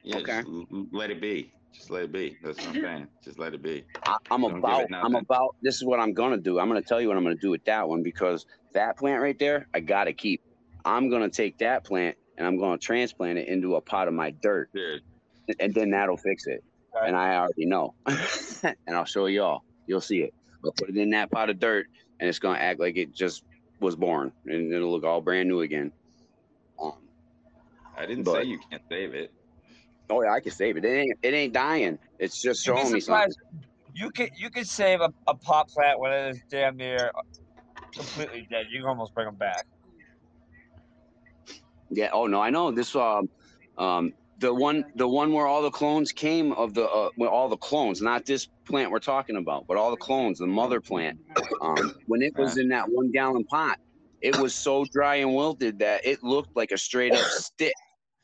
Yeah, 0.03 0.17
Okay. 0.19 0.25
just 0.37 0.47
l- 0.47 0.67
l- 0.73 0.87
let 0.91 1.11
it 1.11 1.21
be. 1.21 1.53
Just 1.73 1.89
let 1.91 2.03
it 2.03 2.11
be. 2.11 2.37
That's 2.43 2.59
what 2.59 2.69
I'm 2.69 2.81
saying. 2.81 3.07
Just 3.23 3.39
let 3.39 3.53
it 3.53 3.61
be. 3.63 3.85
I, 4.05 4.17
I'm 4.31 4.43
Don't 4.43 4.57
give 4.57 4.59
about 4.59 4.85
I'm 5.01 5.15
nothing. 5.15 5.25
about. 5.25 5.55
This 5.61 5.75
is 5.75 5.85
what 5.85 5.99
I'm 5.99 6.13
gonna 6.13 6.37
do. 6.37 6.59
I'm 6.59 6.67
gonna 6.67 6.81
tell 6.83 7.01
you 7.01 7.07
what 7.07 7.17
I'm 7.17 7.23
gonna 7.23 7.35
do 7.35 7.51
with 7.51 7.65
that 7.65 7.87
one 7.89 8.03
because 8.03 8.45
that 8.73 8.97
plant 8.97 9.21
right 9.21 9.37
there, 9.39 9.67
I 9.73 9.79
gotta 9.81 10.13
keep. 10.13 10.41
I'm 10.85 11.09
gonna 11.09 11.29
take 11.29 11.57
that 11.59 11.85
plant 11.85 12.17
and 12.37 12.47
I'm 12.47 12.57
gonna 12.59 12.77
transplant 12.77 13.39
it 13.39 13.47
into 13.47 13.75
a 13.75 13.81
pot 13.81 14.07
of 14.07 14.13
my 14.13 14.31
dirt, 14.31 14.69
Dude, 14.73 15.01
and 15.59 15.73
then 15.73 15.91
that'll 15.91 16.17
fix 16.17 16.47
it. 16.47 16.61
And 17.05 17.15
I 17.15 17.35
already 17.37 17.65
know, 17.65 17.95
and 18.07 18.75
I'll 18.95 19.05
show 19.05 19.25
y'all. 19.27 19.61
You'll 19.87 20.01
see 20.01 20.21
it. 20.21 20.33
I'll 20.65 20.73
put 20.73 20.89
it 20.89 20.97
in 20.97 21.11
that 21.11 21.31
pot 21.31 21.49
of 21.49 21.59
dirt, 21.59 21.87
and 22.19 22.29
it's 22.29 22.39
gonna 22.39 22.59
act 22.59 22.79
like 22.79 22.97
it 22.97 23.13
just 23.13 23.43
was 23.79 23.95
born, 23.95 24.33
and 24.45 24.73
it'll 24.73 24.91
look 24.91 25.03
all 25.05 25.21
brand 25.21 25.49
new 25.49 25.61
again. 25.61 25.93
I 27.97 28.05
didn't 28.05 28.23
But- 28.23 28.41
say 28.41 28.47
you 28.47 28.59
can't 28.69 28.81
save 28.89 29.13
it. 29.13 29.31
oh 30.09 30.23
yeah, 30.23 30.33
I 30.33 30.39
can 30.39 30.51
save 30.51 30.77
it. 30.77 30.85
It 30.85 30.89
ain't 30.89 31.19
it 31.21 31.33
ain't 31.33 31.53
dying. 31.53 31.97
It's 32.19 32.41
just 32.41 32.65
You'd 32.65 32.77
showing 32.77 32.91
me 32.91 32.99
something. 32.99 33.33
You 33.95 34.09
could 34.09 34.31
you 34.35 34.49
could 34.49 34.67
save 34.67 35.01
a, 35.01 35.13
a 35.27 35.35
pot 35.35 35.69
plant 35.69 35.99
when 35.99 36.11
it 36.11 36.29
is 36.35 36.41
damn 36.49 36.75
near 36.77 37.11
completely 37.93 38.47
dead, 38.49 38.67
you 38.69 38.79
can 38.79 38.89
almost 38.89 39.13
bring 39.13 39.25
them 39.25 39.35
back. 39.35 39.65
Yeah. 41.89 42.09
Oh 42.11 42.27
no, 42.27 42.41
I 42.41 42.49
know 42.49 42.71
this. 42.71 42.95
Um, 42.95 43.29
um, 43.77 44.13
the 44.39 44.53
one, 44.53 44.83
the 44.95 45.07
one 45.07 45.31
where 45.31 45.45
all 45.45 45.61
the 45.61 45.69
clones 45.71 46.11
came 46.11 46.51
of 46.53 46.73
the, 46.73 46.89
uh, 46.89 47.09
where 47.15 47.29
all 47.29 47.47
the 47.47 47.57
clones, 47.57 48.01
not 48.01 48.25
this 48.25 48.47
plant 48.65 48.91
we're 48.91 48.99
talking 48.99 49.37
about, 49.37 49.67
but 49.67 49.77
all 49.77 49.91
the 49.91 49.97
clones, 49.97 50.39
the 50.39 50.47
mother 50.47 50.81
plant. 50.81 51.19
Um, 51.61 51.95
when 52.07 52.21
it 52.21 52.35
was 52.35 52.57
in 52.57 52.67
that 52.69 52.85
one 52.89 53.11
gallon 53.11 53.45
pot, 53.45 53.79
it 54.21 54.37
was 54.39 54.53
so 54.53 54.85
dry 54.85 55.15
and 55.17 55.33
wilted 55.33 55.79
that 55.79 56.05
it 56.05 56.23
looked 56.23 56.55
like 56.55 56.71
a 56.71 56.77
straight 56.77 57.13
up 57.13 57.25
stick. 57.25 57.73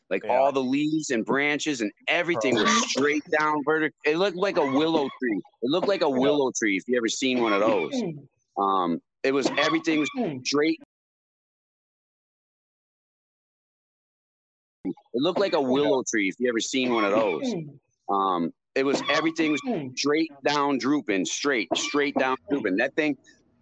Like 0.10 0.26
all 0.28 0.52
the 0.52 0.62
leaves 0.62 1.12
and 1.12 1.26
branches 1.26 1.82
and 1.82 1.92
everything 2.08 2.56
was 2.56 2.70
straight 2.90 3.24
down 3.40 3.64
vertical. 3.64 3.96
It 4.06 4.18
looked 4.18 4.38
like 4.38 4.58
a 4.58 4.66
willow 4.66 5.04
tree. 5.20 5.42
It 5.62 5.70
looked 5.70 5.88
like 5.88 6.02
a 6.02 6.10
willow 6.10 6.52
tree. 6.58 6.78
If 6.78 6.84
you 6.88 6.98
ever 6.98 7.08
seen 7.08 7.42
one 7.42 7.54
of 7.54 7.60
those, 7.62 8.02
um, 8.58 9.00
it 9.24 9.34
was 9.34 9.48
everything 9.58 10.00
was 10.00 10.10
straight 10.44 10.80
It 14.86 15.22
looked 15.22 15.40
like 15.40 15.54
a 15.54 15.62
willow 15.62 16.04
tree. 16.10 16.30
If 16.30 16.36
you 16.40 16.50
ever 16.50 16.60
seen 16.60 16.94
one 16.94 17.04
of 17.04 17.12
those, 17.12 17.54
um, 18.10 18.52
it 18.76 18.86
was 18.86 19.02
everything 19.10 19.52
was 19.52 19.62
straight 19.96 20.32
down 20.46 20.78
drooping, 20.78 21.26
straight, 21.26 21.68
straight 21.76 22.16
down 22.16 22.38
drooping. 22.50 22.78
That 22.78 22.96
thing, 22.96 23.18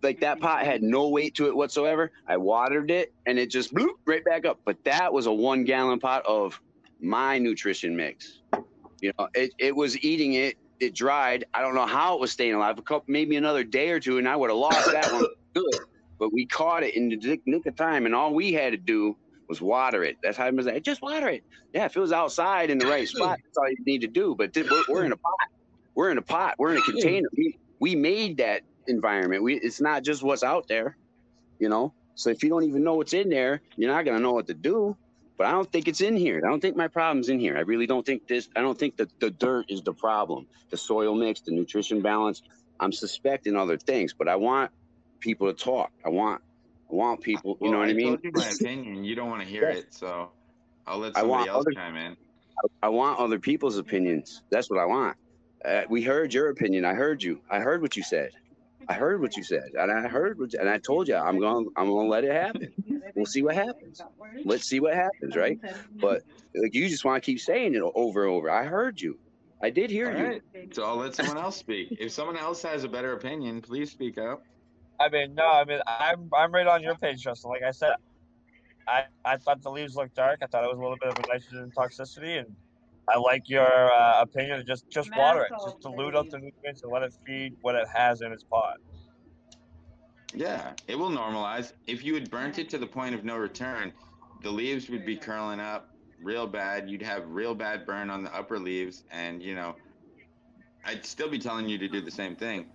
like 0.07 0.21
that 0.21 0.39
pot 0.39 0.65
had 0.65 0.81
no 0.81 1.09
weight 1.09 1.35
to 1.35 1.47
it 1.47 1.55
whatsoever. 1.55 2.11
I 2.27 2.37
watered 2.37 2.89
it 2.89 3.13
and 3.25 3.37
it 3.37 3.49
just 3.49 3.73
bloop 3.73 3.95
right 4.05 4.23
back 4.23 4.45
up. 4.45 4.59
But 4.63 4.81
that 4.85 5.11
was 5.11 5.25
a 5.25 5.33
one 5.33 5.65
gallon 5.65 5.99
pot 5.99 6.25
of 6.25 6.59
my 7.01 7.37
nutrition 7.37 7.95
mix. 7.95 8.39
You 9.01 9.11
know, 9.19 9.27
it, 9.35 9.51
it 9.59 9.75
was 9.75 10.01
eating 10.03 10.33
it. 10.33 10.55
It 10.79 10.95
dried. 10.95 11.45
I 11.53 11.61
don't 11.61 11.75
know 11.75 11.85
how 11.85 12.15
it 12.15 12.21
was 12.21 12.31
staying 12.31 12.53
alive. 12.53 12.79
A 12.79 12.81
couple, 12.81 13.05
maybe 13.07 13.35
another 13.35 13.63
day 13.63 13.89
or 13.89 13.99
two, 13.99 14.17
and 14.17 14.27
I 14.29 14.35
would 14.35 14.49
have 14.49 14.57
lost 14.57 14.91
that 14.91 15.11
one. 15.11 15.25
Good, 15.53 15.81
but 16.19 16.31
we 16.31 16.45
caught 16.45 16.83
it 16.83 16.95
in 16.95 17.09
the 17.09 17.41
nick- 17.45 17.65
of 17.65 17.75
time, 17.75 18.05
and 18.05 18.13
all 18.15 18.33
we 18.33 18.53
had 18.53 18.71
to 18.71 18.77
do 18.77 19.17
was 19.49 19.59
water 19.59 20.03
it. 20.03 20.17
That's 20.21 20.37
how 20.37 20.45
I 20.45 20.51
was 20.51 20.67
like, 20.67 20.83
just 20.83 21.01
water 21.01 21.29
it. 21.29 21.43
Yeah, 21.73 21.85
if 21.85 21.97
it 21.97 21.99
was 21.99 22.11
outside 22.11 22.69
in 22.69 22.77
the 22.77 22.85
right 22.85 23.07
spot, 23.13 23.39
that's 23.43 23.57
all 23.57 23.69
you 23.69 23.77
need 23.85 24.01
to 24.01 24.07
do. 24.07 24.35
But 24.35 24.55
we're 24.87 25.03
in 25.03 25.11
a 25.11 25.17
pot. 25.17 25.49
We're 25.95 26.11
in 26.11 26.17
a 26.17 26.23
pot. 26.23 26.55
We're 26.59 26.73
in 26.73 26.77
a 26.77 26.83
container. 26.83 27.27
We 27.35 27.57
we 27.79 27.95
made 27.95 28.37
that 28.37 28.61
environment. 28.87 29.43
We 29.43 29.55
it's 29.55 29.81
not 29.81 30.03
just 30.03 30.23
what's 30.23 30.43
out 30.43 30.67
there, 30.67 30.97
you 31.59 31.69
know. 31.69 31.93
So 32.15 32.29
if 32.29 32.43
you 32.43 32.49
don't 32.49 32.63
even 32.63 32.83
know 32.83 32.95
what's 32.95 33.13
in 33.13 33.29
there, 33.29 33.61
you're 33.75 33.91
not 33.91 34.05
gonna 34.05 34.19
know 34.19 34.33
what 34.33 34.47
to 34.47 34.53
do. 34.53 34.95
But 35.37 35.45
I 35.47 35.51
don't 35.51 35.71
think 35.71 35.87
it's 35.87 36.01
in 36.01 36.17
here. 36.17 36.41
I 36.43 36.49
don't 36.49 36.59
think 36.59 36.75
my 36.75 36.87
problem's 36.87 37.29
in 37.29 37.39
here. 37.39 37.57
I 37.57 37.61
really 37.61 37.85
don't 37.85 38.03
think 38.05 38.27
this. 38.27 38.49
I 38.55 38.61
don't 38.61 38.77
think 38.77 38.97
that 38.97 39.11
the 39.19 39.29
dirt 39.29 39.65
is 39.69 39.83
the 39.83 39.93
problem. 39.93 40.47
The 40.71 40.77
soil 40.77 41.13
mix, 41.13 41.41
the 41.41 41.51
nutrition 41.51 42.01
balance. 42.01 42.41
I'm 42.79 42.91
suspecting 42.91 43.55
other 43.55 43.77
things, 43.77 44.13
but 44.17 44.27
I 44.27 44.35
want 44.35 44.71
people 45.19 45.51
to 45.51 45.53
talk. 45.53 45.91
I 46.05 46.09
want 46.09 46.41
I 46.91 46.95
want 46.95 47.21
people. 47.21 47.57
You 47.61 47.69
know 47.71 47.79
what 47.79 47.89
I 47.89 47.93
mean? 47.93 48.07
told 48.17 48.23
you 48.23 48.31
my 48.33 48.47
opinion. 48.61 49.03
You 49.03 49.13
don't 49.15 49.29
want 49.29 49.41
to 49.43 49.47
hear 49.47 49.69
Yeah. 49.69 49.77
it, 49.77 49.93
so 49.93 50.31
I'll 50.87 50.97
let 50.99 51.15
I 51.15 51.21
somebody 51.21 51.49
else 51.49 51.61
other- 51.67 51.71
chime 51.75 51.95
in. 51.97 52.17
I 52.81 52.89
want 52.89 53.19
other 53.19 53.37
people's 53.37 53.77
opinions. 53.77 54.41
That's 54.49 54.67
what 54.71 54.79
I 54.79 54.85
want. 54.85 55.15
Uh, 55.63 55.83
we 55.89 56.01
heard 56.01 56.33
your 56.33 56.49
opinion. 56.49 56.85
I 56.85 56.95
heard 56.95 57.21
you. 57.21 57.39
I 57.51 57.59
heard 57.59 57.83
what 57.83 57.95
you 57.95 58.01
said. 58.01 58.31
I 58.89 58.93
heard 58.93 59.21
what 59.21 59.35
you 59.35 59.43
said, 59.43 59.71
and 59.73 59.91
I 59.91 60.07
heard 60.07 60.39
what, 60.39 60.53
and 60.53 60.69
I 60.69 60.77
told 60.77 61.07
you 61.07 61.15
I'm 61.15 61.39
going. 61.39 61.67
I'm 61.75 61.87
going 61.87 62.05
to 62.05 62.09
let 62.09 62.23
it 62.23 62.31
happen. 62.31 62.73
We'll 63.15 63.25
see 63.25 63.43
what 63.43 63.55
happens. 63.55 64.01
Let's 64.45 64.67
see 64.67 64.79
what 64.79 64.93
happens, 64.93 65.35
right? 65.35 65.59
But 65.99 66.23
like 66.55 66.73
you 66.73 66.87
just 66.87 67.03
want 67.03 67.21
to 67.21 67.25
keep 67.25 67.39
saying 67.39 67.75
it 67.75 67.81
over 67.95 68.25
and 68.25 68.33
over. 68.33 68.49
I 68.49 68.63
heard 68.63 68.99
you. 69.01 69.19
I 69.61 69.71
did 69.71 69.89
hear 69.89 70.09
All 70.09 70.17
you. 70.17 70.25
right, 70.25 70.41
so 70.71 70.83
I'll 70.83 70.97
let 70.97 71.15
someone 71.15 71.37
else 71.37 71.57
speak. 71.57 71.97
If 71.99 72.11
someone 72.11 72.37
else 72.37 72.61
has 72.61 72.83
a 72.83 72.87
better 72.87 73.13
opinion, 73.13 73.61
please 73.61 73.91
speak 73.91 74.17
up. 74.17 74.43
I 74.99 75.09
mean, 75.09 75.35
no, 75.35 75.49
I 75.49 75.65
mean, 75.65 75.79
I'm 75.87 76.29
I'm 76.35 76.51
right 76.53 76.67
on 76.67 76.81
your 76.81 76.95
page, 76.95 77.21
Justin. 77.21 77.49
Like 77.51 77.63
I 77.63 77.71
said, 77.71 77.95
I 78.87 79.03
I 79.25 79.37
thought 79.37 79.61
the 79.61 79.71
leaves 79.71 79.95
looked 79.95 80.15
dark. 80.15 80.39
I 80.41 80.47
thought 80.47 80.63
it 80.63 80.67
was 80.67 80.77
a 80.77 80.81
little 80.81 80.97
bit 80.97 81.09
of 81.09 81.17
a 81.17 81.27
nitrogen 81.27 81.71
toxicity, 81.75 82.39
and 82.39 82.55
I 83.09 83.17
like 83.17 83.43
your 83.47 83.91
uh, 83.91 84.21
opinion. 84.21 84.63
Just 84.67 84.89
just 84.89 85.09
water 85.15 85.43
it, 85.43 85.51
just 85.63 85.79
dilute 85.81 86.15
up 86.15 86.29
the 86.29 86.39
nutrients 86.39 86.83
and 86.83 86.91
let 86.91 87.03
it 87.03 87.13
feed 87.25 87.55
what 87.61 87.75
it 87.75 87.87
has 87.93 88.21
in 88.21 88.31
its 88.31 88.43
pot. 88.43 88.77
Yeah, 90.33 90.73
it 90.87 90.95
will 90.95 91.09
normalize. 91.09 91.71
If 91.87 92.03
you 92.03 92.13
had 92.13 92.29
burnt 92.29 92.59
it 92.59 92.69
to 92.69 92.77
the 92.77 92.85
point 92.87 93.15
of 93.15 93.23
no 93.23 93.37
return, 93.37 93.93
the 94.43 94.51
leaves 94.51 94.89
would 94.89 95.05
be 95.05 95.15
curling 95.15 95.59
up 95.59 95.89
real 96.21 96.45
bad. 96.47 96.89
You'd 96.89 97.01
have 97.01 97.27
real 97.29 97.55
bad 97.55 97.85
burn 97.85 98.09
on 98.09 98.23
the 98.23 98.35
upper 98.35 98.59
leaves, 98.59 99.03
and 99.11 99.41
you 99.41 99.55
know, 99.55 99.75
I'd 100.85 101.05
still 101.05 101.29
be 101.29 101.39
telling 101.39 101.69
you 101.69 101.77
to 101.77 101.87
do 101.87 102.01
the 102.01 102.11
same 102.11 102.35
thing. 102.35 102.65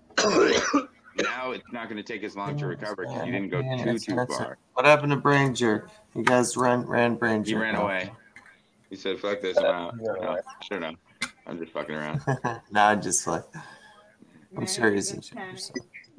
now 1.17 1.51
it's 1.51 1.73
not 1.73 1.89
going 1.89 1.97
to 1.97 2.03
take 2.03 2.25
as 2.25 2.37
long 2.37 2.57
to 2.57 2.67
recover 2.67 3.07
because 3.07 3.27
you 3.27 3.33
didn't 3.33 3.51
go 3.51 3.61
Yeah, 3.61 3.85
too 3.85 3.99
too 3.99 4.17
that's 4.17 4.35
it. 4.35 4.39
far. 4.39 4.59
What 4.75 4.87
happened 4.87 5.13
to 5.13 5.17
Brain 5.19 5.55
Jerk? 5.55 5.91
You 6.15 6.23
guys 6.23 6.57
ran 6.57 6.87
ran 6.87 7.17
Brain 7.17 7.45
He 7.45 7.55
ran 7.55 7.77
off. 7.77 7.83
away. 7.83 8.13
He 8.93 8.99
said, 8.99 9.19
"Fuck 9.19 9.41
this, 9.41 9.57
I'm 9.57 9.65
out." 9.65 9.97
No, 9.97 10.37
sure 10.69 10.79
no. 10.79 10.93
I'm 11.47 11.59
just 11.59 11.73
fucking 11.73 11.95
around. 11.95 12.21
nah, 12.71 12.89
I 12.89 12.95
just 12.95 13.27
like. 13.27 13.43
I'm 14.55 14.67
sure 14.67 14.93
he's 14.93 15.11
in 15.13 15.23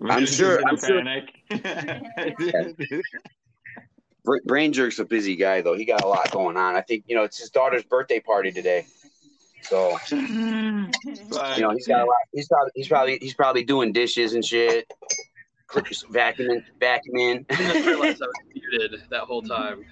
I'm 0.02 0.26
sure. 0.26 0.60
I'm 0.68 0.76
sure. 0.80 1.04
Panic. 1.04 1.36
Bra- 4.26 4.40
Brain 4.46 4.74
Jerk's 4.74 4.98
a 4.98 5.06
busy 5.06 5.36
guy 5.36 5.62
though. 5.62 5.76
He 5.76 5.86
got 5.86 6.04
a 6.04 6.08
lot 6.08 6.32
going 6.32 6.58
on. 6.58 6.76
I 6.76 6.82
think 6.82 7.04
you 7.06 7.16
know 7.16 7.22
it's 7.22 7.38
his 7.38 7.52
daughter's 7.52 7.84
birthday 7.84 8.20
party 8.20 8.52
today, 8.52 8.88
so 9.62 9.96
you 10.10 10.18
know 10.18 10.90
he's 11.76 11.88
got 11.88 12.02
a 12.02 12.06
lot. 12.06 12.16
He's 12.34 12.48
probably 12.48 12.72
he's 12.74 12.88
probably 12.88 13.20
he's 13.22 13.36
probably 13.36 13.64
doing 13.64 13.92
dishes 13.92 14.34
and 14.34 14.44
shit, 14.44 14.92
vacuuming 15.70 16.64
vacuuming. 16.82 17.46
I 17.52 17.56
just 17.56 17.86
realized 17.86 18.24
I 18.24 18.26
was 18.26 18.34
muted 18.52 19.00
that 19.12 19.22
whole 19.26 19.44
time. 19.44 19.86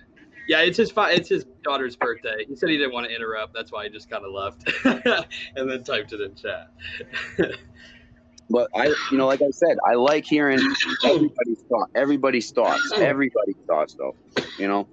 Yeah, 0.47 0.61
it's 0.61 0.77
his 0.77 0.91
fi- 0.91 1.11
it's 1.11 1.29
his 1.29 1.45
daughter's 1.63 1.95
birthday. 1.95 2.45
He 2.47 2.55
said 2.55 2.69
he 2.69 2.77
didn't 2.77 2.93
want 2.93 3.07
to 3.07 3.15
interrupt. 3.15 3.53
That's 3.53 3.71
why 3.71 3.85
he 3.85 3.89
just 3.89 4.09
kind 4.09 4.25
of 4.25 4.31
left 4.31 4.69
and 5.55 5.69
then 5.69 5.83
typed 5.83 6.13
it 6.13 6.21
in 6.21 6.35
chat. 6.35 6.67
But 8.49 8.69
I, 8.75 8.93
you 9.11 9.17
know, 9.17 9.27
like 9.27 9.41
I 9.41 9.49
said, 9.51 9.77
I 9.89 9.93
like 9.95 10.25
hearing 10.25 10.59
everybody's 11.05 11.63
thought, 11.69 11.87
everybody's 11.95 12.51
thoughts, 12.51 12.91
everybody's 12.97 13.55
thoughts, 13.65 13.95
though. 13.97 14.13
You 14.57 14.67
know, 14.67 14.87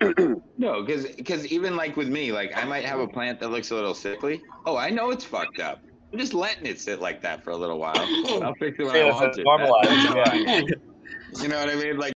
No, 0.58 0.82
because 0.82 1.06
because 1.16 1.46
even 1.46 1.76
like 1.76 1.96
with 1.96 2.08
me, 2.08 2.32
like 2.32 2.56
I 2.56 2.64
might 2.64 2.84
have 2.84 3.00
a 3.00 3.08
plant 3.08 3.40
that 3.40 3.50
looks 3.50 3.70
a 3.70 3.74
little 3.74 3.94
sickly. 3.94 4.42
Oh, 4.66 4.76
I 4.76 4.90
know 4.90 5.10
it's 5.10 5.24
fucked 5.24 5.60
up. 5.60 5.82
I'm 6.12 6.18
just 6.18 6.34
letting 6.34 6.66
it 6.66 6.80
sit 6.80 7.00
like 7.00 7.22
that 7.22 7.42
for 7.42 7.50
a 7.50 7.56
little 7.56 7.78
while. 7.78 7.94
I'll 7.96 8.54
fix 8.54 8.78
it 8.78 8.84
when 8.84 8.94
See 8.94 9.00
I 9.00 9.04
if 9.04 9.14
want 9.14 9.26
it's 9.26 9.36
to. 9.36 9.44
normalized, 9.44 9.90
That's 9.90 10.04
how 10.06 10.20
I 10.20 10.34
yeah. 10.36 10.60
You 11.42 11.48
know 11.48 11.58
what 11.58 11.70
I 11.70 11.74
mean? 11.74 11.98
Like 11.98 12.13